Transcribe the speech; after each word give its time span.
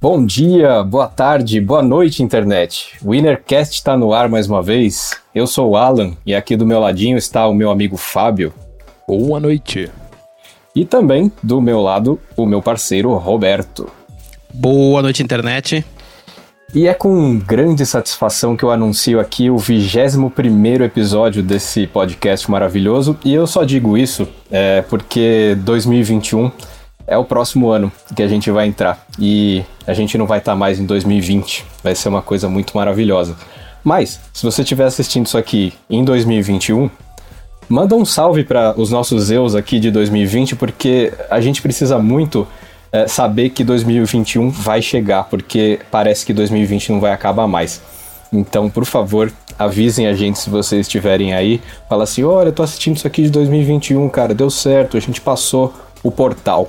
Bom 0.00 0.24
dia, 0.24 0.84
boa 0.84 1.08
tarde, 1.08 1.60
boa 1.60 1.82
noite, 1.82 2.22
internet. 2.22 2.92
O 3.02 3.10
Winnercast 3.10 3.74
está 3.74 3.96
no 3.96 4.12
ar 4.12 4.28
mais 4.28 4.48
uma 4.48 4.62
vez. 4.62 5.20
Eu 5.34 5.48
sou 5.48 5.70
o 5.70 5.76
Alan 5.76 6.16
e 6.24 6.32
aqui 6.32 6.56
do 6.56 6.64
meu 6.64 6.78
ladinho 6.78 7.18
está 7.18 7.46
o 7.48 7.54
meu 7.54 7.72
amigo 7.72 7.96
Fábio. 7.96 8.54
Boa 9.08 9.40
noite. 9.40 9.90
E 10.76 10.84
também 10.84 11.32
do 11.42 11.60
meu 11.60 11.80
lado, 11.80 12.20
o 12.36 12.46
meu 12.46 12.62
parceiro 12.62 13.12
Roberto. 13.14 13.90
Boa 14.54 15.02
noite, 15.02 15.24
internet. 15.24 15.84
E 16.74 16.88
é 16.88 16.94
com 16.94 17.38
grande 17.38 17.86
satisfação 17.86 18.56
que 18.56 18.64
eu 18.64 18.70
anuncio 18.70 19.20
aqui 19.20 19.48
o 19.48 19.56
21 19.56 20.82
episódio 20.82 21.42
desse 21.42 21.86
podcast 21.86 22.50
maravilhoso. 22.50 23.16
E 23.24 23.32
eu 23.32 23.46
só 23.46 23.64
digo 23.64 23.96
isso 23.96 24.28
é, 24.50 24.82
porque 24.82 25.56
2021 25.60 26.50
é 27.06 27.16
o 27.16 27.24
próximo 27.24 27.70
ano 27.70 27.90
que 28.14 28.22
a 28.22 28.28
gente 28.28 28.50
vai 28.50 28.66
entrar. 28.66 29.06
E 29.18 29.64
a 29.86 29.94
gente 29.94 30.18
não 30.18 30.26
vai 30.26 30.38
estar 30.38 30.52
tá 30.52 30.56
mais 30.56 30.78
em 30.80 30.84
2020. 30.84 31.64
Vai 31.82 31.94
ser 31.94 32.08
uma 32.08 32.20
coisa 32.20 32.48
muito 32.48 32.76
maravilhosa. 32.76 33.36
Mas, 33.82 34.20
se 34.34 34.42
você 34.42 34.62
estiver 34.62 34.84
assistindo 34.84 35.26
isso 35.26 35.38
aqui 35.38 35.72
em 35.88 36.04
2021, 36.04 36.90
manda 37.68 37.94
um 37.94 38.04
salve 38.04 38.42
para 38.42 38.78
os 38.78 38.90
nossos 38.90 39.24
Zeus 39.24 39.54
aqui 39.54 39.78
de 39.78 39.92
2020, 39.92 40.56
porque 40.56 41.12
a 41.30 41.40
gente 41.40 41.62
precisa 41.62 41.96
muito 41.98 42.46
é, 42.92 43.06
saber 43.06 43.50
que 43.50 43.64
2021 43.64 44.50
vai 44.50 44.80
chegar, 44.80 45.24
porque 45.24 45.80
parece 45.90 46.24
que 46.24 46.32
2020 46.32 46.92
não 46.92 47.00
vai 47.00 47.12
acabar 47.12 47.46
mais. 47.46 47.80
Então, 48.32 48.68
por 48.68 48.84
favor, 48.84 49.32
avisem 49.58 50.06
a 50.06 50.14
gente 50.14 50.38
se 50.38 50.50
vocês 50.50 50.82
estiverem 50.82 51.32
aí. 51.32 51.60
Fala 51.88 52.04
assim: 52.04 52.22
olha, 52.24 52.48
eu 52.48 52.52
tô 52.52 52.62
assistindo 52.62 52.96
isso 52.96 53.06
aqui 53.06 53.22
de 53.22 53.30
2021, 53.30 54.08
cara, 54.08 54.34
deu 54.34 54.50
certo, 54.50 54.96
a 54.96 55.00
gente 55.00 55.20
passou 55.20 55.74
o 56.02 56.10
portal. 56.10 56.68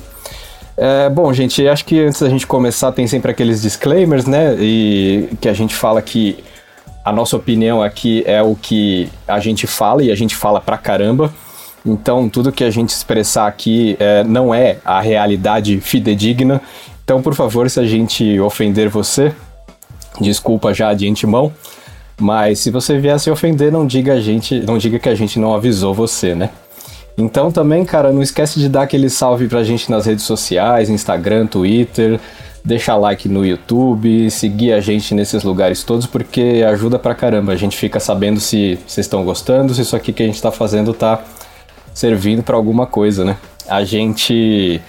É, 0.75 1.09
bom, 1.09 1.33
gente, 1.33 1.67
acho 1.67 1.83
que 1.83 1.99
antes 1.99 2.21
da 2.21 2.29
gente 2.29 2.45
começar 2.45 2.91
tem 2.91 3.07
sempre 3.07 3.31
aqueles 3.31 3.63
disclaimers, 3.63 4.25
né? 4.25 4.55
E 4.59 5.29
que 5.41 5.49
a 5.49 5.53
gente 5.53 5.73
fala 5.73 6.01
que 6.01 6.43
a 7.03 7.11
nossa 7.11 7.35
opinião 7.35 7.81
aqui 7.81 8.23
é 8.27 8.43
o 8.43 8.55
que 8.55 9.09
a 9.27 9.39
gente 9.39 9.65
fala 9.65 10.03
e 10.03 10.11
a 10.11 10.15
gente 10.15 10.35
fala 10.35 10.61
pra 10.61 10.77
caramba. 10.77 11.33
Então, 11.85 12.27
tudo 12.27 12.51
que 12.51 12.63
a 12.63 12.69
gente 12.69 12.89
expressar 12.89 13.47
aqui 13.47 13.95
é, 13.99 14.23
não 14.23 14.53
é 14.53 14.77
a 14.83 14.99
realidade 14.99 15.79
fidedigna. 15.79 16.61
Então, 17.03 17.21
por 17.21 17.33
favor, 17.33 17.69
se 17.69 17.79
a 17.79 17.85
gente 17.85 18.39
ofender 18.39 18.89
você, 18.89 19.33
desculpa 20.19 20.73
já 20.73 20.93
de 20.93 21.07
antemão. 21.07 21.51
Mas 22.19 22.59
se 22.59 22.71
você 22.71 22.97
vier 22.97 23.19
se 23.19 23.29
ofender, 23.29 23.71
não 23.71 23.85
diga 23.85 24.13
a 24.13 24.19
gente, 24.19 24.59
não 24.61 24.77
diga 24.77 24.97
que 24.97 25.07
a 25.07 25.15
gente 25.15 25.39
não 25.39 25.53
avisou 25.53 25.93
você, 25.93 26.33
né? 26.33 26.49
Então 27.17 27.51
também, 27.51 27.83
cara, 27.85 28.11
não 28.11 28.21
esquece 28.21 28.59
de 28.59 28.69
dar 28.69 28.83
aquele 28.83 29.09
salve 29.09 29.47
pra 29.47 29.63
gente 29.63 29.89
nas 29.89 30.05
redes 30.05 30.23
sociais, 30.23 30.89
Instagram, 30.89 31.47
Twitter, 31.47 32.19
deixar 32.63 32.95
like 32.95 33.27
no 33.27 33.45
YouTube, 33.45 34.29
seguir 34.29 34.73
a 34.73 34.79
gente 34.79 35.15
nesses 35.15 35.43
lugares 35.43 35.83
todos, 35.83 36.05
porque 36.05 36.63
ajuda 36.67 36.99
pra 36.99 37.15
caramba. 37.15 37.53
A 37.53 37.55
gente 37.55 37.77
fica 37.77 37.99
sabendo 37.99 38.39
se 38.39 38.77
vocês 38.87 39.05
estão 39.05 39.23
gostando, 39.23 39.73
se 39.73 39.81
isso 39.81 39.95
aqui 39.95 40.11
que 40.11 40.21
a 40.21 40.25
gente 40.25 40.41
tá 40.41 40.51
fazendo 40.51 40.93
tá 40.93 41.23
servindo 41.97 42.43
para 42.43 42.55
alguma 42.55 42.85
coisa, 42.85 43.25
né? 43.25 43.37
A 43.67 43.83
gente. 43.83 44.79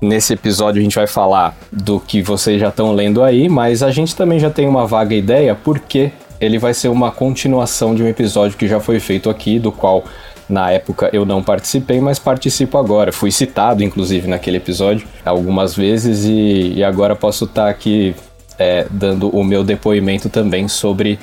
Nesse 0.00 0.32
episódio 0.32 0.80
a 0.80 0.82
gente 0.82 0.94
vai 0.94 1.06
falar 1.06 1.54
do 1.70 2.00
que 2.00 2.22
vocês 2.22 2.58
já 2.58 2.70
estão 2.70 2.94
lendo 2.94 3.22
aí, 3.22 3.50
mas 3.50 3.82
a 3.82 3.90
gente 3.90 4.16
também 4.16 4.38
já 4.38 4.48
tem 4.48 4.66
uma 4.66 4.86
vaga 4.86 5.14
ideia, 5.14 5.54
porque 5.54 6.10
ele 6.40 6.58
vai 6.58 6.72
ser 6.72 6.88
uma 6.88 7.10
continuação 7.10 7.94
de 7.94 8.02
um 8.02 8.08
episódio 8.08 8.56
que 8.56 8.66
já 8.66 8.80
foi 8.80 8.98
feito 8.98 9.28
aqui, 9.28 9.58
do 9.58 9.70
qual 9.70 10.02
na 10.48 10.70
época 10.70 11.10
eu 11.12 11.26
não 11.26 11.42
participei, 11.42 12.00
mas 12.00 12.18
participo 12.18 12.78
agora. 12.78 13.12
Fui 13.12 13.30
citado, 13.30 13.84
inclusive, 13.84 14.26
naquele 14.26 14.56
episódio 14.56 15.06
algumas 15.22 15.76
vezes 15.76 16.24
e, 16.24 16.72
e 16.76 16.82
agora 16.82 17.14
posso 17.14 17.44
estar 17.44 17.64
tá 17.64 17.68
aqui 17.68 18.14
é, 18.58 18.86
dando 18.90 19.28
o 19.28 19.44
meu 19.44 19.62
depoimento 19.62 20.30
também 20.30 20.66
sobre 20.66 21.18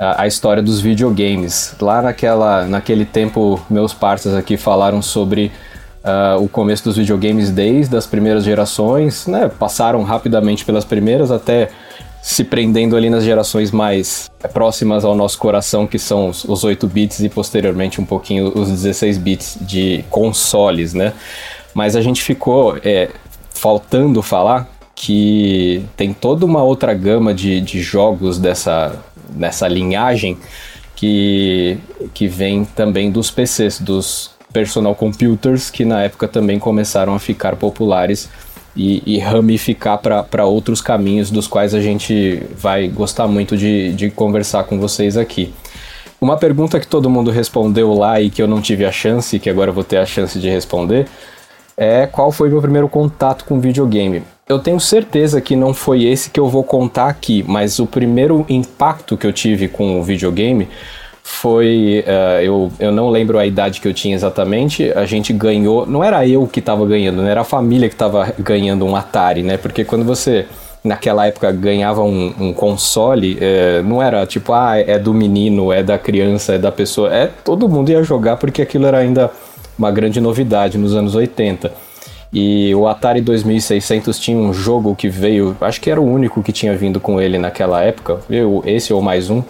a, 0.00 0.26
história 0.26 0.62
dos 0.62 0.80
videogames. 0.80 1.74
Lá 1.78 2.00
naquela, 2.00 2.64
naquele 2.64 3.04
tempo, 3.04 3.60
meus 3.68 3.92
parceiros 3.92 4.38
aqui 4.38 4.56
falaram 4.56 5.02
sobre 5.02 5.52
uh, 6.02 6.42
o 6.42 6.48
começo 6.48 6.84
dos 6.84 6.96
videogames 6.96 7.50
desde 7.50 7.94
as 7.94 8.06
primeiras 8.06 8.42
gerações, 8.42 9.26
né? 9.26 9.50
Passaram 9.58 10.02
rapidamente 10.02 10.64
pelas 10.64 10.86
primeiras 10.86 11.30
até 11.30 11.68
se 12.22 12.44
prendendo 12.44 12.96
ali 12.96 13.10
nas 13.10 13.24
gerações 13.24 13.70
mais 13.70 14.30
próximas 14.52 15.04
ao 15.04 15.14
nosso 15.14 15.38
coração, 15.38 15.86
que 15.86 15.98
são 15.98 16.30
os, 16.30 16.44
os 16.44 16.64
8 16.64 16.86
bits 16.86 17.20
e 17.20 17.28
posteriormente 17.28 18.00
um 18.00 18.04
pouquinho 18.04 18.52
os 18.58 18.68
16 18.68 19.18
bits 19.18 19.58
de 19.60 20.02
consoles, 20.08 20.94
né? 20.94 21.12
Mas 21.74 21.94
a 21.94 22.00
gente 22.00 22.22
ficou 22.22 22.78
é, 22.82 23.10
faltando 23.50 24.22
falar 24.22 24.66
que 24.94 25.82
tem 25.96 26.12
toda 26.12 26.44
uma 26.44 26.62
outra 26.62 26.92
gama 26.92 27.32
de, 27.32 27.58
de 27.62 27.80
jogos 27.80 28.38
dessa, 28.38 28.92
dessa 29.30 29.66
linhagem 29.68 30.38
que, 30.96 31.78
que 32.12 32.28
vem 32.28 32.64
também 32.64 33.10
dos 33.10 33.30
PCs, 33.30 33.80
dos 33.80 34.30
personal 34.52 34.94
computers, 34.94 35.70
que 35.70 35.84
na 35.84 36.02
época 36.02 36.28
também 36.28 36.58
começaram 36.58 37.14
a 37.14 37.18
ficar 37.18 37.56
populares 37.56 38.28
e, 38.76 39.02
e 39.06 39.18
ramificar 39.18 39.98
para 39.98 40.44
outros 40.44 40.80
caminhos 40.80 41.30
dos 41.30 41.46
quais 41.46 41.74
a 41.74 41.80
gente 41.80 42.42
vai 42.56 42.88
gostar 42.88 43.26
muito 43.26 43.56
de, 43.56 43.92
de 43.94 44.10
conversar 44.10 44.64
com 44.64 44.78
vocês 44.78 45.16
aqui. 45.16 45.52
Uma 46.20 46.36
pergunta 46.36 46.78
que 46.78 46.86
todo 46.86 47.08
mundo 47.08 47.30
respondeu 47.30 47.94
lá 47.94 48.20
e 48.20 48.28
que 48.28 48.42
eu 48.42 48.46
não 48.46 48.60
tive 48.60 48.84
a 48.84 48.92
chance, 48.92 49.38
que 49.38 49.48
agora 49.48 49.72
vou 49.72 49.82
ter 49.82 49.96
a 49.96 50.04
chance 50.04 50.38
de 50.38 50.50
responder, 50.50 51.08
é 51.76 52.06
qual 52.06 52.30
foi 52.30 52.50
meu 52.50 52.60
primeiro 52.60 52.88
contato 52.88 53.44
com 53.46 53.58
videogame. 53.58 54.22
Eu 54.50 54.58
tenho 54.58 54.80
certeza 54.80 55.40
que 55.40 55.54
não 55.54 55.72
foi 55.72 56.02
esse 56.02 56.28
que 56.28 56.40
eu 56.40 56.48
vou 56.48 56.64
contar 56.64 57.06
aqui, 57.06 57.44
mas 57.46 57.78
o 57.78 57.86
primeiro 57.86 58.44
impacto 58.48 59.16
que 59.16 59.24
eu 59.24 59.32
tive 59.32 59.68
com 59.68 60.00
o 60.00 60.02
videogame 60.02 60.66
foi. 61.22 62.04
Uh, 62.04 62.42
eu, 62.42 62.72
eu 62.80 62.90
não 62.90 63.10
lembro 63.10 63.38
a 63.38 63.46
idade 63.46 63.80
que 63.80 63.86
eu 63.86 63.94
tinha 63.94 64.12
exatamente. 64.12 64.90
A 64.90 65.06
gente 65.06 65.32
ganhou. 65.32 65.86
Não 65.86 66.02
era 66.02 66.26
eu 66.26 66.48
que 66.48 66.58
estava 66.58 66.84
ganhando, 66.84 67.22
né? 67.22 67.30
era 67.30 67.42
a 67.42 67.44
família 67.44 67.88
que 67.88 67.94
estava 67.94 68.34
ganhando 68.40 68.84
um 68.84 68.96
Atari, 68.96 69.44
né? 69.44 69.56
Porque 69.56 69.84
quando 69.84 70.04
você. 70.04 70.46
Naquela 70.82 71.26
época 71.26 71.52
ganhava 71.52 72.02
um, 72.02 72.34
um 72.40 72.52
console, 72.54 73.36
é, 73.38 73.82
não 73.82 74.02
era 74.02 74.24
tipo, 74.24 74.52
ah, 74.54 74.78
é 74.78 74.98
do 74.98 75.12
menino, 75.12 75.70
é 75.70 75.82
da 75.82 75.98
criança, 75.98 76.54
é 76.54 76.58
da 76.58 76.72
pessoa. 76.72 77.14
É, 77.14 77.30
todo 77.44 77.68
mundo 77.68 77.90
ia 77.90 78.02
jogar 78.02 78.38
porque 78.38 78.62
aquilo 78.62 78.86
era 78.86 78.96
ainda 78.96 79.30
uma 79.78 79.90
grande 79.90 80.22
novidade 80.22 80.78
nos 80.78 80.96
anos 80.96 81.14
80. 81.14 81.70
E 82.32 82.72
o 82.74 82.86
Atari 82.86 83.20
2600 83.20 84.18
tinha 84.18 84.38
um 84.38 84.52
jogo 84.52 84.94
que 84.94 85.08
veio, 85.08 85.56
acho 85.60 85.80
que 85.80 85.90
era 85.90 86.00
o 86.00 86.04
único 86.04 86.42
que 86.42 86.52
tinha 86.52 86.76
vindo 86.76 87.00
com 87.00 87.20
ele 87.20 87.38
naquela 87.38 87.82
época, 87.82 88.20
esse 88.64 88.92
ou 88.92 89.02
mais 89.02 89.30
um, 89.30 89.42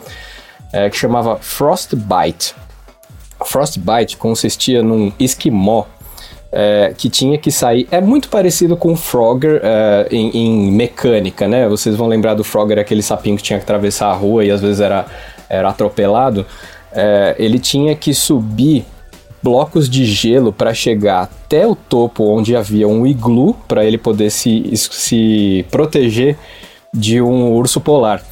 é, 0.73 0.89
que 0.89 0.97
chamava 0.97 1.37
Frostbite. 1.37 2.55
Frostbite 3.45 4.17
consistia 4.17 4.83
num 4.83 5.13
esquimó 5.19 5.85
é, 6.53 6.95
que 6.97 7.09
tinha 7.09 7.39
que 7.39 7.51
sair. 7.51 7.87
É 7.91 8.01
muito 8.01 8.29
parecido 8.29 8.77
com 8.77 8.93
o 8.93 8.97
Frogger 8.97 9.61
é, 9.63 10.09
em, 10.11 10.31
em, 10.37 10.73
mecânica, 10.73 11.47
né? 11.47 11.69
Vocês 11.69 11.97
vão 11.97 12.07
lembrar 12.07 12.35
do 12.35 12.43
Frogger, 12.43 12.79
aquele 12.79 13.03
sapinho 13.03 13.37
que 13.37 13.43
tinha 13.43 13.59
que 13.59 13.65
atravessar 13.65 14.09
a 14.09 14.15
rua 14.15 14.45
e 14.45 14.51
às 14.51 14.61
vezes 14.61 14.81
era, 14.81 15.07
era 15.49 15.69
atropelado. 15.69 16.47
É, 16.93 17.37
ele 17.39 17.59
tinha 17.59 17.95
que 17.95 18.13
subir 18.13 18.85
blocos 19.43 19.89
de 19.89 20.05
gelo 20.05 20.53
para 20.53 20.75
chegar 20.75 21.23
até 21.23 21.67
o 21.67 21.75
topo 21.75 22.25
onde 22.25 22.55
havia 22.55 22.87
um 22.87 23.06
iglu 23.06 23.55
para 23.67 23.84
ele 23.84 23.99
poder 23.99 24.31
se, 24.31 24.71
se 24.75 25.65
proteger 25.71 26.37
de 26.93 27.21
um 27.21 27.53
urso 27.53 27.81
polar. 27.81 28.23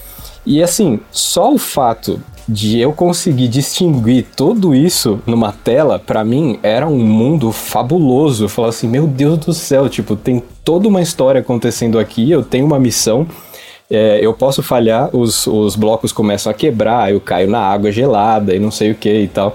E 0.45 0.63
assim, 0.63 1.01
só 1.11 1.53
o 1.53 1.59
fato 1.59 2.21
de 2.49 2.79
eu 2.79 2.93
conseguir 2.93 3.49
distinguir 3.49 4.27
tudo 4.35 4.75
isso 4.75 5.21
numa 5.27 5.53
tela, 5.53 5.99
para 5.99 6.25
mim 6.25 6.59
era 6.63 6.87
um 6.87 7.05
mundo 7.05 7.53
fabuloso. 7.53 8.45
Eu 8.45 8.49
falava 8.49 8.71
assim, 8.71 8.89
meu 8.89 9.07
Deus 9.07 9.39
do 9.39 9.53
céu, 9.53 9.89
tipo, 9.89 10.17
tem 10.17 10.43
toda 10.65 10.89
uma 10.89 11.03
história 11.03 11.43
acontecendo 11.43 11.99
aqui, 11.99 12.31
eu 12.31 12.43
tenho 12.43 12.65
uma 12.65 12.79
missão, 12.79 13.27
é, 13.91 14.19
eu 14.23 14.33
posso 14.33 14.63
falhar, 14.63 15.15
os, 15.15 15.47
os 15.47 15.77
blocos 15.77 16.13
começam 16.13 16.51
a 16.51 16.55
quebrar, 16.55 17.13
eu 17.13 17.21
caio 17.21 17.51
na 17.51 17.61
água 17.61 17.93
gelada 17.93 18.55
e 18.55 18.59
não 18.59 18.71
sei 18.71 18.93
o 18.93 18.95
que 18.95 19.13
e 19.13 19.29
tal. 19.29 19.55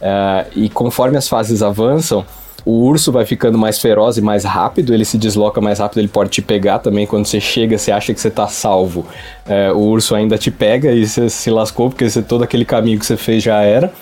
É, 0.00 0.46
e 0.54 0.68
conforme 0.68 1.16
as 1.16 1.28
fases 1.28 1.62
avançam, 1.62 2.24
o 2.64 2.84
urso 2.84 3.10
vai 3.10 3.24
ficando 3.24 3.56
mais 3.56 3.78
feroz 3.78 4.16
e 4.16 4.20
mais 4.20 4.44
rápido, 4.44 4.92
ele 4.92 5.04
se 5.04 5.16
desloca 5.16 5.60
mais 5.60 5.78
rápido, 5.78 5.98
ele 5.98 6.08
pode 6.08 6.30
te 6.30 6.42
pegar 6.42 6.78
também. 6.80 7.06
Quando 7.06 7.26
você 7.26 7.40
chega, 7.40 7.78
você 7.78 7.90
acha 7.90 8.12
que 8.12 8.20
você 8.20 8.30
tá 8.30 8.46
salvo. 8.46 9.06
É, 9.46 9.72
o 9.72 9.78
urso 9.78 10.14
ainda 10.14 10.36
te 10.36 10.50
pega 10.50 10.92
e 10.92 11.06
você 11.06 11.30
se 11.30 11.50
lascou, 11.50 11.88
porque 11.88 12.08
você, 12.08 12.20
todo 12.20 12.44
aquele 12.44 12.64
caminho 12.64 12.98
que 12.98 13.06
você 13.06 13.16
fez 13.16 13.42
já 13.42 13.62
era. 13.62 13.92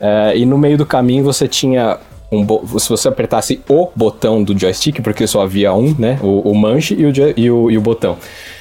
É, 0.00 0.36
e 0.36 0.46
no 0.46 0.58
meio 0.58 0.78
do 0.78 0.86
caminho 0.86 1.24
você 1.24 1.48
tinha 1.48 1.98
um 2.30 2.78
se 2.78 2.88
você 2.88 3.08
apertasse 3.08 3.60
o 3.68 3.88
botão 3.94 4.42
do 4.42 4.58
joystick, 4.58 5.00
porque 5.02 5.26
só 5.26 5.42
havia 5.42 5.72
um, 5.72 5.94
né? 5.98 6.18
O, 6.22 6.50
o 6.50 6.54
manche 6.54 6.94
e 6.94 7.06
o, 7.06 7.12
e 7.36 7.50
o, 7.50 7.70
e 7.70 7.78
o 7.78 7.80
botão. 7.80 8.16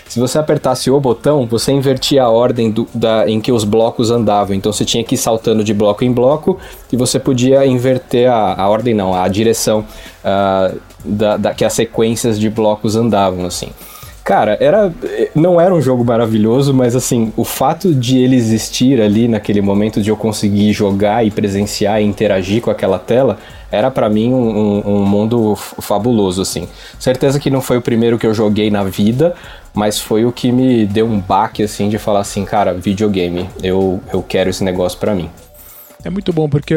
Se 0.07 0.19
você 0.19 0.37
apertasse 0.37 0.91
o 0.91 0.99
botão, 0.99 1.45
você 1.45 1.71
invertia 1.71 2.23
a 2.23 2.29
ordem 2.29 2.69
do, 2.69 2.87
da, 2.93 3.27
em 3.27 3.41
que 3.41 3.51
os 3.51 3.63
blocos 3.63 4.11
andavam. 4.11 4.55
Então 4.55 4.71
você 4.71 4.85
tinha 4.85 5.03
que 5.03 5.15
ir 5.15 5.17
saltando 5.17 5.63
de 5.63 5.73
bloco 5.73 6.03
em 6.03 6.11
bloco 6.11 6.57
e 6.91 6.97
você 6.97 7.19
podia 7.19 7.65
inverter 7.65 8.29
a, 8.29 8.61
a 8.61 8.69
ordem, 8.69 8.93
não, 8.93 9.13
a 9.13 9.27
direção 9.27 9.85
uh, 10.23 10.79
da, 11.03 11.37
da, 11.37 11.53
que 11.53 11.65
as 11.65 11.73
sequências 11.73 12.39
de 12.39 12.49
blocos 12.49 12.95
andavam, 12.95 13.45
assim. 13.45 13.69
Cara, 14.23 14.57
era 14.61 14.91
não 15.35 15.59
era 15.59 15.75
um 15.75 15.81
jogo 15.81 16.05
maravilhoso, 16.05 16.73
mas 16.73 16.95
assim, 16.95 17.33
o 17.35 17.43
fato 17.43 17.93
de 17.93 18.17
ele 18.19 18.37
existir 18.37 19.01
ali 19.01 19.27
naquele 19.27 19.61
momento 19.61 20.01
de 20.01 20.09
eu 20.09 20.15
conseguir 20.15 20.71
jogar 20.71 21.25
e 21.25 21.31
presenciar 21.31 22.01
e 22.01 22.05
interagir 22.05 22.61
com 22.61 22.71
aquela 22.71 22.97
tela, 22.97 23.37
era 23.69 23.91
para 23.91 24.07
mim 24.07 24.33
um, 24.33 24.37
um, 24.37 24.95
um, 24.95 25.05
mundo 25.05 25.55
fabuloso, 25.55 26.41
assim. 26.41 26.69
Certeza 26.97 27.39
que 27.39 27.49
não 27.49 27.59
foi 27.59 27.77
o 27.77 27.81
primeiro 27.81 28.17
que 28.17 28.25
eu 28.25 28.33
joguei 28.33 28.71
na 28.71 28.83
vida, 28.83 29.35
mas 29.73 29.99
foi 29.99 30.23
o 30.23 30.31
que 30.31 30.51
me 30.51 30.85
deu 30.85 31.05
um 31.05 31.19
baque, 31.19 31.63
assim, 31.63 31.89
de 31.89 31.97
falar 31.97 32.19
assim, 32.19 32.45
cara, 32.45 32.73
videogame, 32.73 33.49
eu, 33.61 33.99
eu 34.13 34.23
quero 34.23 34.49
esse 34.49 34.63
negócio 34.63 34.99
para 34.99 35.13
mim. 35.13 35.29
É 36.03 36.09
muito 36.09 36.33
bom 36.33 36.49
porque 36.49 36.75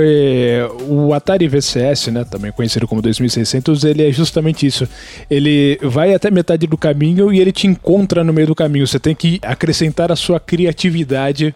o 0.88 1.12
Atari 1.12 1.48
VCS, 1.48 2.08
né, 2.08 2.24
também 2.24 2.52
conhecido 2.52 2.86
como 2.86 3.02
2600, 3.02 3.82
ele 3.82 4.08
é 4.08 4.12
justamente 4.12 4.66
isso. 4.66 4.88
Ele 5.28 5.78
vai 5.82 6.14
até 6.14 6.30
metade 6.30 6.66
do 6.66 6.78
caminho 6.78 7.32
e 7.32 7.40
ele 7.40 7.50
te 7.50 7.66
encontra 7.66 8.22
no 8.22 8.32
meio 8.32 8.46
do 8.46 8.54
caminho. 8.54 8.86
Você 8.86 9.00
tem 9.00 9.14
que 9.14 9.40
acrescentar 9.42 10.12
a 10.12 10.16
sua 10.16 10.38
criatividade 10.38 11.54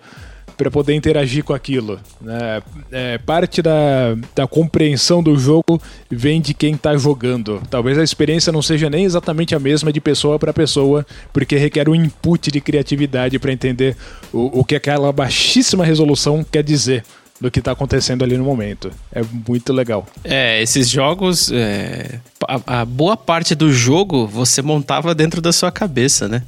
para 0.56 0.70
poder 0.70 0.94
interagir 0.94 1.42
com 1.42 1.54
aquilo. 1.54 1.98
Né? 2.20 2.62
É, 2.92 3.18
parte 3.18 3.62
da, 3.62 4.14
da 4.34 4.46
compreensão 4.46 5.22
do 5.22 5.38
jogo 5.38 5.80
vem 6.10 6.38
de 6.38 6.52
quem 6.52 6.74
está 6.74 6.94
jogando. 6.98 7.62
Talvez 7.70 7.96
a 7.96 8.02
experiência 8.02 8.52
não 8.52 8.60
seja 8.60 8.90
nem 8.90 9.04
exatamente 9.04 9.54
a 9.54 9.58
mesma 9.58 9.90
de 9.90 10.00
pessoa 10.02 10.38
para 10.38 10.52
pessoa, 10.52 11.06
porque 11.32 11.56
requer 11.56 11.88
um 11.88 11.94
input 11.94 12.50
de 12.50 12.60
criatividade 12.60 13.38
para 13.38 13.52
entender 13.52 13.96
o, 14.32 14.60
o 14.60 14.64
que 14.64 14.74
aquela 14.74 15.10
baixíssima 15.10 15.82
resolução 15.82 16.44
quer 16.44 16.62
dizer 16.62 17.04
do 17.40 17.50
que 17.50 17.58
está 17.58 17.72
acontecendo 17.72 18.22
ali 18.22 18.36
no 18.36 18.44
momento. 18.44 18.92
É 19.10 19.22
muito 19.48 19.72
legal. 19.72 20.06
É, 20.22 20.60
esses 20.62 20.88
jogos, 20.88 21.50
é, 21.50 22.20
a, 22.46 22.80
a, 22.80 22.84
boa 22.84 23.16
parte 23.16 23.54
do 23.54 23.72
jogo 23.72 24.26
você 24.26 24.60
montava 24.60 25.14
dentro 25.14 25.40
da 25.40 25.52
sua 25.52 25.72
cabeça, 25.72 26.28
né? 26.28 26.42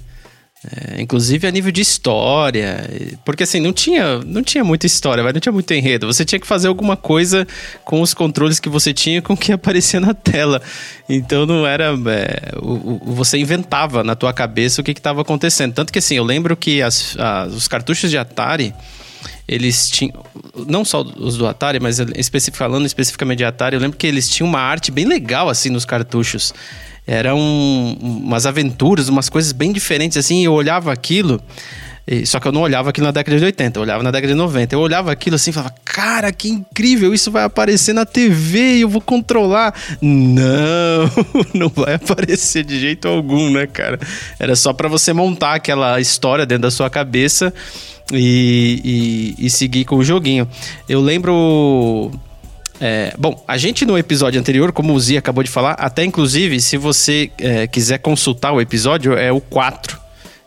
É, 0.64 1.02
inclusive 1.02 1.44
a 1.44 1.50
nível 1.50 1.72
de 1.72 1.80
história, 1.80 2.88
porque 3.24 3.42
assim, 3.42 3.58
não 3.58 3.72
tinha, 3.72 4.18
não 4.18 4.44
tinha 4.44 4.62
muita 4.62 4.86
história, 4.86 5.24
não 5.32 5.40
tinha 5.40 5.52
muito 5.52 5.74
enredo. 5.74 6.06
Você 6.06 6.24
tinha 6.24 6.38
que 6.38 6.46
fazer 6.46 6.68
alguma 6.68 6.96
coisa 6.96 7.48
com 7.84 8.00
os 8.00 8.14
controles 8.14 8.60
que 8.60 8.68
você 8.68 8.94
tinha 8.94 9.20
com 9.20 9.32
o 9.32 9.36
que 9.36 9.50
aparecia 9.52 9.98
na 9.98 10.14
tela. 10.14 10.62
Então 11.08 11.46
não 11.46 11.66
era. 11.66 11.86
É, 11.86 12.56
o, 12.60 13.00
o, 13.10 13.14
você 13.14 13.38
inventava 13.38 14.04
na 14.04 14.14
tua 14.14 14.32
cabeça 14.32 14.80
o 14.80 14.84
que 14.84 14.92
estava 14.92 15.22
acontecendo. 15.22 15.72
Tanto 15.72 15.92
que 15.92 15.98
assim, 15.98 16.14
eu 16.14 16.24
lembro 16.24 16.56
que 16.56 16.80
as, 16.80 17.16
as, 17.18 17.54
os 17.54 17.66
cartuchos 17.66 18.08
de 18.08 18.16
Atari 18.16 18.72
eles 19.52 19.90
tinham. 19.90 20.24
Não 20.66 20.84
só 20.84 21.02
os 21.02 21.36
do 21.36 21.46
Atari, 21.46 21.78
mas 21.78 21.98
especific, 21.98 22.56
falando 22.56 22.86
especificamente 22.86 23.38
de 23.38 23.44
Atari, 23.44 23.76
eu 23.76 23.80
lembro 23.80 23.98
que 23.98 24.06
eles 24.06 24.28
tinham 24.28 24.48
uma 24.48 24.60
arte 24.60 24.90
bem 24.90 25.04
legal 25.04 25.48
assim 25.48 25.68
nos 25.68 25.84
cartuchos. 25.84 26.54
Eram 27.06 27.38
umas 28.00 28.46
aventuras, 28.46 29.08
umas 29.08 29.28
coisas 29.28 29.52
bem 29.52 29.72
diferentes 29.72 30.16
assim, 30.16 30.44
eu 30.44 30.52
olhava 30.52 30.92
aquilo. 30.92 31.40
Só 32.26 32.40
que 32.40 32.48
eu 32.48 32.52
não 32.52 32.62
olhava 32.62 32.90
aquilo 32.90 33.06
na 33.06 33.12
década 33.12 33.38
de 33.38 33.44
80, 33.44 33.78
eu 33.78 33.82
olhava 33.82 34.02
na 34.02 34.10
década 34.10 34.32
de 34.32 34.38
90. 34.38 34.74
Eu 34.74 34.80
olhava 34.80 35.12
aquilo 35.12 35.36
assim 35.36 35.50
e 35.50 35.52
falava, 35.52 35.72
cara, 35.84 36.32
que 36.32 36.48
incrível, 36.48 37.14
isso 37.14 37.30
vai 37.30 37.44
aparecer 37.44 37.92
na 37.92 38.04
TV 38.04 38.76
e 38.76 38.80
eu 38.80 38.88
vou 38.88 39.00
controlar. 39.00 39.72
Não, 40.00 41.10
não 41.54 41.68
vai 41.68 41.94
aparecer 41.94 42.64
de 42.64 42.80
jeito 42.80 43.06
algum, 43.06 43.50
né, 43.50 43.66
cara? 43.66 44.00
Era 44.38 44.56
só 44.56 44.72
para 44.72 44.88
você 44.88 45.12
montar 45.12 45.54
aquela 45.54 46.00
história 46.00 46.44
dentro 46.44 46.62
da 46.62 46.70
sua 46.70 46.90
cabeça 46.90 47.54
e, 48.12 49.34
e, 49.38 49.46
e 49.46 49.50
seguir 49.50 49.84
com 49.84 49.96
o 49.96 50.04
joguinho. 50.04 50.48
Eu 50.88 51.00
lembro. 51.00 52.10
É, 52.80 53.14
bom, 53.16 53.42
a 53.46 53.56
gente 53.56 53.84
no 53.84 53.96
episódio 53.96 54.40
anterior, 54.40 54.72
como 54.72 54.92
o 54.92 55.00
Zi 55.00 55.16
acabou 55.16 55.44
de 55.44 55.50
falar, 55.50 55.72
até 55.72 56.04
inclusive, 56.04 56.60
se 56.60 56.76
você 56.76 57.30
é, 57.38 57.66
quiser 57.66 57.98
consultar 57.98 58.52
o 58.52 58.60
episódio, 58.60 59.14
é 59.14 59.30
o 59.30 59.40
4. 59.40 60.00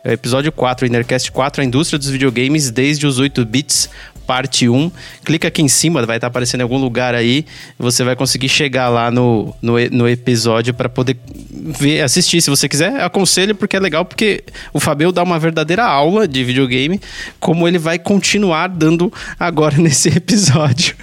É 0.04 0.10
o 0.10 0.14
episódio 0.14 0.52
4, 0.52 0.86
Innercast 0.86 1.32
4, 1.32 1.62
a 1.62 1.66
indústria 1.66 1.98
dos 1.98 2.10
videogames 2.10 2.70
desde 2.70 3.08
os 3.08 3.18
8 3.18 3.44
bits 3.46 3.90
parte 4.25 4.68
1. 4.68 4.92
Clica 5.24 5.48
aqui 5.48 5.62
em 5.62 5.68
cima, 5.68 6.06
vai 6.06 6.18
estar 6.18 6.27
aparecendo 6.27 6.62
em 6.62 6.63
algum 6.63 6.77
lugar 6.77 7.16
aí. 7.16 7.45
Você 7.77 8.04
vai 8.04 8.16
conseguir 8.16 8.50
chegar 8.50 8.89
lá 8.89 9.10
no, 9.12 9.54
no, 9.62 9.74
no 9.92 10.07
episódio 10.07 10.74
para 10.74 10.89
poder 10.89 11.18
ver, 11.51 12.01
assistir. 12.01 12.42
Se 12.42 12.50
você 12.50 12.68
quiser, 12.68 13.01
aconselho 13.01 13.56
porque 13.56 13.75
é 13.75 13.80
legal, 13.80 14.06
porque 14.06 14.44
o 14.74 14.80
Fabio 14.80 15.12
dá 15.12 15.24
uma 15.24 15.39
verdadeira 15.39 15.83
aula 15.83 16.27
de 16.27 16.44
videogame, 16.44 17.00
como 17.39 17.68
ele 17.68 17.77
vai 17.77 18.00
continuar 18.00 18.68
dando 18.68 19.12
agora 19.39 19.77
nesse 19.80 20.10
episódio. 20.10 20.95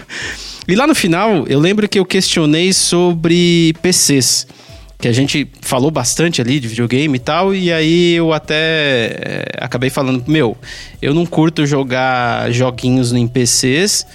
E 0.67 0.75
lá 0.75 0.87
no 0.87 0.95
final, 0.95 1.47
eu 1.49 1.59
lembro 1.59 1.89
que 1.89 1.99
eu 1.99 2.05
questionei 2.05 2.73
sobre 2.73 3.75
PCs 3.83 4.47
que 5.03 5.09
a 5.09 5.13
gente 5.13 5.51
falou 5.61 5.91
bastante 5.91 6.41
ali 6.41 6.61
de 6.61 6.69
videogame 6.69 7.17
e 7.17 7.19
tal, 7.19 7.53
e 7.53 7.73
aí 7.73 8.15
eu 8.15 8.33
até 8.33 8.55
é, 8.55 9.45
acabei 9.59 9.91
falando, 9.91 10.23
meu, 10.29 10.57
eu 11.03 11.13
não 11.13 11.27
curto 11.27 11.67
jogar 11.67 12.53
joguinhos 12.53 13.13
em 13.13 13.27
PCs, 13.27 14.07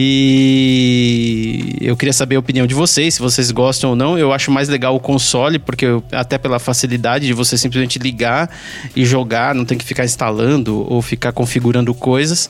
e 0.00 1.76
eu 1.80 1.96
queria 1.96 2.12
saber 2.12 2.36
a 2.36 2.38
opinião 2.38 2.68
de 2.68 2.74
vocês, 2.74 3.14
se 3.14 3.20
vocês 3.20 3.50
gostam 3.50 3.90
ou 3.90 3.96
não. 3.96 4.16
Eu 4.16 4.32
acho 4.32 4.48
mais 4.48 4.68
legal 4.68 4.94
o 4.94 5.00
console, 5.00 5.58
porque 5.58 5.86
eu, 5.86 6.04
até 6.12 6.38
pela 6.38 6.60
facilidade 6.60 7.26
de 7.26 7.32
você 7.32 7.58
simplesmente 7.58 7.98
ligar 7.98 8.48
e 8.94 9.04
jogar, 9.04 9.56
não 9.56 9.64
tem 9.64 9.76
que 9.76 9.84
ficar 9.84 10.04
instalando 10.04 10.86
ou 10.88 11.02
ficar 11.02 11.32
configurando 11.32 11.92
coisas. 11.92 12.48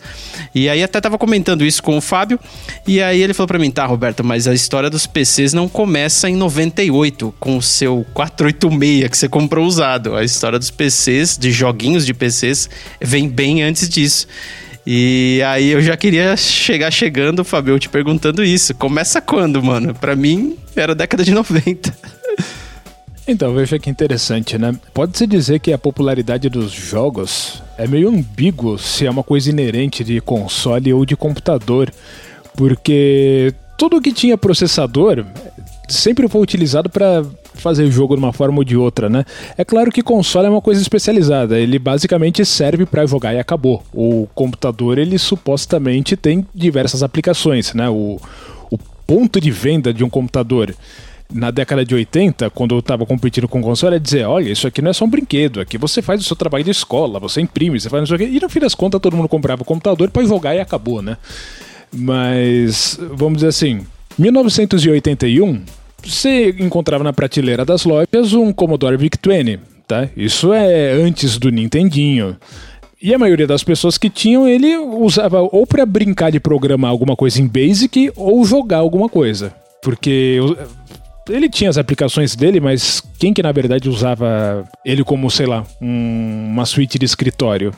E 0.55 0.69
aí 0.69 0.83
até 0.83 1.01
tava 1.01 1.17
comentando 1.17 1.65
isso 1.65 1.83
com 1.83 1.97
o 1.97 2.03
Fábio, 2.03 2.39
e 2.87 3.01
aí 3.01 3.23
ele 3.23 3.33
falou 3.33 3.49
para 3.49 3.59
mim: 3.59 3.71
"Tá, 3.71 3.87
Roberto, 3.87 4.23
mas 4.23 4.47
a 4.47 4.53
história 4.53 4.91
dos 4.91 5.07
PCs 5.07 5.55
não 5.55 5.71
começa 5.71 6.29
em 6.29 6.37
98 6.37 7.35
com 7.41 7.57
o 7.57 7.63
seu 7.63 8.05
486 8.13 9.09
que 9.09 9.17
você 9.17 9.27
comprou 9.27 9.67
usado. 9.67 10.15
A 10.15 10.23
história 10.23 10.59
dos 10.59 10.71
PCs, 10.71 11.39
de 11.39 11.51
joguinhos 11.51 12.05
de 12.05 12.13
PCs, 12.13 12.69
vem 13.01 13.27
bem 13.27 13.63
antes 13.63 13.89
disso." 13.89 14.27
E 14.91 15.43
aí 15.43 15.69
eu 15.69 15.83
já 15.83 15.99
queria 15.99 16.35
chegar 16.35 16.91
chegando, 16.91 17.45
Fabio, 17.45 17.79
te 17.79 17.91
perguntando 17.91 18.43
isso. 18.43 18.75
Começa 18.75 19.21
quando, 19.21 19.63
mano? 19.63 19.95
Pra 19.95 20.17
mim, 20.17 20.57
era 20.75 20.95
década 20.95 21.23
de 21.23 21.35
90. 21.35 21.95
Então, 23.27 23.55
veja 23.55 23.79
que 23.79 23.91
interessante, 23.91 24.57
né? 24.57 24.75
Pode-se 24.95 25.27
dizer 25.27 25.59
que 25.59 25.75
a 25.75 25.77
popularidade 25.77 26.49
dos 26.49 26.73
jogos 26.73 27.63
é 27.77 27.87
meio 27.87 28.09
ambíguo 28.09 28.79
se 28.79 29.05
é 29.05 29.11
uma 29.11 29.23
coisa 29.23 29.51
inerente 29.51 30.03
de 30.03 30.23
console 30.23 30.91
ou 30.95 31.05
de 31.05 31.15
computador, 31.15 31.93
porque 32.57 33.53
tudo 33.77 34.01
que 34.01 34.11
tinha 34.11 34.39
processador 34.39 35.23
sempre 35.89 36.29
foi 36.29 36.41
utilizado 36.41 36.89
para 36.89 37.25
fazer 37.55 37.85
o 37.85 37.91
jogo 37.91 38.15
de 38.15 38.23
uma 38.23 38.33
forma 38.33 38.59
ou 38.59 38.65
de 38.65 38.77
outra, 38.77 39.09
né? 39.09 39.25
É 39.57 39.65
claro 39.65 39.91
que 39.91 40.03
console 40.03 40.47
é 40.47 40.51
uma 40.51 40.61
coisa 40.61 40.81
especializada, 40.81 41.59
ele 41.59 41.79
basicamente 41.79 42.45
serve 42.45 42.87
para 42.87 43.07
jogar 43.07 43.35
e 43.35 43.39
acabou. 43.39 43.83
O 43.93 44.29
computador, 44.35 44.99
ele 44.99 45.19
supostamente 45.19 46.17
tem 46.17 46.47
diversas 46.55 47.03
aplicações, 47.03 47.75
né? 47.75 47.89
O, 47.89 48.21
o 48.71 48.79
ponto 49.07 49.41
de 49.41 49.51
venda 49.51 49.93
de 49.93 50.05
um 50.05 50.11
computador 50.11 50.75
na 51.33 51.51
década 51.51 51.85
de 51.85 51.95
80, 51.95 52.49
quando 52.51 52.75
eu 52.75 52.79
estava 52.79 53.05
competindo 53.05 53.47
com 53.49 53.61
console, 53.61 53.97
é 53.97 53.99
dizer: 53.99 54.25
olha, 54.27 54.51
isso 54.51 54.67
aqui 54.67 54.81
não 54.81 54.91
é 54.91 54.95
só 54.95 55.05
um 55.05 55.11
brinquedo, 55.11 55.61
aqui 55.61 55.77
você 55.77 56.01
faz 56.01 56.21
o 56.21 56.25
seu 56.25 56.37
trabalho 56.37 56.65
de 56.65 56.71
escola, 56.71 57.19
você 57.19 57.41
imprime, 57.41 57.79
você 57.79 57.89
faz 57.89 58.01
não 58.01 58.07
sei 58.07 58.17
o 58.17 58.19
quê. 58.19 58.37
E 58.37 58.41
no 58.41 58.49
fim 58.49 58.61
das 58.61 58.75
contas, 58.75 59.01
todo 59.01 59.17
mundo 59.17 59.29
comprava 59.29 59.63
o 59.63 59.65
computador 59.65 60.11
para 60.11 60.25
jogar 60.25 60.55
e 60.55 60.61
acabou, 60.61 61.03
né? 61.03 61.17
Mas, 61.93 62.99
vamos 63.13 63.39
dizer 63.39 63.49
assim, 63.49 63.87
1981 64.19 65.63
você 66.03 66.55
encontrava 66.59 67.05
na 67.05 67.13
prateleira 67.13 67.65
das 67.65 67.85
lojas 67.85 68.33
um 68.33 68.53
Commodore 68.53 68.97
VIC-20, 68.97 69.61
tá? 69.87 70.09
Isso 70.17 70.53
é 70.53 70.93
antes 70.93 71.39
do 71.39 71.51
Nintendinho. 71.51 72.37
E 73.01 73.15
a 73.15 73.19
maioria 73.19 73.47
das 73.47 73.63
pessoas 73.63 73.97
que 73.97 74.11
tinham, 74.11 74.47
ele 74.49 74.77
usava 74.77 75.41
ou 75.41 75.65
para 75.67 75.87
brincar 75.87 76.31
de 76.31 76.41
programar 76.41 76.91
alguma 76.91 77.15
coisa 77.15 77.41
em 77.41 77.47
Basic 77.47 78.11
ou 78.17 78.45
jogar 78.45 78.79
alguma 78.79 79.09
coisa. 79.09 79.55
Porque 79.83 80.41
ele 81.29 81.49
tinha 81.49 81.71
as 81.71 81.79
aplicações 81.79 82.35
dele, 82.35 82.59
mas 82.59 83.01
quem 83.19 83.33
que 83.33 83.43
na 83.43 83.53
verdade 83.53 83.89
usava 83.89 84.65
ele 84.85 85.05
como, 85.05 85.31
sei 85.31 85.47
lá, 85.47 85.65
um, 85.81 86.49
uma 86.51 86.67
suíte 86.67 86.99
de 86.99 87.05
escritório? 87.05 87.73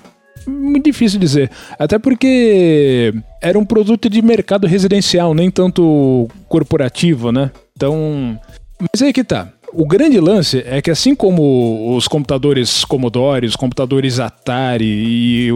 Muito 0.46 0.86
difícil 0.86 1.20
dizer. 1.20 1.50
Até 1.78 1.98
porque 1.98 3.12
era 3.42 3.58
um 3.58 3.64
produto 3.64 4.08
de 4.08 4.22
mercado 4.22 4.66
residencial, 4.66 5.34
nem 5.34 5.50
tanto 5.50 6.28
corporativo, 6.48 7.30
né? 7.30 7.50
Então. 7.80 8.38
Mas 8.78 9.00
aí 9.00 9.10
que 9.10 9.24
tá. 9.24 9.48
O 9.72 9.86
grande 9.86 10.20
lance 10.20 10.62
é 10.66 10.82
que 10.82 10.90
assim 10.90 11.14
como 11.14 11.96
os 11.96 12.06
computadores 12.06 12.84
Commodore, 12.84 13.46
os 13.46 13.56
computadores 13.56 14.18
Atari 14.18 14.84
e 14.84 15.52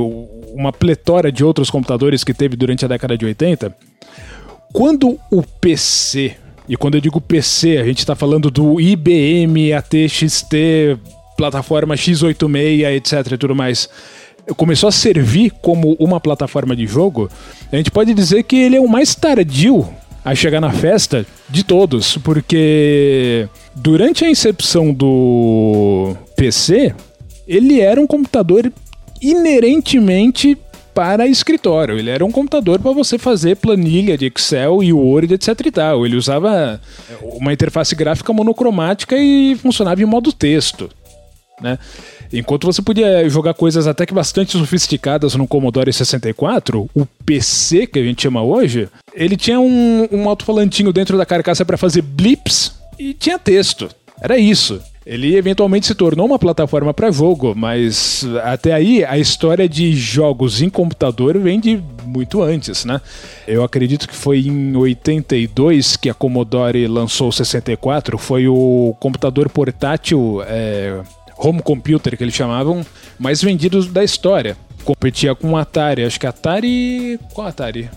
uma 0.54 0.72
pletora 0.72 1.30
de 1.30 1.44
outros 1.44 1.68
computadores 1.68 2.24
que 2.24 2.32
teve 2.32 2.56
durante 2.56 2.84
a 2.84 2.88
década 2.88 3.18
de 3.18 3.26
80, 3.26 3.76
quando 4.72 5.18
o 5.30 5.42
PC, 5.42 6.36
e 6.68 6.76
quando 6.76 6.94
eu 6.94 7.00
digo 7.00 7.20
PC, 7.20 7.76
a 7.76 7.84
gente 7.84 7.98
está 7.98 8.14
falando 8.14 8.50
do 8.50 8.80
IBM 8.80 9.72
ATXT 9.72 10.96
plataforma 11.36 11.96
x86, 11.96 12.84
etc 12.94 13.32
e 13.32 13.38
tudo 13.38 13.54
mais, 13.54 13.88
começou 14.56 14.88
a 14.88 14.92
servir 14.92 15.50
como 15.60 15.96
uma 15.98 16.20
plataforma 16.20 16.76
de 16.76 16.86
jogo, 16.86 17.28
a 17.72 17.76
gente 17.76 17.90
pode 17.90 18.14
dizer 18.14 18.44
que 18.44 18.54
ele 18.54 18.76
é 18.76 18.80
o 18.80 18.88
mais 18.88 19.16
tardio 19.16 19.88
a 20.24 20.34
chegar 20.34 20.60
na 20.60 20.72
festa 20.72 21.26
de 21.48 21.62
todos, 21.62 22.16
porque 22.18 23.48
durante 23.74 24.24
a 24.24 24.30
incepção 24.30 24.92
do 24.92 26.16
PC, 26.36 26.94
ele 27.46 27.80
era 27.80 28.00
um 28.00 28.06
computador 28.06 28.72
inerentemente 29.20 30.56
para 30.94 31.26
escritório. 31.26 31.98
Ele 31.98 32.08
era 32.08 32.24
um 32.24 32.30
computador 32.30 32.78
para 32.78 32.92
você 32.92 33.18
fazer 33.18 33.56
planilha 33.56 34.16
de 34.16 34.26
Excel 34.26 34.82
e 34.82 34.92
Word, 34.92 35.34
etc 35.34 35.48
e 35.66 35.70
tal. 35.70 36.06
Ele 36.06 36.16
usava 36.16 36.80
uma 37.22 37.52
interface 37.52 37.94
gráfica 37.94 38.32
monocromática 38.32 39.16
e 39.18 39.56
funcionava 39.56 40.00
em 40.00 40.06
modo 40.06 40.32
texto, 40.32 40.88
né? 41.60 41.78
Enquanto 42.32 42.66
você 42.66 42.82
podia 42.82 43.28
jogar 43.28 43.54
coisas 43.54 43.86
até 43.86 44.06
que 44.06 44.14
bastante 44.14 44.52
sofisticadas 44.52 45.34
no 45.34 45.46
Commodore 45.46 45.92
64, 45.92 46.88
o 46.94 47.06
PC 47.24 47.86
que 47.86 47.98
a 47.98 48.02
gente 48.02 48.22
chama 48.22 48.42
hoje, 48.42 48.88
ele 49.14 49.36
tinha 49.36 49.60
um, 49.60 50.08
um 50.10 50.28
alto-falantinho 50.28 50.92
dentro 50.92 51.16
da 51.16 51.26
carcaça 51.26 51.64
para 51.64 51.76
fazer 51.76 52.02
blips 52.02 52.72
e 52.98 53.14
tinha 53.14 53.38
texto. 53.38 53.88
Era 54.20 54.38
isso. 54.38 54.80
Ele 55.06 55.36
eventualmente 55.36 55.86
se 55.86 55.94
tornou 55.94 56.24
uma 56.24 56.38
plataforma 56.38 56.94
para 56.94 57.10
jogo, 57.10 57.52
mas 57.54 58.24
até 58.42 58.72
aí 58.72 59.04
a 59.04 59.18
história 59.18 59.68
de 59.68 59.94
jogos 59.94 60.62
em 60.62 60.70
computador 60.70 61.38
vem 61.38 61.60
de 61.60 61.82
muito 62.06 62.40
antes, 62.40 62.86
né? 62.86 63.00
Eu 63.46 63.62
acredito 63.62 64.08
que 64.08 64.14
foi 64.14 64.40
em 64.46 64.74
82 64.74 65.98
que 65.98 66.08
a 66.08 66.14
Commodore 66.14 66.86
lançou 66.86 67.28
o 67.28 67.32
64, 67.32 68.16
foi 68.16 68.48
o 68.48 68.96
computador 68.98 69.50
portátil 69.50 70.42
é, 70.46 71.02
home 71.36 71.62
computer, 71.62 72.16
que 72.16 72.24
eles 72.24 72.34
chamavam, 72.34 72.84
mais 73.18 73.42
vendidos 73.42 73.86
da 73.86 74.02
história. 74.04 74.56
Competia 74.84 75.34
com 75.34 75.52
o 75.52 75.56
Atari, 75.56 76.04
acho 76.04 76.20
que 76.20 76.26
Atari. 76.26 77.18
Qual 77.32 77.46
Atari? 77.46 77.88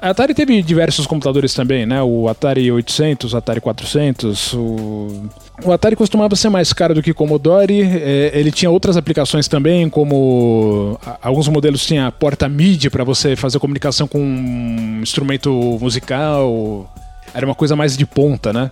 A 0.00 0.10
Atari 0.10 0.34
teve 0.34 0.62
diversos 0.62 1.06
computadores 1.06 1.52
também, 1.52 1.84
né? 1.84 2.02
O 2.02 2.28
Atari 2.28 2.70
800, 2.70 3.34
o 3.34 3.36
Atari 3.36 3.60
400. 3.60 4.54
O, 4.54 5.30
o 5.64 5.72
Atari 5.72 5.94
costumava 5.94 6.34
ser 6.36 6.48
mais 6.48 6.72
caro 6.72 6.94
do 6.94 7.02
que 7.02 7.10
o 7.10 7.14
Commodore. 7.14 7.82
É, 7.82 8.30
ele 8.34 8.50
tinha 8.50 8.70
outras 8.70 8.96
aplicações 8.96 9.46
também, 9.46 9.88
como 9.90 10.98
alguns 11.20 11.48
modelos 11.48 11.84
tinha 11.84 12.10
porta 12.10 12.48
MIDI 12.48 12.88
para 12.88 13.04
você 13.04 13.36
fazer 13.36 13.58
comunicação 13.58 14.08
com 14.08 14.18
um 14.18 15.00
instrumento 15.02 15.50
musical. 15.80 16.90
Era 17.34 17.44
uma 17.44 17.54
coisa 17.54 17.76
mais 17.76 17.96
de 17.96 18.06
ponta, 18.06 18.52
né? 18.52 18.70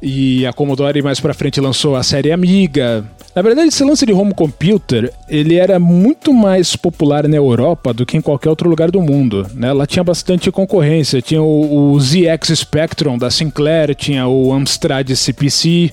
E 0.00 0.46
a 0.46 0.52
Commodore 0.52 1.02
mais 1.02 1.18
para 1.18 1.34
frente 1.34 1.60
lançou 1.60 1.96
a 1.96 2.02
série 2.02 2.30
Amiga. 2.30 3.04
Na 3.34 3.42
verdade, 3.42 3.68
esse 3.68 3.84
lance 3.84 4.04
de 4.06 4.12
home 4.12 4.34
computer, 4.34 5.12
ele 5.28 5.56
era 5.56 5.78
muito 5.78 6.32
mais 6.32 6.74
popular 6.74 7.28
na 7.28 7.36
Europa 7.36 7.92
do 7.92 8.06
que 8.06 8.16
em 8.16 8.20
qualquer 8.20 8.48
outro 8.48 8.68
lugar 8.68 8.90
do 8.90 9.00
mundo. 9.00 9.46
Né? 9.54 9.72
Lá 9.72 9.86
tinha 9.86 10.02
bastante 10.02 10.50
concorrência. 10.50 11.22
Tinha 11.22 11.42
o, 11.42 11.92
o 11.92 12.00
ZX 12.00 12.58
Spectrum 12.58 13.18
da 13.18 13.30
Sinclair, 13.30 13.94
tinha 13.94 14.26
o 14.26 14.52
Amstrad 14.52 15.08
CPC 15.14 15.92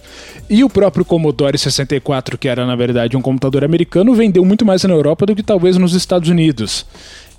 e 0.50 0.64
o 0.64 0.70
próprio 0.70 1.06
Commodore 1.06 1.58
64, 1.58 2.38
que 2.38 2.48
era 2.48 2.66
na 2.66 2.76
verdade 2.76 3.18
um 3.18 3.22
computador 3.22 3.64
americano, 3.64 4.16
vendeu 4.16 4.46
muito 4.46 4.66
mais 4.66 4.84
na 4.84 4.94
Europa 4.94 5.26
do 5.26 5.36
que 5.36 5.44
talvez 5.44 5.78
nos 5.78 5.94
Estados 5.94 6.30
Unidos. 6.30 6.86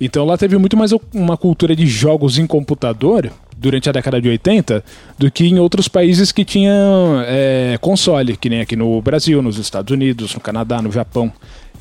Então 0.00 0.24
lá 0.24 0.36
teve 0.36 0.58
muito 0.58 0.76
mais 0.76 0.92
uma 1.14 1.36
cultura 1.36 1.74
de 1.74 1.86
jogos 1.86 2.38
em 2.38 2.46
computador 2.46 3.30
durante 3.56 3.88
a 3.88 3.92
década 3.92 4.20
de 4.20 4.28
80 4.28 4.84
do 5.18 5.30
que 5.30 5.46
em 5.46 5.58
outros 5.58 5.88
países 5.88 6.30
que 6.30 6.44
tinham 6.44 7.22
é, 7.26 7.78
console, 7.80 8.36
que 8.36 8.48
nem 8.48 8.60
aqui 8.60 8.76
no 8.76 9.00
Brasil, 9.00 9.40
nos 9.40 9.58
Estados 9.58 9.92
Unidos, 9.92 10.34
no 10.34 10.40
Canadá, 10.40 10.82
no 10.82 10.92
Japão, 10.92 11.32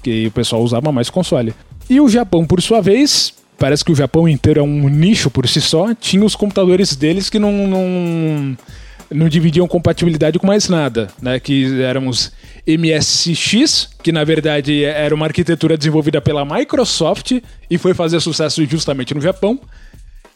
que 0.02 0.28
o 0.28 0.32
pessoal 0.32 0.62
usava 0.62 0.92
mais 0.92 1.10
console. 1.10 1.54
E 1.90 2.00
o 2.00 2.08
Japão, 2.08 2.46
por 2.46 2.62
sua 2.62 2.82
vez, 2.82 3.34
parece 3.58 3.84
que 3.84 3.92
o 3.92 3.96
Japão 3.96 4.28
inteiro 4.28 4.60
é 4.60 4.64
um 4.64 4.90
nicho 4.90 5.30
por 5.30 5.48
si 5.48 5.62
só, 5.62 5.94
tinha 5.94 6.24
os 6.24 6.36
computadores 6.36 6.96
deles 6.96 7.30
que 7.30 7.40
não, 7.40 7.52
não, 7.68 8.58
não 9.12 9.30
dividiam 9.30 9.68
compatibilidade 9.68 10.40
com 10.40 10.48
mais 10.48 10.70
nada, 10.70 11.10
né? 11.22 11.40
Que 11.40 11.82
éramos 11.82 12.32
MSX, 12.68 13.90
que 14.02 14.12
na 14.12 14.24
verdade 14.24 14.84
era 14.84 15.14
uma 15.14 15.26
arquitetura 15.26 15.78
desenvolvida 15.78 16.20
pela 16.22 16.44
Microsoft 16.44 17.40
e 17.70 17.78
foi 17.78 17.94
fazer 17.94 18.20
sucesso 18.20 18.66
justamente 18.66 19.14
no 19.14 19.22
Japão. 19.22 19.60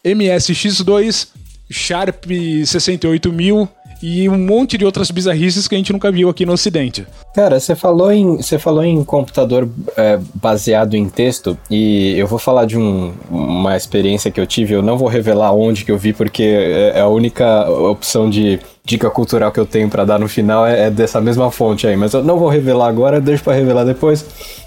MSX2, 0.03 1.27
Sharp 1.69 2.25
68000 2.65 3.69
e 4.01 4.29
um 4.29 4.37
monte 4.37 4.77
de 4.77 4.85
outras 4.85 5.11
bizarrices 5.11 5.67
que 5.67 5.75
a 5.75 5.77
gente 5.77 5.91
nunca 5.91 6.11
viu 6.11 6.29
aqui 6.29 6.45
no 6.45 6.53
Ocidente. 6.53 7.05
Cara, 7.35 7.59
você 7.59 7.75
falou 7.75 8.11
em, 8.11 8.37
você 8.37 8.57
falou 8.57 8.83
em 8.83 9.03
computador 9.03 9.69
é, 9.97 10.19
baseado 10.35 10.95
em 10.95 11.07
texto 11.09 11.57
e 11.69 12.17
eu 12.17 12.25
vou 12.25 12.39
falar 12.39 12.65
de 12.65 12.77
um, 12.77 13.13
uma 13.29 13.75
experiência 13.75 14.31
que 14.31 14.39
eu 14.39 14.47
tive. 14.47 14.73
Eu 14.73 14.81
não 14.81 14.97
vou 14.97 15.07
revelar 15.07 15.51
onde 15.53 15.83
que 15.83 15.91
eu 15.91 15.97
vi 15.97 16.13
porque 16.13 16.43
é, 16.43 16.93
é 16.95 17.01
a 17.01 17.07
única 17.07 17.69
opção 17.69 18.29
de 18.29 18.59
dica 18.85 19.09
cultural 19.09 19.51
que 19.51 19.59
eu 19.59 19.65
tenho 19.65 19.89
para 19.89 20.05
dar 20.05 20.19
no 20.19 20.27
final 20.27 20.65
é, 20.65 20.87
é, 20.87 20.89
dessa 20.89 21.19
mesma 21.19 21.51
fonte 21.51 21.85
aí. 21.85 21.97
Mas 21.97 22.13
eu 22.13 22.23
não 22.23 22.39
vou 22.39 22.47
revelar 22.47 22.87
agora, 22.87 23.19
deixo 23.19 23.43
para 23.43 23.53
revelar 23.53 23.83
depois. 23.83 24.25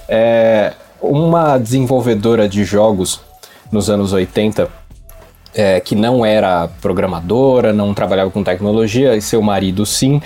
É, 0.08 0.74
uma 1.00 1.58
desenvolvedora 1.58 2.48
de 2.48 2.64
jogos 2.64 3.20
nos 3.72 3.88
anos 3.88 4.12
80 4.12 4.68
é, 5.54 5.80
que 5.80 5.94
não 5.94 6.24
era 6.24 6.68
programadora, 6.80 7.72
não 7.72 7.92
trabalhava 7.94 8.30
com 8.30 8.42
tecnologia, 8.42 9.16
e 9.16 9.22
seu 9.22 9.42
marido 9.42 9.84
sim, 9.84 10.20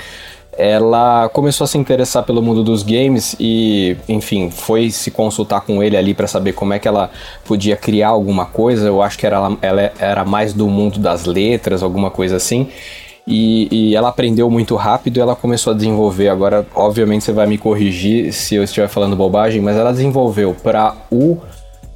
ela 0.57 1.29
começou 1.29 1.67
a 1.67 1.69
se 1.69 1.77
interessar 1.77 2.23
pelo 2.23 2.43
mundo 2.43 2.65
dos 2.65 2.83
games 2.83 3.37
e, 3.39 3.97
enfim, 4.09 4.51
foi 4.51 4.91
se 4.91 5.11
consultar 5.11 5.61
com 5.61 5.83
ele 5.83 5.97
ali 5.97 6.15
para 6.15 6.27
saber 6.27 6.55
como 6.55 6.73
é 6.73 6.79
que 6.79 6.89
ela 6.89 7.11
podia 7.45 7.77
criar 7.77 8.09
alguma 8.09 8.47
coisa. 8.47 8.87
Eu 8.87 9.03
acho 9.03 9.19
que 9.19 9.27
era, 9.27 9.55
ela 9.61 9.93
era 9.99 10.25
mais 10.25 10.55
do 10.55 10.67
mundo 10.67 10.99
das 10.99 11.27
letras, 11.27 11.83
alguma 11.83 12.11
coisa 12.11 12.37
assim. 12.37 12.69
E, 13.27 13.69
e, 13.71 13.97
ela 13.97 14.09
aprendeu 14.09 14.49
muito 14.49 14.77
rápido 14.77 15.17
e 15.17 15.21
ela 15.21 15.37
começou 15.37 15.73
a 15.73 15.77
desenvolver. 15.77 16.29
Agora, 16.29 16.65
obviamente, 16.75 17.25
você 17.25 17.33
vai 17.33 17.47
me 17.47 17.59
corrigir 17.59 18.33
se 18.33 18.55
eu 18.55 18.63
estiver 18.63 18.89
falando 18.89 19.17
bobagem, 19.17 19.61
mas 19.61 19.77
ela 19.77 19.91
desenvolveu 19.91 20.55
para 20.63 20.95
o. 21.11 21.37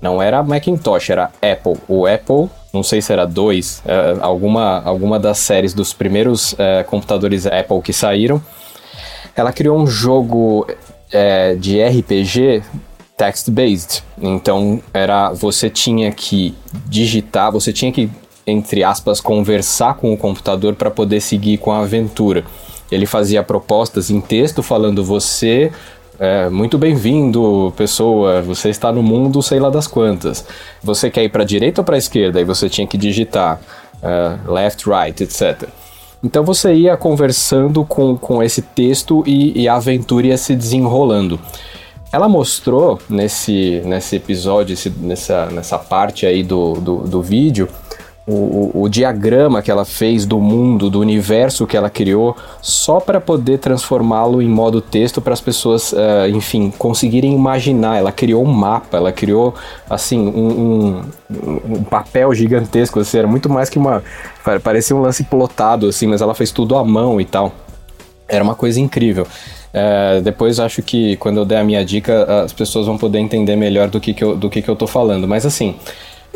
Não 0.03 0.21
era 0.21 0.43
Macintosh, 0.43 1.11
era 1.11 1.31
Apple. 1.41 1.77
O 1.89 2.07
Apple 2.07 2.49
não 2.73 2.83
sei 2.83 3.03
se 3.03 3.13
era 3.13 3.27
dois, 3.27 3.83
é, 3.85 4.17
alguma, 4.21 4.81
alguma 4.83 5.19
das 5.19 5.39
séries 5.39 5.75
dos 5.75 5.93
primeiros 5.93 6.55
é, 6.59 6.83
computadores 6.83 7.47
Apple 7.47 7.83
que 7.83 7.93
saíram. 7.93 8.43
Ela 9.35 9.53
criou 9.53 9.79
um 9.79 9.87
jogo 9.87 10.67
é, 11.13 11.55
de 11.55 11.83
RPG 11.83 12.63
text-based. 13.17 14.03
Então 14.21 14.81
era 14.95 15.33
você 15.33 15.69
tinha 15.69 16.11
que 16.11 16.55
digitar, 16.87 17.53
você 17.53 17.73
tinha 17.73 17.93
que 17.93 18.11
entre 18.47 18.83
aspas 18.83 19.21
conversar 19.21 19.95
com 19.95 20.13
o 20.13 20.17
computador 20.17 20.75
para 20.75 20.91
poder 20.91 21.21
seguir 21.21 21.59
com 21.59 21.71
a 21.71 21.81
aventura. 21.81 22.45
Ele 22.91 23.07
fazia 23.07 23.43
propostas 23.43 24.11
em 24.11 24.21
texto 24.21 24.63
falando 24.63 25.05
você 25.05 25.71
é, 26.21 26.51
muito 26.51 26.77
bem-vindo, 26.77 27.73
pessoa. 27.79 28.43
Você 28.43 28.69
está 28.69 28.93
no 28.93 29.03
mundo, 29.03 29.43
sei 29.43 29.59
lá 29.59 29.71
das 29.71 29.87
quantas. 29.87 30.45
Você 30.83 31.09
quer 31.09 31.25
ir 31.25 31.31
para 31.31 31.45
direita 31.45 31.81
ou 31.81 31.85
para 31.85 31.97
esquerda? 31.97 32.39
E 32.39 32.45
você 32.45 32.69
tinha 32.69 32.87
que 32.87 32.99
digitar 32.99 33.59
uh, 34.03 34.53
left, 34.53 34.87
right, 34.87 35.23
etc. 35.23 35.67
Então 36.23 36.45
você 36.45 36.75
ia 36.75 36.95
conversando 36.95 37.87
com, 37.87 38.19
com 38.19 38.43
esse 38.43 38.61
texto 38.61 39.25
e, 39.27 39.63
e 39.63 39.67
a 39.67 39.77
aventura 39.77 40.27
ia 40.27 40.37
se 40.37 40.55
desenrolando. 40.55 41.41
Ela 42.13 42.29
mostrou 42.29 42.99
nesse, 43.09 43.81
nesse 43.87 44.17
episódio, 44.17 44.75
esse, 44.75 44.91
nessa, 44.91 45.47
nessa 45.47 45.79
parte 45.79 46.27
aí 46.27 46.43
do, 46.43 46.75
do, 46.75 46.97
do 46.99 47.23
vídeo, 47.23 47.67
o, 48.31 48.83
o, 48.83 48.89
diagrama 48.89 49.63
que 49.63 49.71
ela 49.71 49.85
fez 49.85 50.25
do 50.25 50.39
mundo, 50.39 50.89
do 50.89 51.01
universo 51.01 51.67
que 51.67 51.77
ela 51.77 51.91
criou, 51.91 52.37
só 52.63 53.01
para 53.01 53.21
poder 53.21 53.59
transformá-lo 53.59 54.41
em 54.41 54.49
modo 54.49 54.81
texto 54.81 55.21
para 55.21 55.33
as 55.33 55.41
pessoas, 55.41 55.93
uh, 55.93 56.29
enfim, 56.33 56.73
conseguirem 56.79 57.35
imaginar. 57.35 57.99
Ela 57.99 58.13
criou 58.13 58.45
um 58.45 58.53
mapa, 58.53 58.97
ela 58.97 59.13
criou, 59.13 59.55
assim, 59.89 60.19
um, 60.19 61.03
um, 61.31 61.75
um, 61.77 61.85
papel 61.85 62.33
gigantesco, 62.35 63.01
assim, 63.01 63.19
era 63.19 63.27
muito 63.27 63.49
mais 63.49 63.69
que 63.69 63.79
uma. 63.79 64.03
parecia 64.63 64.95
um 64.95 65.01
lance 65.01 65.25
plotado, 65.25 65.89
assim, 65.89 66.07
mas 66.07 66.21
ela 66.21 66.35
fez 66.35 66.53
tudo 66.53 66.77
à 66.77 66.85
mão 66.85 67.21
e 67.21 67.25
tal. 67.25 67.53
Era 68.29 68.45
uma 68.45 68.55
coisa 68.55 68.81
incrível. 68.81 69.27
Uh, 69.73 70.21
depois 70.23 70.61
acho 70.61 70.83
que 70.83 71.17
quando 71.17 71.39
eu 71.39 71.45
der 71.45 71.59
a 71.59 71.65
minha 71.65 71.85
dica, 71.85 72.43
as 72.45 72.53
pessoas 72.53 72.87
vão 72.87 72.97
poder 72.97 73.19
entender 73.19 73.57
melhor 73.57 73.89
do 73.89 74.01
que, 74.01 74.15
que, 74.15 74.23
eu, 74.23 74.37
do 74.37 74.49
que, 74.49 74.63
que 74.63 74.69
eu 74.69 74.77
tô 74.77 74.87
falando. 74.87 75.27
Mas 75.27 75.45
assim. 75.45 75.75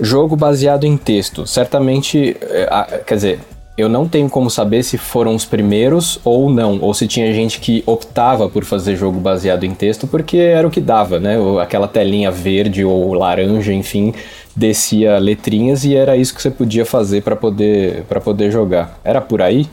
Jogo 0.01 0.37
baseado 0.37 0.85
em 0.85 0.97
texto. 0.97 1.47
Certamente, 1.47 2.37
é, 2.43 3.03
quer 3.07 3.15
dizer, 3.15 3.41
eu 3.77 3.89
não 3.89 4.09
tenho 4.09 4.31
como 4.31 4.49
saber 4.49 4.85
se 4.85 4.97
foram 4.97 5.35
os 5.35 5.45
primeiros 5.45 6.21
ou 6.25 6.49
não, 6.49 6.79
ou 6.81 6.95
se 6.95 7.09
tinha 7.09 7.33
gente 7.35 7.59
que 7.59 7.83
optava 7.87 8.49
por 8.49 8.65
fazer 8.65 8.95
jogo 8.97 9.19
baseado 9.19 9.65
em 9.65 9.75
texto 9.75 10.07
porque 10.07 10.37
era 10.37 10.67
o 10.67 10.71
que 10.71 10.81
dava, 10.81 11.19
né? 11.19 11.37
Aquela 11.61 11.89
telinha 11.89 12.31
verde 12.31 12.85
ou 12.85 13.13
laranja, 13.15 13.73
enfim, 13.73 14.15
descia 14.55 15.19
letrinhas 15.19 15.85
e 15.85 15.97
era 15.97 16.17
isso 16.17 16.35
que 16.35 16.41
você 16.41 16.51
podia 16.51 16.87
fazer 16.87 17.23
para 17.23 17.35
poder 17.35 18.05
para 18.09 18.21
poder 18.21 18.53
jogar. 18.53 19.01
Era 19.03 19.21
por 19.21 19.43
aí? 19.43 19.67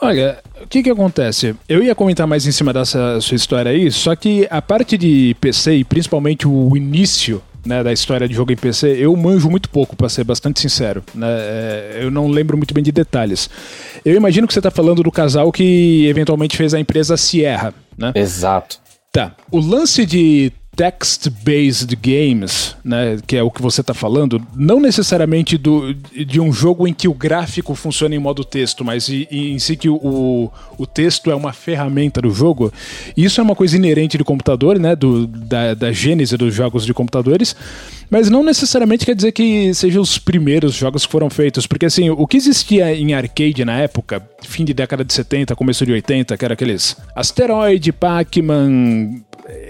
Olha, 0.00 0.38
o 0.62 0.68
que 0.68 0.80
que 0.80 0.90
acontece? 0.90 1.56
Eu 1.68 1.82
ia 1.82 1.96
comentar 1.96 2.24
mais 2.24 2.46
em 2.46 2.52
cima 2.52 2.72
dessa 2.72 3.20
sua 3.20 3.34
história 3.34 3.72
aí, 3.72 3.90
só 3.90 4.14
que 4.14 4.46
a 4.48 4.62
parte 4.62 4.96
de 4.96 5.34
PC 5.40 5.74
e 5.74 5.84
principalmente 5.84 6.46
o 6.46 6.76
início 6.76 7.42
né, 7.68 7.82
da 7.82 7.92
história 7.92 8.26
de 8.26 8.34
jogo 8.34 8.50
em 8.50 8.56
PC, 8.56 8.96
eu 8.98 9.14
manjo 9.14 9.50
muito 9.50 9.68
pouco, 9.68 9.94
para 9.94 10.08
ser 10.08 10.24
bastante 10.24 10.58
sincero. 10.58 11.04
Né? 11.14 11.26
É, 11.28 11.98
eu 12.00 12.10
não 12.10 12.26
lembro 12.26 12.56
muito 12.56 12.72
bem 12.72 12.82
de 12.82 12.90
detalhes. 12.90 13.50
Eu 14.02 14.14
imagino 14.14 14.46
que 14.46 14.54
você 14.54 14.58
está 14.58 14.70
falando 14.70 15.02
do 15.02 15.12
casal 15.12 15.52
que 15.52 16.06
eventualmente 16.06 16.56
fez 16.56 16.72
a 16.72 16.80
empresa 16.80 17.16
Sierra, 17.18 17.74
né? 17.96 18.10
Exato. 18.14 18.80
Tá. 19.12 19.34
O 19.50 19.60
lance 19.60 20.06
de 20.06 20.50
text-based 20.78 21.96
games, 21.96 22.76
né, 22.84 23.18
que 23.26 23.36
é 23.36 23.42
o 23.42 23.50
que 23.50 23.60
você 23.60 23.80
está 23.80 23.92
falando, 23.92 24.40
não 24.54 24.78
necessariamente 24.78 25.58
do, 25.58 25.92
de 25.92 26.40
um 26.40 26.52
jogo 26.52 26.86
em 26.86 26.94
que 26.94 27.08
o 27.08 27.12
gráfico 27.12 27.74
funciona 27.74 28.14
em 28.14 28.18
modo 28.20 28.44
texto, 28.44 28.84
mas 28.84 29.08
em, 29.08 29.26
em 29.28 29.58
si 29.58 29.76
que 29.76 29.88
o, 29.88 30.52
o 30.78 30.86
texto 30.86 31.32
é 31.32 31.34
uma 31.34 31.52
ferramenta 31.52 32.22
do 32.22 32.30
jogo. 32.30 32.72
Isso 33.16 33.40
é 33.40 33.42
uma 33.42 33.56
coisa 33.56 33.74
inerente 33.76 34.16
de 34.16 34.22
computador, 34.22 34.78
né, 34.78 34.94
do, 34.94 35.26
da, 35.26 35.74
da 35.74 35.90
gênese 35.90 36.36
dos 36.36 36.54
jogos 36.54 36.86
de 36.86 36.94
computadores, 36.94 37.56
mas 38.08 38.30
não 38.30 38.44
necessariamente 38.44 39.04
quer 39.04 39.16
dizer 39.16 39.32
que 39.32 39.74
sejam 39.74 40.00
os 40.00 40.16
primeiros 40.16 40.74
jogos 40.74 41.04
que 41.04 41.10
foram 41.10 41.28
feitos, 41.28 41.66
porque 41.66 41.86
assim, 41.86 42.08
o 42.08 42.24
que 42.24 42.36
existia 42.36 42.94
em 42.94 43.14
arcade 43.14 43.64
na 43.64 43.80
época, 43.80 44.22
fim 44.44 44.64
de 44.64 44.72
década 44.72 45.04
de 45.04 45.12
70, 45.12 45.56
começo 45.56 45.84
de 45.84 45.90
80, 45.90 46.36
que 46.36 46.44
era 46.44 46.54
aqueles 46.54 46.96
Asteroid, 47.16 47.92
Pac-Man, 47.92 49.22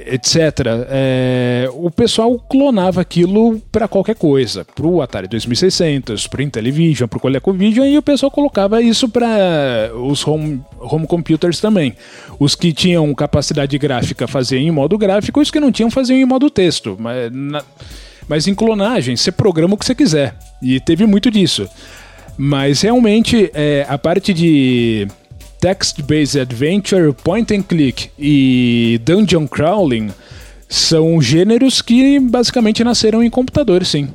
etc. 0.06 0.86
É, 0.88 1.68
o 1.72 1.90
pessoal 1.90 2.36
clonava 2.38 3.00
aquilo 3.00 3.60
para 3.70 3.86
qualquer 3.86 4.16
coisa, 4.16 4.64
para 4.64 4.86
o 4.86 5.00
Atari 5.00 5.28
2600, 5.28 6.26
para 6.26 6.40
o 6.40 6.42
Intellivision, 6.42 7.08
para 7.08 7.16
o 7.16 7.20
ColecoVision 7.20 7.86
e 7.86 7.98
o 7.98 8.02
pessoal 8.02 8.30
colocava 8.30 8.82
isso 8.82 9.08
para 9.08 9.90
os 9.94 10.26
home, 10.26 10.60
home 10.80 11.06
computers 11.06 11.60
também. 11.60 11.94
Os 12.38 12.54
que 12.54 12.72
tinham 12.72 13.14
capacidade 13.14 13.76
gráfica 13.78 14.26
faziam 14.26 14.60
em 14.60 14.70
modo 14.70 14.98
gráfico, 14.98 15.40
os 15.40 15.50
que 15.50 15.60
não 15.60 15.70
tinham 15.70 15.90
faziam 15.90 16.18
em 16.18 16.24
modo 16.24 16.50
texto. 16.50 16.96
Mas, 16.98 17.30
na, 17.32 17.62
mas 18.28 18.48
em 18.48 18.54
clonagem, 18.54 19.16
você 19.16 19.30
programa 19.30 19.74
o 19.74 19.76
que 19.76 19.86
você 19.86 19.94
quiser. 19.94 20.34
E 20.60 20.80
teve 20.80 21.06
muito 21.06 21.30
disso. 21.30 21.68
Mas 22.36 22.82
realmente, 22.82 23.50
é, 23.52 23.84
a 23.88 23.98
parte 23.98 24.32
de 24.32 25.08
text-based 25.60 26.40
adventure, 26.40 27.12
point 27.12 27.54
and 27.54 27.62
click 27.62 28.10
e 28.18 29.00
dungeon 29.04 29.46
crawling 29.46 30.10
são 30.68 31.20
gêneros 31.20 31.80
que 31.80 32.20
basicamente 32.20 32.84
nasceram 32.84 33.22
em 33.22 33.30
computador, 33.30 33.84
sim. 33.84 34.08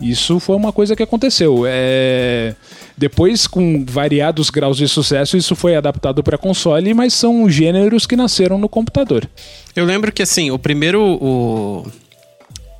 Isso 0.00 0.40
foi 0.40 0.56
uma 0.56 0.72
coisa 0.72 0.96
que 0.96 1.02
aconteceu. 1.02 1.64
É... 1.66 2.54
Depois, 2.96 3.46
com 3.46 3.84
variados 3.84 4.48
graus 4.48 4.78
de 4.78 4.88
sucesso, 4.88 5.36
isso 5.36 5.54
foi 5.54 5.76
adaptado 5.76 6.22
para 6.22 6.38
console, 6.38 6.94
mas 6.94 7.12
são 7.12 7.48
gêneros 7.50 8.06
que 8.06 8.16
nasceram 8.16 8.58
no 8.58 8.68
computador. 8.68 9.28
Eu 9.76 9.84
lembro 9.84 10.10
que 10.10 10.22
assim, 10.22 10.50
o 10.50 10.58
primeiro. 10.58 11.02
O... 11.02 11.86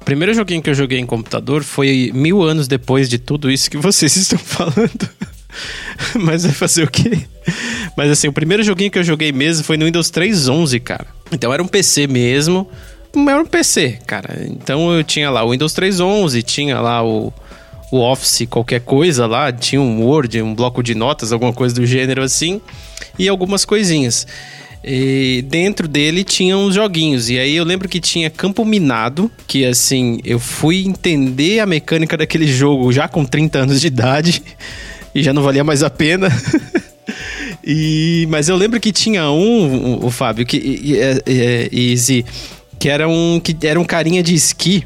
o 0.00 0.04
primeiro 0.04 0.32
joguinho 0.32 0.62
que 0.62 0.70
eu 0.70 0.74
joguei 0.74 0.98
em 0.98 1.06
computador 1.06 1.62
foi 1.62 2.10
mil 2.14 2.42
anos 2.42 2.66
depois 2.66 3.08
de 3.08 3.18
tudo 3.18 3.50
isso 3.50 3.70
que 3.70 3.76
vocês 3.76 4.16
estão 4.16 4.38
falando. 4.38 5.08
Mas 6.14 6.44
vai 6.44 6.52
fazer 6.52 6.84
o 6.84 6.90
quê? 6.90 7.26
Mas 8.00 8.12
assim, 8.12 8.28
o 8.28 8.32
primeiro 8.32 8.62
joguinho 8.62 8.90
que 8.90 8.98
eu 8.98 9.04
joguei 9.04 9.30
mesmo 9.30 9.62
foi 9.62 9.76
no 9.76 9.84
Windows 9.84 10.10
3.11, 10.10 10.80
cara. 10.80 11.06
Então 11.30 11.52
era 11.52 11.62
um 11.62 11.66
PC 11.66 12.06
mesmo. 12.06 12.66
Era 13.14 13.42
um 13.42 13.44
PC, 13.44 13.98
cara. 14.06 14.42
Então 14.46 14.90
eu 14.90 15.04
tinha 15.04 15.28
lá 15.28 15.44
o 15.44 15.50
Windows 15.50 15.74
3.11, 15.74 16.42
tinha 16.42 16.80
lá 16.80 17.04
o, 17.04 17.30
o 17.92 17.98
Office, 17.98 18.46
qualquer 18.48 18.80
coisa 18.80 19.26
lá. 19.26 19.52
Tinha 19.52 19.82
um 19.82 20.02
Word, 20.02 20.40
um 20.40 20.54
bloco 20.54 20.82
de 20.82 20.94
notas, 20.94 21.30
alguma 21.30 21.52
coisa 21.52 21.74
do 21.74 21.84
gênero 21.84 22.22
assim. 22.22 22.58
E 23.18 23.28
algumas 23.28 23.66
coisinhas. 23.66 24.26
E 24.82 25.44
dentro 25.46 25.86
dele 25.86 26.24
tinha 26.24 26.56
uns 26.56 26.76
joguinhos. 26.76 27.28
E 27.28 27.38
aí 27.38 27.54
eu 27.54 27.64
lembro 27.64 27.86
que 27.86 28.00
tinha 28.00 28.30
Campo 28.30 28.64
Minado, 28.64 29.30
que 29.46 29.66
assim, 29.66 30.20
eu 30.24 30.38
fui 30.38 30.86
entender 30.86 31.60
a 31.60 31.66
mecânica 31.66 32.16
daquele 32.16 32.46
jogo 32.46 32.90
já 32.94 33.06
com 33.06 33.26
30 33.26 33.58
anos 33.58 33.78
de 33.78 33.88
idade 33.88 34.42
e 35.14 35.22
já 35.22 35.34
não 35.34 35.42
valia 35.42 35.62
mais 35.62 35.82
a 35.82 35.90
pena. 35.90 36.30
e, 37.64 38.26
mas 38.30 38.48
eu 38.48 38.56
lembro 38.56 38.80
que 38.80 38.92
tinha 38.92 39.30
um, 39.30 39.96
o, 39.98 40.06
o 40.06 40.10
Fábio, 40.10 40.46
que, 40.46 40.56
e, 40.56 40.94
e, 41.26 41.94
e, 41.94 42.24
que 42.78 42.88
era 42.88 43.08
um 43.08 43.40
que 43.40 43.56
era 43.66 43.78
um 43.78 43.84
carinha 43.84 44.22
de 44.22 44.34
esqui 44.34 44.84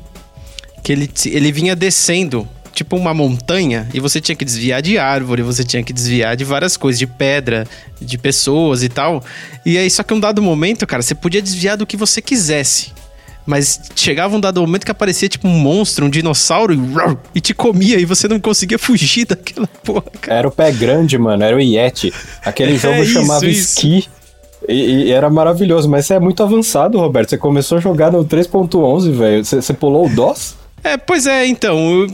que 0.82 0.92
ele, 0.92 1.10
ele 1.26 1.52
vinha 1.52 1.74
descendo 1.74 2.46
tipo 2.74 2.96
uma 2.96 3.14
montanha 3.14 3.88
e 3.94 4.00
você 4.00 4.20
tinha 4.20 4.34
que 4.34 4.44
desviar 4.44 4.82
de 4.82 4.98
árvore, 4.98 5.42
você 5.42 5.64
tinha 5.64 5.82
que 5.82 5.92
desviar 5.92 6.36
de 6.36 6.44
várias 6.44 6.76
coisas, 6.76 6.98
de 6.98 7.06
pedra, 7.06 7.66
de 8.00 8.18
pessoas 8.18 8.82
e 8.82 8.88
tal. 8.88 9.22
E 9.64 9.78
aí, 9.78 9.88
só 9.88 10.02
que 10.02 10.12
um 10.12 10.20
dado 10.20 10.42
momento, 10.42 10.86
cara, 10.86 11.00
você 11.00 11.14
podia 11.14 11.40
desviar 11.40 11.76
do 11.76 11.86
que 11.86 11.96
você 11.96 12.20
quisesse. 12.20 12.92
Mas 13.46 13.80
chegava 13.94 14.34
um 14.36 14.40
dado 14.40 14.60
momento 14.60 14.84
que 14.84 14.90
aparecia 14.90 15.28
tipo 15.28 15.46
um 15.46 15.58
monstro, 15.58 16.06
um 16.06 16.10
dinossauro 16.10 16.72
e, 16.74 16.78
e 17.34 17.40
te 17.40 17.52
comia 17.52 18.00
e 18.00 18.04
você 18.04 18.26
não 18.26 18.40
conseguia 18.40 18.78
fugir 18.78 19.26
daquela 19.28 19.66
porra, 19.66 20.04
cara. 20.20 20.38
Era 20.38 20.48
o 20.48 20.50
pé 20.50 20.72
grande, 20.72 21.18
mano, 21.18 21.44
era 21.44 21.56
o 21.56 21.60
Yeti. 21.60 22.12
Aquele 22.44 22.76
jogo 22.78 23.02
é, 23.02 23.04
chamava 23.04 23.46
isso, 23.46 23.74
Ski. 23.74 24.08
E, 24.66 25.04
e, 25.08 25.12
era 25.12 25.28
maravilhoso, 25.28 25.88
mas 25.90 26.06
você 26.06 26.14
é 26.14 26.20
muito 26.20 26.42
avançado, 26.42 26.98
Roberto. 26.98 27.30
Você 27.30 27.38
começou 27.38 27.78
a 27.78 27.80
jogar 27.80 28.10
no 28.10 28.24
3.11, 28.24 29.10
velho. 29.10 29.44
Você, 29.44 29.56
você 29.60 29.74
pulou 29.74 30.06
o 30.06 30.08
DOS? 30.08 30.54
É, 30.82 30.96
pois 30.96 31.26
é, 31.26 31.46
então 31.46 32.06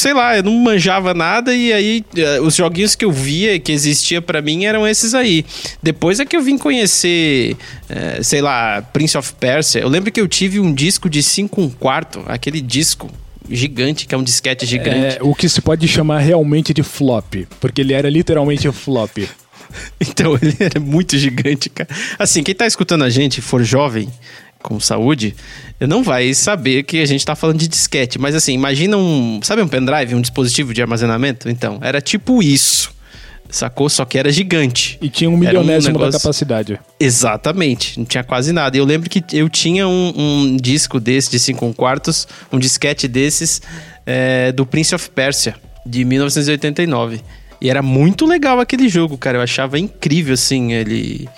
sei 0.00 0.14
lá, 0.14 0.36
eu 0.36 0.42
não 0.42 0.52
manjava 0.52 1.12
nada 1.12 1.54
e 1.54 1.72
aí 1.72 2.04
uh, 2.16 2.42
os 2.42 2.56
joguinhos 2.56 2.94
que 2.94 3.04
eu 3.04 3.12
via 3.12 3.58
que 3.60 3.70
existia 3.70 4.22
para 4.22 4.40
mim 4.40 4.64
eram 4.64 4.86
esses 4.88 5.14
aí. 5.14 5.44
Depois 5.82 6.18
é 6.20 6.24
que 6.24 6.34
eu 6.34 6.42
vim 6.42 6.56
conhecer, 6.56 7.54
uh, 7.90 8.24
sei 8.24 8.40
lá, 8.40 8.80
Prince 8.80 9.18
of 9.18 9.34
Persia. 9.34 9.82
Eu 9.82 9.88
lembro 9.88 10.10
que 10.10 10.20
eu 10.20 10.26
tive 10.26 10.58
um 10.58 10.72
disco 10.72 11.08
de 11.08 11.22
5 11.22 11.60
um 11.60 11.68
quarto, 11.68 12.22
aquele 12.26 12.62
disco 12.62 13.10
gigante, 13.50 14.06
que 14.06 14.14
é 14.14 14.18
um 14.18 14.22
disquete 14.22 14.64
gigante. 14.64 15.16
É, 15.16 15.18
o 15.20 15.34
que 15.34 15.48
se 15.48 15.60
pode 15.60 15.86
chamar 15.86 16.20
realmente 16.20 16.72
de 16.72 16.82
flop, 16.82 17.46
porque 17.60 17.82
ele 17.82 17.92
era 17.92 18.08
literalmente 18.08 18.70
flop. 18.72 19.18
então, 20.00 20.38
ele 20.40 20.56
era 20.58 20.80
muito 20.80 21.18
gigante, 21.18 21.68
cara. 21.68 21.90
Assim, 22.18 22.42
quem 22.42 22.54
tá 22.54 22.66
escutando 22.66 23.04
a 23.04 23.10
gente, 23.10 23.42
for 23.42 23.62
jovem, 23.62 24.08
com 24.62 24.78
saúde, 24.78 25.34
não 25.80 26.02
vai 26.02 26.34
saber 26.34 26.82
que 26.82 27.00
a 27.00 27.06
gente 27.06 27.20
está 27.20 27.34
falando 27.34 27.58
de 27.58 27.68
disquete. 27.68 28.18
Mas 28.18 28.34
assim, 28.34 28.52
imagina 28.52 28.96
um. 28.96 29.40
Sabe 29.42 29.62
um 29.62 29.68
pendrive, 29.68 30.14
um 30.14 30.20
dispositivo 30.20 30.74
de 30.74 30.82
armazenamento? 30.82 31.48
Então, 31.48 31.78
era 31.82 32.00
tipo 32.00 32.42
isso. 32.42 32.92
Sacou? 33.50 33.88
Só 33.88 34.04
que 34.04 34.16
era 34.16 34.30
gigante. 34.30 34.96
E 35.02 35.08
tinha 35.08 35.28
um 35.28 35.36
milionésimo 35.36 35.96
um 35.96 35.98
negócio... 35.98 36.12
da 36.12 36.22
capacidade. 36.22 36.78
Exatamente. 36.98 37.98
Não 37.98 38.06
tinha 38.06 38.22
quase 38.22 38.52
nada. 38.52 38.76
E 38.76 38.80
eu 38.80 38.84
lembro 38.84 39.10
que 39.10 39.24
eu 39.32 39.48
tinha 39.48 39.88
um, 39.88 40.12
um 40.16 40.56
disco 40.56 41.00
desse 41.00 41.30
de 41.30 41.38
5 41.38 41.74
quartos, 41.74 42.28
um 42.52 42.58
disquete 42.58 43.08
desses, 43.08 43.60
é, 44.06 44.52
do 44.52 44.64
Prince 44.64 44.94
of 44.94 45.10
Persia, 45.10 45.56
de 45.84 46.04
1989. 46.04 47.20
E 47.60 47.68
era 47.68 47.82
muito 47.82 48.24
legal 48.24 48.60
aquele 48.60 48.88
jogo, 48.88 49.18
cara. 49.18 49.38
Eu 49.38 49.42
achava 49.42 49.78
incrível, 49.78 50.34
assim, 50.34 50.72
ele 50.72 51.28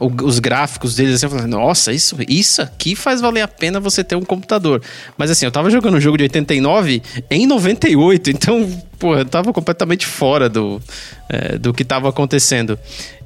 uh, 0.00 0.24
os 0.24 0.38
gráficos 0.38 0.94
deles, 0.94 1.14
assim, 1.14 1.26
eu 1.26 1.30
falei, 1.30 1.46
nossa, 1.46 1.92
isso, 1.92 2.16
isso 2.28 2.62
aqui 2.62 2.96
faz 2.96 3.20
valer 3.20 3.42
a 3.42 3.48
pena 3.48 3.78
você 3.80 4.02
ter 4.02 4.16
um 4.16 4.24
computador. 4.24 4.82
Mas 5.16 5.30
assim, 5.30 5.44
eu 5.44 5.52
tava 5.52 5.70
jogando 5.70 5.96
um 5.96 6.00
jogo 6.00 6.16
de 6.16 6.24
89 6.24 7.02
em 7.30 7.46
98, 7.46 8.30
então, 8.30 8.68
pô, 8.98 9.16
eu 9.16 9.24
tava 9.24 9.52
completamente 9.52 10.06
fora 10.06 10.48
do, 10.48 10.80
é, 11.28 11.58
do 11.58 11.72
que 11.72 11.84
tava 11.84 12.08
acontecendo. 12.08 12.78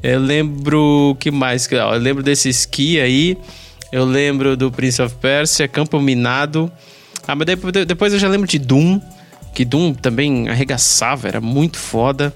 Eu 0.02 0.20
lembro 0.20 1.16
que 1.18 1.30
mais? 1.30 1.70
Eu 1.70 1.90
lembro 1.98 2.22
desse 2.22 2.48
ski 2.50 3.00
aí, 3.00 3.36
eu 3.92 4.04
lembro 4.04 4.56
do 4.56 4.70
Prince 4.70 5.00
of 5.02 5.14
Persia, 5.16 5.68
Campo 5.68 6.00
Minado. 6.00 6.70
Ah, 7.26 7.34
mas 7.34 7.46
depois 7.86 8.12
eu 8.12 8.18
já 8.18 8.28
lembro 8.28 8.48
de 8.48 8.58
Doom, 8.58 9.00
que 9.54 9.64
Doom 9.64 9.94
também 9.94 10.48
arregaçava, 10.48 11.28
era 11.28 11.40
muito 11.40 11.78
foda. 11.78 12.34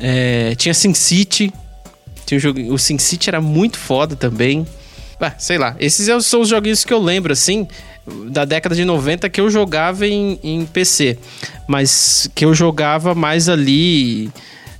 É, 0.00 0.54
tinha 0.56 0.74
Sin 0.74 0.92
City, 0.94 1.52
tinha 2.24 2.38
um 2.38 2.40
jogo, 2.40 2.60
o 2.72 2.78
SimCity 2.78 3.30
era 3.30 3.40
muito 3.40 3.78
foda 3.78 4.16
também. 4.16 4.66
Ah, 5.20 5.32
sei 5.38 5.56
lá, 5.56 5.74
esses 5.80 6.08
é 6.08 6.20
são 6.20 6.42
os 6.42 6.48
joguinhos 6.48 6.84
que 6.84 6.92
eu 6.92 7.00
lembro, 7.00 7.32
assim, 7.32 7.66
da 8.28 8.44
década 8.44 8.74
de 8.74 8.84
90 8.84 9.28
que 9.30 9.40
eu 9.40 9.48
jogava 9.48 10.06
em, 10.06 10.38
em 10.42 10.66
PC. 10.66 11.18
Mas 11.66 12.28
que 12.34 12.44
eu 12.44 12.54
jogava 12.54 13.14
mais 13.14 13.48
ali, 13.48 14.30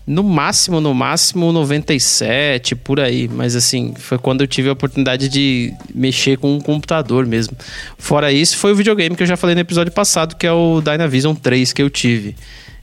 no 0.06 0.22
máximo, 0.22 0.80
no 0.80 0.92
máximo 0.92 1.50
97, 1.50 2.74
por 2.74 3.00
aí. 3.00 3.28
Mas 3.28 3.56
assim, 3.56 3.94
foi 3.96 4.18
quando 4.18 4.42
eu 4.42 4.46
tive 4.46 4.68
a 4.68 4.72
oportunidade 4.72 5.28
de 5.28 5.72
mexer 5.94 6.36
com 6.36 6.54
um 6.54 6.60
computador 6.60 7.26
mesmo. 7.26 7.56
Fora 7.96 8.30
isso, 8.30 8.56
foi 8.58 8.72
o 8.72 8.76
videogame 8.76 9.16
que 9.16 9.22
eu 9.22 9.26
já 9.26 9.36
falei 9.36 9.54
no 9.54 9.60
episódio 9.62 9.92
passado, 9.92 10.36
que 10.36 10.46
é 10.46 10.52
o 10.52 10.82
Dynavision 10.82 11.34
3 11.34 11.72
que 11.72 11.82
eu 11.82 11.88
tive. 11.88 12.36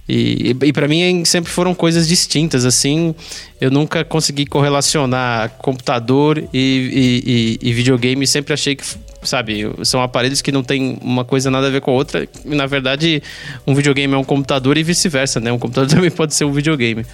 E, 0.10 0.56
e, 0.62 0.74
para 0.74 0.88
mim 0.88 1.24
sempre 1.24 1.52
foram 1.52 1.74
coisas 1.74 2.08
distintas, 2.08 2.66
assim. 2.66 3.16
Eu 3.60 3.72
nunca 3.72 4.04
consegui 4.04 4.46
correlacionar 4.46 5.52
computador 5.60 6.44
e, 6.54 7.60
e, 7.62 7.70
e, 7.70 7.74
videogame. 7.74 8.26
Sempre 8.28 8.54
achei 8.54 8.76
que, 8.76 8.84
sabe, 9.24 9.72
são 9.84 10.02
aparelhos 10.02 10.42
que 10.42 10.52
não 10.52 10.64
tem 10.64 10.98
uma 11.02 11.24
coisa 11.24 11.50
nada 11.50 11.68
a 11.68 11.70
ver 11.70 11.82
com 11.82 11.92
a 11.92 11.94
outra. 11.94 12.28
E, 12.46 12.56
na 12.56 12.66
verdade, 12.66 13.22
um 13.66 13.74
videogame 13.74 14.14
é 14.14 14.18
um 14.18 14.24
computador 14.24 14.78
e 14.78 14.84
vice-versa, 14.84 15.40
né? 15.40 15.52
Um 15.52 15.60
computador 15.60 15.90
também 15.96 16.12
pode 16.12 16.34
ser 16.34 16.46
um 16.46 16.52
videogame. 16.52 17.06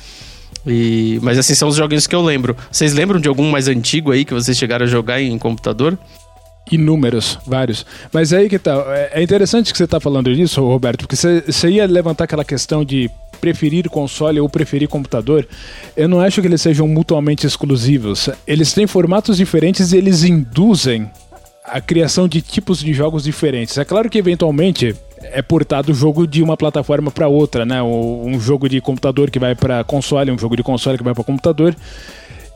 E, 0.66 1.20
mas 1.22 1.38
assim, 1.38 1.54
são 1.54 1.70
os 1.70 1.76
joguinhos 1.76 2.08
que 2.08 2.16
eu 2.16 2.24
lembro. 2.24 2.56
Vocês 2.72 2.94
lembram 2.94 3.20
de 3.20 3.28
algum 3.28 3.50
mais 3.52 3.68
antigo 3.68 4.12
aí 4.12 4.26
que 4.26 4.34
vocês 4.34 4.58
chegaram 4.58 4.86
a 4.86 4.88
jogar 4.88 5.22
em 5.22 5.38
computador? 5.38 5.98
Inúmeros, 6.72 7.40
vários. 7.46 7.86
Mas 8.12 8.34
aí 8.34 8.50
que 8.50 8.60
tá. 8.60 8.84
É, 8.90 9.20
é 9.20 9.24
interessante 9.24 9.72
que 9.72 9.78
você 9.78 9.88
tá 9.88 10.00
falando 10.00 10.34
disso, 10.34 10.62
Roberto, 10.66 11.08
porque 11.08 11.16
você 11.16 11.70
ia 11.70 11.86
levantar 11.86 12.26
aquela 12.26 12.46
questão 12.46 12.84
de 12.84 13.10
preferir 13.40 13.90
console 13.90 14.40
ou 14.40 14.50
preferir 14.50 14.88
computador. 14.88 15.48
Eu 15.96 16.08
não 16.08 16.20
acho 16.20 16.42
que 16.42 16.48
eles 16.48 16.62
sejam 16.62 16.88
mutuamente 16.88 17.46
exclusivos. 17.46 18.30
Eles 18.46 18.74
têm 18.74 18.88
formatos 18.88 19.38
diferentes 19.38 19.92
e 19.94 19.98
eles 19.98 20.24
induzem 20.24 21.10
a 21.64 21.82
criação 21.82 22.28
de 22.28 22.42
tipos 22.42 22.80
de 22.80 22.94
jogos 22.94 23.24
diferentes. 23.24 23.78
É 23.78 23.86
claro 23.86 24.10
que 24.10 24.18
eventualmente 24.18 24.96
é 25.22 25.42
portado 25.42 25.92
o 25.92 25.96
jogo 25.96 26.26
de 26.26 26.42
uma 26.42 26.56
plataforma 26.56 27.12
para 27.12 27.28
outra, 27.28 27.66
né? 27.66 27.82
Um 27.84 28.40
jogo 28.40 28.70
de 28.70 28.80
computador 28.80 29.30
que 29.30 29.40
vai 29.40 29.56
para 29.56 29.84
console, 29.84 30.32
um 30.32 30.38
jogo 30.38 30.56
de 30.56 30.64
console 30.64 30.98
que 30.98 31.04
vai 31.04 31.14
para 31.14 31.24
computador. 31.24 31.76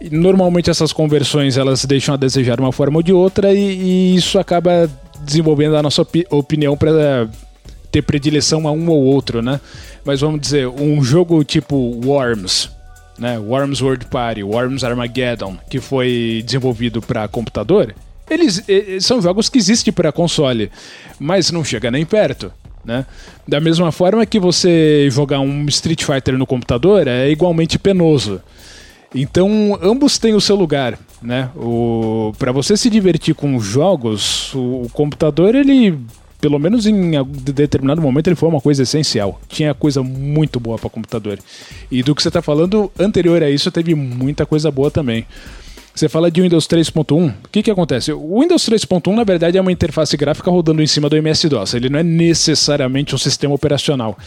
Normalmente 0.09 0.69
essas 0.69 0.91
conversões 0.91 1.57
elas 1.57 1.85
deixam 1.85 2.13
a 2.13 2.17
desejar 2.17 2.55
de 2.55 2.61
uma 2.61 2.71
forma 2.71 2.97
ou 2.97 3.03
de 3.03 3.13
outra 3.13 3.53
e, 3.53 3.57
e 3.57 4.15
isso 4.15 4.39
acaba 4.39 4.89
desenvolvendo 5.23 5.75
a 5.75 5.83
nossa 5.83 6.01
opi 6.01 6.25
opinião 6.29 6.75
para 6.75 7.29
ter 7.91 8.01
predileção 8.01 8.67
a 8.67 8.71
um 8.71 8.89
ou 8.89 9.03
outro, 9.03 9.41
né? 9.41 9.59
Mas 10.03 10.21
vamos 10.21 10.41
dizer, 10.41 10.67
um 10.67 11.03
jogo 11.03 11.43
tipo 11.43 11.75
Worms, 12.05 12.69
né? 13.19 13.37
Worms 13.37 13.81
World 13.81 14.05
Party, 14.05 14.43
Worms 14.43 14.83
Armageddon, 14.83 15.57
que 15.69 15.79
foi 15.79 16.41
desenvolvido 16.45 17.01
para 17.01 17.27
computador, 17.27 17.93
eles, 18.29 18.63
eles, 18.67 19.05
são 19.05 19.21
jogos 19.21 19.49
que 19.49 19.57
existem 19.57 19.91
para 19.91 20.11
console, 20.11 20.71
mas 21.19 21.51
não 21.51 21.63
chega 21.63 21.91
nem 21.91 22.05
perto. 22.05 22.51
Né? 22.83 23.05
Da 23.47 23.59
mesma 23.59 23.91
forma 23.91 24.25
que 24.25 24.39
você 24.39 25.07
jogar 25.11 25.39
um 25.39 25.65
Street 25.65 26.03
Fighter 26.03 26.37
no 26.37 26.47
computador 26.47 27.07
é 27.07 27.29
igualmente 27.29 27.77
penoso. 27.77 28.41
Então, 29.13 29.77
ambos 29.81 30.17
têm 30.17 30.33
o 30.33 30.41
seu 30.41 30.55
lugar, 30.55 30.97
né? 31.21 31.49
O 31.55 32.33
para 32.39 32.51
você 32.51 32.77
se 32.77 32.89
divertir 32.89 33.35
com 33.35 33.59
jogos, 33.59 34.53
o, 34.53 34.83
o, 34.83 34.89
computador 34.91 35.53
ele 35.53 35.97
pelo 36.39 36.57
menos 36.57 36.87
em 36.87 37.11
determinado 37.23 38.01
momento 38.01 38.27
ele 38.27 38.35
foi 38.35 38.49
uma 38.49 38.61
coisa 38.61 38.83
essencial. 38.83 39.39
Tinha 39.47 39.73
coisa 39.73 40.01
muito 40.01 40.59
boa 40.59 40.77
para 40.77 40.89
computador. 40.89 41.37
E 41.91 42.01
do 42.01 42.15
que 42.15 42.21
você 42.23 42.29
está 42.29 42.41
falando 42.41 42.91
anterior 42.97 43.43
a 43.43 43.49
isso 43.49 43.69
teve 43.69 43.93
muita 43.93 44.45
coisa 44.45 44.71
boa 44.71 44.89
também. 44.89 45.25
Você 45.93 46.07
fala 46.07 46.31
de 46.31 46.41
Windows 46.41 46.67
3.1, 46.67 47.29
o 47.29 47.49
que, 47.51 47.61
que 47.61 47.69
acontece? 47.69 48.13
O 48.13 48.39
Windows 48.39 48.63
3.1, 48.63 49.13
na 49.13 49.25
verdade, 49.25 49.57
é 49.57 49.61
uma 49.61 49.73
interface 49.73 50.15
gráfica 50.15 50.49
rodando 50.49 50.81
em 50.81 50.87
cima 50.87 51.09
do 51.09 51.17
MS-DOS. 51.17 51.73
Ele 51.73 51.89
não 51.89 51.99
é 51.99 52.03
necessariamente 52.03 53.13
um 53.13 53.17
sistema 53.17 53.53
operacional. 53.53 54.17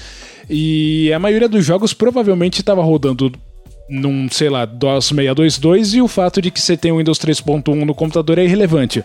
E 0.49 1.11
a 1.13 1.19
maioria 1.19 1.49
dos 1.49 1.65
jogos 1.65 1.95
provavelmente 1.95 2.61
estava 2.61 2.83
rodando 2.83 3.33
num, 3.89 4.29
sei 4.31 4.49
lá, 4.49 4.65
DOS 4.65 5.07
622 5.07 5.95
e 5.95 6.03
o 6.03 6.09
fato 6.09 6.41
de 6.41 6.51
que 6.51 6.61
você 6.61 6.77
tem 6.77 6.93
o 6.93 6.99
Windows 6.99 7.19
3.1 7.19 7.85
no 7.85 7.95
computador 7.95 8.39
é 8.39 8.45
irrelevante. 8.45 9.05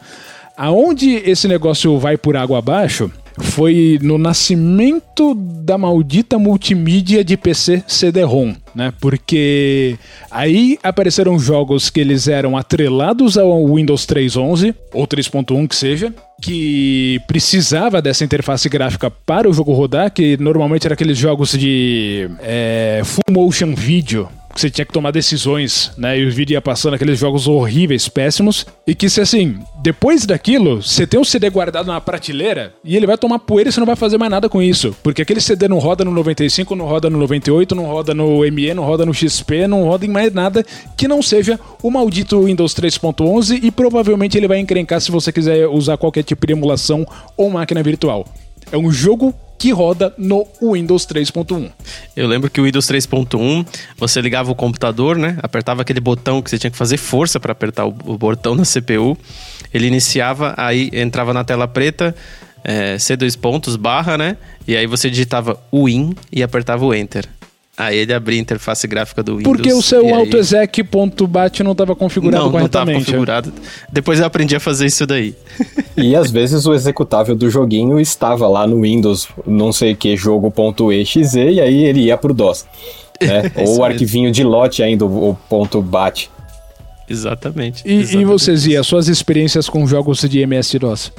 Aonde 0.55 1.15
esse 1.25 1.47
negócio 1.47 1.97
vai 1.97 2.17
por 2.17 2.35
água 2.35 2.59
abaixo 2.59 3.09
foi 3.41 3.97
no 4.01 4.17
nascimento 4.17 5.33
da 5.33 5.77
maldita 5.77 6.37
multimídia 6.37 7.23
de 7.23 7.37
PC 7.37 7.83
CD-ROM, 7.87 8.53
né? 8.75 8.93
Porque 8.99 9.97
aí 10.29 10.77
apareceram 10.83 11.39
jogos 11.39 11.89
que 11.89 11.99
eles 11.99 12.27
eram 12.27 12.57
atrelados 12.57 13.37
ao 13.37 13.73
Windows 13.73 14.05
3.11 14.05 14.75
ou 14.93 15.07
3.1 15.07 15.67
que 15.67 15.75
seja, 15.75 16.13
que 16.41 17.21
precisava 17.27 18.01
dessa 18.01 18.23
interface 18.23 18.67
gráfica 18.67 19.09
para 19.09 19.49
o 19.49 19.53
jogo 19.53 19.73
rodar, 19.73 20.11
que 20.11 20.37
normalmente 20.37 20.85
era 20.85 20.93
aqueles 20.93 21.17
jogos 21.17 21.51
de 21.51 22.29
é, 22.41 23.01
full 23.03 23.23
motion 23.33 23.73
video, 23.73 24.29
você 24.55 24.69
tinha 24.69 24.85
que 24.85 24.91
tomar 24.91 25.11
decisões, 25.11 25.91
né? 25.97 26.19
E 26.19 26.25
o 26.25 26.31
vídeo 26.31 26.53
ia 26.53 26.61
passando 26.61 26.95
aqueles 26.95 27.19
jogos 27.19 27.47
horríveis, 27.47 28.07
péssimos. 28.07 28.65
E 28.85 28.95
que 28.95 29.09
se 29.09 29.21
assim, 29.21 29.59
depois 29.81 30.25
daquilo, 30.25 30.81
você 30.81 31.05
tem 31.05 31.19
um 31.19 31.23
CD 31.23 31.49
guardado 31.49 31.87
na 31.87 32.01
prateleira 32.01 32.73
e 32.83 32.95
ele 32.95 33.07
vai 33.07 33.17
tomar 33.17 33.39
poeira 33.39 33.69
e 33.69 33.71
você 33.71 33.79
não 33.79 33.87
vai 33.87 33.95
fazer 33.95 34.17
mais 34.17 34.31
nada 34.31 34.49
com 34.49 34.61
isso. 34.61 34.95
Porque 35.03 35.21
aquele 35.21 35.39
CD 35.39 35.67
não 35.67 35.79
roda 35.79 36.03
no 36.03 36.11
95, 36.11 36.75
não 36.75 36.85
roda 36.85 37.09
no 37.09 37.17
98, 37.19 37.75
não 37.75 37.85
roda 37.85 38.13
no 38.13 38.39
ME, 38.51 38.73
não 38.73 38.83
roda 38.83 39.05
no 39.05 39.13
XP, 39.13 39.67
não 39.67 39.83
roda 39.83 40.05
em 40.05 40.09
mais 40.09 40.33
nada 40.33 40.65
que 40.97 41.07
não 41.07 41.21
seja 41.21 41.59
o 41.81 41.89
maldito 41.89 42.43
Windows 42.43 42.73
3.11 42.73 43.59
e 43.63 43.71
provavelmente 43.71 44.37
ele 44.37 44.47
vai 44.47 44.59
encrencar 44.59 44.99
se 44.99 45.11
você 45.11 45.31
quiser 45.31 45.67
usar 45.67 45.97
qualquer 45.97 46.23
tipo 46.23 46.45
de 46.45 46.53
emulação 46.53 47.05
ou 47.37 47.49
máquina 47.49 47.81
virtual. 47.83 48.25
É 48.71 48.77
um 48.77 48.91
jogo 48.91 49.33
que 49.59 49.71
roda 49.71 50.13
no 50.17 50.47
Windows 50.61 51.05
3.1. 51.05 51.69
Eu 52.15 52.27
lembro 52.27 52.49
que 52.49 52.61
o 52.61 52.63
Windows 52.63 52.87
3.1, 52.87 53.67
você 53.97 54.21
ligava 54.21 54.49
o 54.49 54.55
computador, 54.55 55.17
né? 55.17 55.37
Apertava 55.43 55.81
aquele 55.81 55.99
botão 55.99 56.41
que 56.41 56.49
você 56.49 56.57
tinha 56.57 56.71
que 56.71 56.77
fazer 56.77 56.95
força 56.95 57.41
para 57.41 57.51
apertar 57.51 57.85
o, 57.85 57.89
o, 58.05 58.17
botão 58.17 58.55
na 58.55 58.63
CPU. 58.63 59.17
Ele 59.73 59.85
iniciava, 59.85 60.53
aí 60.55 60.89
entrava 60.93 61.33
na 61.33 61.43
tela 61.43 61.67
preta, 61.67 62.15
é, 62.63 62.95
C2 62.95 63.37
pontos, 63.37 63.75
barra, 63.75 64.17
né? 64.17 64.37
E 64.65 64.77
aí 64.77 64.87
você 64.87 65.09
digitava 65.09 65.61
Win 65.73 66.15
e 66.31 66.41
apertava 66.41 66.85
o 66.85 66.93
Enter. 66.93 67.27
Aí 67.79 67.99
ele 67.99 68.13
abria 68.13 68.37
a 68.37 68.41
interface 68.41 68.85
gráfica 68.89 69.23
do 69.23 69.37
Windows. 69.37 69.55
Porque 69.55 69.71
o 69.71 69.81
seu 69.81 70.13
autoexec.bat 70.13 71.63
não 71.63 71.71
estava 71.71 71.95
configurado 71.95 72.43
não, 72.43 72.51
corretamente. 72.51 72.91
Não, 72.91 73.23
estava 73.23 73.41
configurado. 73.41 73.53
Depois 73.89 74.19
eu 74.19 74.25
aprendi 74.25 74.53
a 74.53 74.59
fazer 74.59 74.87
isso 74.87 75.07
daí. 75.07 75.33
e 75.95 76.13
às 76.13 76.29
vezes 76.29 76.65
o 76.65 76.73
executável 76.73 77.33
do 77.37 77.49
joguinho 77.49 77.97
estava 77.97 78.49
lá 78.49 78.67
no 78.67 78.81
Windows, 78.81 79.29
não 79.47 79.71
sei 79.71 79.95
que, 79.95 80.17
jogo.exe, 80.17 81.21
e 81.21 81.61
aí 81.61 81.85
ele 81.85 82.01
ia 82.01 82.17
pro 82.17 82.33
DOS. 82.33 82.65
Né? 83.21 83.49
Ou 83.65 83.77
o 83.77 83.83
arquivinho 83.85 84.29
de 84.29 84.43
lote 84.43 84.83
ainda, 84.83 85.05
o 85.05 85.37
ponto 85.47 85.81
.bat. 85.81 86.29
Exatamente. 87.07 87.87
E, 87.87 87.93
exatamente. 87.93 88.21
e 88.21 88.25
vocês, 88.25 88.67
e 88.67 88.75
as 88.75 88.85
suas 88.85 89.07
experiências 89.07 89.69
com 89.69 89.87
jogos 89.87 90.19
de 90.19 90.39
MS-DOS? 90.39 91.13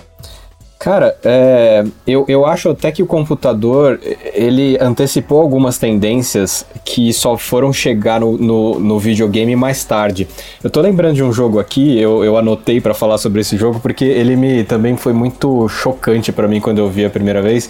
Cara, 0.81 1.15
é, 1.23 1.85
eu, 2.07 2.25
eu 2.27 2.47
acho 2.47 2.71
até 2.71 2.91
que 2.91 3.03
o 3.03 3.07
computador 3.07 4.01
ele 4.33 4.79
antecipou 4.81 5.39
algumas 5.39 5.77
tendências 5.77 6.65
que 6.87 7.13
só 7.13 7.37
foram 7.37 7.71
chegar 7.71 8.19
no, 8.19 8.39
no, 8.39 8.81
no 8.81 8.99
videogame 8.99 9.55
mais 9.55 9.85
tarde. 9.85 10.27
Eu 10.65 10.71
tô 10.71 10.81
lembrando 10.81 11.17
de 11.17 11.23
um 11.23 11.35
jogo 11.35 11.59
aqui, 11.59 12.01
eu, 12.01 12.25
eu 12.25 12.35
anotei 12.39 12.81
para 12.81 12.95
falar 12.95 13.19
sobre 13.19 13.43
esse 13.43 13.59
jogo 13.59 13.79
porque 13.79 14.07
ele 14.07 14.35
me 14.37 14.65
também 14.65 14.97
foi 14.97 15.13
muito 15.13 15.69
chocante 15.69 16.33
para 16.33 16.49
mim 16.49 16.63
quando 16.63 16.79
eu 16.79 16.89
vi 16.89 17.05
a 17.05 17.11
primeira 17.11 17.43
vez. 17.43 17.69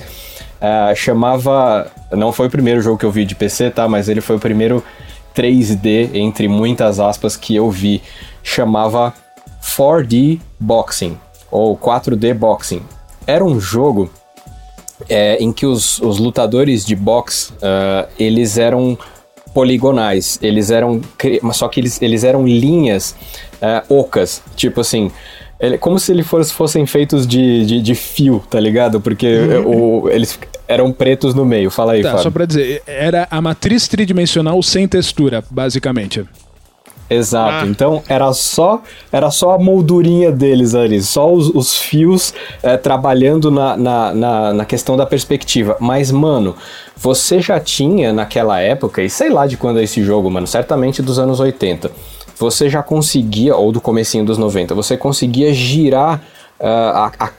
É, 0.61 0.95
chamava. 0.95 1.91
Não 2.13 2.31
foi 2.31 2.47
o 2.47 2.51
primeiro 2.51 2.81
jogo 2.81 2.97
que 2.97 3.05
eu 3.05 3.11
vi 3.11 3.25
de 3.25 3.35
PC, 3.35 3.71
tá? 3.71 3.89
Mas 3.89 4.09
ele 4.09 4.21
foi 4.21 4.37
o 4.37 4.39
primeiro 4.41 4.85
3D, 5.35 6.15
entre 6.15 6.47
muitas 6.47 7.01
aspas, 7.01 7.37
que 7.37 7.57
eu 7.57 7.73
vi. 7.73 8.03
Chamava 8.41 9.13
4D 9.61 10.39
Boxing 10.61 11.19
ou 11.51 11.77
4D 11.77 12.33
Boxing 12.35 12.83
era 13.27 13.45
um 13.45 13.61
jogo 13.61 14.11
é, 15.09 15.37
em 15.43 15.53
que 15.53 15.67
os, 15.67 16.01
os, 16.01 16.19
lutadores 16.19 16.85
de 16.85 16.95
boxe 16.95 17.53
uh, 17.55 18.09
eles 18.19 18.59
eram 18.59 18.99
poligonais, 19.55 20.39
eles 20.43 20.71
eram 20.71 21.01
só 21.53 21.69
que 21.69 21.81
eles, 21.81 22.01
eles 22.01 22.23
eram 22.23 22.47
linhas 22.47 23.17
uh, 23.63 23.95
ocas, 23.95 24.43
tipo 24.55 24.81
assim, 24.81 25.11
ele, 25.61 25.77
como 25.77 25.99
se 25.99 26.11
eles 26.13 26.27
fossem, 26.27 26.55
fossem 26.55 26.87
feitos 26.87 27.27
de, 27.27 27.67
de, 27.67 27.83
de, 27.83 27.95
fio, 27.95 28.43
tá 28.49 28.59
ligado? 28.59 28.99
Porque 28.99 29.27
uhum. 29.27 30.05
o, 30.05 30.09
eles 30.09 30.39
eram 30.67 30.91
pretos 30.91 31.35
no 31.35 31.45
meio. 31.45 31.71
Fala 31.71 31.93
aí, 31.93 32.03
tá, 32.03 32.11
Fábio. 32.13 32.23
Só 32.23 32.31
pra 32.31 32.47
dizer, 32.47 32.83
era 32.87 33.29
a 33.31 33.43
matriz 33.43 33.87
tridimensional 33.87 34.63
sem 34.63 34.89
textura, 34.89 35.45
basicamente. 35.51 36.25
Exato. 37.11 37.65
Ah. 37.65 37.67
Então 37.67 38.03
era 38.09 38.33
só 38.33 38.81
era 39.11 39.31
só 39.33 39.51
a 39.51 39.59
moldurinha 39.59 40.31
deles 40.31 40.77
ali, 40.77 41.03
só 41.03 41.31
os, 41.33 41.49
os 41.49 41.77
fios 41.77 42.33
é, 42.63 42.77
trabalhando 42.77 43.51
na, 43.51 43.77
na, 43.77 44.15
na, 44.15 44.55
na, 44.55 44.65
questão 44.65 44.97
da 44.97 45.05
perspectiva. 45.05 45.77
Mas, 45.81 46.13
mano, 46.13 46.55
você 46.97 47.41
já 47.41 47.59
tinha 47.59 48.13
naquela 48.13 48.61
época, 48.61 49.03
e 49.03 49.11
sei 49.11 49.29
lá 49.29 49.49
de 49.49 49.57
quando 49.57 49.81
é 49.81 49.83
esse 49.83 50.05
jogo, 50.05 50.31
mano, 50.31 50.47
certamente 50.47 51.03
dos 51.03 51.19
anos 51.19 51.41
80, 51.41 51.91
você 52.39 52.71
já 52.71 52.83
conseguia, 52.83 53.57
ou 53.57 53.73
do 53.73 53.81
comecinho 53.81 54.25
dos 54.25 54.39
90, 54.39 54.75
você 54.75 54.97
conseguia 54.97 55.53
girar 55.53 56.23
a, 56.61 57.11
a, 57.19 57.31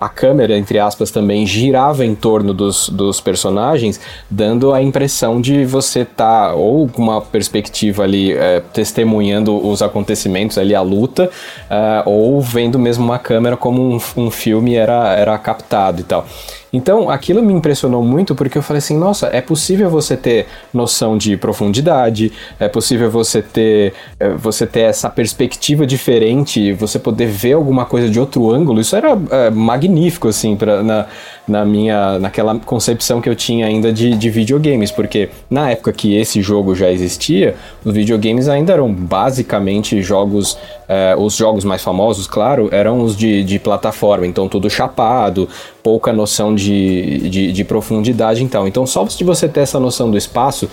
a, 0.00 0.08
câmera, 0.08 0.56
entre 0.56 0.78
aspas, 0.78 1.10
também 1.10 1.44
girava 1.44 2.04
em 2.04 2.14
torno 2.14 2.54
dos, 2.54 2.88
dos 2.88 3.20
personagens, 3.20 4.00
dando 4.30 4.72
a 4.72 4.80
impressão 4.80 5.40
de 5.40 5.64
você 5.64 6.00
estar 6.00 6.50
tá, 6.50 6.54
ou 6.54 6.88
com 6.88 7.02
uma 7.02 7.20
perspectiva 7.20 8.04
ali 8.04 8.32
é, 8.32 8.60
testemunhando 8.72 9.56
os 9.66 9.82
acontecimentos 9.82 10.56
ali, 10.56 10.74
a 10.74 10.82
luta, 10.82 11.30
uh, 11.68 12.08
ou 12.08 12.40
vendo 12.40 12.78
mesmo 12.78 13.04
uma 13.04 13.18
câmera 13.18 13.56
como 13.56 13.82
um, 13.82 14.00
um 14.16 14.30
filme 14.30 14.74
era, 14.74 15.14
era 15.14 15.36
captado 15.36 16.00
e 16.00 16.04
tal. 16.04 16.24
Então, 16.72 17.10
aquilo 17.10 17.42
me 17.42 17.52
impressionou 17.52 18.02
muito 18.04 18.34
porque 18.34 18.56
eu 18.56 18.62
falei 18.62 18.78
assim: 18.78 18.96
nossa, 18.96 19.28
é 19.28 19.40
possível 19.40 19.90
você 19.90 20.16
ter 20.16 20.46
noção 20.72 21.18
de 21.18 21.36
profundidade, 21.36 22.32
é 22.58 22.68
possível 22.68 23.10
você 23.10 23.42
ter, 23.42 23.92
é, 24.18 24.30
você 24.30 24.66
ter 24.66 24.80
essa 24.80 25.10
perspectiva 25.10 25.86
diferente, 25.86 26.72
você 26.72 26.98
poder 26.98 27.26
ver 27.26 27.54
alguma 27.54 27.84
coisa 27.84 28.08
de 28.08 28.20
outro 28.20 28.50
ângulo. 28.50 28.80
Isso 28.80 28.94
era 28.94 29.18
é, 29.30 29.50
magnífico, 29.50 30.28
assim, 30.28 30.56
pra, 30.56 30.82
na, 30.82 31.06
na 31.46 31.64
minha 31.64 32.18
naquela 32.18 32.58
concepção 32.58 33.20
que 33.20 33.28
eu 33.28 33.34
tinha 33.34 33.66
ainda 33.66 33.92
de, 33.92 34.14
de 34.14 34.30
videogames, 34.30 34.90
porque 34.90 35.30
na 35.48 35.70
época 35.70 35.92
que 35.92 36.16
esse 36.16 36.40
jogo 36.40 36.74
já 36.74 36.90
existia, 36.90 37.56
os 37.84 37.92
videogames 37.92 38.48
ainda 38.48 38.72
eram 38.72 38.92
basicamente 38.92 40.00
jogos, 40.02 40.56
eh, 40.88 41.14
os 41.18 41.34
jogos 41.34 41.64
mais 41.64 41.82
famosos, 41.82 42.26
claro, 42.26 42.68
eram 42.72 43.02
os 43.02 43.16
de, 43.16 43.42
de 43.42 43.58
plataforma, 43.58 44.26
então 44.26 44.48
tudo 44.48 44.70
chapado, 44.70 45.48
pouca 45.82 46.12
noção 46.12 46.54
de, 46.54 47.28
de, 47.28 47.52
de 47.52 47.64
profundidade 47.64 48.42
então. 48.44 48.68
Então 48.68 48.86
só 48.86 49.04
de 49.04 49.24
você 49.24 49.48
ter 49.48 49.60
essa 49.60 49.80
noção 49.80 50.10
do 50.10 50.16
espaço 50.16 50.68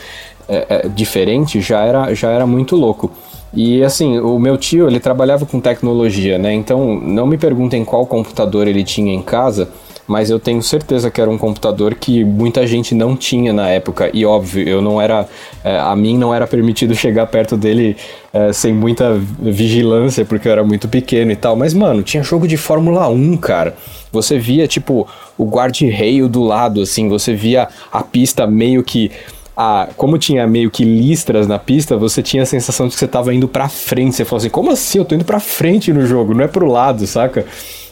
é, 0.48 0.66
é, 0.70 0.88
diferente 0.88 1.60
já 1.60 1.84
era, 1.84 2.14
já 2.14 2.30
era 2.30 2.46
muito 2.46 2.76
louco. 2.76 3.12
E 3.54 3.84
assim, 3.84 4.20
o 4.20 4.38
meu 4.38 4.58
tio, 4.58 4.88
ele 4.88 5.00
trabalhava 5.00 5.46
com 5.46 5.60
tecnologia, 5.60 6.38
né? 6.38 6.54
Então, 6.54 7.00
não 7.00 7.26
me 7.26 7.38
perguntem 7.38 7.84
qual 7.84 8.06
computador 8.06 8.68
ele 8.68 8.84
tinha 8.84 9.14
em 9.14 9.22
casa, 9.22 9.70
mas 10.08 10.30
eu 10.30 10.39
tenho 10.39 10.63
certeza 10.63 11.12
que 11.12 11.20
era 11.20 11.30
um 11.30 11.38
computador 11.38 11.93
que 11.93 12.24
muita 12.24 12.65
gente 12.65 12.96
não 12.96 13.15
tinha 13.15 13.52
na 13.52 13.67
época. 13.67 14.10
E 14.13 14.26
óbvio, 14.26 14.67
eu 14.67 14.82
não 14.82 15.02
era. 15.02 15.28
É, 15.63 15.78
a 15.78 15.93
mim 15.96 16.17
não 16.17 16.34
era 16.34 16.48
permitido 16.48 16.96
chegar 16.96 17.28
perto 17.28 17.58
dele 17.58 17.98
é, 18.32 18.54
sem 18.54 18.74
muita 18.74 19.20
vigilância, 19.39 20.24
porque 20.24 20.48
eu 20.48 20.52
era 20.54 20.63
muito 20.63 20.88
pequeno 20.88 21.32
e 21.32 21.36
tal. 21.36 21.58
Mas, 21.58 21.74
mano, 21.74 22.02
tinha 22.02 22.24
jogo 22.24 22.48
de 22.48 22.56
Fórmula 22.56 23.10
1, 23.10 23.36
cara. 23.38 23.76
Você 24.10 24.39
via, 24.39 24.65
tipo, 24.65 25.06
o 25.38 25.46
guarda-reio 25.46 26.30
do 26.30 26.41
lado, 26.41 26.82
assim, 26.82 27.10
você 27.10 27.34
via 27.34 27.67
a 27.91 28.02
pista 28.02 28.48
meio 28.48 28.82
que 28.84 29.12
a, 29.58 29.89
como 29.98 30.20
tinha 30.20 30.46
meio 30.46 30.70
que 30.70 30.86
listras 30.86 31.48
na 31.48 31.58
pista, 31.58 31.98
você 31.98 32.22
tinha 32.22 32.43
a 32.43 32.46
sensação 32.46 32.88
de 32.88 32.93
que 32.93 33.00
você 33.00 33.06
estava 33.06 33.34
indo 33.34 33.48
para 33.48 33.67
frente. 33.67 34.15
Você 34.15 34.24
falou 34.24 34.38
assim: 34.38 34.50
como 34.50 34.72
assim? 34.72 35.00
Eu 35.00 35.06
tô 35.06 35.15
indo 35.15 35.26
para 35.26 35.39
frente 35.39 35.91
no 35.91 36.06
jogo, 36.06 36.34
não 36.34 36.46
é 36.46 36.48
pro 36.48 36.67
lado, 36.67 37.06
saca? 37.08 37.43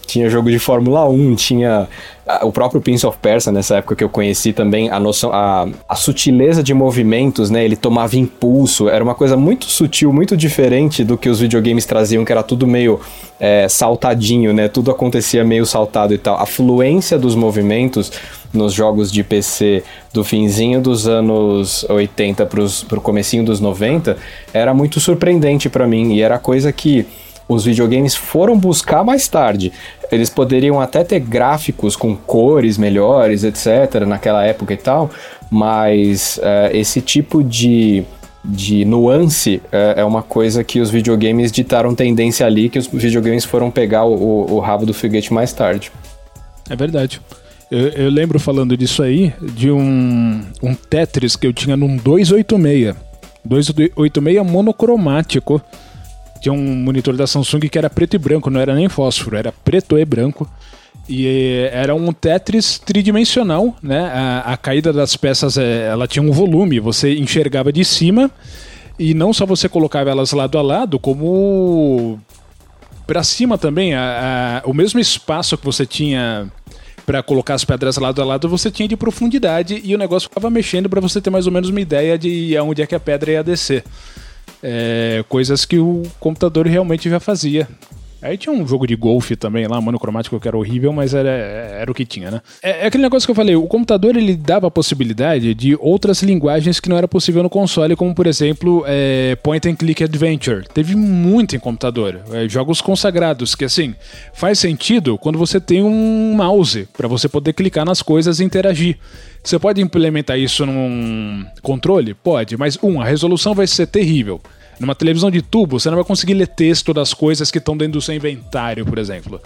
Tinha 0.05 0.29
jogo 0.29 0.49
de 0.49 0.59
Fórmula 0.59 1.07
1, 1.07 1.35
tinha 1.35 1.87
o 2.41 2.51
próprio 2.51 2.81
Prince 2.81 3.05
of 3.05 3.17
Persia 3.21 3.51
nessa 3.51 3.77
época 3.77 3.95
que 3.95 4.03
eu 4.03 4.09
conheci 4.09 4.51
também, 4.51 4.89
a 4.89 4.99
noção, 4.99 5.31
a, 5.31 5.67
a 5.87 5.95
sutileza 5.95 6.63
de 6.63 6.73
movimentos, 6.73 7.51
né? 7.51 7.63
Ele 7.63 7.75
tomava 7.75 8.15
impulso, 8.15 8.89
era 8.89 9.03
uma 9.03 9.13
coisa 9.13 9.37
muito 9.37 9.65
sutil, 9.65 10.11
muito 10.11 10.35
diferente 10.35 11.03
do 11.03 11.17
que 11.17 11.29
os 11.29 11.39
videogames 11.39 11.85
traziam, 11.85 12.25
que 12.25 12.31
era 12.31 12.41
tudo 12.41 12.65
meio 12.65 12.99
é, 13.39 13.67
saltadinho, 13.69 14.53
né? 14.53 14.67
Tudo 14.67 14.89
acontecia 14.89 15.43
meio 15.43 15.65
saltado 15.65 16.13
e 16.13 16.17
tal. 16.17 16.41
A 16.41 16.45
fluência 16.47 17.17
dos 17.19 17.35
movimentos 17.35 18.11
nos 18.51 18.73
jogos 18.73 19.11
de 19.11 19.23
PC 19.23 19.83
do 20.11 20.23
finzinho 20.23 20.81
dos 20.81 21.07
anos 21.07 21.85
80 21.89 22.45
para 22.45 22.97
o 22.97 23.01
comecinho 23.01 23.43
dos 23.43 23.59
90 23.59 24.17
era 24.53 24.73
muito 24.73 24.99
surpreendente 24.99 25.69
para 25.69 25.85
mim 25.85 26.13
e 26.13 26.21
era 26.21 26.39
coisa 26.39 26.71
que 26.71 27.05
os 27.47 27.65
videogames 27.65 28.15
foram 28.15 28.57
buscar 28.57 29.03
mais 29.03 29.27
tarde. 29.27 29.71
Eles 30.11 30.29
poderiam 30.29 30.79
até 30.79 31.03
ter 31.03 31.19
gráficos 31.19 31.95
com 31.95 32.15
cores 32.15 32.77
melhores, 32.77 33.43
etc., 33.43 34.05
naquela 34.05 34.43
época 34.43 34.73
e 34.73 34.77
tal, 34.77 35.09
mas 35.49 36.37
uh, 36.37 36.75
esse 36.75 37.01
tipo 37.01 37.43
de, 37.43 38.03
de 38.43 38.85
nuance 38.85 39.61
uh, 39.65 39.99
é 39.99 40.05
uma 40.05 40.21
coisa 40.21 40.63
que 40.63 40.79
os 40.79 40.89
videogames 40.89 41.51
ditaram 41.51 41.95
tendência 41.95 42.45
ali, 42.45 42.69
que 42.69 42.79
os 42.79 42.87
videogames 42.87 43.45
foram 43.45 43.71
pegar 43.71 44.05
o, 44.05 44.53
o 44.53 44.59
rabo 44.59 44.85
do 44.85 44.93
foguete 44.93 45.33
mais 45.33 45.53
tarde. 45.53 45.91
É 46.69 46.75
verdade. 46.75 47.21
Eu, 47.69 47.87
eu, 47.89 48.09
lembro 48.09 48.39
falando 48.39 48.77
disso 48.77 49.01
aí, 49.01 49.33
de 49.41 49.71
um, 49.71 50.41
um 50.61 50.75
Tetris 50.75 51.35
que 51.35 51.47
eu 51.47 51.53
tinha 51.53 51.75
num 51.75 51.97
286. 51.97 52.95
286 53.43 54.43
monocromático 54.45 55.61
tinha 56.41 56.53
um 56.53 56.75
monitor 56.75 57.15
da 57.15 57.27
Samsung 57.27 57.61
que 57.61 57.77
era 57.77 57.89
preto 57.89 58.15
e 58.15 58.19
branco, 58.19 58.49
não 58.49 58.59
era 58.59 58.75
nem 58.75 58.89
fósforo, 58.89 59.37
era 59.37 59.51
preto 59.51 59.97
e 59.97 60.05
branco. 60.05 60.49
E 61.07 61.27
eh, 61.27 61.69
era 61.71 61.93
um 61.93 62.11
Tetris 62.11 62.79
tridimensional, 62.79 63.75
né? 63.81 64.11
A, 64.11 64.53
a, 64.53 64.57
caída 64.57 64.91
das 64.91 65.15
peças, 65.15 65.57
eh, 65.57 65.87
ela 65.91 66.07
tinha 66.07 66.23
um 66.23 66.31
volume, 66.31 66.79
você 66.79 67.15
enxergava 67.15 67.71
de 67.71 67.85
cima 67.85 68.31
e 68.97 69.13
não 69.13 69.31
só 69.31 69.45
você 69.45 69.69
colocava 69.69 70.09
elas 70.09 70.31
lado 70.31 70.57
a 70.57 70.61
lado, 70.61 70.97
como 70.97 72.19
para 73.05 73.23
cima 73.23 73.57
também, 73.57 73.93
a, 73.93 74.63
a, 74.65 74.69
o 74.69 74.73
mesmo 74.73 74.99
espaço 74.99 75.57
que 75.57 75.65
você 75.65 75.85
tinha 75.85 76.51
para 77.05 77.21
colocar 77.21 77.53
as 77.53 77.63
pedras 77.63 77.97
lado 77.97 78.19
a 78.19 78.25
lado, 78.25 78.49
você 78.49 78.71
tinha 78.71 78.87
de 78.87 78.97
profundidade 78.97 79.79
e 79.83 79.93
o 79.93 79.97
negócio 79.97 80.27
ficava 80.27 80.49
mexendo 80.49 80.89
para 80.89 80.99
você 80.99 81.21
ter 81.21 81.29
mais 81.29 81.45
ou 81.45 81.53
menos 81.53 81.69
uma 81.69 81.79
ideia 81.79 82.17
de 82.17 82.57
aonde 82.57 82.81
é 82.81 82.87
que 82.87 82.95
a 82.95 82.99
pedra 82.99 83.31
ia 83.31 83.43
descer. 83.43 83.83
É, 84.67 85.23
coisas 85.29 85.63
que 85.63 85.77
o 85.77 86.01
computador 86.19 86.65
realmente 86.65 87.07
já 87.07 87.19
fazia. 87.19 87.67
Aí 88.25 88.37
tinha 88.37 88.51
um 88.51 88.67
jogo 88.67 88.87
de 88.87 88.95
golfe 88.95 89.35
também 89.35 89.67
lá, 89.67 89.79
monocromático, 89.79 90.39
que 90.39 90.47
era 90.47 90.57
horrível, 90.57 90.91
mas 90.91 91.13
era, 91.13 91.29
era 91.29 91.91
o 91.91 91.93
que 91.93 92.03
tinha, 92.03 92.31
né? 92.31 92.41
É, 92.63 92.81
é, 92.81 92.85
aquele 92.87 93.03
negócio 93.03 93.27
que 93.27 93.31
eu 93.31 93.35
falei, 93.35 93.55
o 93.55 93.67
computador 93.67 94.17
ele 94.17 94.35
dava 94.35 94.65
a 94.65 94.71
possibilidade 94.71 95.53
de 95.53 95.77
outras 95.79 96.23
linguagens 96.23 96.79
que 96.79 96.89
não 96.89 96.97
era 96.97 97.07
possível 97.07 97.43
no 97.43 97.49
console, 97.51 97.95
como 97.95 98.15
por 98.15 98.25
exemplo 98.25 98.83
é, 98.87 99.35
Point 99.43 99.69
and 99.69 99.75
Click 99.75 100.03
Adventure. 100.03 100.65
Teve 100.73 100.95
muito 100.95 101.55
em 101.55 101.59
computador. 101.59 102.19
É, 102.31 102.49
jogos 102.49 102.81
consagrados, 102.81 103.53
que 103.53 103.63
assim, 103.63 103.93
faz 104.33 104.57
sentido 104.57 105.19
quando 105.19 105.37
você 105.37 105.59
tem 105.59 105.83
um 105.83 106.33
mouse 106.33 106.87
para 106.97 107.07
você 107.07 107.29
poder 107.29 107.53
clicar 107.53 107.85
nas 107.85 108.01
coisas 108.01 108.39
e 108.39 108.43
interagir. 108.43 108.97
Você 109.43 109.59
pode 109.59 109.79
implementar 109.79 110.39
isso 110.39 110.65
num 110.65 111.45
controle? 111.61 112.15
Pode, 112.15 112.57
mas 112.57 112.75
um, 112.81 112.99
a 112.99 113.05
resolução 113.05 113.53
vai 113.53 113.67
ser 113.67 113.85
terrível. 113.85 114.41
Numa 114.79 114.95
televisão 114.95 115.31
de 115.31 115.41
tubo, 115.41 115.79
você 115.79 115.89
não 115.89 115.97
vai 115.97 116.05
conseguir 116.05 116.33
ler 116.33 116.47
texto 116.47 116.93
das 116.93 117.13
coisas 117.13 117.49
que 117.51 117.57
estão 117.57 117.77
dentro 117.77 117.93
do 117.93 118.01
seu 118.01 118.15
inventário, 118.15 118.85
por 118.85 118.97
exemplo. 118.97 119.41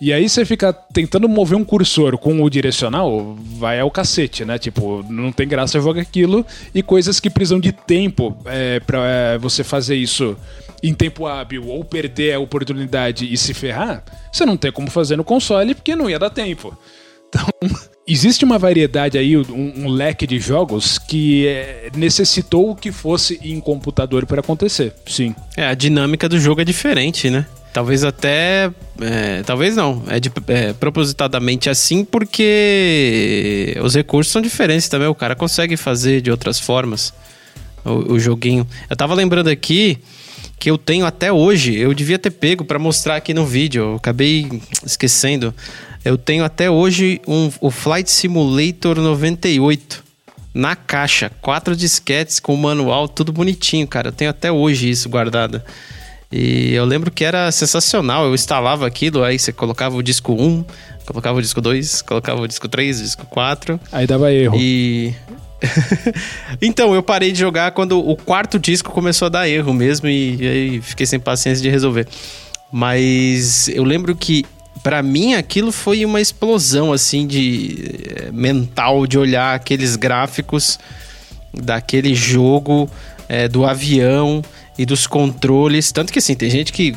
E 0.00 0.12
aí 0.12 0.28
você 0.28 0.44
fica 0.44 0.72
tentando 0.72 1.28
mover 1.28 1.56
um 1.56 1.64
cursor 1.64 2.18
com 2.18 2.42
o 2.42 2.50
direcional, 2.50 3.36
vai 3.38 3.80
ao 3.80 3.90
cacete, 3.90 4.44
né? 4.44 4.58
Tipo, 4.58 5.04
não 5.08 5.32
tem 5.32 5.46
graça 5.46 5.80
jogar 5.80 6.02
aquilo. 6.02 6.44
E 6.74 6.82
coisas 6.82 7.20
que 7.20 7.30
precisam 7.30 7.60
de 7.60 7.72
tempo 7.72 8.36
é, 8.44 8.80
para 8.80 8.98
é, 9.06 9.38
você 9.38 9.62
fazer 9.62 9.96
isso 9.96 10.36
em 10.82 10.92
tempo 10.92 11.26
hábil 11.26 11.66
ou 11.68 11.84
perder 11.84 12.34
a 12.34 12.38
oportunidade 12.38 13.32
e 13.32 13.36
se 13.36 13.54
ferrar, 13.54 14.04
você 14.30 14.44
não 14.44 14.56
tem 14.56 14.70
como 14.70 14.90
fazer 14.90 15.16
no 15.16 15.24
console 15.24 15.74
porque 15.74 15.96
não 15.96 16.10
ia 16.10 16.18
dar 16.18 16.30
tempo. 16.30 16.76
Então, 17.34 17.46
existe 18.06 18.44
uma 18.44 18.58
variedade 18.58 19.18
aí, 19.18 19.36
um, 19.36 19.72
um 19.76 19.88
leque 19.88 20.26
de 20.26 20.38
jogos 20.38 20.98
que 20.98 21.46
é, 21.48 21.90
necessitou 21.96 22.76
que 22.76 22.92
fosse 22.92 23.40
em 23.42 23.58
computador 23.60 24.24
para 24.26 24.40
acontecer. 24.40 24.94
Sim. 25.06 25.34
É, 25.56 25.66
a 25.66 25.74
dinâmica 25.74 26.28
do 26.28 26.38
jogo 26.38 26.60
é 26.60 26.64
diferente, 26.64 27.28
né? 27.28 27.46
Talvez 27.72 28.04
até. 28.04 28.70
É, 29.00 29.42
talvez 29.44 29.74
não. 29.74 30.04
É, 30.06 30.20
de, 30.20 30.30
é, 30.46 30.72
propositadamente 30.74 31.68
assim, 31.68 32.04
porque 32.04 33.76
os 33.82 33.96
recursos 33.96 34.32
são 34.32 34.40
diferentes 34.40 34.88
também. 34.88 35.08
O 35.08 35.14
cara 35.14 35.34
consegue 35.34 35.76
fazer 35.76 36.20
de 36.20 36.30
outras 36.30 36.60
formas 36.60 37.12
o, 37.84 38.12
o 38.12 38.20
joguinho. 38.20 38.64
Eu 38.88 38.94
tava 38.94 39.12
lembrando 39.12 39.48
aqui 39.48 39.98
que 40.56 40.70
eu 40.70 40.78
tenho 40.78 41.04
até 41.04 41.32
hoje. 41.32 41.76
Eu 41.76 41.92
devia 41.92 42.18
ter 42.18 42.30
pego 42.30 42.64
para 42.64 42.78
mostrar 42.78 43.16
aqui 43.16 43.34
no 43.34 43.44
vídeo. 43.44 43.82
Eu 43.82 43.96
acabei 43.96 44.48
esquecendo. 44.86 45.52
Eu 46.04 46.18
tenho 46.18 46.44
até 46.44 46.70
hoje 46.70 47.20
um, 47.26 47.50
o 47.60 47.70
Flight 47.70 48.10
Simulator 48.10 49.00
98 49.00 50.04
na 50.52 50.76
caixa, 50.76 51.30
quatro 51.40 51.74
disquetes 51.74 52.38
com 52.38 52.54
manual, 52.56 53.08
tudo 53.08 53.32
bonitinho, 53.32 53.88
cara. 53.88 54.08
Eu 54.08 54.12
tenho 54.12 54.30
até 54.30 54.52
hoje 54.52 54.90
isso 54.90 55.08
guardado. 55.08 55.62
E 56.30 56.74
eu 56.74 56.84
lembro 56.84 57.10
que 57.10 57.24
era 57.24 57.50
sensacional. 57.50 58.26
Eu 58.26 58.34
instalava 58.34 58.86
aquilo, 58.86 59.24
aí 59.24 59.38
você 59.38 59.52
colocava 59.52 59.96
o 59.96 60.02
disco 60.02 60.32
1, 60.32 60.64
colocava 61.06 61.38
o 61.38 61.42
disco 61.42 61.60
2, 61.60 62.02
colocava 62.02 62.40
o 62.42 62.46
disco 62.46 62.68
3, 62.68 63.00
o 63.00 63.02
disco 63.02 63.26
4. 63.26 63.80
Aí 63.90 64.06
dava 64.06 64.30
erro. 64.30 64.56
E. 64.58 65.14
então, 66.60 66.94
eu 66.94 67.02
parei 67.02 67.32
de 67.32 67.38
jogar 67.38 67.72
quando 67.72 67.98
o 67.98 68.14
quarto 68.14 68.58
disco 68.58 68.92
começou 68.92 69.26
a 69.26 69.28
dar 69.30 69.48
erro 69.48 69.72
mesmo, 69.72 70.06
e, 70.06 70.36
e 70.36 70.48
aí 70.48 70.80
fiquei 70.82 71.06
sem 71.06 71.18
paciência 71.18 71.62
de 71.62 71.70
resolver. 71.70 72.06
Mas 72.70 73.68
eu 73.68 73.84
lembro 73.84 74.14
que 74.14 74.44
para 74.84 75.02
mim 75.02 75.32
aquilo 75.32 75.72
foi 75.72 76.04
uma 76.04 76.20
explosão 76.20 76.92
assim 76.92 77.26
de 77.26 78.02
eh, 78.16 78.30
mental 78.30 79.06
de 79.06 79.18
olhar 79.18 79.54
aqueles 79.54 79.96
gráficos 79.96 80.78
daquele 81.54 82.14
jogo 82.14 82.88
é, 83.26 83.48
do 83.48 83.64
avião 83.64 84.42
e 84.78 84.84
dos 84.84 85.06
controles 85.06 85.90
tanto 85.90 86.12
que 86.12 86.18
assim 86.18 86.34
tem 86.34 86.50
gente 86.50 86.70
que 86.70 86.94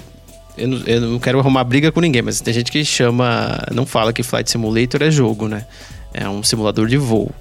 eu 0.58 0.68
não, 0.68 0.78
eu 0.86 1.02
não, 1.02 1.20
quero 1.20 1.40
arrumar 1.40 1.64
briga 1.64 1.90
com 1.90 2.02
ninguém 2.02 2.22
mas 2.22 2.42
tem 2.42 2.54
gente 2.54 2.70
que 2.70 2.84
chama 2.84 3.58
não 3.74 3.86
fala 3.86 4.12
que 4.12 4.22
Flight 4.22 4.52
Simulator 4.52 5.02
é 5.02 5.10
jogo 5.10 5.48
né 5.48 5.66
é 6.14 6.28
um 6.28 6.44
simulador 6.44 6.88
de 6.88 6.98
voo 6.98 7.32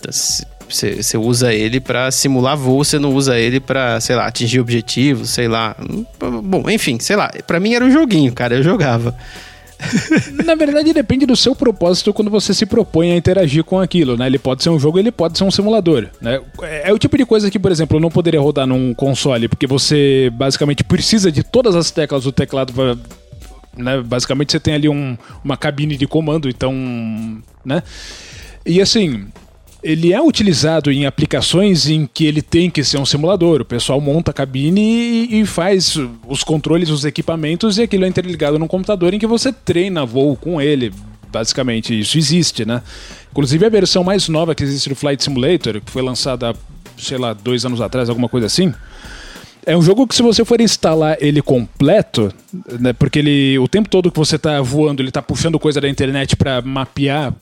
então, 0.00 0.10
você 0.68 1.18
usa 1.18 1.52
ele 1.52 1.80
para 1.80 2.10
simular 2.10 2.56
voo, 2.56 2.82
você 2.82 2.98
não 2.98 3.14
usa 3.14 3.38
ele 3.38 3.60
para, 3.60 4.00
sei 4.00 4.16
lá, 4.16 4.26
atingir 4.26 4.60
objetivos, 4.60 5.30
sei 5.30 5.48
lá. 5.48 5.76
Bom, 6.42 6.68
enfim, 6.68 6.98
sei 6.98 7.16
lá. 7.16 7.30
Para 7.46 7.60
mim 7.60 7.74
era 7.74 7.84
um 7.84 7.90
joguinho, 7.90 8.32
cara, 8.32 8.56
eu 8.56 8.62
jogava. 8.62 9.14
Na 10.44 10.54
verdade, 10.54 10.92
depende 10.92 11.26
do 11.26 11.36
seu 11.36 11.54
propósito 11.54 12.12
quando 12.12 12.30
você 12.30 12.54
se 12.54 12.66
propõe 12.66 13.12
a 13.12 13.16
interagir 13.16 13.62
com 13.62 13.78
aquilo, 13.78 14.16
né? 14.16 14.26
Ele 14.26 14.38
pode 14.38 14.62
ser 14.62 14.70
um 14.70 14.78
jogo, 14.78 14.98
ele 14.98 15.12
pode 15.12 15.36
ser 15.36 15.44
um 15.44 15.50
simulador, 15.50 16.08
né? 16.20 16.40
É 16.82 16.92
o 16.92 16.98
tipo 16.98 17.16
de 17.16 17.26
coisa 17.26 17.50
que, 17.50 17.58
por 17.58 17.70
exemplo, 17.70 17.96
eu 17.96 18.00
não 18.00 18.10
poderia 18.10 18.40
rodar 18.40 18.66
num 18.66 18.94
console, 18.94 19.48
porque 19.48 19.66
você 19.66 20.30
basicamente 20.32 20.82
precisa 20.82 21.30
de 21.30 21.42
todas 21.42 21.76
as 21.76 21.90
teclas 21.90 22.24
do 22.24 22.32
teclado 22.32 22.72
né? 23.76 24.00
Basicamente 24.00 24.52
você 24.52 24.60
tem 24.60 24.74
ali 24.74 24.88
um, 24.88 25.16
uma 25.44 25.56
cabine 25.56 25.96
de 25.96 26.06
comando, 26.06 26.48
então, 26.48 26.72
né? 27.64 27.82
E 28.64 28.80
assim, 28.80 29.26
ele 29.86 30.12
é 30.12 30.20
utilizado 30.20 30.90
em 30.90 31.06
aplicações 31.06 31.88
em 31.88 32.10
que 32.12 32.26
ele 32.26 32.42
tem 32.42 32.68
que 32.68 32.82
ser 32.82 32.98
um 32.98 33.06
simulador. 33.06 33.60
O 33.60 33.64
pessoal 33.64 34.00
monta 34.00 34.32
a 34.32 34.34
cabine 34.34 34.80
e, 34.80 35.40
e 35.40 35.46
faz 35.46 35.96
os 36.26 36.42
controles, 36.42 36.90
os 36.90 37.04
equipamentos, 37.04 37.78
e 37.78 37.82
aquilo 37.82 38.04
é 38.04 38.08
interligado 38.08 38.58
num 38.58 38.66
computador 38.66 39.14
em 39.14 39.18
que 39.20 39.28
você 39.28 39.52
treina 39.52 40.04
voo 40.04 40.34
com 40.34 40.60
ele. 40.60 40.92
Basicamente, 41.30 41.96
isso 41.96 42.18
existe, 42.18 42.64
né? 42.64 42.82
Inclusive 43.30 43.64
a 43.64 43.68
versão 43.68 44.02
mais 44.02 44.28
nova 44.28 44.56
que 44.56 44.64
existe 44.64 44.88
do 44.88 44.96
Flight 44.96 45.22
Simulator, 45.22 45.80
que 45.80 45.92
foi 45.92 46.02
lançada, 46.02 46.52
sei 46.98 47.16
lá, 47.16 47.32
dois 47.32 47.64
anos 47.64 47.80
atrás, 47.80 48.08
alguma 48.08 48.28
coisa 48.28 48.48
assim. 48.48 48.74
É 49.64 49.76
um 49.76 49.82
jogo 49.82 50.04
que 50.08 50.16
se 50.16 50.22
você 50.22 50.44
for 50.44 50.60
instalar 50.60 51.16
ele 51.20 51.40
completo, 51.40 52.34
né, 52.80 52.92
porque 52.92 53.20
ele 53.20 53.56
o 53.60 53.68
tempo 53.68 53.88
todo 53.88 54.10
que 54.10 54.18
você 54.18 54.34
está 54.34 54.60
voando, 54.60 55.00
ele 55.00 55.10
está 55.10 55.22
puxando 55.22 55.60
coisa 55.60 55.80
da 55.80 55.88
internet 55.88 56.34
para 56.34 56.60
mapear 56.60 57.32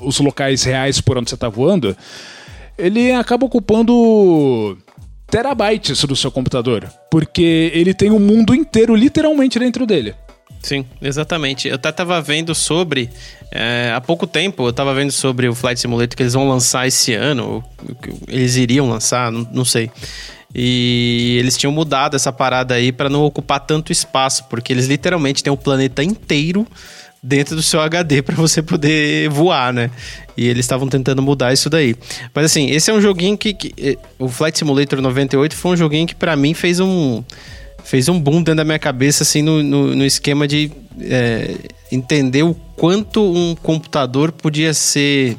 os 0.00 0.18
locais 0.20 0.62
reais 0.62 1.00
por 1.00 1.18
onde 1.18 1.30
você 1.30 1.34
está 1.34 1.48
voando, 1.48 1.96
ele 2.76 3.12
acaba 3.12 3.46
ocupando 3.46 4.76
terabytes 5.26 6.04
do 6.04 6.16
seu 6.16 6.30
computador, 6.30 6.88
porque 7.10 7.70
ele 7.74 7.94
tem 7.94 8.10
o 8.10 8.16
um 8.16 8.20
mundo 8.20 8.54
inteiro 8.54 8.94
literalmente 8.94 9.58
dentro 9.58 9.86
dele. 9.86 10.14
Sim, 10.62 10.86
exatamente. 11.02 11.68
Eu 11.68 11.74
até 11.74 11.92
tava 11.92 12.20
vendo 12.22 12.54
sobre. 12.54 13.10
É, 13.50 13.92
há 13.94 14.00
pouco 14.00 14.26
tempo 14.26 14.66
eu 14.66 14.72
tava 14.72 14.94
vendo 14.94 15.12
sobre 15.12 15.46
o 15.46 15.54
Flight 15.54 15.78
Simulator 15.78 16.16
que 16.16 16.22
eles 16.22 16.32
vão 16.32 16.48
lançar 16.48 16.86
esse 16.86 17.12
ano. 17.12 17.62
Eles 18.26 18.56
iriam 18.56 18.88
lançar, 18.88 19.30
não, 19.30 19.46
não 19.52 19.64
sei. 19.64 19.90
E 20.54 21.36
eles 21.38 21.58
tinham 21.58 21.72
mudado 21.72 22.16
essa 22.16 22.32
parada 22.32 22.74
aí 22.74 22.92
para 22.92 23.10
não 23.10 23.24
ocupar 23.24 23.60
tanto 23.60 23.92
espaço, 23.92 24.44
porque 24.44 24.72
eles 24.72 24.86
literalmente 24.86 25.42
têm 25.42 25.52
o 25.52 25.56
planeta 25.56 26.02
inteiro 26.02 26.66
dentro 27.24 27.56
do 27.56 27.62
seu 27.62 27.80
HD 27.80 28.20
para 28.22 28.36
você 28.36 28.62
poder 28.62 29.30
voar, 29.30 29.72
né? 29.72 29.90
E 30.36 30.46
eles 30.46 30.64
estavam 30.66 30.86
tentando 30.86 31.22
mudar 31.22 31.52
isso 31.52 31.70
daí. 31.70 31.96
Mas 32.34 32.46
assim, 32.46 32.70
esse 32.70 32.90
é 32.90 32.94
um 32.94 33.00
joguinho 33.00 33.38
que, 33.38 33.54
que 33.54 33.74
eh, 33.78 33.96
o 34.18 34.28
Flight 34.28 34.58
Simulator 34.58 35.00
98 35.00 35.56
foi 35.56 35.72
um 35.72 35.76
joguinho 35.76 36.06
que 36.06 36.14
para 36.14 36.36
mim 36.36 36.52
fez 36.52 36.80
um 36.80 37.24
fez 37.82 38.08
um 38.08 38.18
boom 38.18 38.36
dentro 38.36 38.56
da 38.56 38.64
minha 38.64 38.78
cabeça 38.78 39.22
assim 39.22 39.42
no, 39.42 39.62
no, 39.62 39.94
no 39.94 40.04
esquema 40.06 40.48
de 40.48 40.72
é, 41.00 41.54
entender 41.92 42.42
o 42.42 42.54
quanto 42.54 43.22
um 43.22 43.54
computador 43.54 44.32
podia 44.32 44.72
ser 44.72 45.36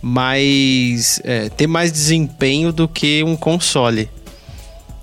mais 0.00 1.20
é, 1.24 1.48
ter 1.48 1.66
mais 1.66 1.90
desempenho 1.90 2.72
do 2.72 2.86
que 2.86 3.24
um 3.24 3.34
console 3.34 4.08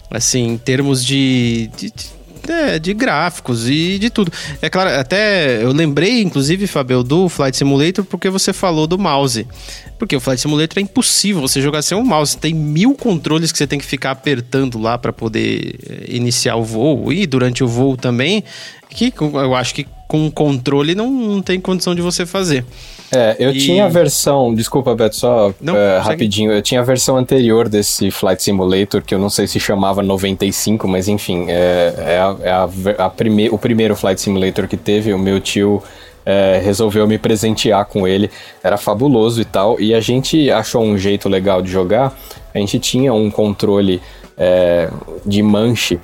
assim 0.10 0.48
em 0.48 0.58
termos 0.58 1.06
de, 1.06 1.70
de, 1.76 1.92
de 1.92 2.19
é, 2.50 2.80
de 2.80 2.94
gráficos 2.94 3.70
e 3.70 4.00
de 4.00 4.10
tudo. 4.10 4.32
É 4.62 4.70
claro, 4.70 4.90
até 5.00 5.64
eu 5.64 5.72
lembrei, 5.72 6.22
inclusive, 6.22 6.68
Fabio, 6.68 7.04
do 7.04 7.30
Flight 7.30 7.56
Simulator 7.56 8.04
porque 8.04 8.30
você 8.30 8.52
falou 8.52 8.88
do 8.88 8.98
mouse. 8.98 9.48
Porque 9.98 10.16
o 10.16 10.20
Flight 10.20 10.42
Simulator 10.42 10.80
é 10.80 10.82
impossível 10.82 11.42
você 11.42 11.62
jogar 11.62 11.82
sem 11.82 11.98
um 11.98 12.04
mouse. 12.04 12.38
Tem 12.38 12.54
mil 12.54 12.96
controles 12.96 13.52
que 13.52 13.58
você 13.58 13.68
tem 13.68 13.80
que 13.80 13.86
ficar 13.86 14.12
apertando 14.12 14.80
lá 14.80 14.98
para 14.98 15.14
poder 15.14 15.76
é, 15.88 16.16
iniciar 16.16 16.56
o 16.56 16.64
voo 16.64 17.14
e 17.14 17.28
durante 17.28 17.64
o 17.64 17.68
voo 17.68 17.96
também. 17.96 18.44
Que 18.90 19.14
eu 19.18 19.56
acho 19.56 19.76
que 19.76 19.86
com 20.08 20.32
controle 20.32 20.96
não, 20.96 21.12
não 21.12 21.42
tem 21.42 21.60
condição 21.60 21.94
de 21.94 22.02
você 22.02 22.26
fazer. 22.26 22.66
É, 23.12 23.36
eu 23.40 23.52
e... 23.52 23.58
tinha 23.58 23.86
a 23.86 23.88
versão, 23.88 24.54
desculpa, 24.54 24.94
Beto, 24.94 25.16
só 25.16 25.52
não, 25.60 25.74
uh, 25.74 26.02
rapidinho, 26.02 26.52
eu 26.52 26.62
tinha 26.62 26.82
a 26.82 26.84
versão 26.84 27.18
anterior 27.18 27.68
desse 27.68 28.12
Flight 28.12 28.42
Simulator, 28.42 29.02
que 29.02 29.16
eu 29.16 29.20
não 29.20 29.30
sei 29.30 29.48
se 29.48 29.60
chamava 29.60 30.04
95, 30.04 30.88
mas 30.88 31.08
enfim, 31.08 31.46
é, 31.48 31.94
é, 31.98 32.20
a, 32.20 32.36
é 32.44 32.52
a, 32.52 33.06
a 33.06 33.10
prime 33.10 33.50
o 33.50 33.58
primeiro 33.58 33.96
Flight 33.96 34.22
Simulator 34.22 34.68
que 34.68 34.78
teve, 34.78 35.12
o 35.12 35.18
meu 35.18 35.40
tio 35.40 35.82
é, 36.24 36.62
resolveu 36.64 37.08
me 37.08 37.18
presentear 37.18 37.86
com 37.86 38.08
ele, 38.08 38.30
era 38.64 38.78
fabuloso 38.78 39.42
e 39.42 39.46
tal, 39.46 39.80
e 39.80 39.96
a 39.96 40.00
gente 40.00 40.52
achou 40.52 40.84
um 40.84 40.98
jeito 40.98 41.28
legal 41.28 41.62
de 41.62 41.72
jogar, 41.72 42.16
a 42.54 42.60
gente 42.60 42.78
tinha 42.78 43.12
um 43.12 43.32
controle 43.32 44.00
é, 44.38 44.90
de 45.26 45.42
manche, 45.42 46.00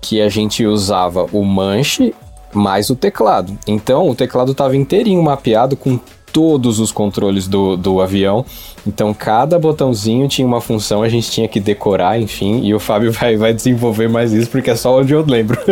que 0.00 0.20
a 0.20 0.28
gente 0.28 0.64
usava 0.64 1.26
o 1.32 1.44
manche 1.44 2.14
mais 2.52 2.88
o 2.88 2.94
teclado. 2.94 3.58
Então 3.66 4.08
o 4.08 4.14
teclado 4.14 4.52
estava 4.52 4.76
inteirinho 4.76 5.22
mapeado 5.22 5.76
com 5.76 5.98
todos 6.38 6.78
os 6.78 6.92
controles 6.92 7.48
do, 7.48 7.76
do 7.76 8.00
avião. 8.00 8.46
Então, 8.86 9.12
cada 9.12 9.58
botãozinho 9.58 10.28
tinha 10.28 10.46
uma 10.46 10.60
função, 10.60 11.02
a 11.02 11.08
gente 11.08 11.28
tinha 11.28 11.48
que 11.48 11.58
decorar, 11.58 12.16
enfim. 12.20 12.60
E 12.62 12.72
o 12.72 12.78
Fábio 12.78 13.10
vai, 13.10 13.36
vai 13.36 13.52
desenvolver 13.52 14.08
mais 14.08 14.32
isso, 14.32 14.48
porque 14.48 14.70
é 14.70 14.76
só 14.76 15.00
onde 15.00 15.12
eu 15.12 15.24
lembro. 15.26 15.58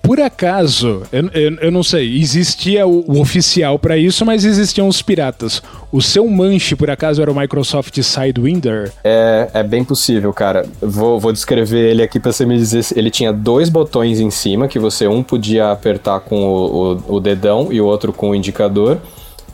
Por 0.00 0.20
acaso, 0.20 1.02
eu, 1.12 1.28
eu, 1.34 1.56
eu, 1.56 1.70
não 1.70 1.82
sei, 1.82 2.18
existia 2.18 2.86
o, 2.86 3.04
o 3.06 3.20
oficial 3.20 3.78
para 3.78 3.98
isso, 3.98 4.24
mas 4.24 4.44
existiam 4.44 4.88
os 4.88 5.02
piratas. 5.02 5.62
O 5.92 6.00
seu 6.00 6.26
manche, 6.26 6.74
por 6.74 6.88
acaso, 6.88 7.20
era 7.20 7.30
o 7.30 7.38
Microsoft 7.38 8.00
Sidewinder? 8.00 8.92
É, 9.04 9.50
é 9.52 9.62
bem 9.62 9.84
possível, 9.84 10.32
cara. 10.32 10.64
Vou, 10.80 11.20
vou 11.20 11.32
descrever 11.32 11.90
ele 11.90 12.02
aqui 12.02 12.18
para 12.18 12.32
você 12.32 12.46
me 12.46 12.56
dizer. 12.56 12.86
Ele 12.96 13.10
tinha 13.10 13.32
dois 13.32 13.68
botões 13.68 14.20
em 14.20 14.30
cima, 14.30 14.68
que 14.68 14.78
você 14.78 15.06
um 15.06 15.22
podia 15.22 15.70
apertar 15.70 16.20
com 16.20 16.44
o, 16.44 16.92
o, 16.92 17.16
o 17.16 17.20
dedão 17.20 17.68
e 17.70 17.80
o 17.80 17.86
outro 17.86 18.12
com 18.12 18.30
o 18.30 18.34
indicador. 18.34 18.98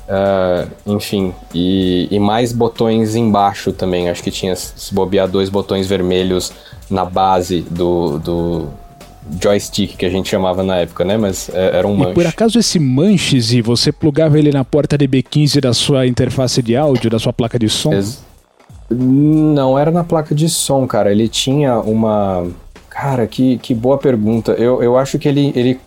Uh, 0.06 0.94
enfim, 0.94 1.34
e, 1.52 2.06
e, 2.12 2.18
mais 2.20 2.52
botões 2.52 3.16
embaixo 3.16 3.72
também. 3.72 4.08
Acho 4.08 4.22
que 4.22 4.30
tinha, 4.30 4.54
se 4.54 4.94
bobear, 4.94 5.26
dois 5.26 5.48
botões 5.48 5.88
vermelhos 5.88 6.52
na 6.88 7.04
base 7.04 7.62
do, 7.62 8.18
do 8.18 8.68
joystick 9.40 9.96
que 9.96 10.06
a 10.06 10.10
gente 10.10 10.28
chamava 10.28 10.62
na 10.62 10.76
época, 10.76 11.04
né? 11.04 11.16
Mas 11.16 11.48
é, 11.52 11.78
era 11.78 11.86
um 11.86 11.96
manche. 11.96 12.10
E 12.12 12.14
por 12.14 12.26
acaso 12.26 12.58
esse 12.58 12.78
manche, 12.78 13.38
e 13.56 13.62
você 13.62 13.90
plugava 13.90 14.38
ele 14.38 14.50
na 14.52 14.64
porta 14.64 14.96
DB15 14.96 15.60
da 15.60 15.74
sua 15.74 16.06
interface 16.06 16.62
de 16.62 16.76
áudio, 16.76 17.10
da 17.10 17.18
sua 17.18 17.32
placa 17.32 17.58
de 17.58 17.68
som? 17.68 17.92
Ex 17.92 18.22
Não, 18.88 19.78
era 19.78 19.90
na 19.90 20.04
placa 20.04 20.34
de 20.34 20.48
som, 20.48 20.86
cara. 20.86 21.10
Ele 21.10 21.28
tinha 21.28 21.80
uma. 21.80 22.46
Cara, 22.88 23.26
que, 23.26 23.58
que 23.58 23.74
boa 23.74 23.98
pergunta. 23.98 24.52
Eu, 24.52 24.82
eu 24.82 24.96
acho 24.96 25.18
que 25.18 25.28
ele, 25.28 25.52
ele, 25.54 25.80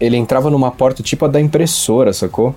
ele 0.00 0.16
entrava 0.16 0.48
numa 0.48 0.70
porta 0.70 1.02
tipo 1.02 1.24
a 1.24 1.28
da 1.28 1.40
impressora, 1.40 2.12
sacou? 2.12 2.54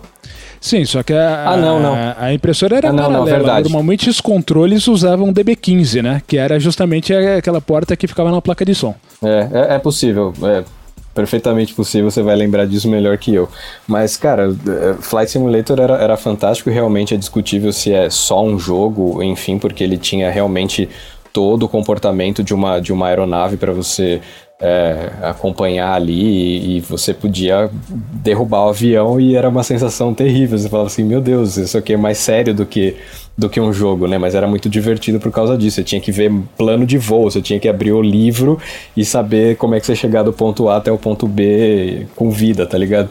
Sim, 0.61 0.83
só 0.85 1.01
que 1.03 1.13
a, 1.13 1.49
ah, 1.49 1.57
não, 1.57 1.79
não. 1.79 1.95
a, 2.17 2.33
impressora 2.33 2.77
era 2.77 2.89
ah, 2.89 2.93
não, 2.93 3.03
paralela. 3.03 3.53
Não, 3.53 3.61
Normalmente 3.61 4.09
os 4.09 4.19
controles 4.19 4.87
usavam 4.87 5.33
DB15, 5.33 6.01
né? 6.01 6.21
Que 6.27 6.37
era 6.37 6.59
justamente 6.59 7.13
aquela 7.13 7.61
porta 7.61 7.95
que 7.95 8.07
ficava 8.07 8.31
na 8.31 8.41
placa 8.41 8.65
de 8.65 8.75
som. 8.75 8.93
É, 9.23 9.47
é, 9.51 9.75
é 9.75 9.79
possível. 9.79 10.33
É 10.43 10.63
perfeitamente 11.13 11.73
possível, 11.73 12.09
você 12.09 12.21
vai 12.21 12.35
lembrar 12.35 12.65
disso 12.65 12.87
melhor 12.87 13.17
que 13.17 13.33
eu. 13.33 13.49
Mas, 13.87 14.15
cara, 14.15 14.47
é, 14.47 14.93
Flight 15.01 15.31
Simulator 15.31 15.79
era, 15.79 15.95
era 15.95 16.17
fantástico 16.17 16.69
e 16.69 16.73
realmente 16.73 17.13
é 17.13 17.17
discutível 17.17 17.73
se 17.73 17.91
é 17.91 18.09
só 18.09 18.41
um 18.41 18.57
jogo, 18.57 19.21
enfim, 19.21 19.57
porque 19.57 19.83
ele 19.83 19.97
tinha 19.97 20.29
realmente 20.29 20.87
todo 21.33 21.63
o 21.63 21.69
comportamento 21.69 22.43
de 22.43 22.53
uma, 22.53 22.79
de 22.79 22.93
uma 22.93 23.07
aeronave 23.07 23.57
para 23.57 23.73
você 23.73 24.21
é, 24.61 25.11
acompanhar 25.21 25.93
ali 25.93 26.13
e, 26.13 26.77
e, 26.77 26.79
você 26.81 27.13
podia 27.13 27.69
derrubar 27.89 28.65
o 28.65 28.69
avião 28.69 29.19
e 29.19 29.35
era 29.35 29.47
uma 29.47 29.63
sensação 29.63 30.13
terrível. 30.13 30.57
Você 30.57 30.67
falava 30.67 30.87
assim, 30.87 31.03
meu 31.03 31.21
Deus, 31.21 31.55
isso 31.55 31.77
aqui 31.77 31.93
é 31.93 31.97
mais 31.97 32.17
sério 32.17 32.53
do 32.53 32.65
que, 32.65 32.97
do 33.37 33.49
que 33.49 33.59
um 33.61 33.71
jogo, 33.71 34.05
né? 34.05 34.17
Mas 34.17 34.35
era 34.35 34.47
muito 34.47 34.69
divertido 34.69 35.17
por 35.19 35.31
causa 35.31 35.57
disso. 35.57 35.77
Você 35.77 35.83
tinha 35.83 36.01
que 36.01 36.11
ver 36.11 36.29
plano 36.57 36.85
de 36.85 36.97
voo, 36.97 37.31
você 37.31 37.41
tinha 37.41 37.59
que 37.59 37.69
abrir 37.69 37.93
o 37.93 38.01
livro 38.01 38.59
e 38.97 39.05
saber 39.05 39.55
como 39.55 39.75
é 39.75 39.79
que 39.79 39.85
você 39.85 39.95
chegar 39.95 40.23
do 40.23 40.33
ponto 40.33 40.67
A 40.67 40.75
até 40.75 40.91
o 40.91 40.97
ponto 40.97 41.25
B 41.25 42.05
com 42.15 42.29
vida, 42.29 42.65
tá 42.65 42.77
ligado? 42.77 43.09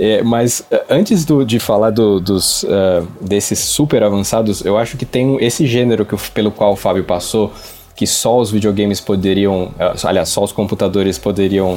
É, 0.00 0.22
mas 0.22 0.64
é, 0.70 0.84
antes 0.90 1.24
do, 1.24 1.44
de 1.44 1.60
falar 1.60 1.90
do, 1.90 2.20
dos, 2.20 2.64
uh, 2.64 3.06
desses 3.20 3.58
super 3.60 4.02
avançados, 4.02 4.64
eu 4.64 4.76
acho 4.78 4.96
que 4.96 5.04
tem 5.04 5.36
esse 5.44 5.66
gênero 5.66 6.04
que, 6.04 6.16
pelo 6.30 6.50
qual 6.50 6.72
o 6.72 6.76
Fábio 6.76 7.02
passou, 7.02 7.52
que 7.98 8.06
só 8.06 8.38
os 8.38 8.48
videogames 8.48 9.00
poderiam, 9.00 9.72
eh, 9.76 9.92
aliás, 10.04 10.28
só 10.28 10.44
os 10.44 10.52
computadores 10.52 11.18
poderiam 11.18 11.76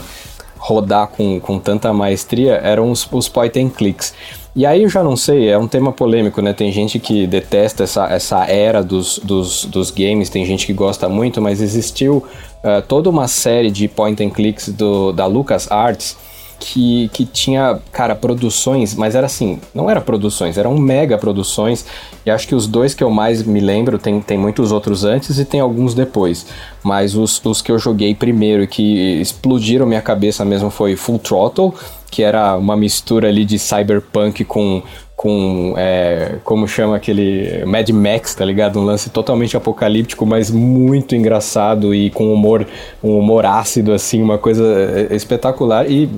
rodar 0.60 1.08
com, 1.08 1.40
com 1.40 1.58
tanta 1.58 1.92
maestria, 1.92 2.58
eram 2.64 2.92
os, 2.92 3.08
os 3.12 3.28
point 3.28 3.60
and 3.60 3.70
clicks. 3.70 4.14
E 4.56 4.64
aí 4.64 4.84
eu 4.84 4.90
já 4.90 5.04
não 5.04 5.18
sei, 5.18 5.50
é 5.50 5.58
um 5.58 5.68
tema 5.68 5.92
polêmico, 5.92 6.40
né? 6.40 6.54
Tem 6.54 6.72
gente 6.72 7.00
que 7.00 7.26
detesta 7.26 7.86
essa, 7.86 8.06
essa 8.06 8.46
era 8.46 8.84
dos, 8.84 9.18
dos, 9.18 9.66
dos 9.66 9.90
games, 9.90 10.30
tem 10.30 10.46
gente 10.46 10.68
que 10.68 10.74
gosta 10.74 11.10
muito, 11.10 11.42
mas 11.42 11.60
existiu 11.60 12.18
uh, 12.18 12.84
toda 12.88 13.10
uma 13.10 13.28
série 13.28 13.72
de 13.72 13.88
point 13.88 14.24
and 14.24 14.30
clicks 14.30 14.70
do, 14.70 15.12
da 15.12 15.26
LucasArts 15.26 16.16
que, 16.62 17.10
que 17.12 17.26
tinha, 17.26 17.80
cara, 17.92 18.16
produções, 18.16 18.94
mas 18.94 19.16
era 19.16 19.26
assim, 19.26 19.60
não 19.74 19.90
era 19.90 20.00
produções, 20.00 20.60
eram 20.60 20.78
mega 20.78 21.18
produções, 21.18 21.84
e 22.24 22.30
acho 22.30 22.48
que 22.48 22.54
os 22.54 22.68
dois 22.68 22.94
que 22.94 23.04
eu 23.04 23.10
mais 23.10 23.42
me 23.42 23.60
lembro, 23.60 23.98
tem, 23.98 24.22
tem 24.22 24.38
muitos 24.38 24.72
outros 24.72 25.04
antes 25.04 25.40
e 25.40 25.44
tem 25.44 25.60
alguns 25.60 25.96
depois, 25.96 26.46
mas 26.84 27.16
os, 27.16 27.44
os 27.44 27.64
que 27.64 27.72
eu 27.72 27.80
joguei 27.80 28.14
primeiro 28.14 28.64
e 28.64 28.68
que 28.68 29.20
explodiram 29.20 29.88
minha 29.88 30.04
cabeça 30.04 30.46
mesmo 30.46 30.70
foi 30.70 30.96
Full 30.96 31.18
Throttle, 31.18 31.74
que 32.12 32.22
era 32.22 32.56
uma 32.56 32.78
mistura 32.78 33.28
ali 33.28 33.44
de 33.44 33.58
cyberpunk 33.58 34.46
com, 34.46 34.84
com, 35.22 35.76
é, 35.78 36.38
como 36.44 36.68
chama 36.68 36.96
aquele 36.96 37.64
Mad 37.64 37.88
Max, 37.92 38.34
tá 38.34 38.44
ligado? 38.44 38.80
Um 38.80 38.84
lance 38.84 39.12
totalmente 39.12 39.56
apocalíptico, 39.56 40.26
mas 40.26 40.50
muito 40.50 41.16
engraçado 41.16 41.94
e 41.94 42.10
com 42.10 42.34
humor, 42.34 42.66
um 43.04 43.20
humor 43.20 43.46
ácido, 43.46 43.94
assim, 43.94 44.20
uma 44.20 44.40
coisa 44.40 44.64
é, 45.12 45.16
espetacular. 45.16 45.88
E 45.88 46.10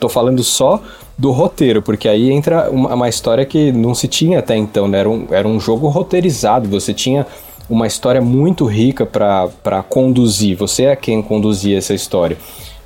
tô 0.00 0.08
falando 0.08 0.42
só 0.42 0.82
do 1.18 1.30
roteiro, 1.30 1.82
porque 1.82 2.08
aí 2.08 2.30
entra 2.30 2.70
uma, 2.70 2.94
uma 2.94 3.08
história 3.10 3.44
que 3.44 3.70
não 3.70 3.94
se 3.94 4.08
tinha 4.08 4.38
até 4.38 4.56
então, 4.56 4.88
né? 4.88 5.00
Era 5.00 5.10
um, 5.10 5.26
era 5.30 5.46
um 5.46 5.60
jogo 5.60 5.86
roteirizado, 5.88 6.70
você 6.70 6.94
tinha 6.94 7.26
uma 7.68 7.86
história 7.86 8.22
muito 8.22 8.64
rica 8.64 9.04
para 9.04 9.82
conduzir, 9.90 10.56
você 10.56 10.84
é 10.84 10.96
quem 10.96 11.20
conduzia 11.20 11.76
essa 11.76 11.92
história. 11.92 12.38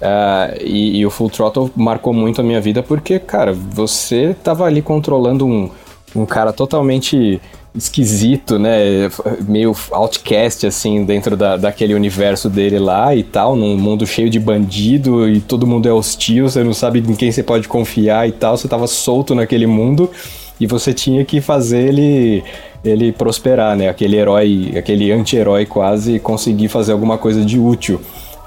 Uh, 0.03 0.59
e, 0.61 0.99
e, 0.99 1.07
o 1.07 1.11
Full 1.11 1.31
Throttle 1.31 1.71
marcou 1.77 2.13
muito 2.13 2.41
a 2.41 2.45
minha 2.45 2.61
vida 2.61 2.83
porque, 2.83 3.21
cara, 3.21 3.53
você 3.53 4.35
tava 4.43 4.65
ali 4.65 4.83
controlando 4.83 5.47
um, 5.47 5.71
um 6.17 6.27
cara 6.27 6.53
totalmente 6.53 7.41
esquisito, 7.73 8.59
né? 8.59 9.09
Meio 9.47 9.73
outcast, 9.93 10.67
assim, 10.67 11.05
dentro 11.05 11.37
da, 11.37 11.57
daquele 11.57 11.95
universo 11.95 12.51
dele 12.51 12.81
lá 12.81 13.15
e 13.15 13.23
tal, 13.23 13.55
num 13.55 13.79
mundo 13.79 14.05
cheio 14.05 14.29
de 14.29 14.41
bandido 14.41 15.29
e 15.29 15.41
todo 15.41 15.69
mundo 15.69 15.89
é 15.89 15.93
hostil, 15.93 16.49
você 16.49 16.65
não 16.65 16.75
sabe 16.75 16.99
em 16.99 17.15
quem 17.15 17.31
você 17.31 17.45
pode 17.45 17.69
confiar 17.69 18.29
e 18.29 18.33
tal, 18.33 18.57
você 18.57 18.67
tava 18.67 18.89
solto 18.89 19.37
naquele 19.37 19.69
mundo 19.69 20.11
e 20.59 20.67
você 20.67 20.93
tinha 20.93 21.25
que 21.25 21.41
fazer 21.41 21.89
ele 21.89 22.43
ele 22.85 23.13
prosperar, 23.13 23.77
né? 23.77 23.89
Aquele 23.89 24.17
herói, 24.17 24.73
aquele 24.77 25.13
anti-herói 25.13 25.65
quase 25.65 26.19
conseguir 26.19 26.67
fazer 26.67 26.91
alguma 26.91 27.17
coisa 27.17 27.45
de 27.45 27.57
útil 27.57 28.01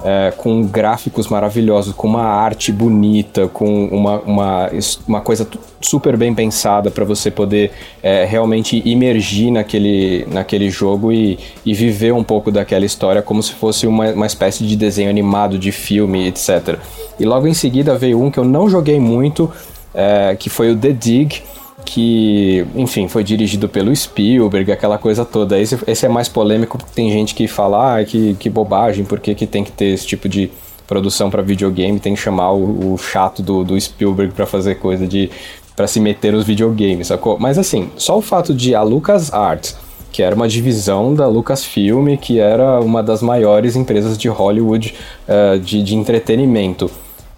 é, 0.06 0.32
com 0.38 0.62
gráficos 0.68 1.28
maravilhosos, 1.30 1.92
com 1.92 2.08
uma 2.08 2.26
arte 2.26 2.72
bonita, 2.72 3.48
com 3.48 3.88
uma, 3.88 4.20
uma, 4.20 4.70
uma 5.08 5.22
coisa 5.22 5.48
super 5.82 6.16
bem 6.16 6.32
pensada 6.36 6.92
para 6.92 7.04
você 7.04 7.32
poder 7.32 7.72
é, 8.04 8.24
realmente 8.24 8.84
imergir 8.86 9.52
naquele, 9.52 10.24
naquele 10.32 10.70
jogo 10.70 11.12
e, 11.12 11.40
e 11.66 11.74
viver 11.74 12.14
um 12.14 12.24
pouco 12.24 12.52
daquela 12.52 12.86
história 12.86 13.24
como 13.24 13.42
se 13.42 13.54
fosse 13.54 13.88
uma, 13.88 14.12
uma 14.12 14.28
espécie 14.28 14.64
de 14.64 14.76
desenho 14.76 15.10
animado, 15.10 15.58
de 15.58 15.72
filme, 15.72 16.28
etc. 16.28 16.78
E 17.20 17.26
logo 17.26 17.48
em 17.48 17.56
seguida 17.56 17.98
veio 17.98 18.22
um 18.22 18.30
que 18.30 18.38
eu 18.38 18.46
não 18.46 18.70
joguei 18.70 19.00
muito, 19.00 19.52
é, 19.92 20.36
que 20.38 20.52
foi 20.52 20.72
o 20.72 20.78
The 20.78 20.92
Dig 20.92 21.42
que, 21.86 22.66
enfim, 22.76 23.08
foi 23.08 23.24
dirigido 23.24 23.70
pelo 23.70 23.96
Spielberg, 23.96 24.72
aquela 24.72 24.98
coisa 24.98 25.24
toda. 25.24 25.60
Esse, 25.60 25.78
esse 25.88 26.06
é 26.06 26.10
mais 26.10 26.28
polêmico 26.28 26.78
porque 26.78 26.92
tem 26.94 27.12
gente 27.12 27.36
que 27.36 27.48
fala, 27.48 28.00
ah, 28.00 28.04
que, 28.04 28.34
que 28.36 28.50
bobagem, 28.50 29.06
por 29.06 29.20
que, 29.20 29.36
que 29.36 29.46
tem 29.46 29.64
que 29.64 29.72
ter 29.72 29.94
esse 29.94 30.06
tipo 30.06 30.28
de 30.28 30.50
produção 30.88 31.30
para 31.30 31.42
videogame, 31.42 32.00
tem 32.00 32.14
que 32.14 32.20
chamar 32.20 32.52
o, 32.52 32.94
o 32.94 32.98
chato 32.98 33.42
do, 33.42 33.64
do 33.64 33.80
Spielberg 33.80 34.34
para 34.34 34.46
fazer 34.46 34.76
coisa 34.76 35.08
de 35.08 35.30
para 35.76 35.88
se 35.88 36.00
meter 36.00 36.32
nos 36.32 36.46
videogames, 36.46 37.08
sacou? 37.08 37.38
Mas 37.38 37.58
assim, 37.58 37.90
só 37.98 38.18
o 38.18 38.22
fato 38.22 38.54
de 38.54 38.74
a 38.74 38.82
Lucas 38.82 39.34
Arts, 39.34 39.78
que 40.12 40.24
era 40.24 40.34
uma 40.34 40.48
divisão 40.48 41.14
da 41.14 41.28
Lucasfilm, 41.28 42.16
que 42.16 42.40
era 42.40 42.80
uma 42.80 43.04
das 43.04 43.22
maiores 43.22 43.76
empresas 43.76 44.18
de 44.18 44.30
Hollywood 44.30 44.94
uh, 45.28 45.60
de, 45.60 45.84
de 45.84 45.96
entretenimento, 45.96 46.90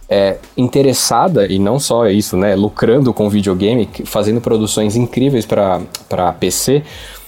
é, 0.10 0.38
interessada, 0.56 1.46
e 1.52 1.60
não 1.60 1.80
só 1.80 2.08
isso, 2.08 2.38
né, 2.38 2.56
lucrando 2.56 3.14
com 3.14 3.30
videogame, 3.30 3.90
fazendo 4.06 4.40
produções 4.40 4.96
incríveis 4.96 5.46
para 5.46 6.34
PC, 6.40 6.84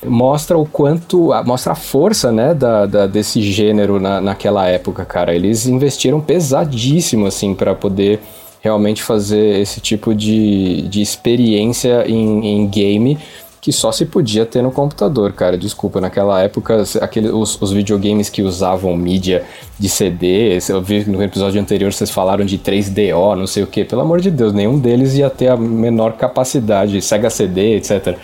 mostra 0.05 0.57
o 0.57 0.65
quanto, 0.65 1.32
mostra 1.45 1.73
a 1.73 1.75
força, 1.75 2.32
né, 2.32 2.53
da, 2.53 2.86
da 2.86 3.07
desse 3.07 3.41
gênero 3.41 3.99
na, 3.99 4.21
naquela 4.21 4.65
época, 4.67 5.03
cara. 5.03 5.36
Eles 5.36 5.67
investiram 5.67 6.21
pesadíssimo, 6.21 7.25
assim, 7.25 7.53
para 7.53 7.75
poder 7.75 8.21
realmente 8.61 9.03
fazer 9.03 9.59
esse 9.59 9.82
tipo 9.82 10.13
de, 10.13 10.84
de 10.84 11.01
experiência 11.01 12.05
em, 12.07 12.45
em 12.45 12.67
game 12.67 13.17
que 13.62 13.74
só 13.74 13.91
se 13.91 14.05
podia 14.05 14.45
ter 14.45 14.62
no 14.62 14.72
computador, 14.72 15.34
cara. 15.34 15.57
Desculpa, 15.57 15.99
naquela 15.99 16.41
época, 16.41 16.84
aquele, 17.01 17.30
os, 17.30 17.62
os 17.62 17.72
videogames 17.72 18.30
que 18.30 18.41
usavam 18.41 18.95
mídia 18.95 19.43
de 19.78 19.89
CD, 19.89 20.57
eu 20.70 20.82
vi 20.82 21.03
no 21.05 21.22
episódio 21.22 21.60
anterior 21.62 21.91
vocês 21.91 22.10
falaram 22.10 22.45
de 22.45 22.57
3DO, 22.57 23.36
não 23.36 23.47
sei 23.47 23.64
o 23.64 23.68
que, 23.68 23.84
pelo 23.84 24.01
amor 24.01 24.22
de 24.22 24.32
Deus, 24.32 24.53
nenhum 24.53 24.80
deles 24.80 25.16
ia 25.16 25.30
ter 25.30 25.47
a 25.47 25.57
menor 25.57 26.14
capacidade, 26.14 27.01
Sega 27.01 27.30
CD, 27.30 27.76
etc. 27.76 28.18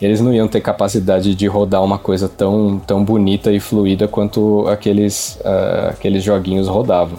Eles 0.00 0.20
não 0.20 0.32
iam 0.32 0.46
ter 0.46 0.60
capacidade 0.60 1.34
de 1.34 1.46
rodar 1.48 1.82
uma 1.82 1.98
coisa 1.98 2.28
tão, 2.28 2.80
tão 2.86 3.04
bonita 3.04 3.50
e 3.52 3.58
fluida 3.58 4.06
quanto 4.06 4.66
aqueles, 4.68 5.40
uh, 5.40 5.88
aqueles 5.90 6.22
joguinhos 6.22 6.68
rodavam. 6.68 7.18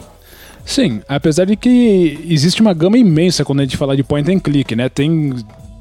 Sim, 0.64 1.01
apesar 1.07 1.45
de 1.45 1.57
que 1.57 2.26
existe 2.30 2.62
uma 2.62 2.74
gama 2.74 2.97
imensa 2.97 3.43
quando 3.43 3.60
a 3.60 3.64
gente 3.64 3.76
fala 3.76 3.97
de 3.97 4.03
point 4.03 4.32
and 4.32 4.39
click, 4.39 4.76
né? 4.76 4.88
Tem 4.88 5.36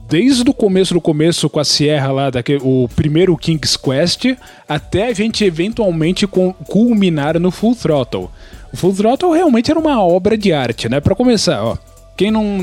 desde 0.08 0.48
o 0.48 0.54
começo 0.54 0.94
do 0.94 1.00
começo 1.00 1.48
com 1.50 1.60
a 1.60 1.64
Sierra 1.64 2.10
lá, 2.10 2.30
daquele, 2.30 2.60
o 2.62 2.88
primeiro 2.96 3.36
King's 3.36 3.76
Quest, 3.76 4.24
até 4.66 5.08
a 5.08 5.12
gente 5.12 5.44
eventualmente 5.44 6.26
culminar 6.26 7.38
no 7.38 7.50
Full 7.50 7.76
Throttle. 7.76 8.30
O 8.72 8.76
Full 8.76 8.94
Throttle 8.94 9.32
realmente 9.32 9.70
era 9.70 9.78
uma 9.78 10.02
obra 10.02 10.36
de 10.36 10.52
arte, 10.52 10.88
né? 10.88 11.00
Para 11.00 11.14
começar, 11.14 11.62
ó. 11.62 11.76
Quem 12.16 12.32
não, 12.32 12.58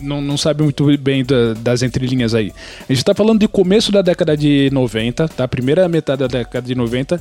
não, 0.00 0.22
não 0.22 0.38
sabe 0.38 0.62
muito 0.62 0.86
bem 0.96 1.22
da, 1.22 1.52
das 1.52 1.82
entrelinhas 1.82 2.34
aí. 2.34 2.50
A 2.88 2.92
gente 2.94 3.04
tá 3.04 3.14
falando 3.14 3.40
de 3.40 3.46
começo 3.46 3.92
da 3.92 4.00
década 4.00 4.34
de 4.34 4.70
90, 4.72 5.28
tá? 5.28 5.46
Primeira 5.46 5.86
metade 5.86 6.20
da 6.20 6.26
década 6.26 6.66
de 6.66 6.74
90 6.74 7.20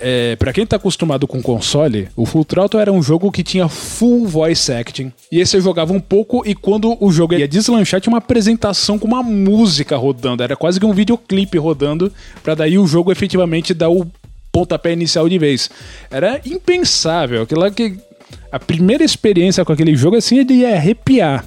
é, 0.00 0.34
para 0.36 0.52
quem 0.52 0.64
tá 0.64 0.76
acostumado 0.76 1.26
com 1.26 1.42
console, 1.42 2.08
o 2.16 2.24
Full 2.24 2.44
Throttle 2.44 2.80
era 2.80 2.90
um 2.90 3.02
jogo 3.02 3.30
que 3.30 3.42
tinha 3.42 3.68
full 3.68 4.26
voice 4.26 4.72
acting. 4.72 5.12
E 5.30 5.38
aí 5.38 5.46
você 5.46 5.60
jogava 5.60 5.92
um 5.92 6.00
pouco 6.00 6.42
e 6.46 6.54
quando 6.54 6.96
o 6.98 7.12
jogo 7.12 7.34
ia 7.34 7.46
deslanchar, 7.46 8.00
tinha 8.00 8.10
uma 8.10 8.18
apresentação 8.18 8.98
com 8.98 9.06
uma 9.06 9.22
música 9.22 9.96
rodando. 9.96 10.42
Era 10.42 10.56
quase 10.56 10.80
que 10.80 10.86
um 10.86 10.92
videoclipe 10.92 11.58
rodando, 11.58 12.10
para 12.42 12.54
daí 12.54 12.78
o 12.78 12.86
jogo 12.86 13.12
efetivamente 13.12 13.74
dar 13.74 13.90
o 13.90 14.10
pontapé 14.50 14.92
inicial 14.92 15.28
de 15.28 15.38
vez. 15.38 15.70
Era 16.10 16.40
impensável. 16.44 17.42
Aquilo 17.42 17.70
que. 17.70 17.96
A 18.50 18.58
primeira 18.58 19.04
experiência 19.04 19.64
com 19.64 19.72
aquele 19.72 19.94
jogo 19.94 20.16
assim 20.16 20.40
é 20.40 20.44
de 20.44 20.64
arrepiar. 20.64 21.46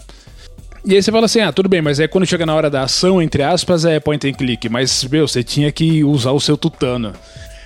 E 0.85 0.95
aí 0.95 1.01
você 1.01 1.11
fala 1.11 1.25
assim, 1.25 1.39
ah, 1.39 1.51
tudo 1.51 1.69
bem, 1.69 1.81
mas 1.81 1.99
é 1.99 2.07
quando 2.07 2.25
chega 2.25 2.45
na 2.45 2.53
hora 2.53 2.69
da 2.69 2.83
ação, 2.83 3.21
entre 3.21 3.41
aspas, 3.41 3.85
é 3.85 3.99
point 4.01 4.27
and 4.27 4.33
click. 4.33 4.67
Mas, 4.67 5.03
meu, 5.05 5.27
você 5.27 5.41
tinha 5.41 5.71
que 5.71 6.03
usar 6.03 6.31
o 6.31 6.41
seu 6.41 6.57
tutano 6.57 7.13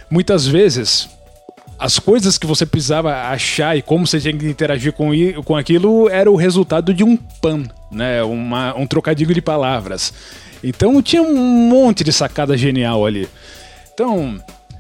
muitas 0.10 0.48
vezes 0.48 1.10
as 1.80 2.00
coisas 2.00 2.38
que 2.38 2.48
você 2.48 2.66
precisava 2.66 3.30
achar 3.30 3.78
e 3.78 3.82
como 3.82 4.08
você 4.08 4.20
tinha 4.20 4.36
que 4.36 4.48
interagir 4.48 4.94
com, 4.94 5.12
com 5.44 5.56
aquilo 5.56 6.10
era 6.10 6.30
o 6.30 6.36
resultado 6.36 6.94
de 6.94 7.04
um 7.04 7.16
pan, 7.16 7.64
né? 7.92 8.24
Uma, 8.24 8.76
um 8.76 8.88
trocadilho 8.88 9.34
de 9.34 9.42
palavras. 9.42 10.14
Então 10.64 11.02
tinha 11.02 11.22
um 11.22 11.70
monte 11.70 12.04
de 12.04 12.12
sacada 12.12 12.58
genial 12.58 13.06
ali. 13.06 13.30
Então, 13.94 14.40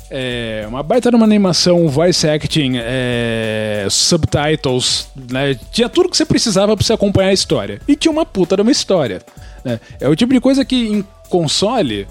é, 0.09 0.65
uma 0.67 0.81
baita 0.81 1.09
de 1.09 1.15
uma 1.15 1.25
animação, 1.25 1.87
voice 1.87 2.27
acting, 2.27 2.73
é, 2.77 3.85
subtitles, 3.89 5.09
né? 5.29 5.55
Tinha 5.71 5.89
tudo 5.89 6.09
que 6.09 6.17
você 6.17 6.25
precisava 6.25 6.75
para 6.75 6.83
você 6.83 6.93
acompanhar 6.93 7.29
a 7.29 7.33
história. 7.33 7.79
E 7.87 7.95
tinha 7.95 8.11
uma 8.11 8.25
puta 8.25 8.55
de 8.55 8.63
uma 8.63 8.71
história. 8.71 9.21
Né? 9.63 9.79
É 9.99 10.07
o 10.07 10.15
tipo 10.15 10.33
de 10.33 10.39
coisa 10.39 10.65
que 10.65 10.87
em 10.87 11.05
console 11.29 12.07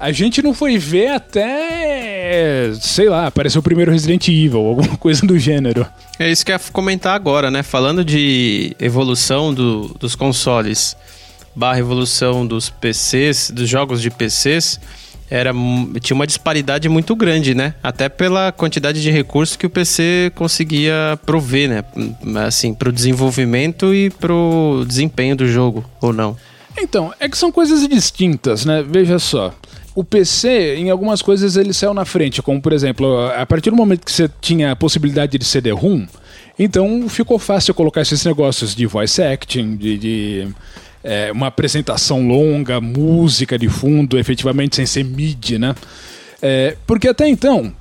a 0.00 0.12
gente 0.12 0.42
não 0.42 0.54
foi 0.54 0.78
ver 0.78 1.08
até, 1.08 2.72
sei 2.80 3.10
lá, 3.10 3.26
apareceu 3.26 3.60
o 3.60 3.62
primeiro 3.62 3.92
Resident 3.92 4.26
Evil, 4.28 4.60
alguma 4.60 4.96
coisa 4.98 5.26
do 5.26 5.38
gênero. 5.38 5.86
É 6.18 6.30
isso 6.30 6.44
que 6.44 6.50
eu 6.50 6.56
ia 6.56 6.60
comentar 6.72 7.14
agora, 7.14 7.50
né? 7.50 7.62
Falando 7.62 8.02
de 8.02 8.74
evolução 8.80 9.52
do, 9.52 9.94
dos 10.00 10.14
consoles 10.14 10.96
barra 11.54 11.80
evolução 11.80 12.46
dos 12.46 12.70
PCs, 12.70 13.50
dos 13.50 13.68
jogos 13.68 14.00
de 14.00 14.08
PCs, 14.08 14.80
era, 15.28 15.52
tinha 16.00 16.14
uma 16.14 16.26
disparidade 16.26 16.88
muito 16.88 17.14
grande, 17.14 17.54
né? 17.54 17.74
Até 17.82 18.08
pela 18.08 18.52
quantidade 18.52 19.02
de 19.02 19.10
recursos 19.10 19.56
que 19.56 19.66
o 19.66 19.70
PC 19.70 20.32
conseguia 20.34 21.18
prover, 21.26 21.68
né? 21.68 21.84
Assim, 22.46 22.72
pro 22.72 22.90
desenvolvimento 22.90 23.92
e 23.92 24.08
pro 24.08 24.84
desempenho 24.86 25.36
do 25.36 25.46
jogo, 25.46 25.84
ou 26.00 26.12
não. 26.12 26.36
Então, 26.78 27.12
é 27.20 27.28
que 27.28 27.36
são 27.36 27.52
coisas 27.52 27.86
distintas, 27.86 28.64
né? 28.64 28.82
Veja 28.88 29.18
só 29.18 29.52
o 29.94 30.04
PC, 30.04 30.76
em 30.76 30.90
algumas 30.90 31.20
coisas, 31.20 31.56
ele 31.56 31.72
saiu 31.72 31.92
na 31.92 32.04
frente, 32.04 32.40
como 32.42 32.60
por 32.60 32.72
exemplo, 32.72 33.26
a 33.30 33.44
partir 33.44 33.70
do 33.70 33.76
momento 33.76 34.04
que 34.04 34.12
você 34.12 34.30
tinha 34.40 34.72
a 34.72 34.76
possibilidade 34.76 35.36
de 35.36 35.44
CD-ROM, 35.44 36.06
então 36.58 37.08
ficou 37.08 37.38
fácil 37.38 37.74
colocar 37.74 38.02
esses 38.02 38.24
negócios 38.24 38.74
de 38.74 38.86
voice 38.86 39.22
acting, 39.22 39.76
de, 39.76 39.98
de 39.98 40.48
é, 41.02 41.32
uma 41.32 41.46
apresentação 41.48 42.26
longa, 42.26 42.80
música 42.80 43.58
de 43.58 43.68
fundo, 43.68 44.18
efetivamente 44.18 44.76
sem 44.76 44.86
ser 44.86 45.04
MIDI, 45.04 45.58
né? 45.58 45.74
É, 46.42 46.76
porque 46.86 47.08
até 47.08 47.28
então, 47.28 47.72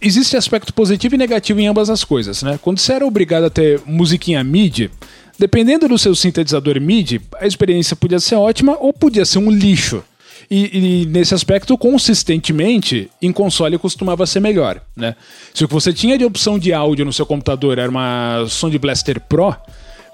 existe 0.00 0.36
aspecto 0.36 0.72
positivo 0.72 1.14
e 1.14 1.18
negativo 1.18 1.60
em 1.60 1.66
ambas 1.66 1.90
as 1.90 2.04
coisas, 2.04 2.42
né? 2.42 2.58
Quando 2.60 2.78
você 2.78 2.92
era 2.92 3.06
obrigado 3.06 3.44
a 3.44 3.50
ter 3.50 3.80
musiquinha 3.86 4.42
MIDI, 4.44 4.90
dependendo 5.38 5.88
do 5.88 5.98
seu 5.98 6.14
sintetizador 6.14 6.80
MIDI, 6.80 7.20
a 7.40 7.46
experiência 7.46 7.96
podia 7.96 8.20
ser 8.20 8.36
ótima 8.36 8.76
ou 8.78 8.92
podia 8.92 9.24
ser 9.24 9.38
um 9.38 9.50
lixo. 9.50 10.02
E, 10.50 11.02
e, 11.02 11.06
nesse 11.06 11.34
aspecto, 11.34 11.76
consistentemente, 11.76 13.10
em 13.20 13.32
console 13.32 13.78
costumava 13.78 14.26
ser 14.26 14.40
melhor, 14.40 14.80
né? 14.96 15.16
Se 15.52 15.64
o 15.64 15.68
que 15.68 15.74
você 15.74 15.92
tinha 15.92 16.16
de 16.16 16.24
opção 16.24 16.58
de 16.58 16.72
áudio 16.72 17.04
no 17.04 17.12
seu 17.12 17.26
computador 17.26 17.78
era 17.78 17.90
uma 17.90 18.46
Sound 18.48 18.78
Blaster 18.78 19.20
Pro, 19.20 19.56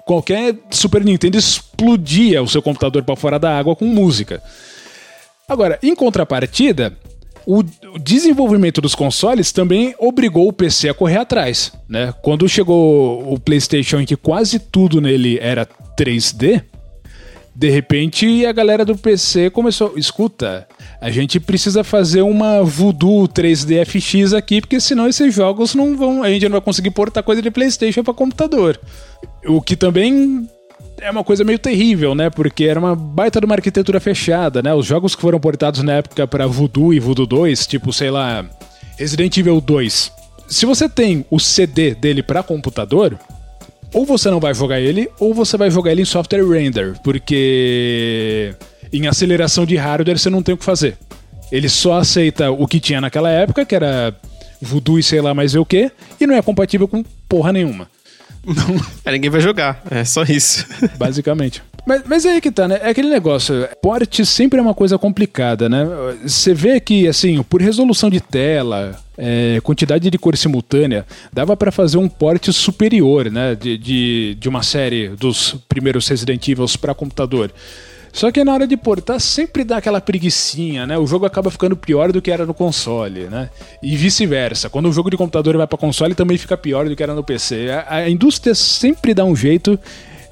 qualquer 0.05 0.55
Super 0.71 1.03
Nintendo 1.03 1.37
explodia 1.37 2.41
o 2.41 2.47
seu 2.47 2.61
computador 2.61 3.03
para 3.03 3.15
fora 3.15 3.37
da 3.37 3.57
água 3.57 3.75
com 3.75 3.85
música. 3.85 4.41
Agora, 5.47 5.77
em 5.83 5.95
contrapartida, 5.95 6.97
o 7.45 7.63
desenvolvimento 7.99 8.81
dos 8.81 8.95
consoles 8.95 9.51
também 9.51 9.93
obrigou 9.99 10.47
o 10.47 10.53
PC 10.53 10.89
a 10.89 10.93
correr 10.93 11.17
atrás, 11.17 11.71
né? 11.87 12.13
Quando 12.21 12.47
chegou 12.47 13.31
o 13.31 13.39
PlayStation 13.39 13.99
em 13.99 14.05
que 14.05 14.15
quase 14.15 14.59
tudo 14.59 15.01
nele 15.01 15.37
era 15.39 15.67
3D, 15.97 16.63
de 17.55 17.69
repente 17.69 18.45
a 18.45 18.51
galera 18.51 18.83
do 18.83 18.97
PC 18.97 19.49
começou, 19.49 19.93
escuta, 19.95 20.67
a 20.99 21.11
gente 21.11 21.39
precisa 21.39 21.83
fazer 21.83 22.21
uma 22.21 22.63
Voodoo 22.63 23.27
3D 23.27 23.85
FX 23.85 24.33
aqui, 24.33 24.61
porque 24.61 24.79
senão 24.79 25.07
esses 25.07 25.33
jogos 25.33 25.75
não 25.75 25.95
vão, 25.95 26.23
a 26.23 26.29
gente 26.29 26.43
não 26.43 26.53
vai 26.53 26.61
conseguir 26.61 26.91
portar 26.91 27.23
coisa 27.23 27.41
de 27.41 27.51
PlayStation 27.51 28.03
para 28.03 28.13
computador. 28.13 28.79
O 29.45 29.61
que 29.61 29.75
também 29.75 30.47
é 30.99 31.11
uma 31.11 31.23
coisa 31.23 31.43
meio 31.43 31.59
terrível, 31.59 32.15
né? 32.15 32.29
Porque 32.29 32.63
era 32.63 32.79
uma 32.79 32.95
baita 32.95 33.39
de 33.39 33.45
uma 33.45 33.55
arquitetura 33.55 33.99
fechada, 33.99 34.61
né? 34.61 34.73
Os 34.73 34.85
jogos 34.85 35.15
que 35.15 35.21
foram 35.21 35.39
portados 35.39 35.83
na 35.83 35.93
época 35.93 36.25
para 36.25 36.47
Voodoo 36.47 36.93
e 36.93 36.99
Voodoo 36.99 37.25
2, 37.25 37.67
tipo, 37.67 37.91
sei 37.93 38.09
lá, 38.09 38.45
Resident 38.97 39.37
Evil 39.37 39.59
2. 39.61 40.11
Se 40.47 40.65
você 40.65 40.87
tem 40.87 41.25
o 41.29 41.39
CD 41.39 41.93
dele 41.93 42.23
para 42.23 42.43
computador, 42.43 43.17
ou 43.93 44.05
você 44.05 44.29
não 44.29 44.39
vai 44.39 44.53
jogar 44.53 44.79
ele, 44.79 45.09
ou 45.19 45.33
você 45.33 45.55
vai 45.55 45.69
jogar 45.69 45.91
ele 45.91 46.01
em 46.01 46.05
software 46.05 46.43
render, 46.43 46.93
porque 47.03 48.55
em 48.91 49.07
aceleração 49.07 49.65
de 49.65 49.75
hardware 49.75 50.17
você 50.17 50.29
não 50.29 50.41
tem 50.41 50.55
o 50.55 50.57
que 50.57 50.65
fazer. 50.65 50.97
Ele 51.51 51.69
só 51.69 51.99
aceita 51.99 52.51
o 52.51 52.67
que 52.67 52.79
tinha 52.79 52.99
naquela 52.99 53.29
época, 53.29 53.65
que 53.65 53.75
era 53.75 54.15
Voodoo 54.61 54.97
e 54.97 55.03
sei 55.03 55.21
lá 55.21 55.33
mais 55.33 55.53
o 55.55 55.65
que, 55.65 55.91
e 56.19 56.25
não 56.25 56.35
é 56.35 56.41
compatível 56.41 56.87
com 56.87 57.03
porra 57.29 57.53
nenhuma. 57.53 57.87
É, 59.05 59.11
ninguém 59.11 59.29
vai 59.29 59.41
jogar, 59.41 59.81
é 59.89 60.03
só 60.03 60.23
isso. 60.23 60.65
Basicamente. 60.97 61.61
Mas, 61.85 62.01
mas 62.05 62.25
é 62.25 62.31
aí 62.31 62.41
que 62.41 62.51
tá, 62.51 62.67
né? 62.67 62.79
É 62.81 62.89
aquele 62.89 63.09
negócio. 63.09 63.67
Porte 63.81 64.25
sempre 64.25 64.59
é 64.59 64.61
uma 64.61 64.73
coisa 64.73 64.97
complicada, 64.97 65.67
né? 65.67 65.85
Você 66.23 66.53
vê 66.53 66.79
que, 66.79 67.07
assim, 67.07 67.43
por 67.43 67.61
resolução 67.61 68.09
de 68.09 68.21
tela, 68.21 68.97
é, 69.17 69.59
quantidade 69.61 70.09
de 70.09 70.17
cor 70.17 70.37
simultânea, 70.37 71.05
dava 71.31 71.57
para 71.57 71.71
fazer 71.71 71.97
um 71.97 72.07
porte 72.07 72.53
superior, 72.53 73.29
né? 73.29 73.53
De, 73.55 73.77
de, 73.77 74.37
de 74.39 74.47
uma 74.49 74.63
série 74.63 75.09
dos 75.09 75.55
primeiros 75.67 76.07
Resident 76.07 76.47
Evil 76.47 76.65
para 76.79 76.93
computador. 76.93 77.51
Só 78.13 78.31
que 78.31 78.43
na 78.43 78.53
hora 78.53 78.67
de 78.67 78.77
portar 78.77 79.19
sempre 79.19 79.63
dá 79.63 79.77
aquela 79.77 79.99
preguiçinha, 79.99 80.85
né? 80.85 80.97
O 80.99 81.07
jogo 81.07 81.25
acaba 81.25 81.49
ficando 81.49 81.75
pior 81.75 82.11
do 82.11 82.21
que 82.21 82.29
era 82.29 82.45
no 82.45 82.53
console, 82.53 83.21
né? 83.21 83.49
E 83.81 83.97
vice-versa. 83.97 84.69
Quando 84.69 84.87
o 84.87 84.93
jogo 84.93 85.09
de 85.09 85.17
computador 85.17 85.57
vai 85.57 85.65
para 85.65 85.79
console 85.79 86.13
também 86.13 86.37
fica 86.37 86.55
pior 86.55 86.87
do 86.87 86.95
que 86.95 87.01
era 87.01 87.15
no 87.15 87.23
PC. 87.23 87.71
A, 87.71 87.95
a 87.95 88.09
indústria 88.09 88.53
sempre 88.53 89.15
dá 89.15 89.25
um 89.25 89.35
jeito 89.35 89.79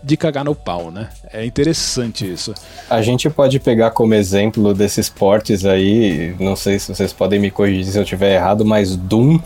de 0.03 0.17
cagar 0.17 0.43
no 0.43 0.55
pau, 0.55 0.91
né? 0.91 1.09
É 1.31 1.45
interessante 1.45 2.31
isso. 2.31 2.53
A 2.89 3.01
gente 3.01 3.29
pode 3.29 3.59
pegar 3.59 3.91
como 3.91 4.13
exemplo 4.13 4.73
desses 4.73 5.09
portes 5.09 5.65
aí, 5.65 6.35
não 6.39 6.55
sei 6.55 6.79
se 6.79 6.93
vocês 6.93 7.13
podem 7.13 7.39
me 7.39 7.51
corrigir 7.51 7.91
se 7.91 7.97
eu 7.97 8.03
estiver 8.03 8.35
errado, 8.35 8.65
mas 8.65 8.95
Doom 8.95 9.39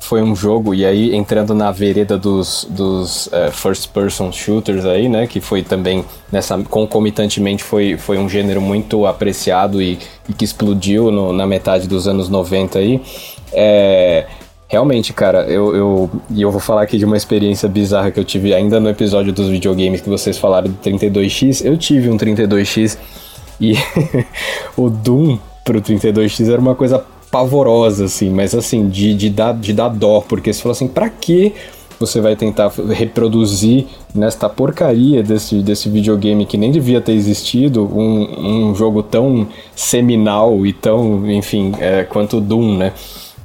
foi 0.00 0.22
um 0.22 0.34
jogo, 0.34 0.74
e 0.74 0.86
aí 0.86 1.14
entrando 1.14 1.54
na 1.54 1.70
vereda 1.70 2.16
dos, 2.16 2.66
dos 2.70 3.26
uh, 3.26 3.50
first 3.52 3.90
person 3.90 4.32
shooters 4.32 4.84
aí, 4.84 5.08
né, 5.08 5.26
que 5.26 5.40
foi 5.40 5.62
também 5.62 6.04
nessa 6.30 6.56
concomitantemente 6.58 7.62
foi, 7.64 7.98
foi 7.98 8.16
um 8.16 8.28
gênero 8.28 8.60
muito 8.60 9.04
apreciado 9.06 9.82
e, 9.82 9.98
e 10.28 10.32
que 10.32 10.44
explodiu 10.44 11.10
no, 11.10 11.32
na 11.32 11.46
metade 11.46 11.86
dos 11.86 12.06
anos 12.06 12.28
90 12.28 12.78
aí. 12.78 13.02
É, 13.52 14.26
realmente, 14.68 15.12
cara, 15.12 15.46
eu, 15.46 15.74
eu, 15.74 16.10
e 16.30 16.42
eu 16.42 16.50
vou 16.50 16.60
falar 16.60 16.82
aqui 16.82 16.98
de 16.98 17.04
uma 17.04 17.16
experiência 17.16 17.68
bizarra 17.68 18.10
que 18.10 18.20
eu 18.20 18.24
tive 18.24 18.54
ainda 18.54 18.78
no 18.78 18.88
episódio 18.88 19.32
dos 19.32 19.48
videogames 19.48 20.02
que 20.02 20.08
vocês 20.08 20.36
falaram 20.36 20.70
do 20.70 20.76
32X. 20.76 21.64
Eu 21.64 21.76
tive 21.76 22.10
um 22.10 22.16
32X 22.16 22.98
e 23.60 23.74
o 24.76 24.90
Doom 24.90 25.38
pro 25.64 25.80
32X 25.80 26.50
era 26.50 26.60
uma 26.60 26.74
coisa 26.74 27.04
pavorosa, 27.30 28.04
assim, 28.04 28.30
mas 28.30 28.54
assim, 28.54 28.88
de, 28.88 29.14
de, 29.14 29.30
dar, 29.30 29.54
de 29.54 29.72
dar 29.72 29.88
dó, 29.88 30.20
porque 30.20 30.52
você 30.52 30.62
falou 30.62 30.72
assim, 30.72 30.88
pra 30.88 31.08
que 31.08 31.52
você 31.98 32.20
vai 32.20 32.36
tentar 32.36 32.72
reproduzir 32.90 33.86
nesta 34.14 34.48
porcaria 34.48 35.22
desse, 35.22 35.56
desse 35.56 35.88
videogame 35.88 36.46
que 36.46 36.56
nem 36.56 36.70
devia 36.70 37.00
ter 37.00 37.12
existido 37.12 37.84
um, 37.84 38.68
um 38.70 38.74
jogo 38.74 39.02
tão 39.02 39.48
seminal 39.74 40.64
e 40.64 40.72
tão, 40.72 41.28
enfim, 41.30 41.72
é, 41.80 42.04
quanto 42.04 42.40
Doom, 42.40 42.76
né? 42.76 42.92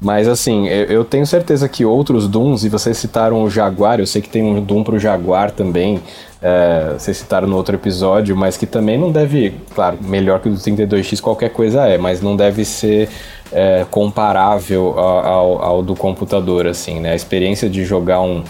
Mas 0.03 0.27
assim, 0.27 0.67
eu, 0.67 0.85
eu, 0.85 1.05
tenho 1.05 1.25
certeza 1.25 1.69
que 1.69 1.85
outros 1.85 2.27
Dooms, 2.27 2.65
e 2.65 2.69
vocês 2.69 2.97
citaram 2.97 3.41
o 3.41 3.49
Jaguar, 3.49 4.01
eu 4.01 4.05
sei 4.05 4.21
que 4.21 4.27
tem 4.27 4.43
um 4.43 4.61
Doom 4.61 4.83
pro 4.83 4.99
Jaguar 4.99 5.49
também, 5.49 6.01
é, 6.41 6.95
vocês 6.97 7.15
citaram 7.15 7.47
no 7.47 7.55
outro 7.55 7.73
episódio, 7.73 8.35
mas 8.35 8.57
que 8.57 8.65
também 8.65 8.97
não 8.97 9.13
deve, 9.13 9.53
claro, 9.73 9.97
melhor 10.01 10.41
que 10.41 10.49
o 10.49 10.51
do 10.51 10.57
32X 10.57 11.21
qualquer 11.21 11.51
coisa 11.51 11.87
é, 11.87 11.97
mas 11.97 12.21
não 12.21 12.35
deve 12.35 12.65
ser 12.65 13.07
é, 13.49 13.85
comparável 13.89 14.99
ao, 14.99 15.25
ao, 15.25 15.61
ao, 15.61 15.83
do 15.83 15.95
computador, 15.95 16.67
assim, 16.67 16.99
né? 16.99 17.13
A 17.13 17.15
experiência 17.15 17.69
de 17.69 17.85
jogar 17.85 18.19
um, 18.19 18.43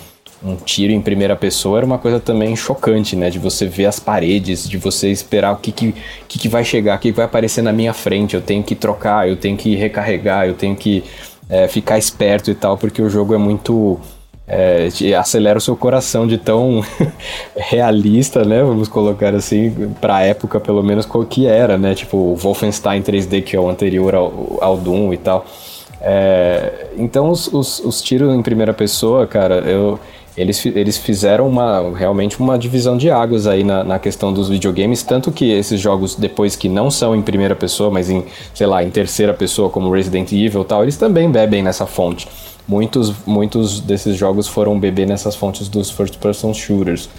um 0.43 0.55
tiro 0.55 0.91
em 0.91 1.01
primeira 1.01 1.35
pessoa 1.35 1.77
era 1.77 1.85
uma 1.85 1.99
coisa 1.99 2.19
também 2.19 2.55
chocante, 2.55 3.15
né? 3.15 3.29
De 3.29 3.37
você 3.37 3.67
ver 3.67 3.85
as 3.85 3.99
paredes, 3.99 4.67
de 4.67 4.77
você 4.79 5.11
esperar 5.11 5.53
o 5.53 5.57
que, 5.57 5.71
que, 5.71 5.93
que, 6.27 6.39
que 6.39 6.49
vai 6.49 6.63
chegar, 6.63 6.97
o 6.97 6.99
que 6.99 7.11
vai 7.11 7.25
aparecer 7.25 7.61
na 7.61 7.71
minha 7.71 7.93
frente. 7.93 8.33
Eu 8.33 8.41
tenho 8.41 8.63
que 8.63 8.73
trocar, 8.73 9.29
eu 9.29 9.35
tenho 9.35 9.55
que 9.55 9.75
recarregar, 9.75 10.47
eu 10.47 10.55
tenho 10.55 10.75
que 10.75 11.03
é, 11.53 11.67
ficar 11.67 11.99
esperto 11.99 12.49
e 12.49 12.55
tal, 12.55 12.79
porque 12.79 12.99
o 12.99 13.07
jogo 13.07 13.35
é 13.35 13.37
muito 13.37 13.99
é, 14.47 14.89
acelera 15.15 15.59
o 15.59 15.61
seu 15.61 15.75
coração 15.75 16.25
de 16.25 16.39
tão 16.39 16.83
realista, 17.55 18.43
né? 18.43 18.63
Vamos 18.63 18.87
colocar 18.87 19.35
assim, 19.35 19.93
pra 20.01 20.23
época 20.23 20.59
pelo 20.59 20.81
menos, 20.81 21.05
qual 21.05 21.23
que 21.23 21.45
era, 21.45 21.77
né? 21.77 21.93
Tipo 21.93 22.17
o 22.17 22.35
Wolfenstein 22.35 23.03
3D, 23.03 23.43
que 23.43 23.55
é 23.55 23.59
o 23.59 23.69
anterior 23.69 24.15
ao, 24.15 24.57
ao 24.61 24.77
Doom 24.77 25.13
e 25.13 25.17
tal. 25.17 25.45
É, 26.01 26.87
então 26.97 27.29
os, 27.29 27.47
os, 27.47 27.79
os, 27.81 28.01
tiros 28.01 28.33
em 28.33 28.41
primeira 28.41 28.73
pessoa, 28.73 29.27
cara, 29.27 29.59
eu, 29.59 29.99
eles, 30.35 30.65
eles 30.65 30.97
fizeram 30.97 31.47
uma, 31.47 31.95
realmente 31.95 32.39
uma 32.39 32.57
divisão 32.57 32.97
de 32.97 33.09
águas 33.09 33.45
aí 33.47 33.63
na, 33.63 33.83
na 33.83 33.99
questão 33.99 34.33
dos 34.33 34.49
videogames, 34.49 35.03
tanto 35.03 35.31
que 35.31 35.51
esses 35.51 35.79
jogos, 35.79 36.15
depois 36.15 36.55
que 36.55 36.67
não 36.67 36.89
são 36.89 37.15
em 37.15 37.21
primeira 37.21 37.55
pessoa, 37.55 37.91
mas 37.91 38.09
em, 38.09 38.25
sei 38.53 38.67
lá, 38.67 38.83
em 38.83 38.89
terceira 38.89 39.33
pessoa, 39.33 39.69
como 39.69 39.91
Resident 39.91 40.31
Evil 40.31 40.61
e 40.61 40.65
tal, 40.65 40.83
eles 40.83 40.97
também 40.97 41.29
bebem 41.29 41.61
nessa 41.61 41.85
fonte 41.85 42.27
muitos, 42.67 43.13
muitos 43.25 43.79
desses 43.79 44.15
jogos 44.15 44.47
foram 44.47 44.79
beber 44.79 45.07
nessas 45.07 45.35
fontes 45.35 45.67
dos 45.67 45.89
first 45.89 46.17
person 46.17 46.53
shooters. 46.53 47.09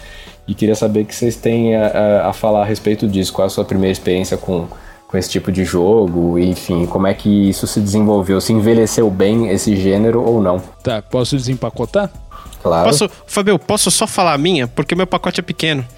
E 0.47 0.55
queria 0.55 0.75
saber 0.75 1.05
que 1.05 1.15
vocês 1.15 1.37
têm 1.37 1.75
a, 1.75 1.87
a, 1.87 2.29
a, 2.29 2.33
falar 2.33 2.63
a 2.63 2.65
respeito 2.65 3.09
disso. 3.09 3.33
Qual 3.33 3.47
a 3.47 3.51
sua 3.51 3.65
primeira 3.65 3.93
experiência 3.93 4.37
com, 4.37 4.67
com 5.09 5.17
esse 5.17 5.31
tipo 5.31 5.51
de 5.51 5.65
jogo? 5.65 6.39
Enfim, 6.39 6.85
como 6.85 7.07
é 7.07 7.15
que 7.15 7.49
isso 7.49 7.67
se 7.67 7.81
desenvolveu? 7.81 8.41
Se 8.41 8.53
envelheceu 8.53 9.11
bem 9.11 9.49
esse 9.49 9.75
gênero 9.75 10.23
ou 10.23 10.43
não? 10.43 10.61
Tá, 10.83 11.01
posso 11.01 11.35
desempacotar? 11.37 12.11
Claro. 12.65 12.89
Posso, 12.89 13.11
Fabio, 13.27 13.59
posso 13.59 13.91
só 13.91 14.07
falar 14.07 14.33
a 14.33 14.39
minha? 14.39 14.67
Porque 14.67 14.95
meu 14.95 15.07
pacote 15.07 15.39
é 15.39 15.43
pequeno. 15.43 15.87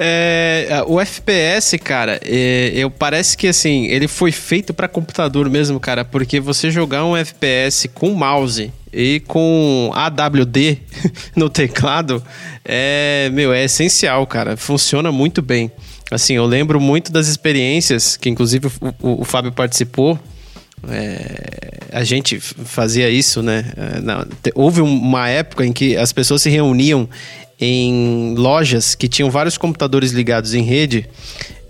É, 0.00 0.84
o 0.86 1.00
FPS, 1.00 1.76
cara, 1.76 2.20
é, 2.24 2.70
eu 2.72 2.88
parece 2.88 3.36
que 3.36 3.48
assim, 3.48 3.86
ele 3.86 4.06
foi 4.06 4.30
feito 4.30 4.72
para 4.72 4.86
computador 4.86 5.50
mesmo, 5.50 5.80
cara, 5.80 6.04
porque 6.04 6.38
você 6.38 6.70
jogar 6.70 7.04
um 7.04 7.16
FPS 7.16 7.88
com 7.88 8.10
mouse 8.10 8.72
e 8.92 9.20
com 9.26 9.90
AWD 9.92 10.78
no 11.34 11.50
teclado 11.50 12.22
é, 12.64 13.28
meu, 13.32 13.52
é 13.52 13.64
essencial, 13.64 14.24
cara. 14.24 14.56
Funciona 14.56 15.10
muito 15.10 15.42
bem. 15.42 15.68
Assim, 16.12 16.34
eu 16.34 16.46
lembro 16.46 16.78
muito 16.78 17.10
das 17.10 17.26
experiências 17.26 18.16
que 18.16 18.28
inclusive 18.28 18.68
o, 18.68 18.94
o, 19.02 19.22
o 19.22 19.24
Fábio 19.24 19.50
participou. 19.50 20.16
É, 20.88 21.88
a 21.92 22.04
gente 22.04 22.38
fazia 22.38 23.08
isso, 23.08 23.42
né? 23.42 23.72
É, 23.76 24.00
não, 24.00 24.26
houve 24.54 24.80
uma 24.80 25.28
época 25.28 25.64
em 25.64 25.72
que 25.72 25.96
as 25.96 26.12
pessoas 26.12 26.42
se 26.42 26.50
reuniam 26.50 27.08
em 27.60 28.34
lojas 28.36 28.94
que 28.94 29.08
tinham 29.08 29.30
vários 29.30 29.58
computadores 29.58 30.12
ligados 30.12 30.54
em 30.54 30.62
rede 30.62 31.08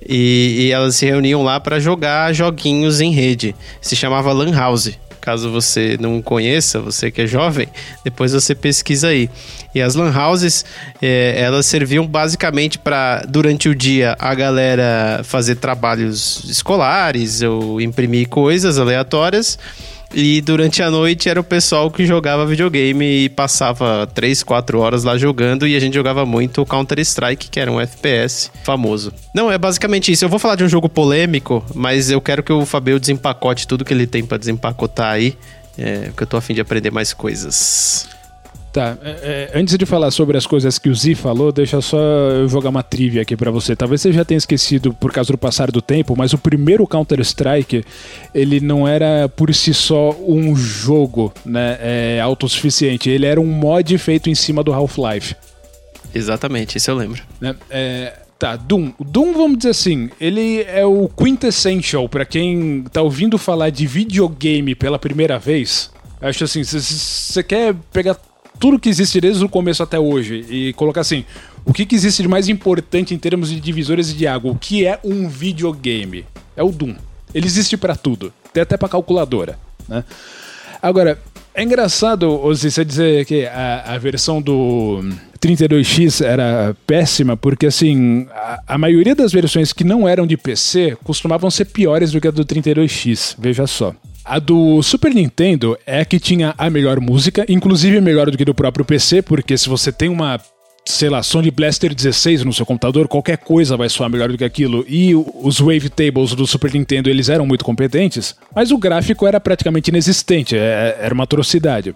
e, 0.06 0.66
e 0.66 0.72
elas 0.72 0.96
se 0.96 1.06
reuniam 1.06 1.42
lá 1.42 1.58
para 1.58 1.80
jogar 1.80 2.32
joguinhos 2.32 3.00
em 3.00 3.12
rede. 3.12 3.54
Se 3.80 3.96
chamava 3.96 4.32
Lan 4.32 4.52
House. 4.54 4.98
Caso 5.28 5.50
você 5.50 5.98
não 6.00 6.22
conheça, 6.22 6.80
você 6.80 7.10
que 7.10 7.20
é 7.20 7.26
jovem, 7.26 7.68
depois 8.02 8.32
você 8.32 8.54
pesquisa 8.54 9.08
aí. 9.08 9.28
E 9.74 9.82
as 9.82 9.94
lan 9.94 10.10
houses, 10.10 10.64
é, 11.02 11.34
elas 11.38 11.66
serviam 11.66 12.06
basicamente 12.06 12.78
para, 12.78 13.26
durante 13.28 13.68
o 13.68 13.74
dia, 13.74 14.16
a 14.18 14.34
galera 14.34 15.20
fazer 15.24 15.56
trabalhos 15.56 16.42
escolares 16.44 17.42
ou 17.42 17.78
imprimir 17.78 18.26
coisas 18.30 18.78
aleatórias 18.78 19.58
e 20.12 20.40
durante 20.40 20.82
a 20.82 20.90
noite 20.90 21.28
era 21.28 21.40
o 21.40 21.44
pessoal 21.44 21.90
que 21.90 22.06
jogava 22.06 22.46
videogame 22.46 23.24
e 23.24 23.28
passava 23.28 24.06
3, 24.06 24.42
4 24.42 24.78
horas 24.78 25.04
lá 25.04 25.18
jogando 25.18 25.66
e 25.66 25.76
a 25.76 25.80
gente 25.80 25.94
jogava 25.94 26.24
muito 26.24 26.64
Counter-Strike, 26.64 27.50
que 27.50 27.60
era 27.60 27.70
um 27.70 27.80
FPS 27.80 28.50
famoso. 28.64 29.12
Não, 29.34 29.50
é 29.50 29.58
basicamente 29.58 30.10
isso. 30.10 30.24
Eu 30.24 30.28
vou 30.28 30.38
falar 30.38 30.54
de 30.54 30.64
um 30.64 30.68
jogo 30.68 30.88
polêmico, 30.88 31.64
mas 31.74 32.10
eu 32.10 32.20
quero 32.20 32.42
que 32.42 32.52
o 32.52 32.64
Fabio 32.64 32.98
desempacote 32.98 33.66
tudo 33.66 33.84
que 33.84 33.92
ele 33.92 34.06
tem 34.06 34.24
para 34.24 34.38
desempacotar 34.38 35.12
aí, 35.12 35.36
é, 35.76 36.06
porque 36.06 36.22
eu 36.22 36.26
tô 36.26 36.36
afim 36.36 36.54
de 36.54 36.60
aprender 36.60 36.90
mais 36.90 37.12
coisas. 37.12 38.08
Tá, 38.72 38.98
é, 39.02 39.50
é, 39.54 39.58
antes 39.58 39.78
de 39.78 39.86
falar 39.86 40.10
sobre 40.10 40.36
as 40.36 40.46
coisas 40.46 40.78
que 40.78 40.88
o 40.88 40.94
Z 40.94 41.14
falou, 41.14 41.50
deixa 41.50 41.80
só 41.80 41.98
eu 41.98 42.48
jogar 42.48 42.68
uma 42.68 42.82
trivia 42.82 43.22
aqui 43.22 43.36
para 43.36 43.50
você. 43.50 43.74
Talvez 43.74 44.00
você 44.00 44.12
já 44.12 44.24
tenha 44.24 44.38
esquecido 44.38 44.92
por 44.92 45.10
causa 45.10 45.32
do 45.32 45.38
passar 45.38 45.70
do 45.70 45.80
tempo, 45.80 46.14
mas 46.16 46.32
o 46.32 46.38
primeiro 46.38 46.86
Counter-Strike, 46.86 47.84
ele 48.34 48.60
não 48.60 48.86
era 48.86 49.28
por 49.28 49.52
si 49.54 49.72
só 49.72 50.14
um 50.26 50.54
jogo 50.54 51.32
né, 51.44 51.78
é, 51.80 52.20
autossuficiente, 52.20 53.08
ele 53.08 53.26
era 53.26 53.40
um 53.40 53.46
mod 53.46 53.96
feito 53.96 54.28
em 54.28 54.34
cima 54.34 54.62
do 54.62 54.72
Half-Life. 54.72 55.34
Exatamente, 56.14 56.76
isso 56.76 56.90
eu 56.90 56.96
lembro. 56.96 57.22
Né, 57.40 57.54
é, 57.70 58.12
Tá, 58.38 58.54
Doom. 58.54 58.92
Doom, 59.00 59.32
vamos 59.32 59.58
dizer 59.58 59.70
assim, 59.70 60.10
ele 60.20 60.62
é 60.62 60.86
o 60.86 61.08
quintessential 61.08 62.08
para 62.08 62.24
quem 62.24 62.84
tá 62.84 63.02
ouvindo 63.02 63.36
falar 63.36 63.70
de 63.70 63.84
videogame 63.84 64.76
pela 64.76 64.96
primeira 64.96 65.40
vez. 65.40 65.90
Acho 66.20 66.44
assim, 66.44 66.62
você 66.62 67.42
quer 67.42 67.74
pegar 67.92 68.16
tudo 68.58 68.78
que 68.78 68.88
existe 68.88 69.20
desde 69.20 69.44
o 69.44 69.48
começo 69.48 69.82
até 69.82 69.98
hoje 69.98 70.44
e 70.48 70.72
colocar 70.74 71.00
assim, 71.00 71.24
o 71.64 71.72
que, 71.72 71.86
que 71.86 71.94
existe 71.94 72.22
de 72.22 72.28
mais 72.28 72.48
importante 72.48 73.14
em 73.14 73.18
termos 73.18 73.50
de 73.50 73.60
divisores 73.60 74.14
de 74.14 74.26
água? 74.26 74.52
O 74.52 74.56
que 74.56 74.86
é 74.86 74.98
um 75.04 75.28
videogame? 75.28 76.24
É 76.56 76.62
o 76.62 76.70
Doom. 76.70 76.94
Ele 77.34 77.46
existe 77.46 77.76
para 77.76 77.94
tudo, 77.94 78.32
tem 78.52 78.62
até 78.62 78.76
para 78.76 78.88
calculadora, 78.88 79.58
né? 79.88 80.02
Agora, 80.80 81.18
é 81.54 81.62
engraçado 81.62 82.38
você 82.38 82.84
dizer 82.84 83.26
que 83.26 83.44
a, 83.46 83.94
a 83.94 83.98
versão 83.98 84.40
do 84.40 85.00
32X 85.40 86.24
era 86.24 86.74
péssima, 86.86 87.36
porque 87.36 87.66
assim, 87.66 88.26
a, 88.30 88.62
a, 88.68 88.78
maioria 88.78 89.14
das 89.14 89.32
versões 89.32 89.72
que 89.72 89.82
não 89.82 90.08
eram 90.08 90.26
de 90.26 90.36
PC 90.36 90.96
costumavam 91.02 91.50
ser 91.50 91.64
piores 91.66 92.12
do 92.12 92.20
que 92.20 92.28
a 92.28 92.30
do 92.30 92.44
32X, 92.44 93.34
veja 93.38 93.66
só. 93.66 93.92
A 94.28 94.38
do 94.38 94.82
Super 94.82 95.14
Nintendo 95.14 95.78
é 95.86 96.04
que 96.04 96.20
tinha 96.20 96.54
a 96.58 96.68
melhor 96.68 97.00
música, 97.00 97.46
inclusive 97.48 97.98
melhor 97.98 98.30
do 98.30 98.36
que 98.36 98.44
do 98.44 98.54
próprio 98.54 98.84
PC, 98.84 99.22
porque 99.22 99.56
se 99.56 99.70
você 99.70 99.90
tem 99.90 100.10
uma 100.10 100.38
sei 100.84 101.10
lá, 101.10 101.22
Sony 101.22 101.50
Blaster 101.50 101.94
16 101.94 102.44
no 102.44 102.52
seu 102.52 102.64
computador, 102.64 103.08
qualquer 103.08 103.36
coisa 103.36 103.76
vai 103.76 103.90
soar 103.90 104.08
melhor 104.08 104.30
do 104.30 104.38
que 104.38 104.44
aquilo. 104.44 104.86
E 104.88 105.14
os 105.14 105.60
wavetables 105.60 106.34
do 106.34 106.46
Super 106.46 106.72
Nintendo, 106.72 107.10
eles 107.10 107.28
eram 107.28 107.46
muito 107.46 107.64
competentes, 107.64 108.34
mas 108.54 108.70
o 108.70 108.78
gráfico 108.78 109.26
era 109.26 109.38
praticamente 109.38 109.90
inexistente, 109.90 110.56
é, 110.56 110.98
era 111.00 111.12
uma 111.12 111.24
atrocidade. 111.24 111.94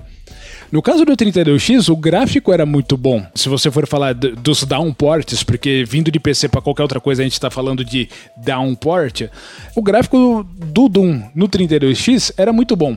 No 0.73 0.81
caso 0.81 1.05
do 1.05 1.15
32X, 1.15 1.93
o 1.93 1.97
gráfico 1.97 2.51
era 2.51 2.65
muito 2.65 2.97
bom. 2.97 3.23
Se 3.35 3.47
você 3.51 3.71
for 3.71 3.87
falar 3.87 4.15
dos 4.15 4.65
downports, 4.65 5.43
porque 5.43 5.85
vindo 5.87 6.11
de 6.11 6.19
PC 6.19 6.49
para 6.49 6.63
qualquer 6.63 6.83
outra 6.83 6.99
coisa 6.99 7.21
a 7.21 7.25
gente 7.25 7.35
está 7.35 7.51
falando 7.51 7.85
de 7.85 8.09
downport, 8.39 9.29
o 9.77 9.83
gráfico 9.83 10.43
do 10.43 10.89
Doom 10.89 11.25
no 11.35 11.47
32X 11.47 12.33
era 12.39 12.55
muito 12.55 12.75
bom. 12.75 12.97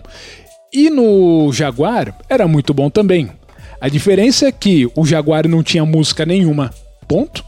E 0.72 0.90
no 0.90 1.52
Jaguar 1.52 2.18
era 2.30 2.48
muito 2.48 2.74
bom 2.74 2.90
também. 2.90 3.30
A 3.82 3.90
diferença 3.90 4.48
é 4.48 4.54
que 4.54 4.90
o 4.96 5.06
Jaguar 5.06 5.46
não 5.46 5.62
tinha 5.62 5.86
música 5.86 6.26
nenhuma, 6.26 6.74
ponto. 7.10 7.44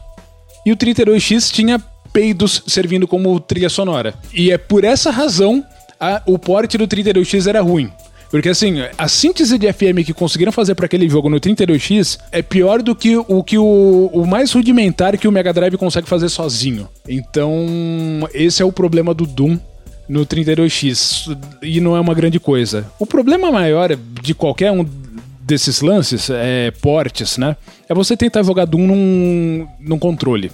E 0.66 0.70
o 0.70 0.76
32X 0.76 1.50
tinha 1.50 1.78
peidos 2.12 2.64
servindo 2.66 3.08
como 3.08 3.40
trilha 3.40 3.70
sonora. 3.70 4.12
E 4.34 4.50
é 4.50 4.58
por 4.58 4.84
essa 4.84 5.10
razão 5.10 5.64
a, 5.98 6.20
o 6.26 6.38
port 6.38 6.76
do 6.76 6.86
32X 6.86 7.46
era 7.46 7.62
ruim. 7.62 7.90
Porque 8.30 8.48
assim, 8.48 8.76
a 8.96 9.08
síntese 9.08 9.58
de 9.58 9.72
FM 9.72 10.04
que 10.04 10.12
conseguiram 10.12 10.52
fazer 10.52 10.74
para 10.74 10.86
aquele 10.86 11.08
jogo 11.08 11.30
no 11.30 11.40
32X 11.40 12.18
é 12.30 12.42
pior 12.42 12.82
do 12.82 12.94
que 12.94 13.16
o 13.16 13.42
que 13.42 13.56
o, 13.56 14.10
o 14.12 14.26
mais 14.26 14.52
rudimentar 14.52 15.16
que 15.16 15.26
o 15.26 15.32
Mega 15.32 15.52
Drive 15.52 15.76
consegue 15.76 16.08
fazer 16.08 16.28
sozinho. 16.28 16.88
Então, 17.08 17.66
esse 18.34 18.62
é 18.62 18.64
o 18.64 18.72
problema 18.72 19.14
do 19.14 19.26
Doom 19.26 19.58
no 20.08 20.26
32X 20.26 21.36
e 21.62 21.80
não 21.80 21.96
é 21.96 22.00
uma 22.00 22.14
grande 22.14 22.38
coisa. 22.38 22.86
O 22.98 23.06
problema 23.06 23.50
maior 23.50 23.96
de 24.22 24.34
qualquer 24.34 24.72
um 24.72 24.84
desses 25.40 25.80
lances, 25.80 26.28
é, 26.30 26.70
portes, 26.70 27.38
né? 27.38 27.56
É 27.88 27.94
você 27.94 28.14
tentar 28.14 28.42
jogar 28.42 28.66
Doom 28.66 28.86
num, 28.86 29.68
num 29.80 29.98
controle. 29.98 30.50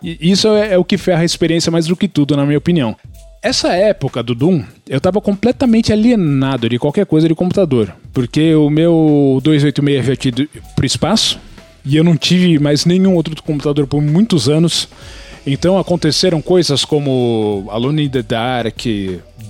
E 0.00 0.30
isso 0.30 0.46
é, 0.48 0.74
é, 0.74 0.78
o 0.78 0.84
que 0.84 0.96
ferra 0.96 1.22
a 1.22 1.24
experiência 1.24 1.72
mais 1.72 1.86
do 1.86 1.96
que 1.96 2.06
tudo, 2.06 2.36
na 2.36 2.46
minha 2.46 2.58
opinião. 2.58 2.94
Essa 3.40 3.72
época 3.72 4.22
do 4.22 4.34
Doom, 4.34 4.64
eu 4.88 5.00
tava 5.00 5.20
completamente 5.20 5.92
alienado 5.92 6.68
de 6.68 6.78
qualquer 6.78 7.06
coisa 7.06 7.28
de 7.28 7.34
computador. 7.34 7.94
Porque 8.12 8.54
o 8.54 8.68
meu 8.68 9.40
286 9.42 10.06
já 10.06 10.16
tinha 10.16 10.30
ido 10.30 10.48
pro 10.74 10.84
espaço, 10.84 11.38
e 11.84 11.96
eu 11.96 12.02
não 12.02 12.16
tive 12.16 12.58
mais 12.58 12.84
nenhum 12.84 13.14
outro 13.14 13.40
computador 13.42 13.86
por 13.86 14.02
muitos 14.02 14.48
anos. 14.48 14.88
Então 15.46 15.78
aconteceram 15.78 16.42
coisas 16.42 16.84
como 16.84 17.66
Alone 17.70 18.04
in 18.06 18.08
the 18.10 18.22
Dark, 18.22 18.84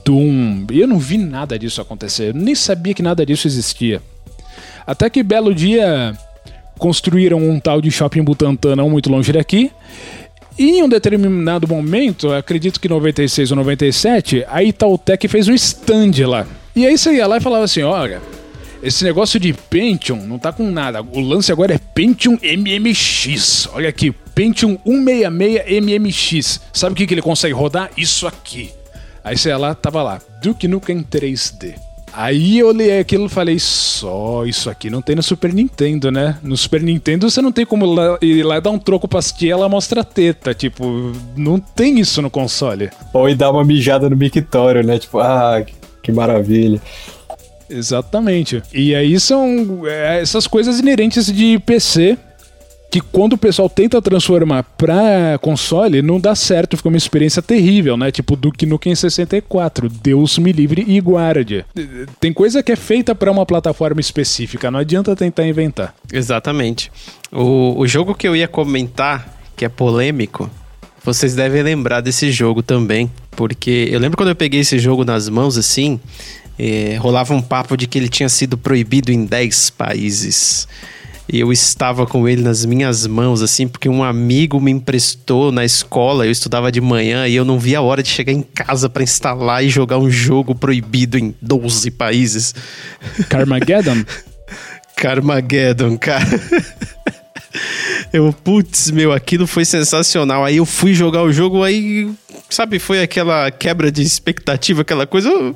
Doom, 0.04 0.66
e 0.70 0.80
eu 0.80 0.86
não 0.86 0.98
vi 0.98 1.16
nada 1.16 1.58
disso 1.58 1.80
acontecer. 1.80 2.28
Eu 2.28 2.34
nem 2.34 2.54
sabia 2.54 2.92
que 2.92 3.02
nada 3.02 3.24
disso 3.24 3.48
existia. 3.48 4.02
Até 4.86 5.08
que 5.08 5.22
belo 5.22 5.54
dia 5.54 6.16
construíram 6.78 7.38
um 7.38 7.58
tal 7.58 7.80
de 7.80 7.90
shopping 7.90 8.22
Butantã 8.22 8.76
não 8.76 8.88
muito 8.88 9.10
longe 9.10 9.32
daqui. 9.32 9.72
E 10.58 10.70
em 10.70 10.82
um 10.82 10.88
determinado 10.88 11.68
momento, 11.68 12.32
acredito 12.32 12.80
que 12.80 12.88
96 12.88 13.52
ou 13.52 13.56
97, 13.58 14.44
a 14.48 14.62
Itautec 14.62 15.28
fez 15.28 15.46
um 15.46 15.54
stand 15.54 16.26
lá. 16.26 16.46
E 16.74 16.84
aí 16.84 16.98
você 16.98 17.14
ia 17.14 17.26
lá 17.26 17.36
e 17.36 17.40
falava 17.40 17.64
assim: 17.64 17.82
olha, 17.82 18.20
esse 18.82 19.04
negócio 19.04 19.38
de 19.38 19.52
Pentium 19.52 20.26
não 20.26 20.38
tá 20.38 20.52
com 20.52 20.68
nada. 20.68 21.00
O 21.00 21.20
lance 21.20 21.52
agora 21.52 21.74
é 21.74 21.78
Pentium 21.78 22.36
MMX. 22.42 23.68
Olha 23.72 23.88
aqui, 23.88 24.10
Pentium 24.34 24.76
166 24.84 25.82
MMX. 25.84 26.60
Sabe 26.72 26.92
o 26.92 26.96
que, 26.96 27.06
que 27.06 27.14
ele 27.14 27.22
consegue 27.22 27.54
rodar? 27.54 27.90
Isso 27.96 28.26
aqui. 28.26 28.70
Aí 29.22 29.36
você 29.36 29.50
ia 29.50 29.58
lá, 29.58 29.74
tava 29.74 30.02
lá, 30.02 30.20
Duke 30.42 30.66
Nukem 30.66 31.02
3D. 31.02 31.87
Aí 32.12 32.58
eu 32.58 32.68
olhei 32.68 32.98
aquilo 32.98 33.26
e 33.26 33.28
falei, 33.28 33.58
só 33.58 34.44
isso 34.44 34.68
aqui 34.68 34.90
não 34.90 35.00
tem 35.00 35.16
no 35.16 35.22
Super 35.22 35.52
Nintendo, 35.52 36.10
né? 36.10 36.38
No 36.42 36.56
Super 36.56 36.82
Nintendo 36.82 37.30
você 37.30 37.40
não 37.40 37.52
tem 37.52 37.64
como 37.64 37.86
ir 38.20 38.42
lá 38.42 38.60
dar 38.60 38.70
um 38.70 38.78
troco 38.78 39.06
pra 39.06 39.18
assistir 39.18 39.50
ela 39.50 39.68
mostra 39.68 40.04
teta. 40.04 40.54
Tipo, 40.54 41.12
não 41.36 41.58
tem 41.58 41.98
isso 41.98 42.20
no 42.22 42.30
console. 42.30 42.90
Ou 43.12 43.28
ir 43.28 43.34
dar 43.34 43.50
uma 43.50 43.64
mijada 43.64 44.08
no 44.08 44.16
mictório, 44.16 44.82
né? 44.82 44.98
Tipo, 44.98 45.18
ah, 45.20 45.64
que 46.02 46.12
maravilha. 46.12 46.80
Exatamente. 47.70 48.62
E 48.72 48.94
aí 48.94 49.18
são 49.20 49.86
é, 49.86 50.20
essas 50.20 50.46
coisas 50.46 50.80
inerentes 50.80 51.26
de 51.32 51.58
PC 51.58 52.16
que 52.90 53.00
quando 53.00 53.34
o 53.34 53.38
pessoal 53.38 53.68
tenta 53.68 54.00
transformar 54.00 54.62
pra 54.62 55.38
console, 55.40 56.00
não 56.00 56.18
dá 56.18 56.34
certo, 56.34 56.76
fica 56.76 56.88
uma 56.88 56.96
experiência 56.96 57.42
terrível, 57.42 57.96
né? 57.96 58.10
Tipo 58.10 58.34
Duke 58.34 58.64
Nukem 58.64 58.94
64, 58.94 59.88
Deus 59.88 60.38
me 60.38 60.52
livre 60.52 60.84
e 60.86 61.00
guarde. 61.00 61.64
Tem 62.18 62.32
coisa 62.32 62.62
que 62.62 62.72
é 62.72 62.76
feita 62.76 63.14
para 63.14 63.30
uma 63.30 63.44
plataforma 63.44 64.00
específica, 64.00 64.70
não 64.70 64.80
adianta 64.80 65.14
tentar 65.14 65.46
inventar. 65.46 65.94
Exatamente. 66.12 66.90
O, 67.30 67.78
o 67.78 67.86
jogo 67.86 68.14
que 68.14 68.26
eu 68.26 68.34
ia 68.34 68.48
comentar, 68.48 69.38
que 69.54 69.64
é 69.64 69.68
polêmico, 69.68 70.50
vocês 71.04 71.34
devem 71.34 71.62
lembrar 71.62 72.00
desse 72.00 72.30
jogo 72.32 72.62
também, 72.62 73.10
porque 73.32 73.88
eu 73.90 74.00
lembro 74.00 74.16
quando 74.16 74.30
eu 74.30 74.36
peguei 74.36 74.60
esse 74.60 74.78
jogo 74.78 75.04
nas 75.04 75.28
mãos 75.28 75.58
assim, 75.58 76.00
eh, 76.58 76.96
rolava 76.98 77.34
um 77.34 77.42
papo 77.42 77.76
de 77.76 77.86
que 77.86 77.98
ele 77.98 78.08
tinha 78.08 78.28
sido 78.28 78.56
proibido 78.56 79.12
em 79.12 79.24
10 79.24 79.70
países. 79.70 80.66
E 81.30 81.40
eu 81.40 81.52
estava 81.52 82.06
com 82.06 82.26
ele 82.26 82.40
nas 82.40 82.64
minhas 82.64 83.06
mãos, 83.06 83.42
assim, 83.42 83.68
porque 83.68 83.88
um 83.88 84.02
amigo 84.02 84.58
me 84.58 84.70
emprestou 84.70 85.52
na 85.52 85.62
escola. 85.62 86.24
Eu 86.24 86.30
estudava 86.30 86.72
de 86.72 86.80
manhã 86.80 87.28
e 87.28 87.34
eu 87.34 87.44
não 87.44 87.58
via 87.58 87.78
a 87.78 87.82
hora 87.82 88.02
de 88.02 88.08
chegar 88.08 88.32
em 88.32 88.40
casa 88.40 88.88
para 88.88 89.02
instalar 89.02 89.62
e 89.62 89.68
jogar 89.68 89.98
um 89.98 90.10
jogo 90.10 90.54
proibido 90.54 91.18
em 91.18 91.34
12 91.42 91.90
países. 91.90 92.54
Carmageddon? 93.28 94.04
Carmageddon, 94.96 95.98
cara. 95.98 96.26
Eu, 98.12 98.32
putz, 98.32 98.90
meu, 98.90 99.12
aquilo 99.12 99.46
foi 99.46 99.64
sensacional. 99.64 100.44
Aí 100.44 100.56
eu 100.56 100.64
fui 100.64 100.94
jogar 100.94 101.22
o 101.22 101.32
jogo, 101.32 101.62
aí, 101.62 102.10
sabe, 102.48 102.78
foi 102.78 103.02
aquela 103.02 103.50
quebra 103.50 103.92
de 103.92 104.02
expectativa, 104.02 104.80
aquela 104.82 105.06
coisa. 105.06 105.28
Eu 105.28 105.54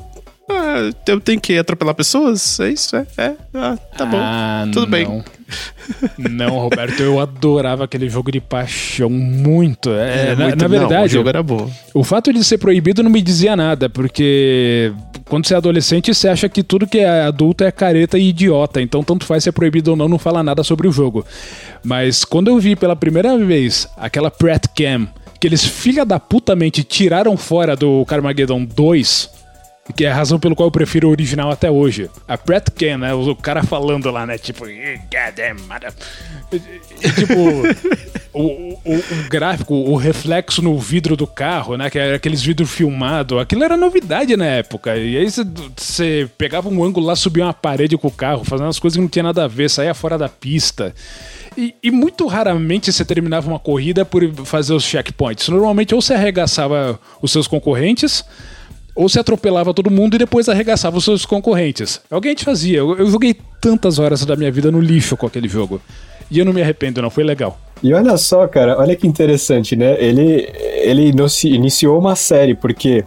ah, 0.50 0.90
eu 1.06 1.20
tenho 1.20 1.40
que 1.40 1.56
atropelar 1.56 1.94
pessoas? 1.94 2.58
É 2.60 2.70
isso? 2.70 2.96
É? 2.96 3.06
é. 3.16 3.34
Ah, 3.54 3.78
tá 3.96 4.04
bom. 4.04 4.18
Ah, 4.20 4.64
Tudo 4.72 4.82
não. 4.82 4.90
bem. 4.90 5.24
Não, 6.16 6.58
Roberto, 6.58 7.00
eu 7.02 7.20
adorava 7.20 7.84
aquele 7.84 8.08
jogo 8.08 8.32
de 8.32 8.40
paixão 8.40 9.10
muito. 9.10 9.90
É, 9.90 10.28
é 10.28 10.34
na, 10.34 10.44
muito, 10.46 10.62
na, 10.62 10.68
verdade, 10.68 10.94
não, 10.94 11.04
o 11.04 11.08
jogo 11.08 11.28
era 11.28 11.42
bom. 11.42 11.70
O 11.92 12.02
fato 12.02 12.32
de 12.32 12.42
ser 12.42 12.56
proibido 12.56 13.02
não 13.02 13.10
me 13.10 13.20
dizia 13.20 13.54
nada, 13.54 13.90
porque 13.90 14.92
quando 15.28 15.46
você 15.46 15.52
é 15.52 15.58
adolescente, 15.58 16.14
você 16.14 16.28
acha 16.28 16.48
que 16.48 16.62
tudo 16.62 16.86
que 16.86 17.00
é 17.00 17.24
adulto 17.24 17.64
é 17.64 17.70
careta 17.70 18.18
e 18.18 18.30
idiota. 18.30 18.80
Então, 18.80 19.04
tanto 19.04 19.26
faz 19.26 19.44
ser 19.44 19.52
proibido 19.52 19.90
ou 19.90 19.96
não, 19.96 20.08
não 20.08 20.18
fala 20.18 20.42
nada 20.42 20.62
sobre 20.62 20.88
o 20.88 20.92
jogo. 20.92 21.26
Mas 21.84 22.24
quando 22.24 22.48
eu 22.48 22.58
vi 22.58 22.74
pela 22.74 22.96
primeira 22.96 23.36
vez 23.36 23.86
aquela 23.98 24.30
Pratt 24.30 24.66
Cam, 24.74 25.06
que 25.38 25.46
eles 25.46 25.64
filha 25.64 26.06
da 26.06 26.18
putamente 26.18 26.82
tiraram 26.82 27.36
fora 27.36 27.76
do 27.76 28.06
Carmageddon 28.06 28.64
2 28.64 29.41
que 29.96 30.04
é 30.04 30.10
a 30.10 30.14
razão 30.14 30.38
pelo 30.38 30.54
qual 30.54 30.68
eu 30.68 30.70
prefiro 30.70 31.08
o 31.08 31.10
original 31.10 31.50
até 31.50 31.70
hoje. 31.70 32.08
A 32.28 32.38
Pratt 32.38 32.70
Ken, 32.70 32.96
né? 32.98 33.12
O 33.12 33.34
cara 33.34 33.64
falando 33.64 34.10
lá, 34.10 34.24
né? 34.24 34.38
Tipo, 34.38 34.64
goddamn, 34.64 35.56
tipo. 37.16 37.34
o, 38.32 38.78
o, 38.84 38.94
o, 38.94 39.28
gráfico, 39.28 39.74
o 39.74 39.96
reflexo 39.96 40.62
no 40.62 40.78
vidro 40.78 41.16
do 41.16 41.26
carro, 41.26 41.76
né? 41.76 41.90
Que 41.90 41.98
era 41.98 42.16
aqueles 42.16 42.40
vidros 42.40 42.70
filmados. 42.70 43.38
Aquilo 43.38 43.64
era 43.64 43.76
novidade 43.76 44.36
na 44.36 44.46
época. 44.46 44.96
E 44.96 45.16
aí 45.16 45.26
você 45.76 46.30
pegava 46.38 46.68
um 46.68 46.84
ângulo 46.84 47.06
lá, 47.06 47.16
subia 47.16 47.44
uma 47.44 47.52
parede 47.52 47.98
com 47.98 48.06
o 48.06 48.12
carro, 48.12 48.44
fazendo 48.44 48.68
as 48.68 48.78
coisas 48.78 48.96
que 48.96 49.02
não 49.02 49.08
tinha 49.08 49.24
nada 49.24 49.44
a 49.44 49.48
ver, 49.48 49.68
saía 49.68 49.94
fora 49.94 50.16
da 50.16 50.28
pista. 50.28 50.94
E, 51.56 51.74
e, 51.82 51.90
muito 51.90 52.26
raramente 52.26 52.90
você 52.90 53.04
terminava 53.04 53.48
uma 53.48 53.58
corrida 53.58 54.04
por 54.04 54.22
fazer 54.44 54.72
os 54.72 54.84
checkpoints. 54.84 55.48
Normalmente 55.48 55.94
ou 55.94 56.00
você 56.00 56.14
arregaçava 56.14 56.98
os 57.20 57.30
seus 57.30 57.46
concorrentes, 57.46 58.24
ou 58.94 59.08
se 59.08 59.18
atropelava 59.18 59.72
todo 59.72 59.90
mundo 59.90 60.14
e 60.14 60.18
depois 60.18 60.48
arregaçava 60.48 60.98
os 60.98 61.04
seus 61.04 61.24
concorrentes. 61.24 62.00
Alguém 62.10 62.34
te 62.34 62.44
fazia. 62.44 62.78
Eu, 62.78 62.96
eu 62.96 63.10
joguei 63.10 63.34
tantas 63.60 63.98
horas 63.98 64.24
da 64.24 64.36
minha 64.36 64.50
vida 64.50 64.70
no 64.70 64.80
lixo 64.80 65.16
com 65.16 65.26
aquele 65.26 65.48
jogo. 65.48 65.80
E 66.30 66.38
eu 66.38 66.44
não 66.44 66.52
me 66.52 66.62
arrependo, 66.62 67.02
não. 67.02 67.10
Foi 67.10 67.24
legal. 67.24 67.58
E 67.82 67.92
olha 67.92 68.16
só, 68.16 68.46
cara, 68.46 68.78
olha 68.78 68.94
que 68.94 69.06
interessante, 69.06 69.74
né? 69.74 69.96
Ele, 69.98 70.48
ele 70.82 71.12
iniciou 71.44 71.98
uma 71.98 72.14
série, 72.14 72.54
porque 72.54 73.04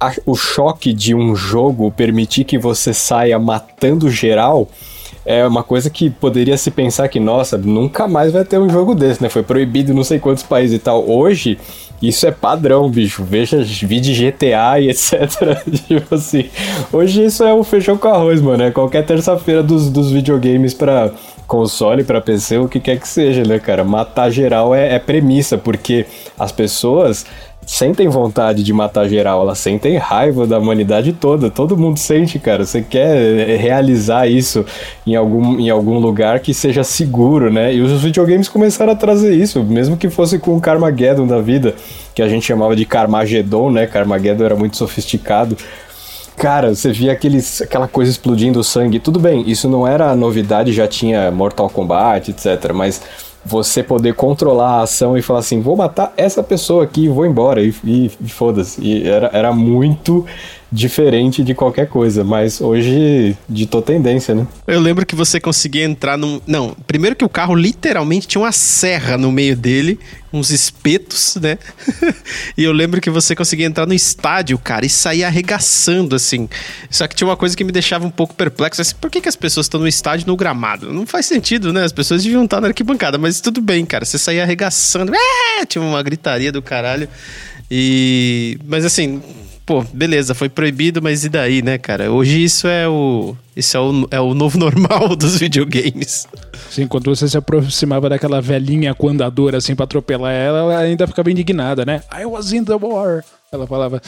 a, 0.00 0.12
o 0.24 0.34
choque 0.34 0.92
de 0.92 1.14
um 1.14 1.36
jogo 1.36 1.90
permitir 1.90 2.44
que 2.44 2.58
você 2.58 2.92
saia 2.92 3.38
matando 3.38 4.10
geral 4.10 4.68
é 5.24 5.46
uma 5.46 5.62
coisa 5.62 5.88
que 5.88 6.10
poderia 6.10 6.56
se 6.56 6.70
pensar 6.70 7.08
que, 7.08 7.18
nossa, 7.18 7.56
nunca 7.56 8.06
mais 8.06 8.32
vai 8.32 8.44
ter 8.44 8.58
um 8.58 8.68
jogo 8.68 8.94
desse, 8.94 9.22
né? 9.22 9.28
Foi 9.28 9.42
proibido 9.42 9.92
em 9.92 9.94
não 9.94 10.04
sei 10.04 10.18
quantos 10.18 10.42
países 10.42 10.76
e 10.76 10.78
tal. 10.78 11.08
Hoje, 11.08 11.58
isso 12.02 12.26
é 12.26 12.30
padrão, 12.30 12.90
bicho. 12.90 13.24
Veja 13.24 13.62
vídeo 13.62 14.14
GTA 14.14 14.78
e 14.80 14.88
etc. 14.90 15.30
tipo 15.86 16.14
assim. 16.14 16.50
Hoje 16.92 17.24
isso 17.24 17.42
é 17.42 17.54
o 17.54 17.64
feijão 17.64 17.96
com 17.96 18.08
arroz, 18.08 18.40
mano. 18.40 18.62
É 18.62 18.70
qualquer 18.70 19.04
terça-feira 19.06 19.62
dos, 19.62 19.88
dos 19.88 20.10
videogames 20.10 20.74
pra 20.74 21.10
console, 21.46 22.04
pra 22.04 22.20
PC, 22.20 22.58
o 22.58 22.68
que 22.68 22.80
quer 22.80 22.98
que 22.98 23.06
seja, 23.06 23.42
né, 23.42 23.58
cara? 23.58 23.84
Matar 23.84 24.30
geral 24.30 24.74
é, 24.74 24.94
é 24.94 24.98
premissa, 24.98 25.56
porque 25.58 26.06
as 26.38 26.50
pessoas 26.50 27.24
sentem 27.66 28.08
vontade 28.08 28.62
de 28.62 28.72
matar 28.72 29.08
geral, 29.08 29.42
elas 29.42 29.58
sentem 29.58 29.96
raiva 29.96 30.46
da 30.46 30.58
humanidade 30.58 31.12
toda. 31.12 31.50
Todo 31.50 31.76
mundo 31.76 31.98
sente, 31.98 32.38
cara. 32.38 32.64
Você 32.64 32.82
quer 32.82 33.58
realizar 33.58 34.26
isso 34.26 34.64
em 35.06 35.14
algum, 35.14 35.58
em 35.58 35.70
algum 35.70 35.98
lugar 35.98 36.40
que 36.40 36.52
seja 36.52 36.84
seguro, 36.84 37.52
né? 37.52 37.74
E 37.74 37.80
os 37.80 38.02
videogames 38.02 38.48
começaram 38.48 38.92
a 38.92 38.96
trazer 38.96 39.34
isso, 39.34 39.62
mesmo 39.62 39.96
que 39.96 40.10
fosse 40.10 40.38
com 40.38 40.56
o 40.56 40.60
Carmageddon 40.60 41.26
da 41.26 41.40
vida, 41.40 41.74
que 42.14 42.22
a 42.22 42.28
gente 42.28 42.46
chamava 42.46 42.74
de 42.76 42.84
Carmageddon, 42.84 43.70
né? 43.70 43.86
Carmageddon 43.86 44.44
era 44.44 44.56
muito 44.56 44.76
sofisticado. 44.76 45.56
Cara, 46.36 46.74
você 46.74 46.92
via 46.92 47.12
aqueles, 47.12 47.62
aquela 47.62 47.86
coisa 47.86 48.10
explodindo 48.10 48.62
sangue. 48.64 48.98
Tudo 48.98 49.20
bem, 49.20 49.44
isso 49.48 49.68
não 49.68 49.86
era 49.86 50.14
novidade, 50.16 50.72
já 50.72 50.86
tinha 50.88 51.30
Mortal 51.30 51.70
Kombat, 51.70 52.30
etc. 52.32 52.72
Mas 52.74 53.00
você 53.44 53.82
poder 53.82 54.14
controlar 54.14 54.78
a 54.78 54.82
ação 54.82 55.16
e 55.16 55.22
falar 55.22 55.40
assim, 55.40 55.60
vou 55.60 55.76
matar 55.76 56.12
essa 56.16 56.42
pessoa 56.42 56.84
aqui 56.84 57.08
vou 57.08 57.26
embora, 57.26 57.62
e, 57.62 57.74
e, 57.84 58.10
e 58.20 58.28
foda-se. 58.28 59.06
Era, 59.06 59.30
era 59.32 59.52
muito 59.52 60.24
diferente 60.74 61.44
de 61.44 61.54
qualquer 61.54 61.88
coisa, 61.88 62.24
mas 62.24 62.60
hoje 62.60 63.36
ditou 63.48 63.80
tendência, 63.80 64.34
né? 64.34 64.44
Eu 64.66 64.80
lembro 64.80 65.06
que 65.06 65.14
você 65.14 65.38
conseguia 65.38 65.84
entrar 65.84 66.18
num. 66.18 66.40
Não, 66.48 66.76
primeiro 66.84 67.14
que 67.14 67.24
o 67.24 67.28
carro 67.28 67.54
literalmente 67.54 68.26
tinha 68.26 68.42
uma 68.42 68.50
serra 68.50 69.16
no 69.16 69.30
meio 69.30 69.56
dele, 69.56 70.00
uns 70.32 70.50
espetos, 70.50 71.36
né? 71.40 71.58
e 72.58 72.64
eu 72.64 72.72
lembro 72.72 73.00
que 73.00 73.08
você 73.08 73.36
conseguia 73.36 73.66
entrar 73.66 73.86
no 73.86 73.94
estádio, 73.94 74.58
cara, 74.58 74.84
e 74.84 74.88
sair 74.88 75.22
arregaçando, 75.22 76.16
assim. 76.16 76.48
Só 76.90 77.06
que 77.06 77.14
tinha 77.14 77.28
uma 77.28 77.36
coisa 77.36 77.56
que 77.56 77.62
me 77.62 77.70
deixava 77.70 78.04
um 78.04 78.10
pouco 78.10 78.34
perplexo, 78.34 78.82
assim, 78.82 78.96
por 79.00 79.12
que, 79.12 79.20
que 79.20 79.28
as 79.28 79.36
pessoas 79.36 79.66
estão 79.66 79.78
no 79.78 79.86
estádio 79.86 80.26
no 80.26 80.36
gramado? 80.36 80.92
Não 80.92 81.06
faz 81.06 81.26
sentido, 81.26 81.72
né? 81.72 81.84
As 81.84 81.92
pessoas 81.92 82.24
deviam 82.24 82.44
estar 82.44 82.60
na 82.60 82.66
arquibancada, 82.66 83.16
mas 83.16 83.40
tudo 83.40 83.60
bem, 83.60 83.86
cara. 83.86 84.04
Você 84.04 84.18
saía 84.18 84.42
arregaçando, 84.42 85.12
é! 85.14 85.64
tinha 85.64 85.82
uma 85.82 86.02
gritaria 86.02 86.50
do 86.50 86.60
caralho. 86.60 87.08
E. 87.70 88.58
Mas 88.66 88.84
assim, 88.84 89.22
pô, 89.64 89.84
beleza, 89.92 90.34
foi 90.34 90.48
proibido, 90.48 91.02
mas 91.02 91.24
e 91.24 91.28
daí, 91.28 91.62
né, 91.62 91.78
cara? 91.78 92.10
Hoje 92.10 92.42
isso 92.42 92.66
é 92.66 92.88
o. 92.88 93.36
Isso 93.56 93.76
é 93.76 93.80
o, 93.80 94.08
é 94.10 94.20
o 94.20 94.34
novo 94.34 94.58
normal 94.58 95.14
dos 95.14 95.38
videogames. 95.38 96.26
Sim, 96.70 96.86
quando 96.86 97.14
você 97.14 97.28
se 97.28 97.36
aproximava 97.36 98.08
daquela 98.08 98.40
velhinha 98.40 98.94
com 98.94 99.08
andadora 99.08 99.58
assim 99.58 99.74
pra 99.74 99.84
atropelar 99.84 100.32
ela, 100.32 100.58
ela 100.58 100.78
ainda 100.78 101.06
ficava 101.06 101.30
indignada, 101.30 101.84
né? 101.84 102.02
I 102.12 102.26
was 102.26 102.52
in 102.52 102.64
the 102.64 102.74
war. 102.74 103.24
Ela 103.52 103.66
falava. 103.68 104.02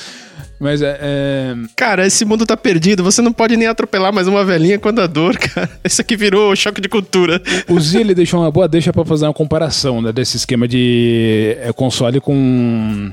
Mas 0.59 0.83
é, 0.83 0.99
é, 1.01 1.55
Cara, 1.77 2.05
esse 2.05 2.25
mundo 2.25 2.45
tá 2.45 2.57
perdido. 2.57 3.05
Você 3.05 3.23
não 3.23 3.33
pode 3.33 3.57
nem 3.57 3.69
atropelar 3.69 4.13
mais 4.13 4.27
uma 4.27 4.45
velhinha 4.45 4.79
com 4.79 4.89
andador, 4.89 5.39
cara. 5.55 5.71
Isso 5.85 6.01
aqui 6.01 6.17
virou 6.17 6.55
choque 6.57 6.81
de 6.81 6.89
cultura. 6.89 7.41
O 7.69 7.79
Zilli 7.81 8.15
deixou 8.15 8.41
uma 8.41 8.51
boa 8.51 8.67
deixa 8.67 8.93
para 8.93 9.05
fazer 9.05 9.27
uma 9.27 9.33
comparação 9.33 10.03
né, 10.03 10.13
desse 10.13 10.37
esquema 10.37 10.67
de 10.67 11.57
é, 11.61 11.73
console 11.73 12.21
com 12.21 13.13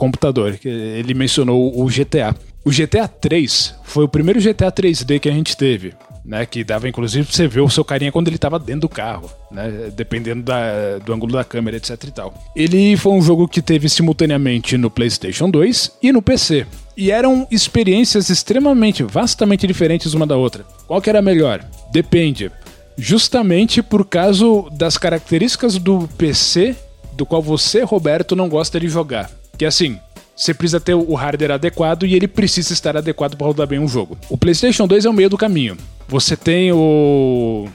computador. 0.00 0.58
Ele 0.64 1.12
mencionou 1.12 1.78
o 1.78 1.86
GTA. 1.86 2.34
O 2.64 2.70
GTA 2.70 3.06
3 3.06 3.74
foi 3.84 4.04
o 4.04 4.08
primeiro 4.08 4.40
GTA 4.40 4.72
3D 4.72 5.20
que 5.20 5.28
a 5.28 5.32
gente 5.32 5.56
teve. 5.56 5.92
Né, 6.22 6.44
que 6.44 6.62
dava 6.62 6.86
inclusive 6.86 7.24
pra 7.24 7.34
você 7.34 7.48
ver 7.48 7.62
o 7.62 7.70
seu 7.70 7.82
carinha 7.82 8.12
quando 8.12 8.28
ele 8.28 8.36
estava 8.36 8.58
dentro 8.58 8.82
do 8.82 8.88
carro, 8.90 9.30
né, 9.50 9.90
dependendo 9.96 10.42
da, 10.42 10.98
do 10.98 11.14
ângulo 11.14 11.32
da 11.32 11.42
câmera, 11.42 11.78
etc 11.78 11.92
e 12.04 12.10
tal. 12.10 12.34
Ele 12.54 12.94
foi 12.98 13.12
um 13.14 13.22
jogo 13.22 13.48
que 13.48 13.62
teve 13.62 13.88
simultaneamente 13.88 14.76
no 14.76 14.90
PlayStation 14.90 15.50
2 15.50 15.92
e 16.02 16.12
no 16.12 16.20
PC. 16.20 16.66
E 16.94 17.10
eram 17.10 17.48
experiências 17.50 18.28
extremamente, 18.28 19.02
vastamente 19.02 19.66
diferentes 19.66 20.12
uma 20.12 20.26
da 20.26 20.36
outra. 20.36 20.62
Qual 20.86 21.00
que 21.00 21.08
era 21.08 21.22
melhor? 21.22 21.64
Depende. 21.90 22.52
Justamente 22.98 23.82
por 23.82 24.04
causa 24.04 24.44
das 24.72 24.98
características 24.98 25.78
do 25.78 26.06
PC 26.18 26.76
do 27.14 27.24
qual 27.24 27.42
você, 27.42 27.82
Roberto, 27.82 28.36
não 28.36 28.48
gosta 28.48 28.78
de 28.78 28.88
jogar. 28.88 29.30
Que 29.60 29.66
assim, 29.66 30.00
você 30.34 30.54
precisa 30.54 30.80
ter 30.80 30.94
o 30.94 31.12
hardware 31.12 31.50
adequado 31.50 32.06
e 32.06 32.14
ele 32.14 32.26
precisa 32.26 32.72
estar 32.72 32.96
adequado 32.96 33.36
para 33.36 33.46
rodar 33.46 33.66
bem 33.66 33.78
um 33.78 33.86
jogo. 33.86 34.16
O 34.30 34.38
PlayStation 34.38 34.86
2 34.86 35.04
é 35.04 35.10
o 35.10 35.12
meio 35.12 35.28
do 35.28 35.36
caminho. 35.36 35.76
Você 36.08 36.34
tem 36.34 36.72
o 36.72 37.68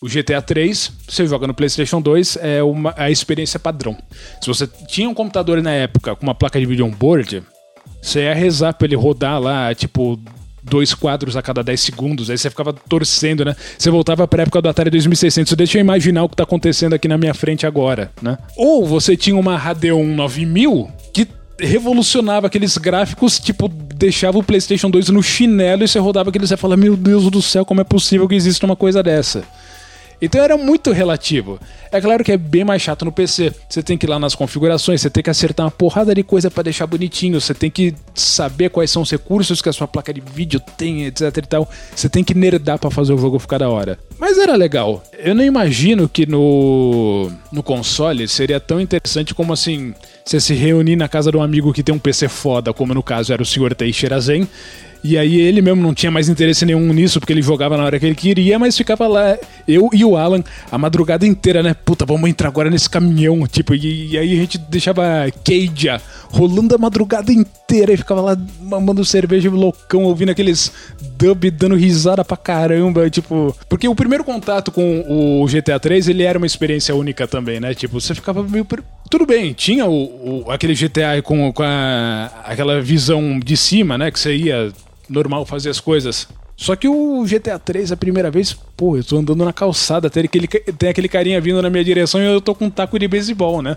o 0.00 0.08
GTA 0.08 0.40
3, 0.40 0.92
você 1.06 1.26
joga 1.26 1.46
no 1.46 1.52
PlayStation 1.52 2.00
2, 2.00 2.38
é 2.40 2.62
uma, 2.62 2.94
a 2.96 3.10
experiência 3.10 3.60
padrão. 3.60 3.98
Se 4.40 4.46
você 4.46 4.66
tinha 4.66 5.10
um 5.10 5.12
computador 5.12 5.62
na 5.62 5.72
época 5.72 6.16
com 6.16 6.22
uma 6.22 6.34
placa 6.34 6.58
de 6.58 6.64
vídeo 6.64 6.86
on-board, 6.86 7.42
você 8.00 8.20
ia 8.20 8.34
rezar 8.34 8.72
pra 8.72 8.86
ele 8.86 8.96
rodar 8.96 9.38
lá, 9.38 9.74
tipo, 9.74 10.18
dois 10.68 10.94
quadros 10.94 11.36
a 11.36 11.42
cada 11.42 11.62
10 11.62 11.80
segundos, 11.80 12.30
aí 12.30 12.36
você 12.36 12.50
ficava 12.50 12.72
torcendo, 12.72 13.44
né? 13.44 13.56
Você 13.78 13.90
voltava 13.90 14.26
pra 14.26 14.42
época 14.42 14.60
do 14.60 14.68
Atari 14.68 14.90
2600, 14.90 15.52
deixa 15.54 15.78
eu 15.78 15.80
imaginar 15.80 16.24
o 16.24 16.28
que 16.28 16.36
tá 16.36 16.42
acontecendo 16.42 16.94
aqui 16.94 17.08
na 17.08 17.16
minha 17.16 17.34
frente 17.34 17.66
agora, 17.66 18.10
né? 18.20 18.36
Ou 18.56 18.86
você 18.86 19.16
tinha 19.16 19.36
uma 19.36 19.56
Radeon 19.56 20.04
9000 20.04 20.90
que 21.12 21.26
revolucionava 21.58 22.46
aqueles 22.46 22.76
gráficos, 22.76 23.38
tipo, 23.38 23.68
deixava 23.68 24.38
o 24.38 24.42
PlayStation 24.42 24.90
2 24.90 25.08
no 25.08 25.22
chinelo 25.22 25.84
e 25.84 25.88
você 25.88 25.98
rodava 25.98 26.28
aquele, 26.28 26.46
você 26.46 26.56
fala, 26.56 26.76
meu 26.76 26.96
Deus 26.96 27.30
do 27.30 27.40
céu, 27.40 27.64
como 27.64 27.80
é 27.80 27.84
possível 27.84 28.28
que 28.28 28.34
exista 28.34 28.66
uma 28.66 28.76
coisa 28.76 29.02
dessa? 29.02 29.44
Então 30.20 30.42
era 30.42 30.56
muito 30.56 30.92
relativo. 30.92 31.58
É 31.92 32.00
claro 32.00 32.24
que 32.24 32.32
é 32.32 32.36
bem 32.36 32.64
mais 32.64 32.82
chato 32.82 33.04
no 33.04 33.12
PC. 33.12 33.52
Você 33.68 33.82
tem 33.82 33.96
que 33.96 34.06
ir 34.06 34.08
lá 34.08 34.18
nas 34.18 34.34
configurações, 34.34 35.00
você 35.00 35.10
tem 35.10 35.22
que 35.22 35.30
acertar 35.30 35.66
uma 35.66 35.70
porrada 35.70 36.14
de 36.14 36.22
coisa 36.22 36.50
para 36.50 36.64
deixar 36.64 36.86
bonitinho, 36.86 37.40
você 37.40 37.54
tem 37.54 37.70
que 37.70 37.94
saber 38.14 38.70
quais 38.70 38.90
são 38.90 39.02
os 39.02 39.10
recursos 39.10 39.60
que 39.62 39.68
a 39.68 39.72
sua 39.72 39.86
placa 39.86 40.12
de 40.12 40.20
vídeo 40.20 40.60
tem, 40.76 41.04
etc 41.06 41.36
e 41.36 41.42
tal. 41.42 41.70
Você 41.94 42.08
tem 42.08 42.24
que 42.24 42.34
nerdar 42.34 42.78
para 42.78 42.90
fazer 42.90 43.12
o 43.12 43.18
jogo 43.18 43.38
ficar 43.38 43.58
da 43.58 43.68
hora. 43.68 43.98
Mas 44.18 44.38
era 44.38 44.56
legal. 44.56 45.02
Eu 45.18 45.34
não 45.34 45.44
imagino 45.44 46.08
que 46.08 46.26
no 46.26 47.30
no 47.52 47.62
console 47.62 48.26
seria 48.28 48.60
tão 48.60 48.80
interessante 48.80 49.34
como 49.34 49.52
assim, 49.52 49.94
você 50.24 50.40
se 50.40 50.54
reunir 50.54 50.96
na 50.96 51.08
casa 51.08 51.30
de 51.30 51.36
um 51.36 51.42
amigo 51.42 51.72
que 51.72 51.82
tem 51.82 51.94
um 51.94 51.98
PC 51.98 52.28
foda, 52.28 52.72
como 52.72 52.92
no 52.92 53.02
caso 53.02 53.32
era 53.32 53.42
o 53.42 53.46
Sr. 53.46 53.74
Teixeira 53.74 54.20
Zen, 54.20 54.46
e 55.02 55.16
aí 55.16 55.40
ele 55.40 55.62
mesmo 55.62 55.82
não 55.82 55.94
tinha 55.94 56.10
mais 56.10 56.28
interesse 56.28 56.64
nenhum 56.64 56.92
nisso, 56.92 57.20
porque 57.20 57.32
ele 57.32 57.42
jogava 57.42 57.76
na 57.76 57.84
hora 57.84 57.98
que 57.98 58.06
ele 58.06 58.14
queria, 58.14 58.58
mas 58.58 58.76
ficava 58.76 59.06
lá, 59.06 59.36
eu 59.66 59.88
e 59.92 60.04
o 60.04 60.16
Alan, 60.16 60.42
a 60.70 60.78
madrugada 60.78 61.26
inteira, 61.26 61.62
né? 61.62 61.74
Puta, 61.74 62.04
vamos 62.04 62.28
entrar 62.28 62.48
agora 62.48 62.70
nesse 62.70 62.88
caminhão, 62.88 63.46
tipo, 63.46 63.74
e, 63.74 64.12
e 64.12 64.18
aí 64.18 64.32
a 64.32 64.36
gente 64.36 64.58
deixava 64.58 65.02
Keija 65.44 66.00
rolando 66.30 66.74
a 66.74 66.78
madrugada 66.78 67.32
inteira 67.32 67.92
e 67.92 67.96
ficava 67.96 68.20
lá 68.20 68.36
mamando 68.60 69.04
cerveja 69.04 69.50
loucão, 69.50 70.04
ouvindo 70.04 70.30
aqueles 70.30 70.72
dub, 71.16 71.50
dando 71.50 71.74
risada 71.74 72.24
pra 72.24 72.36
caramba, 72.36 73.08
tipo... 73.08 73.56
Porque 73.68 73.88
o 73.88 73.94
primeiro 73.94 74.24
contato 74.24 74.70
com 74.70 75.04
o 75.40 75.46
GTA 75.46 75.78
3, 75.78 76.08
ele 76.08 76.22
era 76.22 76.38
uma 76.38 76.46
experiência 76.46 76.94
única 76.94 77.26
também, 77.26 77.60
né? 77.60 77.74
Tipo, 77.74 78.00
você 78.00 78.14
ficava 78.14 78.42
meio... 78.42 78.66
Tudo 79.08 79.24
bem, 79.24 79.52
tinha 79.52 79.86
o, 79.86 80.44
o 80.44 80.50
aquele 80.50 80.74
GTA 80.74 81.22
com, 81.22 81.52
com 81.52 81.62
a, 81.62 82.30
aquela 82.44 82.80
visão 82.80 83.38
de 83.38 83.56
cima, 83.56 83.96
né? 83.96 84.10
Que 84.10 84.18
você 84.18 84.34
ia 84.34 84.72
normal 85.08 85.44
fazer 85.46 85.70
as 85.70 85.80
coisas. 85.80 86.28
Só 86.56 86.74
que 86.74 86.88
o 86.88 87.22
GTA 87.24 87.58
3, 87.58 87.92
a 87.92 87.96
primeira 87.96 88.30
vez, 88.30 88.56
pô, 88.76 88.96
eu 88.96 89.04
tô 89.04 89.18
andando 89.18 89.44
na 89.44 89.52
calçada, 89.52 90.08
tem 90.08 90.24
aquele, 90.24 90.48
tem 90.48 90.88
aquele 90.88 91.08
carinha 91.08 91.40
vindo 91.40 91.60
na 91.60 91.68
minha 91.68 91.84
direção 91.84 92.20
e 92.20 92.24
eu 92.24 92.40
tô 92.40 92.54
com 92.54 92.66
um 92.66 92.70
taco 92.70 92.98
de 92.98 93.06
beisebol, 93.06 93.60
né? 93.60 93.76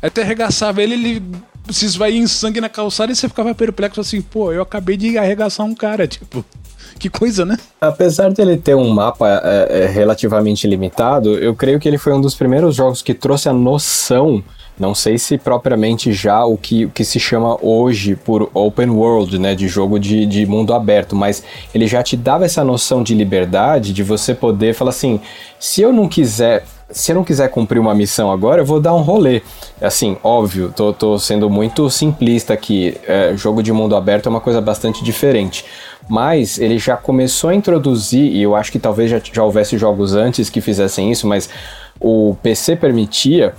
Até 0.00 0.22
arregaçava 0.22 0.82
ele, 0.82 0.94
ele 0.94 1.22
se 1.70 1.84
esvair 1.84 2.16
em 2.16 2.26
sangue 2.26 2.60
na 2.60 2.68
calçada 2.68 3.12
e 3.12 3.16
você 3.16 3.28
ficava 3.28 3.54
perplexo 3.54 4.00
assim, 4.00 4.22
pô, 4.22 4.52
eu 4.52 4.62
acabei 4.62 4.96
de 4.96 5.18
arregaçar 5.18 5.66
um 5.66 5.74
cara, 5.74 6.06
tipo. 6.06 6.44
Que 6.98 7.08
coisa, 7.08 7.44
né? 7.44 7.56
Apesar 7.80 8.30
dele 8.30 8.56
ter 8.56 8.76
um 8.76 8.88
mapa 8.90 9.26
é, 9.42 9.82
é, 9.82 9.86
relativamente 9.86 10.68
limitado, 10.68 11.36
eu 11.36 11.52
creio 11.52 11.80
que 11.80 11.88
ele 11.88 11.98
foi 11.98 12.12
um 12.12 12.20
dos 12.20 12.34
primeiros 12.34 12.76
jogos 12.76 13.02
que 13.02 13.12
trouxe 13.12 13.48
a 13.48 13.52
noção 13.52 14.44
não 14.82 14.96
sei 14.96 15.16
se 15.16 15.38
propriamente 15.38 16.12
já 16.12 16.44
o 16.44 16.56
que, 16.56 16.86
o 16.86 16.90
que 16.90 17.04
se 17.04 17.20
chama 17.20 17.56
hoje 17.62 18.16
por 18.16 18.50
open 18.52 18.90
world, 18.90 19.38
né, 19.38 19.54
de 19.54 19.68
jogo 19.68 19.96
de, 19.96 20.26
de 20.26 20.44
mundo 20.44 20.74
aberto, 20.74 21.14
mas 21.14 21.44
ele 21.72 21.86
já 21.86 22.02
te 22.02 22.16
dava 22.16 22.44
essa 22.44 22.64
noção 22.64 23.00
de 23.00 23.14
liberdade, 23.14 23.92
de 23.92 24.02
você 24.02 24.34
poder 24.34 24.74
falar 24.74 24.90
assim, 24.90 25.20
se 25.56 25.80
eu 25.80 25.92
não 25.92 26.08
quiser 26.08 26.64
se 26.90 27.10
eu 27.10 27.16
não 27.16 27.24
quiser 27.24 27.48
cumprir 27.48 27.78
uma 27.78 27.94
missão 27.94 28.30
agora, 28.30 28.60
eu 28.60 28.66
vou 28.66 28.78
dar 28.78 28.92
um 28.92 29.00
rolê. 29.00 29.40
Assim, 29.80 30.18
óbvio, 30.22 30.70
tô, 30.76 30.92
tô 30.92 31.18
sendo 31.18 31.48
muito 31.48 31.88
simplista 31.88 32.52
aqui. 32.52 32.94
É, 33.06 33.34
jogo 33.34 33.62
de 33.62 33.72
mundo 33.72 33.96
aberto 33.96 34.26
é 34.26 34.28
uma 34.28 34.42
coisa 34.42 34.60
bastante 34.60 35.02
diferente. 35.02 35.64
Mas 36.06 36.58
ele 36.58 36.78
já 36.78 36.94
começou 36.94 37.48
a 37.48 37.54
introduzir, 37.54 38.30
e 38.30 38.42
eu 38.42 38.54
acho 38.54 38.70
que 38.70 38.78
talvez 38.78 39.10
já, 39.10 39.18
já 39.32 39.42
houvesse 39.42 39.78
jogos 39.78 40.14
antes 40.14 40.50
que 40.50 40.60
fizessem 40.60 41.10
isso, 41.10 41.26
mas 41.26 41.48
o 41.98 42.36
PC 42.42 42.76
permitia 42.76 43.54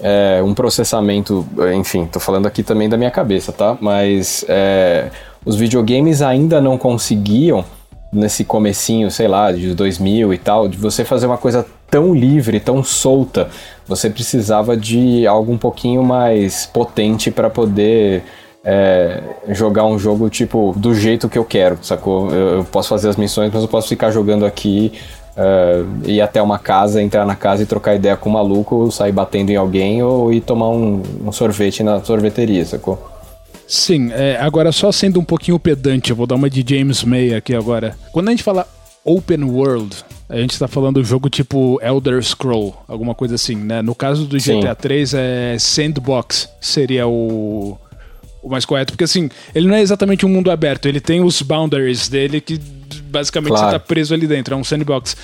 é, 0.00 0.40
um 0.42 0.54
processamento, 0.54 1.46
enfim, 1.76 2.06
tô 2.06 2.20
falando 2.20 2.46
aqui 2.46 2.62
também 2.62 2.88
da 2.88 2.96
minha 2.96 3.10
cabeça, 3.10 3.52
tá? 3.52 3.76
Mas 3.80 4.44
é, 4.48 5.10
os 5.44 5.56
videogames 5.56 6.22
ainda 6.22 6.60
não 6.60 6.78
conseguiam, 6.78 7.64
nesse 8.12 8.44
comecinho, 8.44 9.10
sei 9.10 9.28
lá, 9.28 9.52
de 9.52 9.74
2000 9.74 10.32
e 10.32 10.38
tal, 10.38 10.68
de 10.68 10.78
você 10.78 11.04
fazer 11.04 11.26
uma 11.26 11.38
coisa 11.38 11.66
tão 11.90 12.14
livre, 12.14 12.60
tão 12.60 12.82
solta. 12.82 13.48
Você 13.86 14.08
precisava 14.08 14.76
de 14.76 15.26
algo 15.26 15.52
um 15.52 15.58
pouquinho 15.58 16.02
mais 16.02 16.66
potente 16.66 17.30
para 17.30 17.50
poder 17.50 18.24
é, 18.64 19.22
jogar 19.48 19.84
um 19.84 19.98
jogo 19.98 20.28
tipo 20.28 20.74
do 20.76 20.94
jeito 20.94 21.28
que 21.28 21.38
eu 21.38 21.44
quero, 21.44 21.78
sacou? 21.82 22.30
Eu, 22.30 22.48
eu, 22.58 22.64
posso 22.64 22.88
fazer 22.88 23.08
as 23.08 23.16
missões, 23.16 23.50
mas 23.52 23.62
eu 23.62 23.68
posso 23.68 23.88
ficar 23.88 24.10
jogando 24.10 24.44
aqui 24.44 24.92
Uh, 25.38 26.10
ir 26.10 26.20
até 26.20 26.42
uma 26.42 26.58
casa, 26.58 27.00
entrar 27.00 27.24
na 27.24 27.36
casa 27.36 27.62
e 27.62 27.66
trocar 27.66 27.94
ideia 27.94 28.16
com 28.16 28.28
o 28.28 28.32
maluco, 28.32 28.90
sair 28.90 29.12
batendo 29.12 29.50
em 29.50 29.56
alguém 29.56 30.02
ou 30.02 30.32
ir 30.32 30.40
tomar 30.40 30.68
um, 30.70 31.00
um 31.24 31.30
sorvete 31.30 31.84
na 31.84 32.02
sorveteria, 32.02 32.64
sacou? 32.64 32.98
Sim, 33.68 34.10
é, 34.12 34.36
agora 34.40 34.72
só 34.72 34.90
sendo 34.90 35.20
um 35.20 35.24
pouquinho 35.24 35.58
pedante, 35.58 36.10
eu 36.10 36.16
vou 36.16 36.26
dar 36.26 36.34
uma 36.34 36.50
de 36.50 36.64
James 36.66 37.04
May 37.04 37.34
aqui 37.34 37.54
agora. 37.54 37.96
Quando 38.10 38.28
a 38.28 38.30
gente 38.32 38.42
fala 38.42 38.66
open 39.04 39.44
world, 39.44 39.96
a 40.28 40.38
gente 40.38 40.52
está 40.52 40.66
falando 40.66 41.04
jogo 41.04 41.30
tipo 41.30 41.78
Elder 41.82 42.22
Scroll, 42.22 42.74
alguma 42.88 43.14
coisa 43.14 43.36
assim, 43.36 43.54
né? 43.54 43.80
No 43.80 43.94
caso 43.94 44.26
do 44.26 44.36
GTA 44.36 44.74
3 44.74 45.14
é 45.14 45.56
sandbox, 45.58 46.48
seria 46.60 47.06
o 47.06 47.78
o 48.42 48.48
mais 48.48 48.64
correto, 48.64 48.92
porque 48.92 49.04
assim, 49.04 49.28
ele 49.54 49.66
não 49.66 49.74
é 49.74 49.80
exatamente 49.80 50.24
um 50.24 50.28
mundo 50.28 50.50
aberto, 50.50 50.86
ele 50.86 51.00
tem 51.00 51.20
os 51.20 51.42
boundaries 51.42 52.08
dele 52.08 52.40
que 52.40 52.58
basicamente 53.08 53.50
claro. 53.50 53.66
você 53.66 53.72
tá 53.72 53.80
preso 53.80 54.14
ali 54.14 54.26
dentro, 54.26 54.54
é 54.54 54.56
um 54.56 54.64
sandbox. 54.64 55.16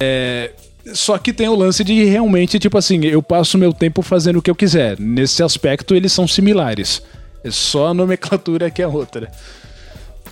É, 0.00 0.50
só 0.92 1.18
que 1.18 1.32
tem 1.32 1.48
o 1.48 1.54
lance 1.54 1.84
de 1.84 2.04
realmente, 2.04 2.58
tipo 2.58 2.76
assim, 2.78 3.04
eu 3.04 3.22
passo 3.22 3.58
meu 3.58 3.72
tempo 3.72 4.02
fazendo 4.02 4.38
o 4.38 4.42
que 4.42 4.50
eu 4.50 4.54
quiser. 4.54 4.98
Nesse 4.98 5.42
aspecto, 5.42 5.94
eles 5.94 6.12
são 6.12 6.26
similares. 6.26 7.02
É 7.44 7.50
só 7.50 7.88
a 7.88 7.94
nomenclatura 7.94 8.70
que 8.70 8.82
é 8.82 8.86
outra. 8.86 9.30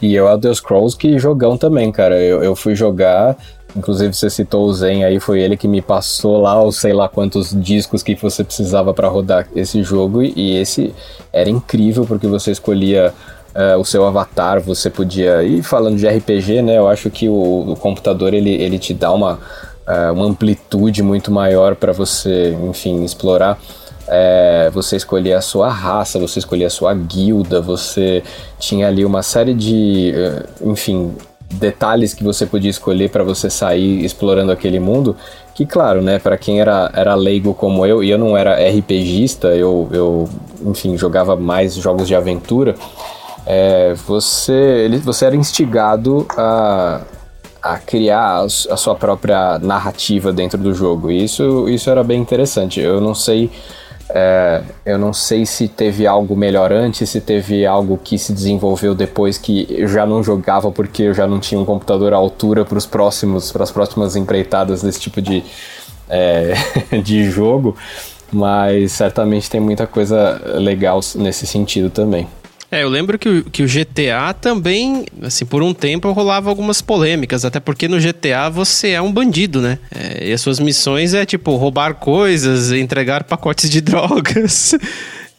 E 0.01 0.15
eu 0.15 0.29
Elder 0.29 0.55
Scrolls 0.55 0.97
que 0.97 1.19
jogão 1.19 1.57
também, 1.57 1.91
cara. 1.91 2.21
Eu, 2.21 2.43
eu 2.43 2.55
fui 2.55 2.75
jogar, 2.75 3.37
inclusive 3.77 4.15
você 4.15 4.31
citou 4.31 4.67
o 4.67 4.73
Zen 4.73 5.05
aí, 5.05 5.19
foi 5.19 5.41
ele 5.41 5.57
que 5.57 5.67
me 5.67 5.83
passou 5.83 6.41
lá 6.41 6.63
os 6.63 6.77
sei 6.77 6.93
lá 6.93 7.09
quantos 7.09 7.51
discos 7.61 8.03
que 8.03 8.15
você 8.15 8.45
precisava 8.45 8.95
para 8.95 9.09
rodar 9.09 9.49
esse 9.57 9.83
jogo. 9.83 10.23
E 10.23 10.57
esse 10.57 10.95
era 11.33 11.51
incrível 11.51 12.05
porque 12.07 12.27
você 12.27 12.53
escolhia 12.53 13.13
uh, 13.59 13.79
o 13.79 13.85
seu 13.85 14.07
avatar, 14.07 14.61
você 14.61 14.89
podia. 14.89 15.43
E 15.43 15.63
falando 15.63 15.97
de 15.97 16.07
RPG, 16.07 16.63
né? 16.63 16.79
Eu 16.79 16.89
acho 16.89 17.11
que 17.11 17.29
o, 17.29 17.73
o 17.73 17.77
computador 17.77 18.33
ele, 18.33 18.51
ele 18.51 18.79
te 18.79 18.95
dá 18.95 19.13
uma, 19.13 19.35
uh, 19.35 20.13
uma 20.13 20.27
amplitude 20.27 21.03
muito 21.03 21.33
maior 21.33 21.75
para 21.75 21.93
você, 21.93 22.57
enfim, 22.69 23.05
explorar. 23.05 23.59
É, 24.11 24.71
você 24.73 24.97
escolhia 24.97 25.37
a 25.37 25.43
sua 25.43 25.69
raça, 25.69 26.19
você 26.19 26.39
escolhia 26.39 26.69
a 26.69 26.71
sua 26.71 26.95
guilda, 26.95 27.61
você 27.61 28.23
tinha 28.59 28.89
ali 28.89 29.05
uma 29.05 29.23
série 29.23 29.53
de, 29.53 30.15
enfim, 30.63 31.15
detalhes 31.51 32.15
que 32.15 32.25
você 32.25 32.47
podia 32.47 32.71
escolher 32.71 33.11
para 33.11 33.23
você 33.23 33.51
sair 33.51 34.03
explorando 34.03 34.51
aquele 34.51 34.81
mundo. 34.81 35.15
Que, 35.55 35.67
claro, 35.67 36.01
né, 36.01 36.19
para 36.19 36.39
quem 36.39 36.59
era, 36.59 36.91
era 36.95 37.15
leigo 37.15 37.53
como 37.53 37.85
eu, 37.85 38.03
e 38.03 38.09
eu 38.09 38.17
não 38.17 38.35
era 38.35 38.55
RPGista, 38.55 39.49
eu, 39.49 39.91
eu, 39.93 40.29
enfim, 40.65 40.97
jogava 40.97 41.37
mais 41.37 41.75
jogos 41.75 42.09
de 42.09 42.15
aventura 42.15 42.77
é, 43.51 43.95
você, 43.95 44.53
ele, 44.53 44.99
você 44.99 45.25
era 45.25 45.35
instigado 45.35 46.27
a, 46.37 47.01
a 47.63 47.79
criar 47.79 48.43
a 48.43 48.77
sua 48.77 48.95
própria 48.95 49.59
narrativa 49.59 50.31
dentro 50.35 50.59
do 50.59 50.75
jogo. 50.75 51.11
E 51.11 51.25
isso, 51.25 51.67
isso 51.67 51.89
era 51.89 52.05
bem 52.05 52.21
interessante. 52.21 52.79
Eu 52.79 53.01
não 53.01 53.15
sei. 53.15 53.51
É, 54.11 54.63
eu 54.85 54.99
não 54.99 55.15
sei 55.15 55.47
se 55.47 55.67
teve 55.67 56.07
algo 56.07 56.37
melhor 56.37 56.73
antes, 56.73 57.09
se 57.09 57.23
teve 57.23 57.65
algo 57.65 57.99
que 58.03 58.19
se 58.19 58.35
desenvolveu 58.35 58.95
depois 58.95 59.39
que 59.39 59.67
eu 59.71 59.89
já 59.89 60.05
não 60.05 60.23
jogava 60.23 60.71
porque 60.71 61.05
eu 61.05 61.15
já 61.15 61.27
não 61.27 61.39
tinha 61.39 61.61
um 61.61 61.65
computador 61.65 62.13
à 62.15 62.17
altura 62.17 62.65
para 62.67 62.79
os 62.79 62.87
próximos, 62.87 63.53
para 63.53 63.65
as 63.65 63.71
próximas 63.71 64.17
empreitadas 64.17 64.83
desse 64.83 65.01
tipo 65.01 65.21
de, 65.21 65.45
é, 66.09 66.55
de 67.05 67.31
jogo, 67.31 67.77
mas 68.33 68.93
certamente 68.93 69.51
tem 69.51 69.61
muita 69.61 69.87
coisa 69.87 70.41
legal 70.55 71.01
nesse 71.15 71.47
sentido 71.47 71.91
também. 71.91 72.27
É, 72.71 72.83
eu 72.83 72.89
lembro 72.89 73.19
que 73.19 73.29
o, 73.29 73.45
que 73.45 73.63
o 73.63 73.67
GTA 73.67 74.35
também, 74.35 75.07
assim, 75.23 75.47
por 75.47 75.63
um 75.63 75.73
tempo 75.73 76.13
rolava 76.13 76.51
algumas 76.51 76.83
polêmicas, 76.83 77.45
até 77.45 77.59
porque 77.59 77.89
no 77.89 77.99
GTA 77.99 78.51
você 78.51 78.91
é 78.91 79.01
um 79.01 79.11
bandido, 79.11 79.63
né? 79.63 79.79
É, 79.91 80.29
e 80.29 80.33
as 80.33 80.41
suas 80.41 80.61
missões 80.61 81.15
é 81.15 81.25
tipo 81.25 81.57
roubar 81.57 81.95
coisas, 81.95 82.71
entregar 82.73 83.25
pacotes 83.25 83.71
de 83.71 83.81
drogas. 83.83 84.75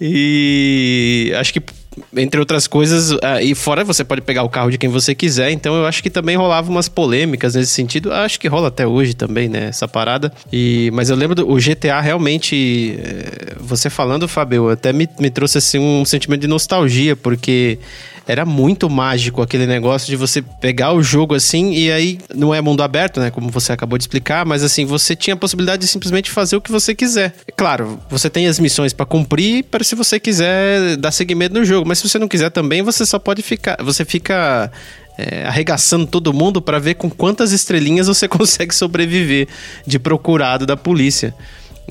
E 0.02 1.32
acho 1.36 1.54
que 1.54 1.62
entre 2.16 2.40
outras 2.40 2.68
coisas, 2.68 3.12
uh, 3.12 3.40
e 3.42 3.54
fora 3.56 3.84
você 3.84 4.04
pode 4.04 4.22
pegar 4.22 4.44
o 4.44 4.50
carro 4.50 4.72
de 4.72 4.78
quem 4.78 4.90
você 4.90 5.14
quiser, 5.16 5.52
então 5.52 5.76
eu 5.76 5.86
acho 5.86 6.02
que 6.02 6.10
também 6.10 6.36
rolava 6.36 6.70
umas 6.70 6.90
polêmicas 6.90 7.56
nesse 7.56 7.72
sentido. 7.72 8.12
Acho 8.12 8.40
que 8.40 8.48
rola 8.48 8.68
até 8.68 8.86
hoje 8.86 9.14
também, 9.14 9.50
né, 9.50 9.68
essa 9.68 9.88
parada. 9.88 10.32
E, 10.52 10.90
mas 10.94 11.10
eu 11.10 11.16
lembro 11.16 11.36
do 11.36 11.50
o 11.50 11.58
GTA 11.58 12.00
realmente, 12.00 13.00
eh, 13.00 13.56
você 13.60 13.90
falando, 13.90 14.28
Fábio, 14.28 14.70
até 14.70 14.94
me, 14.94 15.08
me 15.20 15.30
trouxe 15.30 15.58
assim 15.58 15.80
um 15.80 16.06
sentimento 16.06 16.42
de 16.42 16.48
nostalgia, 16.48 17.16
porque 17.16 17.80
era 18.30 18.46
muito 18.46 18.88
mágico 18.88 19.42
aquele 19.42 19.66
negócio 19.66 20.08
de 20.08 20.16
você 20.16 20.40
pegar 20.40 20.94
o 20.94 21.02
jogo 21.02 21.34
assim 21.34 21.74
e 21.74 21.92
aí 21.92 22.20
não 22.36 22.54
é 22.54 22.62
mundo 22.62 22.84
aberto, 22.84 23.20
né? 23.20 23.32
Como 23.32 23.50
você 23.50 23.74
acabou 23.74 23.98
de 23.98 24.04
explicar, 24.04 24.46
mas 24.46 24.64
assim, 24.64 24.86
você 24.86 25.16
tinha 25.16 25.34
a 25.34 25.38
possibilidade 25.38 25.82
de 25.82 25.88
simplesmente 25.88 26.30
fazer 26.30 26.56
o 26.56 26.62
que 26.62 26.72
você 26.72 26.94
quiser. 26.94 27.34
Claro, 27.58 28.00
você 28.08 28.30
tem 28.30 28.46
as 28.46 28.60
missões 28.60 28.94
para 28.94 29.04
cumprir 29.04 29.64
para 29.64 29.84
se 29.84 29.96
você 29.96 30.20
quiser 30.20 30.96
dar 30.98 31.10
seguimento 31.10 31.56
no 31.56 31.66
jogo, 31.66 31.88
mas 31.88 31.98
se 31.98 32.08
você 32.08 32.20
não 32.20 32.28
quiser 32.28 32.52
também, 32.52 32.84
você 32.84 33.04
só 33.04 33.18
pode 33.18 33.42
ficar. 33.42 33.78
Você 33.84 34.06
fica 34.06 34.72
é, 35.18 35.48
arregaçando 35.48 36.06
todo 36.06 36.32
mundo 36.32 36.62
para 36.62 36.78
ver 36.78 36.94
com 36.94 37.10
quantas 37.10 37.52
estrelinhas 37.52 38.06
você 38.06 38.28
consegue 38.30 38.76
sobreviver 38.76 39.48
de 39.88 39.98
procurado 39.98 40.68
da 40.68 40.78
polícia. 40.78 41.34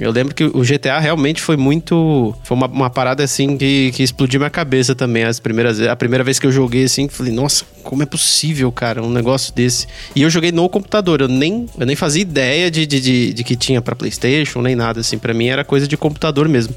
Eu 0.00 0.12
lembro 0.12 0.34
que 0.34 0.44
o 0.44 0.62
GTA 0.62 0.98
realmente 1.00 1.42
foi 1.42 1.56
muito. 1.56 2.34
Foi 2.44 2.56
uma, 2.56 2.66
uma 2.66 2.90
parada 2.90 3.24
assim 3.24 3.56
que, 3.56 3.90
que 3.92 4.02
explodiu 4.02 4.38
minha 4.38 4.50
cabeça 4.50 4.94
também. 4.94 5.24
As 5.24 5.40
primeiras, 5.40 5.80
a 5.80 5.96
primeira 5.96 6.22
vez 6.22 6.38
que 6.38 6.46
eu 6.46 6.52
joguei 6.52 6.84
assim, 6.84 7.08
falei, 7.08 7.32
nossa, 7.32 7.64
como 7.82 8.02
é 8.02 8.06
possível, 8.06 8.70
cara, 8.70 9.02
um 9.02 9.10
negócio 9.10 9.52
desse? 9.52 9.86
E 10.14 10.22
eu 10.22 10.30
joguei 10.30 10.52
no 10.52 10.68
computador, 10.68 11.20
eu 11.20 11.28
nem, 11.28 11.66
eu 11.78 11.86
nem 11.86 11.96
fazia 11.96 12.22
ideia 12.22 12.70
de, 12.70 12.86
de, 12.86 13.00
de, 13.00 13.32
de 13.32 13.44
que 13.44 13.56
tinha 13.56 13.82
para 13.82 13.96
PlayStation, 13.96 14.62
nem 14.62 14.76
nada 14.76 15.00
assim. 15.00 15.18
para 15.18 15.34
mim 15.34 15.48
era 15.48 15.64
coisa 15.64 15.88
de 15.88 15.96
computador 15.96 16.48
mesmo. 16.48 16.74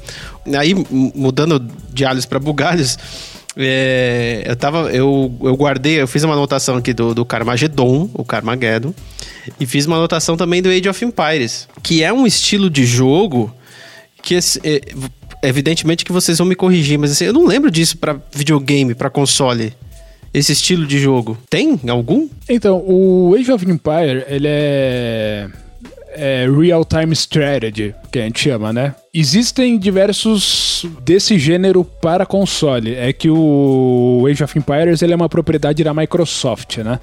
Aí, 0.58 0.74
mudando 0.90 1.64
de 1.92 2.04
alhos 2.04 2.26
para 2.26 2.40
bugalhos. 2.40 2.98
É, 3.56 4.42
eu 4.46 4.56
tava. 4.56 4.90
Eu, 4.90 5.32
eu 5.42 5.54
guardei, 5.56 6.00
eu 6.00 6.08
fiz 6.08 6.22
uma 6.22 6.34
anotação 6.34 6.76
aqui 6.76 6.92
do, 6.92 7.14
do 7.14 7.24
Carmageddon, 7.24 8.08
o 8.14 8.24
Carmageddon. 8.24 8.94
E 9.58 9.66
fiz 9.66 9.86
uma 9.86 9.96
anotação 9.96 10.36
também 10.36 10.62
do 10.62 10.68
Age 10.68 10.88
of 10.88 11.04
Empires, 11.04 11.68
que 11.82 12.02
é 12.02 12.12
um 12.12 12.26
estilo 12.26 12.70
de 12.70 12.86
jogo 12.86 13.54
que 14.22 14.36
é, 14.36 14.38
evidentemente 15.42 16.04
que 16.04 16.12
vocês 16.12 16.38
vão 16.38 16.46
me 16.46 16.54
corrigir, 16.54 16.96
mas 16.96 17.10
assim, 17.10 17.24
eu 17.24 17.32
não 17.32 17.44
lembro 17.44 17.70
disso 17.70 17.98
para 17.98 18.16
videogame, 18.32 18.94
para 18.94 19.10
console. 19.10 19.74
Esse 20.32 20.52
estilo 20.52 20.86
de 20.86 20.98
jogo. 20.98 21.36
Tem 21.50 21.78
algum? 21.88 22.26
Então, 22.48 22.82
o 22.86 23.34
Age 23.38 23.52
of 23.52 23.70
Empire, 23.70 24.24
ele 24.28 24.46
é 24.48 25.50
é, 26.14 26.46
real-time 26.48 27.12
strategy, 27.12 27.94
que 28.10 28.18
a 28.18 28.22
gente 28.22 28.40
chama, 28.40 28.72
né? 28.72 28.94
Existem 29.14 29.78
diversos 29.78 30.86
desse 31.02 31.38
gênero 31.38 31.84
para 31.84 32.24
console. 32.24 32.94
É 32.94 33.12
que 33.12 33.28
o 33.28 34.26
Age 34.30 34.42
of 34.42 34.58
Empires 34.58 35.02
ele 35.02 35.12
é 35.12 35.16
uma 35.16 35.28
propriedade 35.28 35.84
da 35.84 35.92
Microsoft, 35.92 36.78
né? 36.78 36.98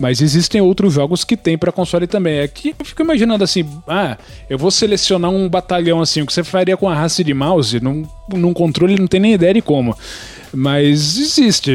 Mas 0.00 0.20
existem 0.20 0.60
outros 0.60 0.92
jogos 0.92 1.24
que 1.24 1.36
tem 1.36 1.56
para 1.56 1.70
console 1.70 2.06
também. 2.06 2.38
É 2.38 2.48
que 2.48 2.74
eu 2.78 2.84
fico 2.84 3.02
imaginando 3.02 3.44
assim, 3.44 3.64
ah, 3.86 4.16
eu 4.50 4.58
vou 4.58 4.70
selecionar 4.70 5.30
um 5.30 5.48
batalhão 5.48 6.00
assim, 6.00 6.22
o 6.22 6.26
que 6.26 6.32
você 6.32 6.42
faria 6.42 6.76
com 6.76 6.88
a 6.88 6.94
raça 6.94 7.22
de 7.22 7.32
mouse 7.32 7.80
num, 7.80 8.04
num 8.32 8.52
controle 8.52 8.96
não 8.98 9.06
tem 9.06 9.20
nem 9.20 9.34
ideia 9.34 9.54
de 9.54 9.62
como. 9.62 9.96
Mas 10.52 11.18
existe. 11.18 11.72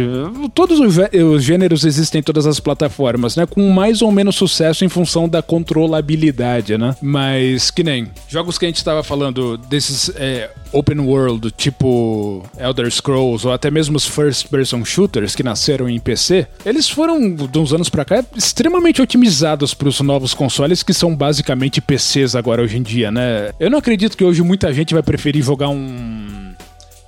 Todos 0.53 0.79
os 0.79 1.43
gêneros 1.43 1.83
existem 1.85 2.19
em 2.19 2.23
todas 2.23 2.45
as 2.45 2.59
plataformas, 2.59 3.35
né? 3.35 3.45
Com 3.45 3.69
mais 3.69 4.01
ou 4.01 4.11
menos 4.11 4.35
sucesso 4.35 4.85
em 4.85 4.89
função 4.89 5.27
da 5.27 5.41
controlabilidade, 5.41 6.77
né? 6.77 6.95
Mas 7.01 7.71
que 7.71 7.83
nem 7.83 8.07
jogos 8.27 8.57
que 8.57 8.65
a 8.65 8.69
gente 8.69 8.77
estava 8.77 9.03
falando 9.03 9.57
desses 9.57 10.11
é, 10.15 10.49
open 10.71 10.99
world, 10.99 11.51
tipo 11.51 12.43
Elder 12.59 12.91
Scrolls 12.91 13.45
ou 13.45 13.53
até 13.53 13.71
mesmo 13.71 13.97
os 13.97 14.05
first 14.05 14.47
person 14.47 14.83
shooters 14.83 15.35
que 15.35 15.43
nasceram 15.43 15.89
em 15.89 15.99
PC, 15.99 16.47
eles 16.65 16.89
foram 16.89 17.33
de 17.33 17.59
uns 17.59 17.73
anos 17.73 17.89
para 17.89 18.05
cá 18.05 18.23
extremamente 18.35 19.01
otimizados 19.01 19.73
para 19.73 19.87
os 19.87 19.99
novos 20.01 20.33
consoles 20.33 20.83
que 20.83 20.93
são 20.93 21.15
basicamente 21.15 21.81
PCs 21.81 22.35
agora 22.35 22.61
hoje 22.61 22.77
em 22.77 22.83
dia, 22.83 23.11
né? 23.11 23.51
Eu 23.59 23.69
não 23.69 23.79
acredito 23.79 24.17
que 24.17 24.23
hoje 24.23 24.41
muita 24.41 24.73
gente 24.73 24.93
vai 24.93 25.03
preferir 25.03 25.43
jogar 25.43 25.69
um 25.69 26.53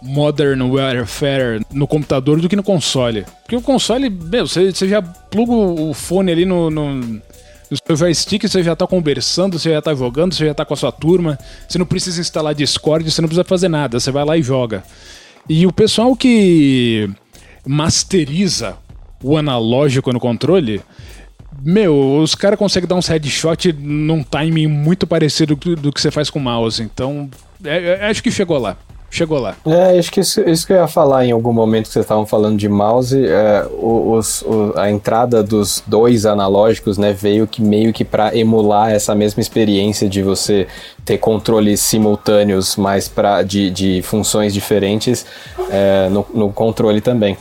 Modern 0.01 0.61
Warfare 0.61 1.61
no 1.71 1.87
computador 1.87 2.39
do 2.39 2.47
que 2.47 2.55
no 2.55 2.63
console. 2.63 3.25
Porque 3.41 3.55
o 3.55 3.61
console, 3.61 4.09
meu, 4.09 4.47
você, 4.47 4.71
você 4.71 4.87
já 4.87 5.01
pluga 5.01 5.51
o 5.51 5.93
fone 5.93 6.31
ali 6.31 6.45
no, 6.45 6.69
no, 6.69 6.95
no 6.95 7.21
seu 7.85 7.95
joystick, 7.95 8.47
você 8.47 8.63
já 8.63 8.75
tá 8.75 8.87
conversando, 8.87 9.59
você 9.59 9.71
já 9.71 9.81
tá 9.81 9.93
jogando, 9.93 10.33
você 10.33 10.45
já 10.45 10.53
tá 10.53 10.63
com 10.63 10.73
a 10.73 10.77
sua 10.77 10.91
turma. 10.91 11.37
Você 11.67 11.77
não 11.77 11.85
precisa 11.85 12.21
instalar 12.21 12.55
Discord, 12.55 13.09
você 13.09 13.21
não 13.21 13.27
precisa 13.27 13.43
fazer 13.43 13.67
nada, 13.67 13.99
você 13.99 14.11
vai 14.11 14.23
lá 14.23 14.37
e 14.37 14.41
joga. 14.41 14.83
E 15.47 15.65
o 15.67 15.73
pessoal 15.73 16.15
que 16.15 17.09
masteriza 17.65 18.77
o 19.21 19.35
analógico 19.35 20.13
no 20.13 20.19
controle, 20.19 20.81
meu, 21.61 22.17
os 22.21 22.35
caras 22.35 22.57
conseguem 22.57 22.87
dar 22.87 22.95
uns 22.95 23.07
headshot 23.07 23.73
num 23.73 24.23
timing 24.23 24.67
muito 24.67 25.05
parecido 25.05 25.55
do, 25.55 25.91
que 25.91 25.99
você 25.99 26.09
faz 26.09 26.29
com 26.29 26.39
o 26.39 26.41
mouse. 26.41 26.81
Então, 26.81 27.29
é, 27.65 27.99
é, 27.99 28.05
acho 28.09 28.23
que 28.23 28.31
chegou 28.31 28.57
lá 28.57 28.77
chegou 29.09 29.39
lá. 29.39 29.55
É, 29.65 29.97
acho 29.97 30.11
que 30.11 30.19
isso, 30.19 30.41
isso 30.41 30.65
que 30.65 30.73
eu 30.73 30.77
ia 30.77 30.87
falar 30.87 31.25
em 31.25 31.31
algum 31.31 31.53
momento 31.53 31.87
que 31.87 31.93
vocês 31.93 32.05
estavam 32.05 32.25
falando 32.25 32.57
de 32.57 32.69
mouse, 32.69 33.17
é, 33.25 33.65
os, 33.71 34.43
a 34.75 34.89
entrada 34.89 35.43
dos 35.43 35.83
dois 35.85 36.25
analógicos, 36.25 36.97
né, 36.97 37.13
veio 37.13 37.47
que 37.47 37.61
meio 37.61 37.91
que 37.91 38.05
para 38.05 38.35
emular 38.35 38.91
essa 38.91 39.15
mesma 39.15 39.41
experiência 39.41 40.07
de 40.07 40.21
você 40.21 40.67
ter 41.03 41.17
controles 41.17 41.81
simultâneos, 41.81 42.75
mas 42.75 43.07
para 43.07 43.41
de, 43.43 43.69
de 43.69 44.01
funções 44.01 44.53
diferentes 44.53 45.25
é, 45.69 46.09
no, 46.09 46.25
no 46.33 46.51
controle 46.51 47.01
também. 47.01 47.37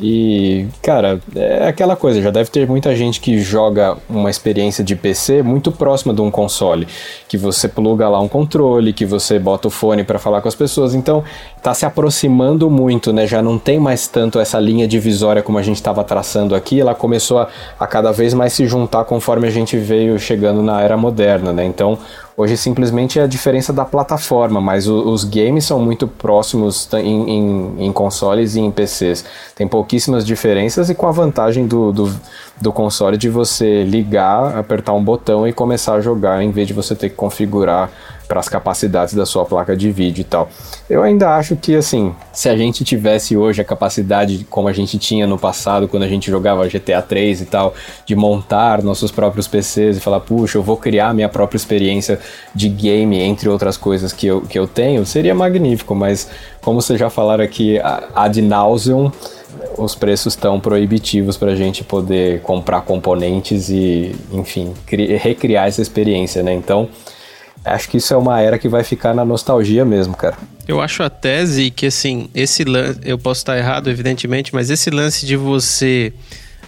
E, 0.00 0.66
cara, 0.82 1.20
é 1.36 1.68
aquela 1.68 1.94
coisa, 1.94 2.22
já 2.22 2.30
deve 2.30 2.50
ter 2.50 2.66
muita 2.66 2.96
gente 2.96 3.20
que 3.20 3.38
joga 3.38 3.98
uma 4.08 4.30
experiência 4.30 4.82
de 4.82 4.96
PC 4.96 5.42
muito 5.42 5.70
próxima 5.70 6.14
de 6.14 6.22
um 6.22 6.30
console, 6.30 6.88
que 7.28 7.36
você 7.36 7.68
pluga 7.68 8.08
lá 8.08 8.18
um 8.18 8.28
controle, 8.28 8.94
que 8.94 9.04
você 9.04 9.38
bota 9.38 9.68
o 9.68 9.70
fone 9.70 10.02
para 10.02 10.18
falar 10.18 10.40
com 10.40 10.48
as 10.48 10.54
pessoas, 10.54 10.94
então 10.94 11.22
tá 11.62 11.74
se 11.74 11.84
aproximando 11.84 12.70
muito, 12.70 13.12
né? 13.12 13.26
Já 13.26 13.42
não 13.42 13.58
tem 13.58 13.78
mais 13.78 14.08
tanto 14.08 14.40
essa 14.40 14.58
linha 14.58 14.88
divisória 14.88 15.42
como 15.42 15.58
a 15.58 15.62
gente 15.62 15.76
estava 15.76 16.02
traçando 16.02 16.54
aqui, 16.54 16.80
ela 16.80 16.94
começou 16.94 17.38
a, 17.38 17.48
a 17.78 17.86
cada 17.86 18.10
vez 18.10 18.32
mais 18.32 18.54
se 18.54 18.66
juntar 18.66 19.04
conforme 19.04 19.46
a 19.46 19.50
gente 19.50 19.76
veio 19.76 20.18
chegando 20.18 20.62
na 20.62 20.80
era 20.80 20.96
moderna, 20.96 21.52
né? 21.52 21.64
Então, 21.64 21.98
Hoje 22.40 22.56
simplesmente 22.56 23.18
é 23.18 23.22
a 23.24 23.26
diferença 23.26 23.70
da 23.70 23.84
plataforma, 23.84 24.62
mas 24.62 24.88
o, 24.88 25.10
os 25.10 25.24
games 25.24 25.66
são 25.66 25.78
muito 25.78 26.08
próximos 26.08 26.88
em, 26.94 27.30
em, 27.30 27.74
em, 27.84 27.92
consoles 27.92 28.54
e 28.54 28.60
em 28.60 28.70
PCs. 28.70 29.26
Tem 29.54 29.68
pouquíssimas 29.68 30.24
diferenças 30.24 30.88
e 30.88 30.94
com 30.94 31.06
a 31.06 31.10
vantagem 31.10 31.66
do, 31.66 31.92
do, 31.92 32.10
do 32.58 32.72
console 32.72 33.18
de 33.18 33.28
você 33.28 33.84
ligar, 33.84 34.56
apertar 34.56 34.94
um 34.94 35.04
botão 35.04 35.46
e 35.46 35.52
começar 35.52 35.96
a 35.96 36.00
jogar 36.00 36.42
em 36.42 36.50
vez 36.50 36.66
de 36.66 36.72
você 36.72 36.94
ter 36.94 37.10
que 37.10 37.14
configurar 37.14 37.90
para 38.30 38.38
as 38.38 38.48
capacidades 38.48 39.12
da 39.12 39.26
sua 39.26 39.44
placa 39.44 39.76
de 39.76 39.90
vídeo 39.90 40.20
e 40.20 40.24
tal. 40.24 40.48
Eu 40.88 41.02
ainda 41.02 41.34
acho 41.34 41.56
que 41.56 41.74
assim, 41.74 42.14
se 42.32 42.48
a 42.48 42.56
gente 42.56 42.84
tivesse 42.84 43.36
hoje 43.36 43.60
a 43.60 43.64
capacidade 43.64 44.46
como 44.48 44.68
a 44.68 44.72
gente 44.72 44.98
tinha 44.98 45.26
no 45.26 45.36
passado 45.36 45.88
quando 45.88 46.04
a 46.04 46.08
gente 46.08 46.30
jogava 46.30 46.68
GTA 46.68 47.02
3 47.02 47.40
e 47.40 47.46
tal, 47.46 47.74
de 48.06 48.14
montar 48.14 48.84
nossos 48.84 49.10
próprios 49.10 49.48
PCs 49.48 49.96
e 49.96 50.00
falar, 50.00 50.20
puxa, 50.20 50.58
eu 50.58 50.62
vou 50.62 50.76
criar 50.76 51.12
minha 51.12 51.28
própria 51.28 51.56
experiência 51.56 52.20
de 52.54 52.68
game, 52.68 53.18
entre 53.18 53.48
outras 53.48 53.76
coisas 53.76 54.12
que 54.12 54.28
eu, 54.28 54.42
que 54.42 54.56
eu 54.56 54.68
tenho, 54.68 55.04
seria 55.04 55.34
magnífico, 55.34 55.92
mas 55.92 56.30
como 56.60 56.80
vocês 56.80 57.00
já 57.00 57.10
falaram 57.10 57.42
aqui 57.42 57.80
ad 58.14 58.40
nauseum, 58.40 59.10
os 59.76 59.96
preços 59.96 60.34
estão 60.34 60.60
proibitivos 60.60 61.36
para 61.36 61.50
a 61.50 61.56
gente 61.56 61.82
poder 61.82 62.42
comprar 62.42 62.82
componentes 62.82 63.68
e, 63.68 64.14
enfim, 64.30 64.72
recriar 65.18 65.66
essa 65.66 65.82
experiência, 65.82 66.44
né? 66.44 66.52
Então, 66.52 66.88
Acho 67.64 67.88
que 67.88 67.98
isso 67.98 68.14
é 68.14 68.16
uma 68.16 68.40
era 68.40 68.58
que 68.58 68.68
vai 68.68 68.82
ficar 68.82 69.14
na 69.14 69.24
nostalgia 69.24 69.84
mesmo, 69.84 70.16
cara. 70.16 70.36
Eu 70.66 70.80
acho 70.80 71.02
a 71.02 71.10
tese 71.10 71.70
que, 71.70 71.86
assim, 71.86 72.30
esse 72.34 72.64
lance. 72.64 73.00
Eu 73.04 73.18
posso 73.18 73.40
estar 73.40 73.58
errado, 73.58 73.90
evidentemente, 73.90 74.54
mas 74.54 74.70
esse 74.70 74.88
lance 74.90 75.26
de 75.26 75.36
você. 75.36 76.12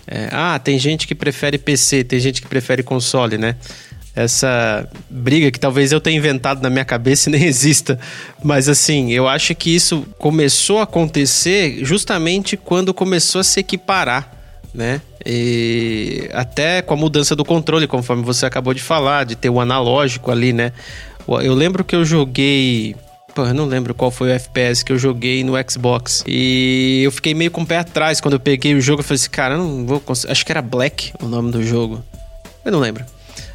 É, 0.07 0.29
ah, 0.33 0.59
tem 0.59 0.79
gente 0.79 1.07
que 1.07 1.15
prefere 1.15 1.57
PC, 1.57 2.05
tem 2.05 2.19
gente 2.19 2.43
que 2.43 2.49
prefere 2.49 2.83
console, 2.83 3.39
né? 3.39 3.57
Essa 4.15 4.87
briga 5.09 5.51
que 5.51 5.59
talvez 5.59 5.91
eu 5.93 6.01
tenha 6.01 6.19
inventado 6.19 6.61
na 6.61 6.69
minha 6.69 6.85
cabeça 6.85 7.31
e 7.31 7.33
nem 7.33 7.45
exista. 7.47 7.99
Mas, 8.43 8.69
assim, 8.69 9.13
eu 9.13 9.27
acho 9.27 9.55
que 9.55 9.75
isso 9.75 10.07
começou 10.19 10.81
a 10.81 10.83
acontecer 10.83 11.79
justamente 11.83 12.57
quando 12.57 12.93
começou 12.93 13.41
a 13.41 13.45
se 13.45 13.61
equiparar, 13.61 14.42
né? 14.75 15.01
E 15.25 16.29
até 16.33 16.83
com 16.83 16.95
a 16.95 16.97
mudança 16.97 17.37
do 17.37 17.45
controle, 17.45 17.87
conforme 17.87 18.23
você 18.23 18.47
acabou 18.47 18.73
de 18.75 18.83
falar, 18.83 19.25
de 19.25 19.37
ter 19.37 19.51
o 19.51 19.61
analógico 19.61 20.31
ali, 20.31 20.53
né? 20.53 20.73
Eu 21.43 21.55
lembro 21.55 21.85
que 21.85 21.95
eu 21.95 22.05
joguei. 22.05 22.97
Pô, 23.35 23.45
eu 23.45 23.55
não 23.55 23.65
lembro 23.65 23.95
qual 23.95 24.11
foi 24.11 24.29
o 24.29 24.33
FPS 24.33 24.85
que 24.85 24.93
eu 24.93 24.99
joguei 24.99 25.43
no 25.43 25.55
Xbox. 25.71 26.23
E 26.27 27.03
eu 27.05 27.13
fiquei 27.13 27.35
meio 27.35 27.51
com 27.51 27.63
o 27.63 27.67
pé 27.67 27.79
atrás 27.79 28.21
quando 28.21 28.35
eu 28.35 28.41
peguei 28.41 28.75
o 28.75 28.81
jogo. 28.81 29.01
Eu 29.01 29.05
falei 29.05 29.17
assim, 29.17 29.31
cara, 29.31 29.55
eu 29.55 29.59
não 29.59 29.87
vou 29.87 30.01
conseguir. 30.01 30.33
Acho 30.33 30.45
que 30.45 30.53
era 30.53 30.61
Black 30.61 31.13
o 31.23 31.27
nome 31.27 31.51
do 31.51 31.63
jogo. 31.63 32.05
Eu 32.65 32.73
não 32.73 32.81
lembro. 32.81 33.05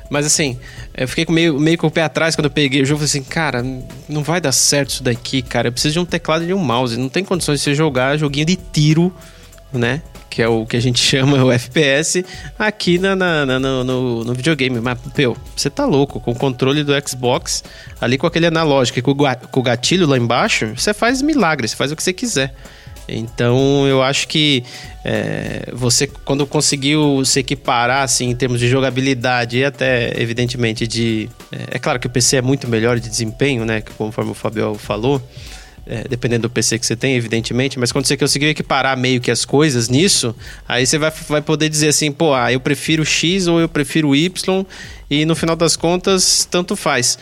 Mas 0.10 0.26
assim, 0.26 0.58
eu 0.96 1.08
fiquei 1.08 1.26
meio, 1.30 1.60
meio 1.60 1.78
com 1.78 1.88
o 1.88 1.92
pé 1.92 2.04
atrás 2.04 2.36
quando 2.36 2.46
eu 2.46 2.52
peguei 2.52 2.82
o 2.82 2.86
jogo. 2.86 3.00
Falei 3.00 3.10
assim, 3.10 3.24
cara, 3.24 3.64
não 4.08 4.24
vai 4.24 4.40
dar 4.40 4.52
certo 4.52 4.92
isso 4.92 5.04
daqui, 5.04 5.42
cara. 5.42 5.68
Eu 5.68 5.72
preciso 5.72 5.94
de 5.94 6.00
um 6.00 6.06
teclado 6.06 6.44
e 6.44 6.48
de 6.48 6.54
um 6.54 6.60
mouse. 6.60 6.98
Não 6.98 7.10
tem 7.10 7.24
condições 7.24 7.60
de 7.60 7.66
você 7.66 7.76
jogar 7.76 8.18
joguinho 8.18 8.46
de 8.46 8.56
tiro, 8.56 9.14
né? 9.72 10.02
Que 10.30 10.42
é 10.42 10.48
o 10.48 10.66
que 10.66 10.78
a 10.78 10.80
gente 10.80 11.00
chama 11.04 11.44
o 11.44 11.52
FPS, 11.52 12.26
aqui 12.58 12.98
na, 12.98 13.16
na, 13.16 13.46
na 13.46 13.60
no, 13.60 14.24
no, 14.24 14.34
videogame. 14.34 14.80
Mas, 14.80 14.98
meu, 15.18 15.38
você 15.56 15.70
tá 15.70 15.86
louco, 15.86 16.20
com 16.20 16.32
o 16.32 16.36
controle 16.36 16.84
do 16.84 16.94
Xbox, 17.08 17.64
ali 18.00 18.18
com 18.18 18.28
aquele 18.28 18.48
analógico 18.48 19.00
e 19.00 19.02
com, 19.02 19.16
com 19.16 19.60
o 19.60 19.64
gatilho 19.64 20.08
lá 20.08 20.18
embaixo, 20.18 20.74
você 20.76 20.94
faz 20.94 21.22
milagres, 21.22 21.72
você 21.72 21.78
faz 21.78 21.92
o 21.92 21.96
que 21.96 22.04
você 22.04 22.14
quiser. 22.14 22.54
Então 23.08 23.88
eu 23.88 24.04
acho 24.04 24.28
que 24.28 24.64
é, 25.04 25.70
você, 25.72 26.08
quando 26.26 26.46
conseguiu 26.46 27.24
se 27.24 27.40
equiparar 27.40 28.04
assim, 28.04 28.30
em 28.30 28.36
termos 28.36 28.60
de 28.60 28.68
jogabilidade 28.68 29.58
e 29.58 29.64
até, 29.64 30.14
evidentemente, 30.22 30.86
de. 30.86 31.30
É, 31.52 31.78
é 31.78 31.80
claro 31.80 32.00
que 32.00 32.08
o 32.08 32.10
PC 32.10 32.38
é 32.38 32.42
muito 32.42 32.68
melhor 32.68 33.00
de 33.00 33.08
desempenho, 33.08 33.64
né? 33.64 33.82
Conforme 33.98 34.32
o 34.32 34.34
Fabio 34.34 34.76
falou 34.76 35.22
é, 35.90 36.08
dependendo 36.08 36.44
do 36.44 36.50
PC 36.50 36.78
que 36.78 36.86
você 36.86 36.96
tem, 36.96 37.16
evidentemente, 37.16 37.80
mas 37.80 37.92
quando 37.92 38.06
você 38.06 38.18
conseguiu 38.18 38.50
equiparar 38.50 38.98
meio 38.98 39.22
que 39.22 39.32
as 39.32 39.46
coisas 39.46 39.90
nisso, 39.90 40.36
aí 40.68 40.86
você 40.86 40.98
vai, 40.98 41.12
vai 41.30 41.42
poder 41.42 41.70
dizer 41.70 41.90
assim, 41.90 42.12
pô, 42.12 42.34
ah, 42.34 42.52
eu 42.52 42.60
prefiro 42.60 43.06
X 43.06 43.48
ou 43.48 43.60
eu 43.60 43.70
prefiro 43.70 44.16
Y, 44.16 44.66
e 45.10 45.26
no 45.26 45.36
final 45.36 45.56
das 45.56 45.76
contas, 45.76 46.48
tanto 46.50 46.76
faz. 46.76 47.18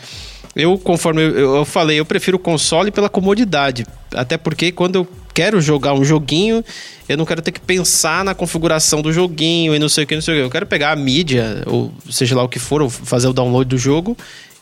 Eu, 0.54 0.78
conforme 0.78 1.22
eu, 1.22 1.56
eu 1.56 1.64
falei, 1.64 2.00
eu 2.00 2.04
prefiro 2.04 2.38
console 2.38 2.90
pela 2.90 3.08
comodidade. 3.08 3.86
Até 4.14 4.38
porque 4.38 4.72
quando 4.72 4.96
eu 4.96 5.08
quero 5.34 5.60
jogar 5.60 5.92
um 5.92 6.02
joguinho, 6.02 6.64
eu 7.06 7.16
não 7.16 7.26
quero 7.26 7.42
ter 7.42 7.52
que 7.52 7.60
pensar 7.60 8.24
na 8.24 8.34
configuração 8.34 9.02
do 9.02 9.12
joguinho 9.12 9.74
e 9.74 9.78
não 9.78 9.88
sei 9.88 10.04
o 10.04 10.06
que, 10.06 10.14
não 10.14 10.22
sei 10.22 10.34
o 10.34 10.38
que. 10.38 10.44
Eu 10.44 10.50
quero 10.50 10.66
pegar 10.66 10.92
a 10.92 10.96
mídia, 10.96 11.62
ou 11.66 11.92
seja 12.10 12.34
lá 12.34 12.42
o 12.42 12.48
que 12.48 12.58
for, 12.58 12.80
ou 12.80 12.88
fazer 12.88 13.28
o 13.28 13.34
download 13.34 13.68
do 13.68 13.76
jogo 13.76 14.16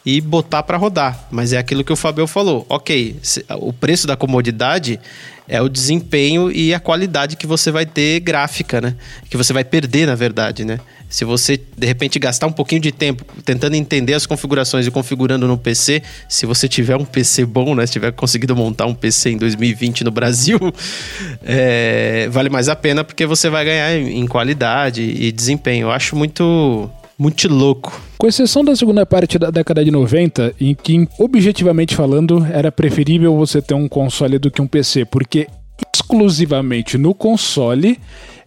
e 0.05 0.21
botar 0.21 0.63
para 0.63 0.77
rodar. 0.77 1.27
Mas 1.31 1.53
é 1.53 1.59
aquilo 1.59 1.83
que 1.83 1.93
o 1.93 1.97
Fabio 1.97 2.27
falou. 2.27 2.67
Ok, 2.69 3.17
o 3.59 3.73
preço 3.73 4.07
da 4.07 4.17
comodidade 4.17 5.01
é 5.47 5.61
o 5.61 5.69
desempenho 5.69 6.51
e 6.51 6.73
a 6.73 6.81
qualidade 6.81 7.37
que 7.37 7.47
você 7.47 7.71
vai 7.71 7.85
ter 7.85 8.21
gráfica, 8.21 8.81
né? 8.81 8.95
Que 9.29 9.37
você 9.37 9.53
vai 9.53 9.65
perder, 9.65 10.07
na 10.07 10.15
verdade, 10.15 10.65
né? 10.65 10.81
Se 11.09 11.25
você, 11.25 11.61
de 11.77 11.87
repente, 11.87 12.19
gastar 12.19 12.47
um 12.47 12.53
pouquinho 12.53 12.81
de 12.81 12.91
tempo 12.91 13.25
tentando 13.45 13.77
entender 13.77 14.15
as 14.15 14.27
configurações 14.27 14.87
e 14.87 14.91
configurando 14.91 15.47
no 15.47 15.57
PC, 15.57 16.03
se 16.29 16.45
você 16.47 16.67
tiver 16.67 16.97
um 16.97 17.05
PC 17.05 17.45
bom, 17.45 17.75
né? 17.75 17.87
Se 17.87 17.93
tiver 17.93 18.13
conseguido 18.13 18.57
montar 18.57 18.87
um 18.87 18.95
PC 18.95 19.31
em 19.31 19.37
2020 19.37 20.03
no 20.03 20.11
Brasil, 20.11 20.59
é, 21.45 22.29
vale 22.31 22.49
mais 22.49 22.69
a 22.69 22.77
pena 22.77 23.05
porque 23.05 23.27
você 23.27 23.49
vai 23.49 23.65
ganhar 23.65 23.95
em 23.97 24.27
qualidade 24.27 25.03
e 25.03 25.31
desempenho. 25.31 25.87
Eu 25.87 25.91
acho 25.93 26.17
muito 26.17 26.91
Muito 27.19 27.49
louco. 27.49 28.01
Com 28.19 28.27
exceção 28.27 28.65
da 28.65 28.75
segunda 28.75 29.07
parte 29.07 29.39
da 29.39 29.51
década 29.51 29.85
de 29.85 29.91
90, 29.91 30.55
em 30.61 30.75
que, 30.75 31.09
objetivamente 31.19 31.95
falando, 31.95 32.45
era 32.53 32.73
preferível 32.73 33.37
você 33.37 33.63
ter 33.63 33.75
um 33.75 33.89
console 33.89 34.39
do 34.39 34.51
que 34.51 34.61
um 34.61 34.67
PC, 34.67 35.05
porque 35.05 35.47
exclusivamente 35.95 36.99
no 36.99 37.15
console 37.15 37.99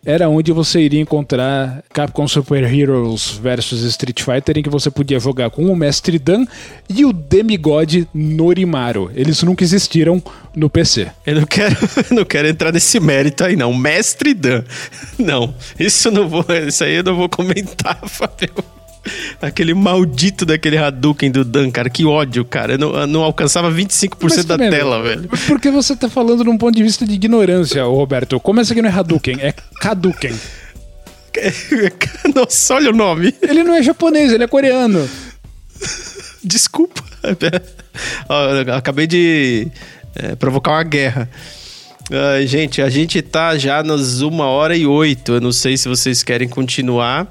era 0.07 0.29
onde 0.29 0.53
você 0.53 0.79
iria 0.79 1.01
encontrar 1.01 1.83
Capcom 1.93 2.25
Super 2.29 2.63
Heroes 2.63 3.31
versus 3.31 3.83
Street 3.83 4.23
Fighter, 4.23 4.57
em 4.57 4.63
que 4.63 4.69
você 4.69 4.89
podia 4.89 5.19
jogar 5.19 5.49
com 5.49 5.65
o 5.65 5.75
Mestre 5.75 6.17
Dan 6.17 6.45
e 6.89 7.03
o 7.03 7.11
Demigod 7.11 8.07
Norimaru. 8.13 9.11
Eles 9.13 9.43
nunca 9.43 9.65
existiram 9.65 10.23
no 10.55 10.69
PC. 10.69 11.11
Eu 11.25 11.41
não 11.41 11.45
quero, 11.45 11.75
não 12.15 12.23
quero 12.23 12.47
entrar 12.47 12.71
nesse 12.71 13.01
mérito 13.01 13.43
aí, 13.43 13.57
não. 13.57 13.73
Mestre 13.73 14.33
Dan. 14.33 14.63
Não, 15.19 15.53
isso 15.77 16.09
não 16.09 16.29
vou, 16.29 16.45
isso 16.65 16.85
aí 16.85 16.95
eu 16.95 17.03
não 17.03 17.17
vou 17.17 17.27
comentar, 17.27 17.99
Fabio. 18.07 18.76
Aquele 19.41 19.73
maldito 19.73 20.45
daquele 20.45 20.77
Hadouken 20.77 21.31
do 21.31 21.43
Dan, 21.43 21.71
cara. 21.71 21.89
Que 21.89 22.05
ódio, 22.05 22.43
cara. 22.45 22.73
Eu 22.73 22.77
não, 22.77 22.95
eu 22.95 23.07
não 23.07 23.23
alcançava 23.23 23.71
25% 23.71 24.17
Mas, 24.21 24.45
da 24.45 24.57
tela, 24.57 25.01
velho. 25.01 25.29
Porque 25.47 25.69
você 25.69 25.95
tá 25.95 26.09
falando 26.09 26.43
num 26.43 26.57
ponto 26.57 26.75
de 26.75 26.83
vista 26.83 27.05
de 27.05 27.13
ignorância, 27.13 27.83
Roberto. 27.83 28.39
Começa 28.39 28.73
aqui 28.73 28.81
não 28.81 28.89
é 28.89 28.93
Hadouken, 28.93 29.37
é 29.39 29.53
Kaduken. 29.81 30.33
Nossa, 32.35 32.75
olha 32.75 32.89
o 32.89 32.95
nome. 32.95 33.33
Ele 33.41 33.63
não 33.63 33.75
é 33.75 33.83
japonês, 33.83 34.31
ele 34.31 34.43
é 34.43 34.47
coreano. 34.47 35.07
Desculpa. 36.43 37.03
acabei 38.75 39.07
de 39.07 39.67
é, 40.15 40.35
provocar 40.35 40.71
uma 40.71 40.83
guerra. 40.83 41.29
Uh, 42.09 42.45
gente, 42.47 42.81
a 42.81 42.89
gente 42.89 43.21
tá 43.21 43.57
já 43.57 43.83
nas 43.83 44.21
uma 44.21 44.45
hora 44.45 44.75
e 44.75 44.85
oito. 44.85 45.33
Eu 45.33 45.41
não 45.41 45.51
sei 45.51 45.77
se 45.77 45.89
vocês 45.89 46.23
querem 46.23 46.47
continuar 46.47 47.27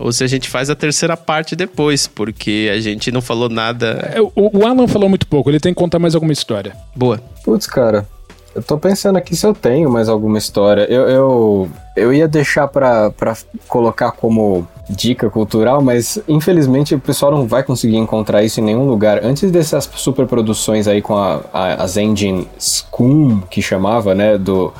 ou 0.00 0.12
se 0.12 0.24
a 0.24 0.26
gente 0.26 0.48
faz 0.48 0.70
a 0.70 0.74
terceira 0.74 1.16
parte 1.16 1.54
depois, 1.54 2.06
porque 2.06 2.70
a 2.72 2.80
gente 2.80 3.12
não 3.12 3.20
falou 3.20 3.48
nada. 3.48 4.10
É, 4.14 4.20
o, 4.20 4.32
o 4.34 4.66
Alan 4.66 4.88
falou 4.88 5.08
muito 5.08 5.26
pouco, 5.26 5.50
ele 5.50 5.60
tem 5.60 5.72
que 5.72 5.78
contar 5.78 5.98
mais 5.98 6.14
alguma 6.14 6.32
história. 6.32 6.76
Boa. 6.96 7.20
Putz, 7.44 7.66
cara, 7.66 8.06
eu 8.54 8.62
tô 8.62 8.76
pensando 8.78 9.16
aqui 9.16 9.36
se 9.36 9.46
eu 9.46 9.54
tenho 9.54 9.88
mais 9.90 10.08
alguma 10.08 10.36
história. 10.36 10.82
Eu, 10.90 11.08
eu, 11.08 11.70
eu 11.96 12.12
ia 12.12 12.26
deixar 12.26 12.66
pra, 12.66 13.10
pra 13.10 13.36
colocar 13.68 14.10
como 14.12 14.66
dica 14.88 15.30
cultural, 15.30 15.80
mas 15.80 16.20
infelizmente 16.26 16.94
o 16.94 16.98
pessoal 16.98 17.30
não 17.30 17.46
vai 17.46 17.62
conseguir 17.62 17.96
encontrar 17.96 18.42
isso 18.42 18.60
em 18.60 18.64
nenhum 18.64 18.88
lugar. 18.88 19.24
Antes 19.24 19.50
dessas 19.52 19.88
superproduções 19.94 20.88
aí 20.88 21.00
com 21.00 21.16
a, 21.16 21.42
a, 21.52 21.74
as 21.84 21.96
engines 21.96 22.46
Scum, 22.58 23.40
que 23.48 23.62
chamava, 23.62 24.14
né, 24.16 24.36
do 24.36 24.72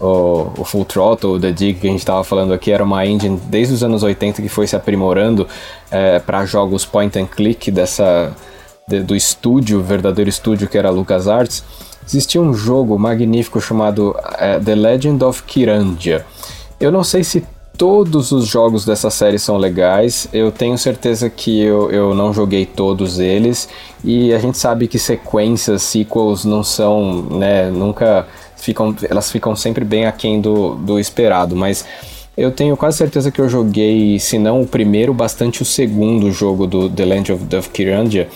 o, 0.00 0.50
o 0.58 0.64
Full 0.64 0.84
Throttle, 0.84 1.32
o 1.32 1.40
The 1.40 1.52
Dig 1.52 1.80
que 1.80 1.86
a 1.86 1.90
gente 1.90 2.00
estava 2.00 2.22
falando 2.22 2.52
aqui, 2.52 2.70
era 2.70 2.84
uma 2.84 3.06
engine 3.06 3.40
desde 3.46 3.74
os 3.74 3.82
anos 3.82 4.02
80 4.02 4.42
que 4.42 4.48
foi 4.48 4.66
se 4.66 4.76
aprimorando 4.76 5.46
é, 5.90 6.18
para 6.18 6.44
jogos 6.44 6.84
point 6.84 7.18
and 7.18 7.26
click 7.26 7.70
dessa, 7.70 8.32
de, 8.88 9.00
do 9.00 9.16
estúdio, 9.16 9.82
verdadeiro 9.82 10.28
estúdio 10.28 10.68
que 10.68 10.76
era 10.76 10.88
a 10.88 10.92
LucasArts. 10.92 11.64
Existia 12.06 12.40
um 12.40 12.54
jogo 12.54 12.98
magnífico 12.98 13.60
chamado 13.60 14.14
é, 14.38 14.60
The 14.60 14.74
Legend 14.74 15.24
of 15.24 15.42
Kirandia. 15.42 16.24
Eu 16.78 16.92
não 16.92 17.02
sei 17.02 17.24
se 17.24 17.44
todos 17.76 18.32
os 18.32 18.46
jogos 18.46 18.84
dessa 18.84 19.10
série 19.10 19.38
são 19.38 19.56
legais. 19.56 20.28
Eu 20.32 20.50
tenho 20.50 20.76
certeza 20.78 21.28
que 21.28 21.62
eu, 21.62 21.90
eu 21.90 22.14
não 22.14 22.32
joguei 22.32 22.64
todos 22.64 23.18
eles. 23.18 23.68
E 24.04 24.32
a 24.32 24.38
gente 24.38 24.58
sabe 24.58 24.88
que 24.88 24.98
sequências, 24.98 25.82
sequels 25.82 26.44
não 26.44 26.62
são, 26.62 27.22
né, 27.22 27.70
nunca 27.70 28.26
ficam, 28.66 28.94
elas 29.08 29.30
ficam 29.30 29.54
sempre 29.54 29.84
bem 29.84 30.06
aquém 30.06 30.40
do, 30.40 30.74
do 30.74 30.98
esperado, 30.98 31.54
mas 31.54 31.84
eu 32.36 32.50
tenho 32.50 32.76
quase 32.76 32.98
certeza 32.98 33.30
que 33.30 33.40
eu 33.40 33.48
joguei, 33.48 34.18
se 34.18 34.38
não 34.38 34.60
o 34.60 34.66
primeiro, 34.66 35.14
bastante 35.14 35.62
o 35.62 35.64
segundo 35.64 36.30
jogo 36.32 36.66
do 36.66 36.90
The 36.90 37.04
Land 37.04 37.32
of, 37.32 37.70
Kirandia. 37.70 38.28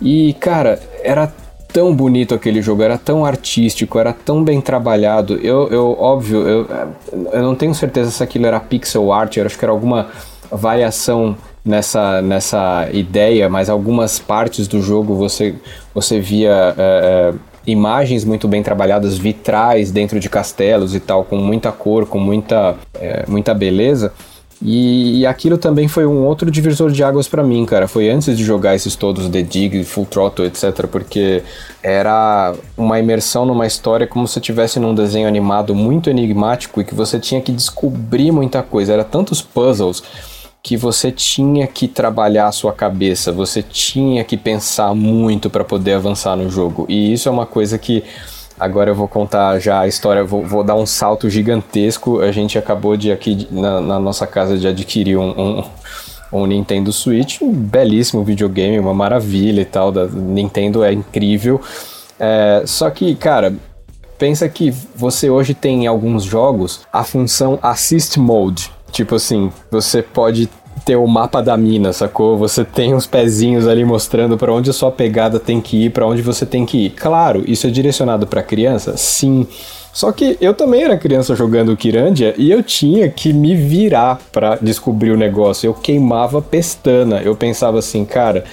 E, 0.00 0.34
cara, 0.34 0.78
era 1.02 1.32
tão 1.72 1.94
bonito 1.94 2.34
aquele 2.34 2.60
jogo, 2.60 2.82
era 2.82 2.98
tão 2.98 3.24
artístico, 3.24 3.98
era 3.98 4.12
tão 4.12 4.44
bem 4.44 4.60
trabalhado. 4.60 5.36
Eu, 5.42 5.68
eu 5.68 5.96
óbvio, 5.98 6.46
eu, 6.46 6.68
eu 7.32 7.42
não 7.42 7.54
tenho 7.54 7.74
certeza 7.74 8.10
se 8.10 8.22
aquilo 8.22 8.46
era 8.46 8.60
pixel 8.60 9.12
art, 9.12 9.36
eu 9.36 9.46
acho 9.46 9.58
que 9.58 9.64
era 9.64 9.72
alguma 9.72 10.08
variação 10.52 11.36
nessa, 11.64 12.20
nessa 12.22 12.88
ideia, 12.92 13.48
mas 13.48 13.68
algumas 13.68 14.18
partes 14.18 14.68
do 14.68 14.80
jogo 14.82 15.14
você, 15.14 15.54
você 15.94 16.20
via. 16.20 16.74
É, 16.76 17.32
é, 17.34 17.49
imagens 17.66 18.24
muito 18.24 18.48
bem 18.48 18.62
trabalhadas, 18.62 19.18
vitrais 19.18 19.90
dentro 19.90 20.18
de 20.18 20.28
castelos 20.28 20.94
e 20.94 21.00
tal, 21.00 21.24
com 21.24 21.36
muita 21.36 21.70
cor, 21.72 22.06
com 22.06 22.18
muita, 22.18 22.76
é, 22.94 23.24
muita 23.28 23.54
beleza. 23.54 24.12
E, 24.62 25.20
e, 25.20 25.26
aquilo 25.26 25.56
também 25.56 25.88
foi 25.88 26.04
um 26.04 26.22
outro 26.26 26.50
divisor 26.50 26.90
de 26.90 27.02
águas 27.02 27.26
para 27.26 27.42
mim, 27.42 27.64
cara. 27.64 27.88
Foi 27.88 28.10
antes 28.10 28.36
de 28.36 28.44
jogar 28.44 28.74
esses 28.74 28.94
todos 28.94 29.26
The 29.26 29.42
Dig, 29.42 29.84
Full 29.84 30.04
Throttle, 30.04 30.46
etc. 30.46 30.86
Porque 30.86 31.42
era 31.82 32.52
uma 32.76 32.98
imersão 32.98 33.46
numa 33.46 33.66
história 33.66 34.06
como 34.06 34.28
se 34.28 34.38
estivesse 34.38 34.78
num 34.78 34.94
desenho 34.94 35.26
animado 35.26 35.74
muito 35.74 36.10
enigmático 36.10 36.78
e 36.78 36.84
que 36.84 36.94
você 36.94 37.18
tinha 37.18 37.40
que 37.40 37.52
descobrir 37.52 38.30
muita 38.32 38.62
coisa. 38.62 38.92
Era 38.92 39.04
tantos 39.04 39.40
puzzles 39.40 40.02
que 40.62 40.76
você 40.76 41.10
tinha 41.10 41.66
que 41.66 41.88
trabalhar 41.88 42.48
a 42.48 42.52
sua 42.52 42.72
cabeça, 42.72 43.32
você 43.32 43.62
tinha 43.62 44.22
que 44.24 44.36
pensar 44.36 44.94
muito 44.94 45.48
para 45.48 45.64
poder 45.64 45.94
avançar 45.94 46.36
no 46.36 46.50
jogo. 46.50 46.84
E 46.88 47.12
isso 47.12 47.28
é 47.28 47.32
uma 47.32 47.46
coisa 47.46 47.78
que 47.78 48.04
agora 48.58 48.90
eu 48.90 48.94
vou 48.94 49.08
contar 49.08 49.58
já 49.58 49.80
a 49.80 49.88
história, 49.88 50.22
vou, 50.22 50.46
vou 50.46 50.62
dar 50.62 50.74
um 50.74 50.84
salto 50.84 51.30
gigantesco. 51.30 52.20
A 52.20 52.30
gente 52.30 52.58
acabou 52.58 52.96
de 52.96 53.10
aqui 53.10 53.48
na, 53.50 53.80
na 53.80 53.98
nossa 53.98 54.26
casa 54.26 54.58
de 54.58 54.68
adquirir 54.68 55.16
um, 55.16 55.30
um, 55.30 55.64
um, 56.30 56.46
Nintendo 56.46 56.92
Switch, 56.92 57.40
um 57.40 57.52
belíssimo 57.52 58.22
videogame, 58.22 58.78
uma 58.78 58.94
maravilha 58.94 59.62
e 59.62 59.66
tal. 59.66 59.90
Da 59.90 60.06
Nintendo 60.06 60.84
é 60.84 60.92
incrível. 60.92 61.58
É, 62.18 62.64
só 62.66 62.90
que, 62.90 63.14
cara, 63.14 63.54
pensa 64.18 64.46
que 64.46 64.70
você 64.94 65.30
hoje 65.30 65.54
tem 65.54 65.84
em 65.84 65.86
alguns 65.86 66.22
jogos 66.22 66.82
a 66.92 67.02
função 67.02 67.58
Assist 67.62 68.18
Mode 68.18 68.70
Tipo 68.90 69.14
assim, 69.16 69.50
você 69.70 70.02
pode 70.02 70.48
ter 70.84 70.96
o 70.96 71.06
mapa 71.06 71.42
da 71.42 71.56
mina, 71.56 71.92
sacou? 71.92 72.36
Você 72.38 72.64
tem 72.64 72.94
uns 72.94 73.06
pezinhos 73.06 73.66
ali 73.66 73.84
mostrando 73.84 74.36
para 74.36 74.52
onde 74.52 74.70
a 74.70 74.72
sua 74.72 74.90
pegada 74.90 75.38
tem 75.38 75.60
que 75.60 75.84
ir, 75.84 75.90
para 75.90 76.06
onde 76.06 76.22
você 76.22 76.46
tem 76.46 76.64
que 76.64 76.86
ir. 76.86 76.90
Claro, 76.90 77.44
isso 77.46 77.66
é 77.66 77.70
direcionado 77.70 78.26
para 78.26 78.42
criança? 78.42 78.96
Sim. 78.96 79.46
Só 79.92 80.12
que 80.12 80.36
eu 80.40 80.54
também 80.54 80.84
era 80.84 80.96
criança 80.96 81.34
jogando 81.34 81.76
Kirandia 81.76 82.34
e 82.38 82.50
eu 82.50 82.62
tinha 82.62 83.08
que 83.08 83.32
me 83.32 83.56
virar 83.56 84.20
para 84.30 84.56
descobrir 84.56 85.10
o 85.10 85.16
negócio. 85.16 85.66
Eu 85.66 85.74
queimava 85.74 86.40
pestana. 86.40 87.20
Eu 87.22 87.34
pensava 87.34 87.78
assim, 87.80 88.04
cara, 88.04 88.44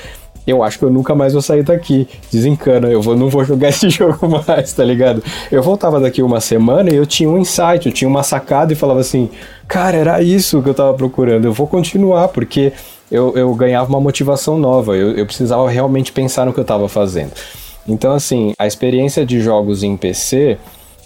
eu 0.47 0.63
acho 0.63 0.79
que 0.79 0.85
eu 0.85 0.89
nunca 0.89 1.13
mais 1.13 1.33
vou 1.33 1.41
sair 1.41 1.61
daqui. 1.61 2.07
Desencana, 2.31 2.87
eu 2.87 3.01
vou, 3.01 3.17
não 3.17 3.29
vou 3.29 3.43
jogar 3.43 3.67
esse 3.69 3.89
jogo 3.89 4.27
mais, 4.47 4.71
tá 4.71 4.83
ligado? 4.83 5.21
Eu 5.51 5.61
voltava 5.61 5.99
daqui 5.99 6.23
uma 6.23 6.39
semana 6.39 6.89
e 6.89 6.95
eu 6.95 7.05
tinha 7.05 7.29
um 7.29 7.37
insight, 7.37 7.85
eu 7.85 7.91
tinha 7.91 8.07
uma 8.07 8.23
sacada 8.23 8.71
e 8.71 8.75
falava 8.75 9.01
assim, 9.01 9.29
cara, 9.67 9.97
era 9.97 10.21
isso 10.21 10.63
que 10.63 10.69
eu 10.69 10.73
tava 10.73 10.93
procurando, 10.93 11.45
eu 11.45 11.51
vou 11.51 11.67
continuar, 11.67 12.29
porque 12.29 12.71
eu, 13.11 13.37
eu 13.37 13.53
ganhava 13.53 13.89
uma 13.89 13.99
motivação 13.99 14.57
nova, 14.57 14.95
eu, 14.95 15.11
eu 15.11 15.25
precisava 15.25 15.69
realmente 15.69 16.13
pensar 16.13 16.45
no 16.45 16.53
que 16.53 16.59
eu 16.59 16.65
tava 16.65 16.87
fazendo. 16.87 17.31
Então, 17.85 18.13
assim, 18.13 18.53
a 18.57 18.65
experiência 18.65 19.25
de 19.25 19.39
jogos 19.39 19.83
em 19.83 19.95
PC 19.95 20.57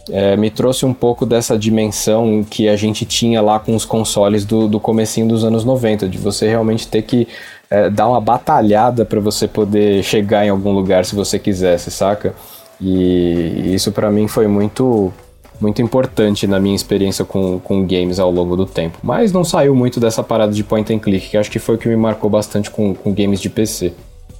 é, 0.09 0.35
me 0.35 0.49
trouxe 0.49 0.85
um 0.85 0.93
pouco 0.93 1.25
dessa 1.25 1.57
dimensão 1.57 2.43
que 2.47 2.67
a 2.67 2.75
gente 2.75 3.05
tinha 3.05 3.41
lá 3.41 3.59
com 3.59 3.75
os 3.75 3.85
consoles 3.85 4.45
do, 4.45 4.67
do 4.67 4.79
comecinho 4.79 5.27
dos 5.27 5.43
anos 5.43 5.63
90, 5.63 6.07
de 6.07 6.17
você 6.17 6.47
realmente 6.47 6.87
ter 6.87 7.03
que 7.03 7.27
é, 7.71 7.89
dar 7.89 8.09
uma 8.09 8.19
batalhada 8.19 9.05
para 9.05 9.21
você 9.21 9.47
poder 9.47 10.03
chegar 10.03 10.45
em 10.45 10.49
algum 10.49 10.73
lugar 10.73 11.05
se 11.05 11.15
você 11.15 11.39
quisesse, 11.39 11.89
saca? 11.89 12.35
E 12.79 13.73
isso 13.73 13.91
para 13.91 14.11
mim 14.11 14.27
foi 14.27 14.45
muito 14.47 15.13
muito 15.59 15.79
importante 15.79 16.47
na 16.47 16.59
minha 16.59 16.75
experiência 16.75 17.23
com, 17.23 17.59
com 17.59 17.85
games 17.85 18.19
ao 18.19 18.31
longo 18.31 18.57
do 18.57 18.65
tempo. 18.65 18.97
Mas 19.03 19.31
não 19.31 19.43
saiu 19.43 19.75
muito 19.75 19.99
dessa 19.99 20.23
parada 20.23 20.51
de 20.51 20.63
point 20.63 20.91
and 20.91 20.97
click, 20.97 21.29
que 21.29 21.37
acho 21.37 21.51
que 21.51 21.59
foi 21.59 21.75
o 21.75 21.77
que 21.77 21.87
me 21.87 21.95
marcou 21.95 22.31
bastante 22.31 22.71
com, 22.71 22.95
com 22.95 23.13
games 23.13 23.39
de 23.39 23.47
PC. 23.47 23.93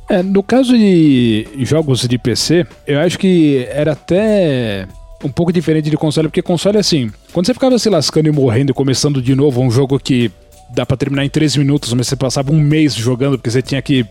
É, 0.10 0.24
no 0.24 0.42
caso 0.42 0.76
de 0.76 1.48
jogos 1.60 2.08
de 2.08 2.18
PC, 2.18 2.66
eu 2.88 3.00
acho 3.00 3.20
que 3.20 3.68
era 3.70 3.92
até 3.92 4.88
um 5.24 5.30
pouco 5.30 5.54
diferente 5.54 5.92
de 5.92 5.96
console, 5.96 6.28
porque 6.28 6.42
console 6.42 6.78
é 6.78 6.80
assim, 6.80 7.12
quando 7.32 7.46
você 7.46 7.54
ficava 7.54 7.78
se 7.78 7.88
lascando 7.88 8.28
e 8.28 8.32
morrendo 8.32 8.72
e 8.72 8.74
começando 8.74 9.22
de 9.22 9.36
novo 9.36 9.62
um 9.62 9.70
jogo 9.70 10.00
que 10.00 10.32
dá 10.74 10.86
para 10.86 10.98
terminar 10.98 11.26
em 11.26 11.30
3 11.30 11.58
minutos, 11.58 11.94
mas 11.94 12.08
você 12.08 12.16
passava 12.16 12.52
um 12.52 12.60
mês 12.60 12.94
jogando 12.94 13.38
porque 13.38 13.52
você 13.52 13.62
tinha 13.62 13.82
que 13.82 14.06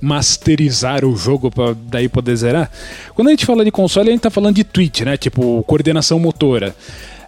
masterizar 0.00 1.04
o 1.04 1.16
jogo 1.16 1.50
para 1.50 1.76
daí 1.86 2.08
poder 2.08 2.34
zerar. 2.34 2.70
Quando 3.14 3.28
a 3.28 3.30
gente 3.30 3.46
fala 3.46 3.64
de 3.64 3.70
console, 3.70 4.08
a 4.08 4.12
gente 4.12 4.22
tá 4.22 4.30
falando 4.30 4.56
de 4.56 4.64
Twitch, 4.64 5.02
né? 5.02 5.16
Tipo, 5.16 5.62
coordenação 5.62 6.18
motora. 6.18 6.74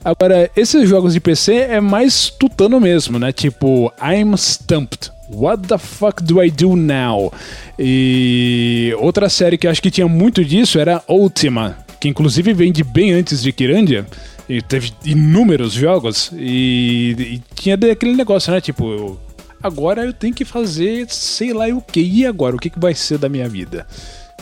Agora, 0.04 0.50
esses 0.56 0.88
jogos 0.88 1.14
de 1.14 1.20
PC 1.20 1.54
é 1.54 1.80
mais 1.80 2.28
tutano 2.28 2.80
mesmo, 2.80 3.18
né? 3.18 3.32
Tipo, 3.32 3.92
I'm 4.02 4.36
stumped. 4.36 5.10
What 5.30 5.66
the 5.68 5.78
fuck 5.78 6.22
do 6.22 6.42
I 6.42 6.50
do 6.50 6.76
now? 6.76 7.32
E 7.78 8.94
outra 8.98 9.28
série 9.30 9.56
que 9.56 9.66
acho 9.66 9.80
que 9.80 9.90
tinha 9.90 10.06
muito 10.06 10.44
disso 10.44 10.78
era 10.78 11.02
Ultima, 11.08 11.78
que 11.98 12.08
inclusive 12.08 12.52
vem 12.52 12.70
de 12.70 12.84
bem 12.84 13.12
antes 13.12 13.42
de 13.42 13.52
Kirandia. 13.52 14.04
E 14.48 14.60
teve 14.60 14.92
inúmeros 15.04 15.72
jogos 15.72 16.30
e, 16.34 17.16
e 17.18 17.42
tinha 17.54 17.76
aquele 17.90 18.14
negócio, 18.14 18.52
né? 18.52 18.60
Tipo, 18.60 19.18
agora 19.62 20.04
eu 20.04 20.12
tenho 20.12 20.34
que 20.34 20.44
fazer 20.44 21.06
sei 21.08 21.52
lá 21.52 21.66
o 21.68 21.80
que. 21.80 22.00
E 22.00 22.26
agora? 22.26 22.54
O 22.54 22.58
que, 22.58 22.68
que 22.68 22.78
vai 22.78 22.94
ser 22.94 23.18
da 23.18 23.28
minha 23.28 23.48
vida? 23.48 23.86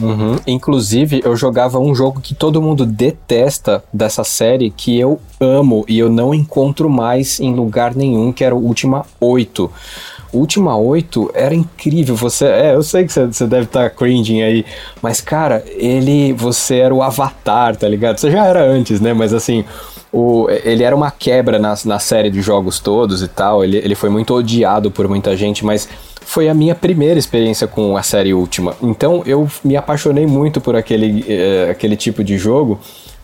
Uhum. 0.00 0.36
Inclusive, 0.46 1.20
eu 1.24 1.36
jogava 1.36 1.78
um 1.78 1.94
jogo 1.94 2.20
que 2.20 2.34
todo 2.34 2.62
mundo 2.62 2.86
detesta 2.86 3.84
dessa 3.92 4.24
série, 4.24 4.70
que 4.70 4.98
eu 4.98 5.20
amo 5.38 5.84
e 5.86 5.98
eu 5.98 6.10
não 6.10 6.32
encontro 6.32 6.88
mais 6.88 7.38
em 7.38 7.54
lugar 7.54 7.94
nenhum, 7.94 8.32
que 8.32 8.42
era 8.42 8.54
o 8.54 8.58
Ultima 8.58 9.04
8. 9.20 9.70
Última 10.32 10.76
8 10.76 11.30
era 11.34 11.54
incrível. 11.54 12.16
Você, 12.16 12.46
é, 12.46 12.74
eu 12.74 12.82
sei 12.82 13.04
que 13.04 13.12
você, 13.12 13.26
você 13.26 13.46
deve 13.46 13.64
estar 13.64 13.90
tá 13.90 13.90
cringing 13.90 14.40
aí, 14.40 14.64
mas 15.02 15.20
cara, 15.20 15.62
ele, 15.66 16.32
você 16.32 16.78
era 16.78 16.94
o 16.94 17.02
Avatar, 17.02 17.76
tá 17.76 17.86
ligado? 17.86 18.18
Você 18.18 18.30
já 18.30 18.46
era 18.46 18.64
antes, 18.64 18.98
né? 18.98 19.12
Mas 19.12 19.34
assim, 19.34 19.62
o, 20.12 20.46
ele 20.50 20.84
era 20.84 20.94
uma 20.94 21.10
quebra 21.10 21.58
na, 21.58 21.74
na 21.86 21.98
série 21.98 22.30
de 22.30 22.42
jogos 22.42 22.78
todos 22.78 23.22
e 23.22 23.28
tal. 23.28 23.64
Ele, 23.64 23.78
ele 23.78 23.94
foi 23.94 24.10
muito 24.10 24.34
odiado 24.34 24.90
por 24.90 25.08
muita 25.08 25.34
gente, 25.36 25.64
mas 25.64 25.88
foi 26.20 26.48
a 26.48 26.54
minha 26.54 26.74
primeira 26.74 27.18
experiência 27.18 27.66
com 27.66 27.96
a 27.96 28.02
série 28.02 28.34
Última. 28.34 28.76
Então 28.82 29.22
eu 29.24 29.48
me 29.64 29.76
apaixonei 29.76 30.26
muito 30.26 30.60
por 30.60 30.76
aquele, 30.76 31.24
é, 31.26 31.70
aquele 31.70 31.96
tipo 31.96 32.22
de 32.22 32.36
jogo. 32.36 32.78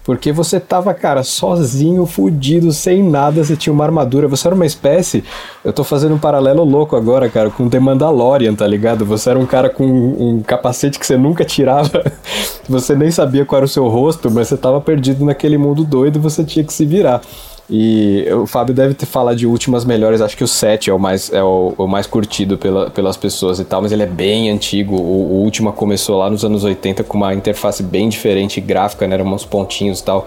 Porque 0.08 0.32
você 0.32 0.58
tava, 0.58 0.94
cara, 0.94 1.22
sozinho, 1.22 2.06
fudido, 2.06 2.72
sem 2.72 3.02
nada, 3.02 3.44
você 3.44 3.54
tinha 3.54 3.70
uma 3.70 3.84
armadura, 3.84 4.26
você 4.26 4.48
era 4.48 4.54
uma 4.54 4.64
espécie. 4.64 5.22
Eu 5.62 5.70
tô 5.70 5.84
fazendo 5.84 6.14
um 6.14 6.18
paralelo 6.18 6.64
louco 6.64 6.96
agora, 6.96 7.28
cara, 7.28 7.50
com 7.50 7.68
The 7.68 7.78
Mandalorian, 7.78 8.54
tá 8.54 8.66
ligado? 8.66 9.04
Você 9.04 9.28
era 9.28 9.38
um 9.38 9.44
cara 9.44 9.68
com 9.68 9.84
um 9.84 10.42
capacete 10.42 10.98
que 10.98 11.06
você 11.06 11.18
nunca 11.18 11.44
tirava, 11.44 12.02
você 12.66 12.96
nem 12.96 13.10
sabia 13.10 13.44
qual 13.44 13.58
era 13.58 13.66
o 13.66 13.68
seu 13.68 13.86
rosto, 13.86 14.30
mas 14.30 14.48
você 14.48 14.56
tava 14.56 14.80
perdido 14.80 15.26
naquele 15.26 15.58
mundo 15.58 15.84
doido 15.84 16.18
você 16.18 16.42
tinha 16.42 16.64
que 16.64 16.72
se 16.72 16.86
virar. 16.86 17.20
E 17.70 18.26
o 18.32 18.46
Fábio 18.46 18.74
deve 18.74 18.94
ter 18.94 19.04
falado 19.04 19.36
de 19.36 19.46
últimas 19.46 19.84
melhores, 19.84 20.22
acho 20.22 20.36
que 20.36 20.44
o 20.44 20.48
7 20.48 20.88
é 20.88 20.94
o 20.94 20.98
mais, 20.98 21.30
é 21.30 21.42
o, 21.42 21.74
o 21.76 21.86
mais 21.86 22.06
curtido 22.06 22.56
pela, 22.56 22.88
pelas 22.88 23.16
pessoas 23.16 23.58
e 23.60 23.64
tal, 23.64 23.82
mas 23.82 23.92
ele 23.92 24.02
é 24.02 24.06
bem 24.06 24.50
antigo. 24.50 24.96
O, 24.96 25.32
o 25.32 25.42
Última 25.42 25.70
começou 25.70 26.18
lá 26.18 26.30
nos 26.30 26.44
anos 26.44 26.64
80 26.64 27.04
com 27.04 27.18
uma 27.18 27.34
interface 27.34 27.82
bem 27.82 28.08
diferente, 28.08 28.60
gráfica, 28.60 29.06
né? 29.06 29.14
Eram 29.14 29.26
uns 29.26 29.44
pontinhos 29.44 30.00
e 30.00 30.04
tal, 30.04 30.26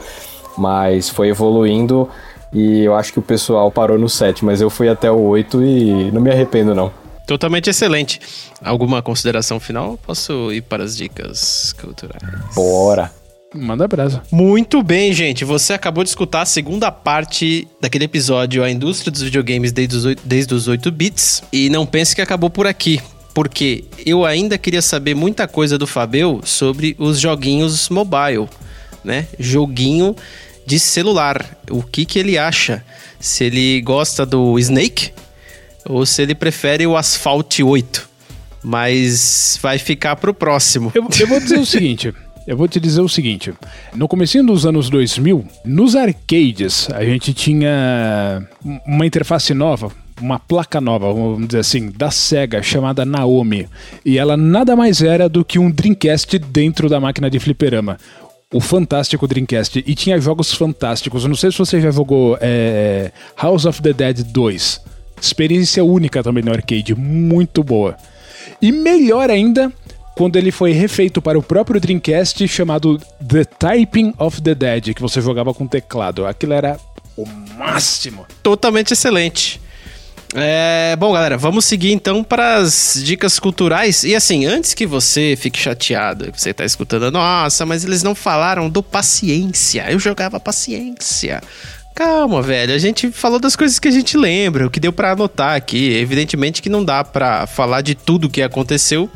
mas 0.55 1.09
foi 1.09 1.29
evoluindo 1.29 2.07
e 2.53 2.81
eu 2.81 2.93
acho 2.95 3.13
que 3.13 3.19
o 3.19 3.21
pessoal 3.21 3.71
parou 3.71 3.97
no 3.97 4.09
7, 4.09 4.43
mas 4.43 4.61
eu 4.61 4.69
fui 4.69 4.89
até 4.89 5.09
o 5.09 5.19
8 5.19 5.63
e 5.63 6.11
não 6.11 6.21
me 6.21 6.29
arrependo 6.29 6.75
não. 6.75 6.91
Totalmente 7.25 7.69
excelente. 7.69 8.19
Alguma 8.63 9.01
consideração 9.01 9.59
final? 9.59 9.97
Posso 10.05 10.51
ir 10.51 10.61
para 10.61 10.83
as 10.83 10.97
dicas 10.97 11.73
culturais? 11.73 12.21
Bora! 12.53 13.20
Manda 13.53 13.85
brasa. 13.85 14.23
Muito 14.31 14.81
bem, 14.81 15.11
gente. 15.11 15.43
Você 15.43 15.73
acabou 15.73 16.03
de 16.03 16.09
escutar 16.09 16.41
a 16.41 16.45
segunda 16.45 16.89
parte 16.89 17.67
daquele 17.81 18.05
episódio 18.05 18.63
A 18.63 18.71
Indústria 18.71 19.11
dos 19.11 19.21
Videogames 19.21 19.73
desde 19.73 19.95
os 19.97 20.05
8, 20.05 20.23
desde 20.25 20.53
os 20.53 20.67
8 20.69 20.89
bits. 20.89 21.43
E 21.51 21.69
não 21.69 21.85
pense 21.85 22.15
que 22.15 22.21
acabou 22.21 22.49
por 22.49 22.65
aqui. 22.65 23.01
Porque 23.33 23.83
eu 24.05 24.25
ainda 24.25 24.57
queria 24.57 24.81
saber 24.81 25.15
muita 25.15 25.47
coisa 25.49 25.77
do 25.77 25.85
Fabio 25.85 26.39
sobre 26.45 26.95
os 26.97 27.19
joguinhos 27.19 27.89
mobile, 27.89 28.47
né? 29.03 29.27
Joguinho 29.37 30.15
de 30.65 30.79
celular. 30.79 31.57
O 31.69 31.83
que, 31.83 32.05
que 32.05 32.19
ele 32.19 32.37
acha? 32.37 32.83
Se 33.19 33.43
ele 33.43 33.81
gosta 33.81 34.25
do 34.25 34.57
Snake 34.59 35.11
ou 35.85 36.05
se 36.05 36.21
ele 36.21 36.35
prefere 36.35 36.87
o 36.87 36.95
Asphalt 36.95 37.59
8. 37.59 38.09
Mas 38.63 39.59
vai 39.61 39.77
ficar 39.77 40.15
pro 40.15 40.33
próximo. 40.33 40.91
Eu, 40.95 41.07
eu 41.19 41.27
vou 41.27 41.39
dizer 41.39 41.59
o 41.59 41.65
seguinte. 41.67 42.13
Eu 42.47 42.57
vou 42.57 42.67
te 42.67 42.79
dizer 42.79 43.01
o 43.01 43.09
seguinte: 43.09 43.53
no 43.95 44.07
começo 44.07 44.41
dos 44.43 44.65
anos 44.65 44.89
2000, 44.89 45.45
nos 45.63 45.95
arcades, 45.95 46.89
a 46.91 47.03
gente 47.03 47.33
tinha 47.33 48.47
uma 48.85 49.05
interface 49.05 49.53
nova, 49.53 49.91
uma 50.19 50.39
placa 50.39 50.81
nova, 50.81 51.11
vamos 51.13 51.47
dizer 51.47 51.59
assim, 51.59 51.91
da 51.91 52.09
Sega, 52.09 52.63
chamada 52.63 53.05
Naomi. 53.05 53.67
E 54.05 54.17
ela 54.17 54.35
nada 54.35 54.75
mais 54.75 55.01
era 55.01 55.29
do 55.29 55.45
que 55.45 55.59
um 55.59 55.69
Dreamcast 55.69 56.39
dentro 56.39 56.89
da 56.89 56.99
máquina 56.99 57.29
de 57.29 57.39
fliperama. 57.39 57.97
O 58.53 58.59
fantástico 58.59 59.27
Dreamcast. 59.27 59.83
E 59.85 59.95
tinha 59.95 60.19
jogos 60.19 60.53
fantásticos. 60.53 61.23
Não 61.25 61.35
sei 61.35 61.51
se 61.51 61.57
você 61.57 61.79
já 61.79 61.89
jogou 61.89 62.37
é, 62.41 63.11
House 63.41 63.65
of 63.65 63.81
the 63.81 63.93
Dead 63.93 64.23
2. 64.23 64.81
Experiência 65.21 65.83
única 65.83 66.21
também 66.21 66.43
no 66.43 66.51
arcade, 66.51 66.93
muito 66.95 67.63
boa. 67.63 67.95
E 68.61 68.71
melhor 68.71 69.29
ainda, 69.29 69.71
quando 70.15 70.35
ele 70.35 70.51
foi 70.51 70.71
refeito 70.71 71.21
para 71.21 71.37
o 71.37 71.43
próprio 71.43 71.79
Dreamcast 71.79 72.47
chamado 72.47 72.99
The 73.25 73.45
Typing 73.45 74.13
of 74.17 74.41
the 74.41 74.53
Dead, 74.53 74.93
que 74.93 75.01
você 75.01 75.21
jogava 75.21 75.53
com 75.53 75.67
teclado. 75.67 76.25
Aquilo 76.25 76.53
era 76.53 76.79
o 77.15 77.25
máximo. 77.57 78.25
Totalmente 78.43 78.93
excelente. 78.93 79.59
É, 80.33 80.95
bom, 80.97 81.11
galera, 81.11 81.37
vamos 81.37 81.65
seguir 81.65 81.91
então 81.91 82.23
para 82.23 82.55
as 82.55 83.01
dicas 83.03 83.37
culturais. 83.37 84.03
E 84.03 84.15
assim, 84.15 84.45
antes 84.45 84.73
que 84.73 84.85
você 84.85 85.35
fique 85.37 85.59
chateado, 85.59 86.31
você 86.33 86.51
está 86.51 86.63
escutando, 86.63 87.11
nossa, 87.11 87.65
mas 87.65 87.83
eles 87.83 88.01
não 88.01 88.15
falaram 88.15 88.69
do 88.69 88.81
paciência. 88.81 89.85
Eu 89.89 89.99
jogava 89.99 90.39
paciência. 90.39 91.41
Calma, 91.93 92.41
velho. 92.41 92.73
A 92.73 92.77
gente 92.77 93.11
falou 93.11 93.39
das 93.39 93.55
coisas 93.55 93.77
que 93.77 93.89
a 93.89 93.91
gente 93.91 94.15
lembra, 94.15 94.65
o 94.65 94.69
que 94.69 94.79
deu 94.79 94.93
para 94.93 95.11
anotar 95.11 95.55
aqui. 95.55 95.93
Evidentemente 95.93 96.61
que 96.61 96.69
não 96.69 96.83
dá 96.83 97.03
para 97.03 97.45
falar 97.45 97.81
de 97.81 97.93
tudo 97.93 98.29
que 98.29 98.41
aconteceu 98.41 99.09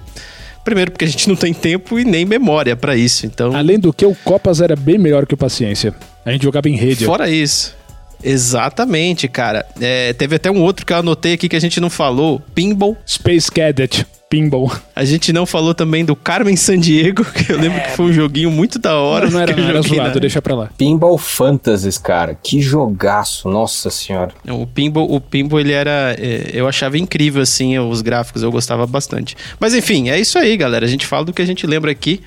Primeiro, 0.66 0.92
porque 0.92 1.06
a 1.06 1.08
gente 1.08 1.30
não 1.30 1.36
tem 1.36 1.54
tempo 1.54 2.00
e 2.00 2.04
nem 2.04 2.26
memória 2.26 2.76
para 2.76 2.98
isso. 2.98 3.28
Então. 3.28 3.56
Além 3.56 3.80
do 3.80 3.94
que, 3.94 4.04
o 4.04 4.16
Copas 4.16 4.60
era 4.60 4.76
bem 4.76 4.98
melhor 4.98 5.28
que 5.28 5.36
o 5.36 5.38
Paciência. 5.38 5.94
A 6.26 6.32
gente 6.32 6.44
jogava 6.44 6.68
em 6.68 6.76
rede. 6.76 7.06
Fora 7.06 7.30
isso. 7.30 7.76
Exatamente, 8.24 9.28
cara. 9.28 9.64
É, 9.80 10.12
teve 10.14 10.38
até 10.38 10.50
um 10.50 10.64
outro 10.64 10.84
que 10.84 10.92
eu 10.92 10.98
anotei 10.98 11.34
aqui 11.34 11.48
que 11.48 11.56
a 11.56 11.62
gente 11.62 11.80
não 11.80 11.90
falou: 11.90 12.42
Pinball. 12.56 12.98
Space 13.08 13.52
Cadet. 13.52 14.08
Pinball. 14.30 14.72
A 14.96 15.06
gente 15.06 15.32
não 15.32 15.46
falou 15.46 15.74
também 15.74 16.04
do 16.04 16.16
Carmen 16.16 16.56
Sandiego, 16.56 17.24
que 17.32 17.52
eu 17.52 17.60
lembro 17.60 17.78
é. 17.78 17.82
que 17.82 17.92
foi 17.92 18.06
um 18.06 18.14
joguinho 18.14 18.52
muito 18.52 18.80
da 18.80 18.98
hora. 18.98 19.26
Não, 19.26 19.34
não 19.34 19.42
era, 19.42 19.56
não 19.56 19.70
era 19.70 19.82
zoado, 19.82 20.16
na... 20.16 20.20
deixa 20.20 20.42
pra 20.42 20.56
lá. 20.56 20.70
Pinball 20.78 21.18
Fantasies, 21.18 21.98
cara. 21.98 22.36
Que 22.36 22.62
jogaço, 22.62 23.50
nossa 23.50 23.90
senhora. 23.90 24.34
O 24.48 24.66
Pinball, 24.66 25.12
o 25.12 25.22
Pinball 25.22 25.60
ele 25.60 25.74
era. 25.74 26.16
É, 26.20 26.52
eu 26.54 26.68
achava 26.68 26.98
incrível, 26.98 27.42
assim, 27.42 27.78
os 27.78 28.02
gráficos, 28.02 28.44
eu 28.44 28.52
gostava 28.52 28.86
bastante. 28.86 29.36
Mas 29.60 29.74
enfim, 29.74 30.10
é 30.10 30.20
isso 30.20 30.38
aí, 30.38 30.58
galera. 30.58 30.86
A 30.86 30.90
gente 30.90 31.06
fala 31.06 31.26
do 31.26 31.34
que 31.34 31.42
a 31.42 31.46
gente 31.46 31.66
lembra 31.68 31.92
aqui. 31.92 32.22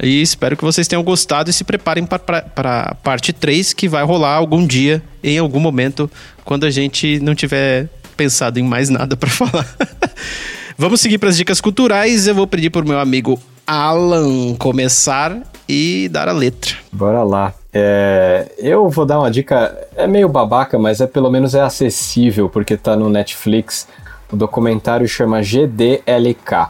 E 0.00 0.22
espero 0.22 0.56
que 0.56 0.64
vocês 0.64 0.86
tenham 0.86 1.02
gostado 1.02 1.50
e 1.50 1.52
se 1.52 1.64
preparem 1.64 2.06
para 2.06 2.44
a 2.56 2.94
parte 2.94 3.32
3, 3.32 3.72
que 3.72 3.88
vai 3.88 4.04
rolar 4.04 4.34
algum 4.34 4.64
dia, 4.64 5.02
em 5.24 5.38
algum 5.38 5.58
momento, 5.58 6.08
quando 6.44 6.64
a 6.64 6.70
gente 6.70 7.18
não 7.18 7.34
tiver 7.34 7.88
pensado 8.16 8.58
em 8.58 8.62
mais 8.62 8.88
nada 8.88 9.16
para 9.16 9.28
falar. 9.30 9.66
Vamos 10.80 11.00
seguir 11.00 11.18
para 11.18 11.28
as 11.28 11.36
dicas 11.36 11.60
culturais. 11.60 12.28
Eu 12.28 12.36
vou 12.36 12.46
pedir 12.46 12.70
para 12.70 12.84
o 12.84 12.88
meu 12.88 13.00
amigo 13.00 13.36
Alan 13.66 14.54
começar 14.54 15.36
e 15.68 16.08
dar 16.08 16.28
a 16.28 16.32
letra. 16.32 16.76
Bora 16.92 17.24
lá. 17.24 17.52
É, 17.74 18.52
eu 18.58 18.88
vou 18.88 19.04
dar 19.04 19.18
uma 19.18 19.28
dica, 19.28 19.76
é 19.96 20.06
meio 20.06 20.28
babaca, 20.28 20.78
mas 20.78 21.00
é 21.00 21.06
pelo 21.08 21.32
menos 21.32 21.56
é 21.56 21.60
acessível, 21.60 22.48
porque 22.48 22.74
está 22.74 22.94
no 22.94 23.08
Netflix. 23.08 23.88
O 24.30 24.36
documentário 24.36 25.08
chama 25.08 25.42
GDLK. 25.42 26.68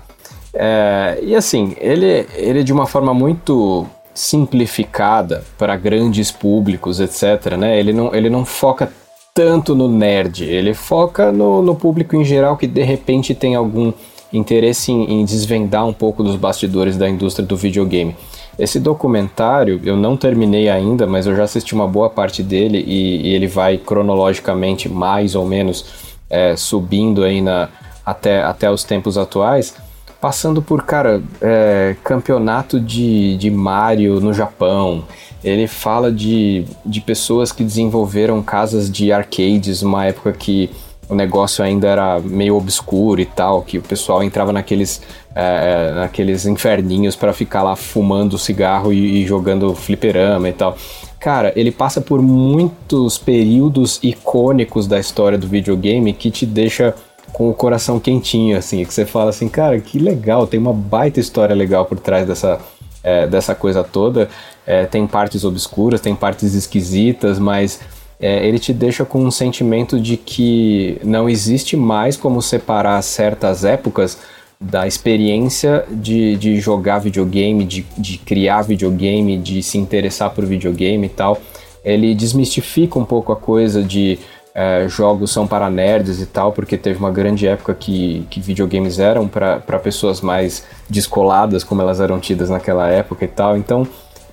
É, 0.55 1.19
e 1.23 1.37
assim, 1.37 1.77
ele, 1.79 2.27
ele 2.35 2.65
de 2.65 2.73
uma 2.73 2.87
forma 2.87 3.13
muito 3.13 3.87
simplificada 4.15 5.45
para 5.59 5.77
grandes 5.77 6.33
públicos, 6.33 6.99
etc. 6.99 7.59
Né? 7.59 7.79
Ele, 7.79 7.93
não, 7.93 8.15
ele 8.15 8.31
não 8.31 8.47
foca 8.47 8.91
tanto 9.39 9.73
no 9.73 9.87
nerd, 9.87 10.43
ele 10.43 10.75
foca 10.75 11.31
no, 11.31 11.63
no 11.63 11.73
público 11.73 12.17
em 12.17 12.25
geral 12.25 12.57
que 12.57 12.67
de 12.67 12.83
repente 12.83 13.37
tem 13.37 13.55
algum 13.55 13.93
interesse 14.33 14.91
em, 14.91 15.21
em, 15.21 15.25
desvendar 15.25 15.87
um 15.87 15.93
pouco 15.93 16.25
dos 16.25 16.35
bastidores 16.35 16.97
da 16.97 17.09
indústria 17.09 17.47
do 17.47 17.57
videogame. 17.57 18.17
Esse 18.59 18.81
documentário 18.81 19.81
eu 19.85 19.97
não 19.97 20.17
terminei 20.17 20.69
ainda, 20.69 21.07
mas 21.07 21.25
eu 21.25 21.37
já 21.37 21.45
assisti 21.45 21.73
uma 21.73 21.87
boa 21.87 22.11
parte 22.11 22.43
dele 22.43 22.85
e, 22.85 23.29
e 23.29 23.33
ele 23.33 23.47
vai 23.47 23.79
cronologicamente 23.79 24.89
mais 24.89 25.37
ou 25.37 25.47
menos 25.47 25.85
é, 26.29 26.57
subindo 26.57 27.23
aí 27.23 27.41
na, 27.41 27.69
até, 28.05 28.43
até 28.43 28.69
os 28.69 28.83
tempos 28.83 29.17
atuais, 29.17 29.73
passando 30.21 30.61
por, 30.61 30.83
cara, 30.83 31.23
é, 31.41 31.95
campeonato 32.03 32.81
de, 32.81 33.37
de 33.37 33.53
Mario 33.53 34.19
no 34.19 34.35
Japão, 34.35 35.05
ele 35.43 35.67
fala 35.67 36.11
de, 36.11 36.65
de 36.85 37.01
pessoas 37.01 37.53
que 37.53 37.63
desenvolveram 37.63 38.43
casas 38.43 38.91
de 38.91 39.13
arcades 39.13 39.83
numa 39.83 40.05
época 40.05 40.33
que 40.33 40.71
o 41.09 41.15
negócio 41.15 41.65
ainda 41.65 41.89
era 41.89 42.21
meio 42.21 42.57
obscuro 42.57 43.21
e 43.21 43.25
tal, 43.25 43.63
que 43.63 43.79
o 43.79 43.83
pessoal 43.83 44.23
entrava 44.23 44.53
naqueles, 44.53 45.01
é, 45.35 45.93
naqueles 45.95 46.45
inferninhos 46.45 47.17
para 47.17 47.33
ficar 47.33 47.63
lá 47.63 47.75
fumando 47.75 48.37
cigarro 48.37 48.93
e, 48.93 49.23
e 49.23 49.27
jogando 49.27 49.75
fliperama 49.75 50.49
e 50.49 50.53
tal. 50.53 50.77
Cara, 51.19 51.53
ele 51.57 51.73
passa 51.73 52.01
por 52.01 52.21
muitos 52.21 53.17
períodos 53.17 53.99
icônicos 54.03 54.87
da 54.87 55.01
história 55.01 55.39
do 55.39 55.49
videogame 55.49 56.13
que 56.13 56.31
te 56.31 56.45
deixa 56.45 56.95
com 57.33 57.51
o 57.51 57.55
coração 57.55 57.99
quentinho, 57.99 58.57
assim, 58.57 58.85
que 58.85 58.93
você 58.93 59.05
fala 59.05 59.31
assim, 59.31 59.49
cara, 59.49 59.79
que 59.81 59.99
legal, 59.99 60.47
tem 60.47 60.61
uma 60.61 60.73
baita 60.73 61.21
história 61.21 61.55
legal 61.55 61.85
por 61.85 61.99
trás 61.99 62.27
dessa, 62.27 62.61
é, 63.03 63.27
dessa 63.27 63.55
coisa 63.55 63.83
toda. 63.83 64.29
É, 64.69 64.85
tem 64.85 65.07
partes 65.07 65.45
obscuras, 65.45 65.99
tem 65.99 66.15
partes 66.15 66.53
esquisitas, 66.53 67.39
mas 67.39 67.81
é, 68.21 68.47
ele 68.47 68.59
te 68.59 68.71
deixa 68.71 69.03
com 69.03 69.19
um 69.19 69.31
sentimento 69.31 69.99
de 69.99 70.19
que 70.19 71.01
não 71.03 71.27
existe 71.27 71.75
mais 71.75 72.19
como 72.19 72.43
separar 72.43 73.01
certas 73.01 73.65
épocas 73.65 74.19
da 74.61 74.87
experiência 74.87 75.87
de, 75.91 76.37
de 76.37 76.61
jogar 76.61 76.99
videogame, 76.99 77.65
de, 77.65 77.87
de 77.97 78.19
criar 78.19 78.61
videogame, 78.61 79.39
de 79.39 79.63
se 79.63 79.79
interessar 79.79 80.29
por 80.35 80.45
videogame 80.45 81.07
e 81.07 81.11
tal. 81.11 81.41
Ele 81.83 82.15
desmistifica 82.15 82.99
um 82.99 83.07
pouco 83.07 83.33
a 83.33 83.37
coisa 83.37 83.83
de 83.83 84.19
é, 84.55 84.87
jogos 84.87 85.31
são 85.31 85.47
para 85.47 85.71
nerds 85.71 86.21
e 86.21 86.27
tal, 86.27 86.53
porque 86.53 86.77
teve 86.77 86.99
uma 86.99 87.11
grande 87.11 87.47
época 87.47 87.73
que, 87.73 88.27
que 88.29 88.39
videogames 88.39 88.99
eram 88.99 89.27
para 89.27 89.79
pessoas 89.79 90.21
mais 90.21 90.63
descoladas, 90.91 91.65
como 91.65 91.81
elas 91.81 92.01
eram 92.01 92.21
tidas 92.21 92.51
naquela 92.51 92.87
época 92.91 93.25
e 93.25 93.29
tal. 93.29 93.57
Então, 93.57 93.87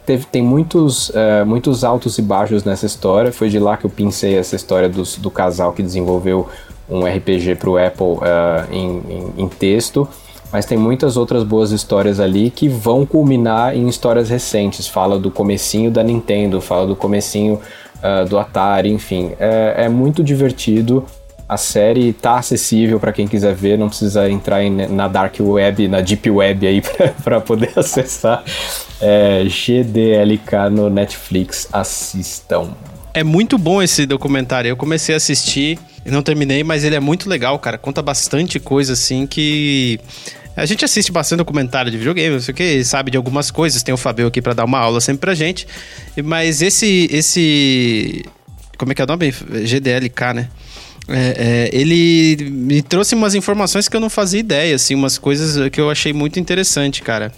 teve, 0.06 0.26
tem 0.26 0.41
muitos, 0.41 1.11
é, 1.15 1.44
muitos 1.44 1.84
altos 1.84 2.18
e 2.18 2.22
baixos 2.22 2.64
nessa 2.64 2.86
história. 2.86 3.32
Foi 3.32 3.49
de 3.49 3.60
lá 3.60 3.77
que 3.77 3.86
eu 3.86 3.90
pensei 3.90 4.38
essa 4.38 4.56
história 4.56 4.88
dos, 4.88 5.18
do 5.18 5.32
casal 5.32 5.73
que 5.73 5.82
desenvolveu 5.82 6.48
um 6.90 7.03
RPG 7.03 7.56
para 7.56 7.69
o 7.69 7.77
Apple 7.77 8.19
é, 8.22 8.65
em, 8.72 9.02
em, 9.10 9.34
em 9.44 9.48
texto 9.48 10.07
mas 10.56 10.65
tem 10.65 10.77
muitas 10.77 11.18
outras 11.18 11.44
boas 11.44 11.72
histórias 11.72 12.18
ali 12.18 12.49
que 12.49 12.69
vão 12.69 13.06
culminar 13.06 13.76
em 13.76 13.90
histórias 13.90 14.30
recentes. 14.30 14.88
Fala 14.88 15.19
do 15.19 15.30
comecinho 15.30 15.91
da 15.91 16.02
Nintendo, 16.02 16.61
fala 16.61 16.88
do 16.88 16.95
comecinho 16.95 17.60
uh, 17.98 18.26
do 18.26 18.40
Atari, 18.40 18.90
enfim. 18.90 19.34
É, 19.38 19.73
é, 19.80 19.90
muito 19.90 20.23
divertido. 20.23 21.03
A 21.48 21.57
série 21.57 22.14
tá 22.14 22.38
acessível 22.38 23.02
para 23.02 23.11
quem 23.11 23.27
quiser 23.27 23.53
ver, 23.53 23.77
não 23.77 23.90
precisa 23.90 24.30
entrar 24.30 24.64
em, 24.64 24.88
na 24.88 25.10
dark 25.10 25.36
web, 25.41 25.90
na 25.90 25.99
deep 25.99 26.32
web 26.32 26.65
aí 26.65 26.82
para 27.22 27.41
poder 27.41 27.73
acessar. 27.77 28.41
É, 29.02 29.44
GDLK 29.46 30.70
no 30.72 30.90
Netflix, 30.90 31.68
assistam. 31.72 32.74
É 33.14 33.24
muito 33.24 33.58
bom 33.58 33.82
esse 33.82 34.06
documentário. 34.06 34.70
Eu 34.70 34.78
comecei 34.78 35.16
a 35.16 35.18
assistir, 35.18 35.80
não 36.06 36.22
terminei, 36.22 36.64
mas 36.64 36.84
ele 36.84 36.96
é 36.96 37.00
muito 37.00 37.30
legal, 37.30 37.58
cara. 37.60 37.78
Conta 37.78 38.02
bastante 38.02 38.60
coisa 38.60 38.94
assim 38.94 39.26
que 39.26 40.00
a 40.56 40.66
gente 40.66 40.86
assiste 40.86 41.12
bastante 41.12 41.40
documentário 41.40 41.92
de 41.92 41.98
videogame, 41.98 42.36
não 42.36 42.42
sei 42.42 42.54
o 42.54 42.56
que, 42.56 42.84
sabe 42.84 43.12
de 43.12 43.18
algumas 43.18 43.52
coisas. 43.52 43.84
Tem 43.84 43.94
o 43.94 43.98
Fabio 43.98 44.28
aqui 44.28 44.42
para 44.42 44.54
dar 44.54 44.66
uma 44.66 44.80
aula 44.80 45.02
sempre 45.02 45.22
pra 45.22 45.34
gente. 45.34 45.68
Mas 46.24 46.62
esse. 46.62 47.10
esse 47.12 48.24
como 48.78 48.92
é 48.92 48.96
que 48.96 49.02
é 49.02 49.06
o 49.06 49.08
nome? 49.08 49.32
GDLK, 49.32 50.34
né? 50.34 50.50
É, 51.08 51.70
é, 51.74 51.78
ele 51.78 52.50
me 52.50 52.82
trouxe 52.82 53.16
umas 53.16 53.36
informações 53.36 53.88
que 53.88 53.96
eu 53.96 54.00
não 54.00 54.10
fazia 54.10 54.40
ideia, 54.40 54.76
assim, 54.76 54.96
umas 54.96 55.18
coisas 55.18 55.70
que 55.70 55.80
eu 55.80 55.90
achei 55.90 56.14
muito 56.14 56.40
interessante, 56.40 57.02
cara. 57.02 57.32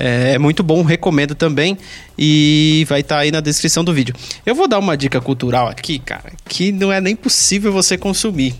É, 0.00 0.32
é 0.34 0.38
muito 0.38 0.62
bom, 0.62 0.82
recomendo 0.82 1.34
também 1.34 1.76
e 2.18 2.86
vai 2.88 3.00
estar 3.00 3.16
tá 3.16 3.20
aí 3.20 3.30
na 3.30 3.40
descrição 3.40 3.84
do 3.84 3.92
vídeo. 3.92 4.14
Eu 4.46 4.54
vou 4.54 4.66
dar 4.66 4.78
uma 4.78 4.96
dica 4.96 5.20
cultural 5.20 5.68
aqui, 5.68 5.98
cara, 5.98 6.32
que 6.48 6.72
não 6.72 6.90
é 6.90 7.00
nem 7.00 7.14
possível 7.14 7.72
você 7.72 7.98
consumir. 7.98 8.54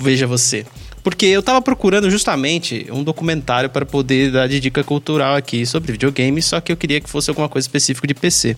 Veja 0.00 0.26
você. 0.26 0.64
Porque 1.02 1.26
eu 1.26 1.42
tava 1.42 1.60
procurando 1.62 2.10
justamente 2.10 2.86
um 2.90 3.02
documentário 3.02 3.70
para 3.70 3.86
poder 3.86 4.30
dar 4.30 4.48
de 4.48 4.60
dica 4.60 4.84
cultural 4.84 5.36
aqui 5.36 5.64
sobre 5.64 5.92
videogame, 5.92 6.40
só 6.42 6.60
que 6.60 6.70
eu 6.70 6.76
queria 6.76 7.00
que 7.00 7.08
fosse 7.08 7.30
alguma 7.30 7.48
coisa 7.48 7.66
específica 7.66 8.06
de 8.06 8.14
PC. 8.14 8.56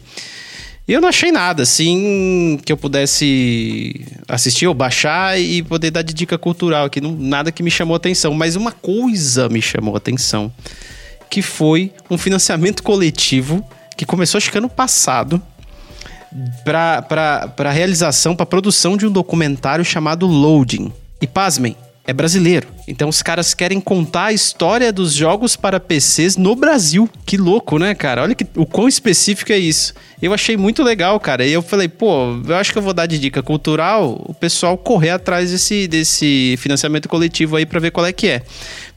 E 0.89 0.93
eu 0.95 1.03
não 1.03 1.09
achei 1.09 1.31
nada, 1.31 1.63
assim, 1.63 2.59
que 2.65 2.73
eu 2.73 2.77
pudesse 2.79 4.07
assistir 4.27 4.67
ou 4.67 4.73
baixar 4.73 5.39
e 5.39 5.63
poder 5.63 5.91
dar 5.91 6.01
de 6.01 6.15
dica 6.15 6.39
cultural 6.39 6.87
aqui. 6.87 6.99
Não, 6.99 7.15
nada 7.15 7.53
que 7.53 7.63
me 7.63 7.71
chamou 7.71 7.95
atenção. 7.95 8.33
Mas 8.33 8.57
uma 8.57 8.73
coisa 8.73 9.51
me 9.51 9.61
chamou 9.61 9.95
atenção, 9.95 10.51
que 11.31 11.43
foi 11.43 11.93
um 12.11 12.19
financiamento 12.19 12.83
coletivo 12.83 13.65
que 13.97 14.07
começou, 14.07 14.39
acho 14.39 14.51
que 14.51 14.59
ano 14.59 14.69
passado, 14.69 15.43
para 16.65 17.53
a 17.59 17.71
realização, 17.71 18.37
para 18.37 18.47
produção 18.47 18.97
de 18.97 19.07
um 19.07 19.11
documentário 19.11 19.85
chamado 19.85 20.27
Loading. 20.27 20.93
E 21.21 21.27
pasmem, 21.27 21.77
é 22.09 22.13
brasileiro. 22.15 22.67
Então 22.89 23.07
os 23.07 23.21
caras 23.21 23.53
querem 23.53 23.79
contar 23.83 24.25
a 24.25 24.33
história 24.33 24.91
dos 24.91 25.13
jogos 25.13 25.57
para 25.57 25.79
PCs 25.79 26.39
no 26.39 26.57
Brasil. 26.57 27.07
Que 27.27 27.37
louco, 27.37 27.79
né, 27.79 27.95
cara? 27.95 28.23
Olha 28.23 28.35
que, 28.35 28.47
o 28.57 28.65
quão 28.65 28.89
específico 28.89 29.53
é 29.53 29.59
isso. 29.59 29.93
Eu 30.23 30.33
achei 30.33 30.57
muito 30.57 30.83
legal, 30.83 31.21
cara. 31.21 31.45
E 31.45 31.53
eu 31.53 31.61
falei, 31.61 31.87
pô, 31.87 32.41
eu 32.49 32.57
acho 32.57 32.73
que 32.73 32.79
eu 32.79 32.83
vou 32.83 32.95
dar 32.95 33.05
de 33.05 33.19
dica 33.19 33.43
cultural 33.43 34.25
o 34.25 34.33
pessoal 34.33 34.79
correr 34.79 35.11
atrás 35.11 35.51
desse, 35.51 35.87
desse 35.87 36.55
financiamento 36.57 37.11
coletivo 37.11 37.57
aí 37.57 37.67
para 37.67 37.79
ver 37.79 37.91
qual 37.91 38.07
é 38.07 38.13
que 38.13 38.27
é. 38.27 38.43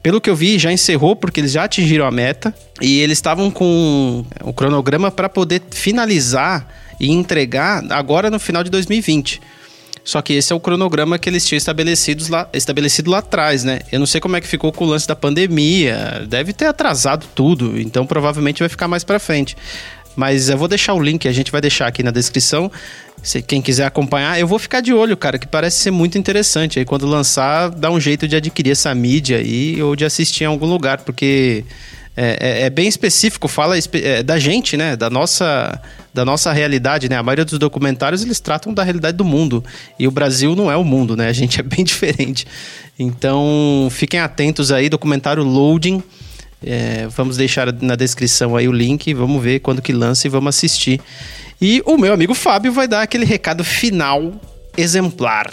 Pelo 0.01 0.21
que 0.21 0.29
eu 0.29 0.35
vi, 0.35 0.57
já 0.57 0.71
encerrou 0.71 1.13
porque 1.13 1.41
eles 1.41 1.51
já 1.51 1.65
atingiram 1.65 2.05
a 2.05 2.11
meta 2.11 2.55
e 2.81 3.01
eles 3.01 3.17
estavam 3.17 3.51
com 3.51 4.23
o 4.41 4.53
cronograma 4.53 5.11
para 5.11 5.27
poder 5.27 5.61
finalizar 5.69 6.65
e 6.97 7.11
entregar 7.11 7.83
agora 7.91 8.29
no 8.29 8.39
final 8.39 8.63
de 8.63 8.69
2020. 8.69 9.41
Só 10.03 10.21
que 10.21 10.33
esse 10.33 10.51
é 10.51 10.55
o 10.55 10.59
cronograma 10.59 11.19
que 11.19 11.29
eles 11.29 11.45
tinham 11.45 11.57
estabelecidos 11.57 12.27
lá, 12.27 12.49
estabelecido 12.53 13.11
lá 13.11 13.19
atrás, 13.19 13.63
né? 13.63 13.79
Eu 13.91 13.99
não 13.99 14.07
sei 14.07 14.19
como 14.19 14.35
é 14.35 14.41
que 14.41 14.47
ficou 14.47 14.71
com 14.71 14.85
o 14.85 14.87
lance 14.87 15.07
da 15.07 15.15
pandemia. 15.15 16.25
Deve 16.27 16.53
ter 16.53 16.65
atrasado 16.65 17.27
tudo, 17.35 17.79
então 17.79 18.05
provavelmente 18.05 18.59
vai 18.59 18.69
ficar 18.69 18.87
mais 18.87 19.03
para 19.03 19.19
frente. 19.19 19.55
Mas 20.15 20.49
eu 20.49 20.57
vou 20.57 20.67
deixar 20.67 20.93
o 20.93 21.01
link, 21.01 21.27
a 21.27 21.31
gente 21.31 21.51
vai 21.51 21.61
deixar 21.61 21.87
aqui 21.87 22.03
na 22.03 22.11
descrição. 22.11 22.71
Se 23.23 23.41
quem 23.41 23.61
quiser 23.61 23.85
acompanhar, 23.85 24.39
eu 24.39 24.47
vou 24.47 24.57
ficar 24.57 24.81
de 24.81 24.91
olho, 24.91 25.15
cara, 25.15 25.37
que 25.37 25.47
parece 25.47 25.77
ser 25.77 25.91
muito 25.91 26.17
interessante. 26.17 26.79
Aí 26.79 26.85
quando 26.85 27.05
lançar, 27.05 27.69
dá 27.69 27.91
um 27.91 27.99
jeito 27.99 28.27
de 28.27 28.35
adquirir 28.35 28.71
essa 28.71 28.93
mídia 28.95 29.37
aí 29.37 29.81
ou 29.81 29.95
de 29.95 30.03
assistir 30.03 30.43
em 30.43 30.47
algum 30.47 30.65
lugar, 30.65 30.99
porque 30.99 31.63
é, 32.15 32.37
é, 32.39 32.65
é, 32.65 32.69
bem 32.69 32.87
específico, 32.87 33.47
fala 33.47 33.75
é, 33.77 34.21
da 34.21 34.37
gente, 34.37 34.75
né? 34.75 34.95
Da 34.95 35.09
nossa, 35.09 35.81
da 36.13 36.25
nossa 36.25 36.51
realidade, 36.51 37.07
né? 37.07 37.15
A 37.15 37.23
maioria 37.23 37.45
dos 37.45 37.57
documentários 37.57 38.21
eles 38.21 38.39
tratam 38.39 38.73
da 38.73 38.83
realidade 38.83 39.17
do 39.17 39.23
mundo. 39.23 39.63
E 39.97 40.07
o 40.07 40.11
Brasil 40.11 40.55
não 40.55 40.69
é 40.69 40.75
o 40.75 40.83
mundo, 40.83 41.15
né? 41.15 41.27
A 41.27 41.33
gente 41.33 41.59
é 41.59 41.63
bem 41.63 41.83
diferente. 41.85 42.45
Então, 42.99 43.87
fiquem 43.89 44.19
atentos 44.19 44.71
aí, 44.71 44.89
documentário 44.89 45.43
Loading. 45.43 46.03
É, 46.63 47.07
vamos 47.07 47.37
deixar 47.37 47.73
na 47.81 47.95
descrição 47.95 48.55
aí 48.55 48.67
o 48.67 48.71
link, 48.71 49.13
vamos 49.13 49.41
ver 49.41 49.59
quando 49.61 49.81
que 49.81 49.93
lança 49.93 50.27
e 50.27 50.29
vamos 50.29 50.55
assistir. 50.55 50.99
E 51.61 51.81
o 51.85 51.97
meu 51.97 52.13
amigo 52.13 52.33
Fábio 52.33 52.71
vai 52.71 52.87
dar 52.87 53.01
aquele 53.01 53.25
recado 53.25 53.63
final 53.63 54.33
exemplar. 54.77 55.49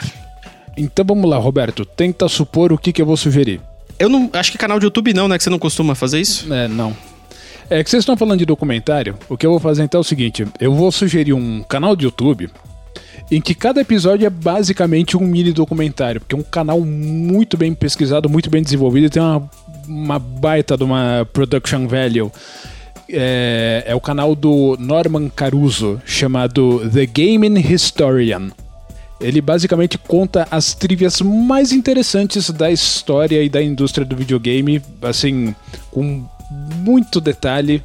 Então 0.77 1.05
vamos 1.05 1.29
lá, 1.31 1.39
Roberto. 1.39 1.85
Tenta 1.85 2.29
supor 2.29 2.73
o 2.73 2.79
que, 2.79 2.93
que 2.93 3.01
eu 3.01 3.07
vou 3.07 3.17
sugerir. 3.17 3.61
Eu 3.99 4.09
não. 4.09 4.31
Acho 4.33 4.53
que 4.53 4.59
canal 4.59 4.79
de 4.79 4.87
YouTube 4.87 5.13
não, 5.13 5.29
né? 5.29 5.37
Que 5.37 5.45
você 5.45 5.51
não 5.51 5.59
costuma 5.59 5.95
fazer 5.95 6.21
isso? 6.21 6.53
É, 6.53 6.69
não. 6.69 6.97
É 7.71 7.85
que 7.85 7.91
vocês 7.91 8.03
estão 8.03 8.17
falando 8.17 8.39
de 8.39 8.47
documentário. 8.47 9.17
O 9.29 9.37
que 9.37 9.45
eu 9.45 9.51
vou 9.51 9.61
fazer 9.61 9.83
então 9.83 9.99
é 9.99 10.03
o 10.03 10.05
seguinte: 10.05 10.47
eu 10.61 10.75
vou 10.75 10.91
sugerir 10.91 11.33
um 11.33 11.63
canal 11.63 11.95
de 11.95 12.05
YouTube 12.05 12.51
em 13.31 13.41
que 13.41 13.55
cada 13.55 13.81
episódio 13.81 14.27
é 14.27 14.31
basicamente 14.31 15.17
um 15.17 15.21
mini 15.21 15.53
documentário, 15.53 16.21
porque 16.21 16.35
é 16.35 16.39
um 16.39 16.43
canal 16.43 16.81
muito 16.81 17.57
bem 17.57 17.75
pesquisado, 17.75 18.29
muito 18.29 18.49
bem 18.49 18.63
desenvolvido 18.63 19.07
e 19.07 19.11
tem 19.11 19.21
uma, 19.23 19.51
uma 19.87 20.19
baita 20.19 20.77
de 20.77 20.85
uma 20.85 21.29
production 21.33 21.87
value. 21.87 22.33
É, 23.11 23.85
é 23.87 23.95
o 23.95 24.01
canal 24.01 24.35
do 24.35 24.77
Norman 24.79 25.29
Caruso, 25.29 26.01
chamado 26.05 26.89
The 26.91 27.07
Gaming 27.07 27.59
Historian. 27.59 28.51
Ele 29.21 29.41
basicamente 29.41 29.99
conta 29.99 30.47
as 30.51 30.75
trivias 30.75 31.21
mais 31.21 31.73
interessantes 31.73 32.51
da 32.51 32.71
história 32.71 33.43
e 33.43 33.49
da 33.49 33.63
indústria 33.63 34.07
do 34.07 34.17
videogame, 34.17 34.81
assim, 35.03 35.55
com 35.91 36.25
muito 36.51 37.21
detalhe. 37.21 37.83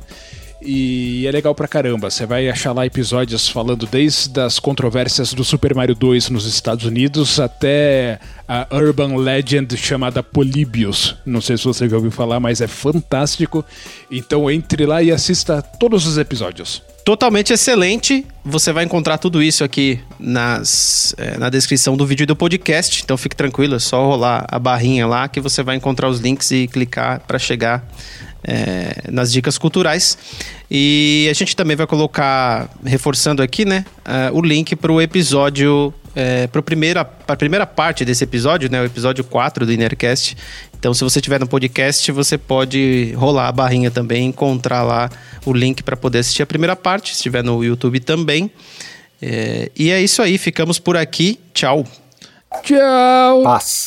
E 0.65 1.27
é 1.27 1.31
legal 1.31 1.53
pra 1.53 1.67
caramba. 1.67 2.09
Você 2.09 2.25
vai 2.25 2.47
achar 2.49 2.71
lá 2.71 2.85
episódios 2.85 3.49
falando 3.49 3.85
desde 3.85 4.39
as 4.39 4.59
controvérsias 4.59 5.33
do 5.33 5.43
Super 5.43 5.75
Mario 5.75 5.93
2 5.93 6.29
nos 6.29 6.45
Estados 6.45 6.85
Unidos 6.85 7.37
até 7.39 8.17
a 8.47 8.65
urban 8.71 9.17
legend 9.17 9.75
chamada 9.75 10.23
Polybius. 10.23 11.17
Não 11.25 11.41
sei 11.41 11.57
se 11.57 11.65
você 11.65 11.89
já 11.89 11.97
ouviu 11.97 12.11
falar, 12.11 12.39
mas 12.39 12.61
é 12.61 12.67
fantástico. 12.67 13.65
Então 14.09 14.49
entre 14.49 14.85
lá 14.85 15.03
e 15.03 15.11
assista 15.11 15.61
todos 15.61 16.07
os 16.07 16.17
episódios 16.17 16.81
totalmente 17.03 17.53
excelente. 17.53 18.25
Você 18.45 18.71
vai 18.71 18.83
encontrar 18.83 19.17
tudo 19.17 19.41
isso 19.41 19.63
aqui 19.63 19.99
nas, 20.19 21.13
é, 21.17 21.37
na 21.37 21.49
descrição 21.49 21.95
do 21.95 22.05
vídeo 22.05 22.23
e 22.23 22.27
do 22.27 22.35
podcast. 22.35 23.01
Então 23.03 23.17
fique 23.17 23.35
tranquilo, 23.35 23.75
é 23.75 23.79
só 23.79 24.05
rolar 24.05 24.45
a 24.49 24.59
barrinha 24.59 25.05
lá 25.07 25.27
que 25.27 25.39
você 25.39 25.61
vai 25.63 25.75
encontrar 25.75 26.09
os 26.09 26.19
links 26.19 26.51
e 26.51 26.67
clicar 26.67 27.21
para 27.21 27.37
chegar 27.37 27.85
é, 28.43 29.09
nas 29.11 29.31
dicas 29.31 29.57
culturais. 29.57 30.17
E 30.69 31.27
a 31.29 31.33
gente 31.33 31.55
também 31.55 31.75
vai 31.75 31.87
colocar, 31.87 32.69
reforçando 32.83 33.41
aqui, 33.41 33.63
né, 33.63 33.85
uh, 33.99 34.35
o 34.35 34.41
link 34.41 34.75
para 34.75 34.91
o 34.91 35.01
episódio, 35.01 35.93
é, 36.15 36.47
para 36.47 36.61
primeira, 36.61 37.01
a 37.27 37.35
primeira 37.35 37.65
parte 37.65 38.03
desse 38.03 38.23
episódio, 38.23 38.69
né, 38.71 38.81
o 38.81 38.85
episódio 38.85 39.23
4 39.23 39.65
do 39.65 39.71
Innercast. 39.71 40.35
Então, 40.83 40.93
se 40.93 41.01
você 41.01 41.19
estiver 41.19 41.39
no 41.39 41.47
podcast, 41.47 42.11
você 42.11 42.37
pode 42.37 43.13
rolar 43.15 43.47
a 43.47 43.51
barrinha 43.53 43.89
também, 43.89 44.25
encontrar 44.25 44.83
lá 44.83 45.09
o 45.45 45.53
link 45.53 45.81
para 45.81 45.95
poder 45.95 46.19
assistir 46.19 46.43
a 46.43 46.45
primeira 46.45 46.75
parte, 46.75 47.11
se 47.11 47.15
estiver 47.15 47.41
no 47.41 47.63
YouTube 47.63 48.01
também. 48.01 48.51
É, 49.21 49.71
e 49.77 49.89
é 49.89 50.01
isso 50.01 50.21
aí, 50.21 50.37
ficamos 50.37 50.79
por 50.79 50.97
aqui. 50.97 51.39
Tchau. 51.53 51.85
Tchau. 52.63 53.43
Paz. 53.43 53.85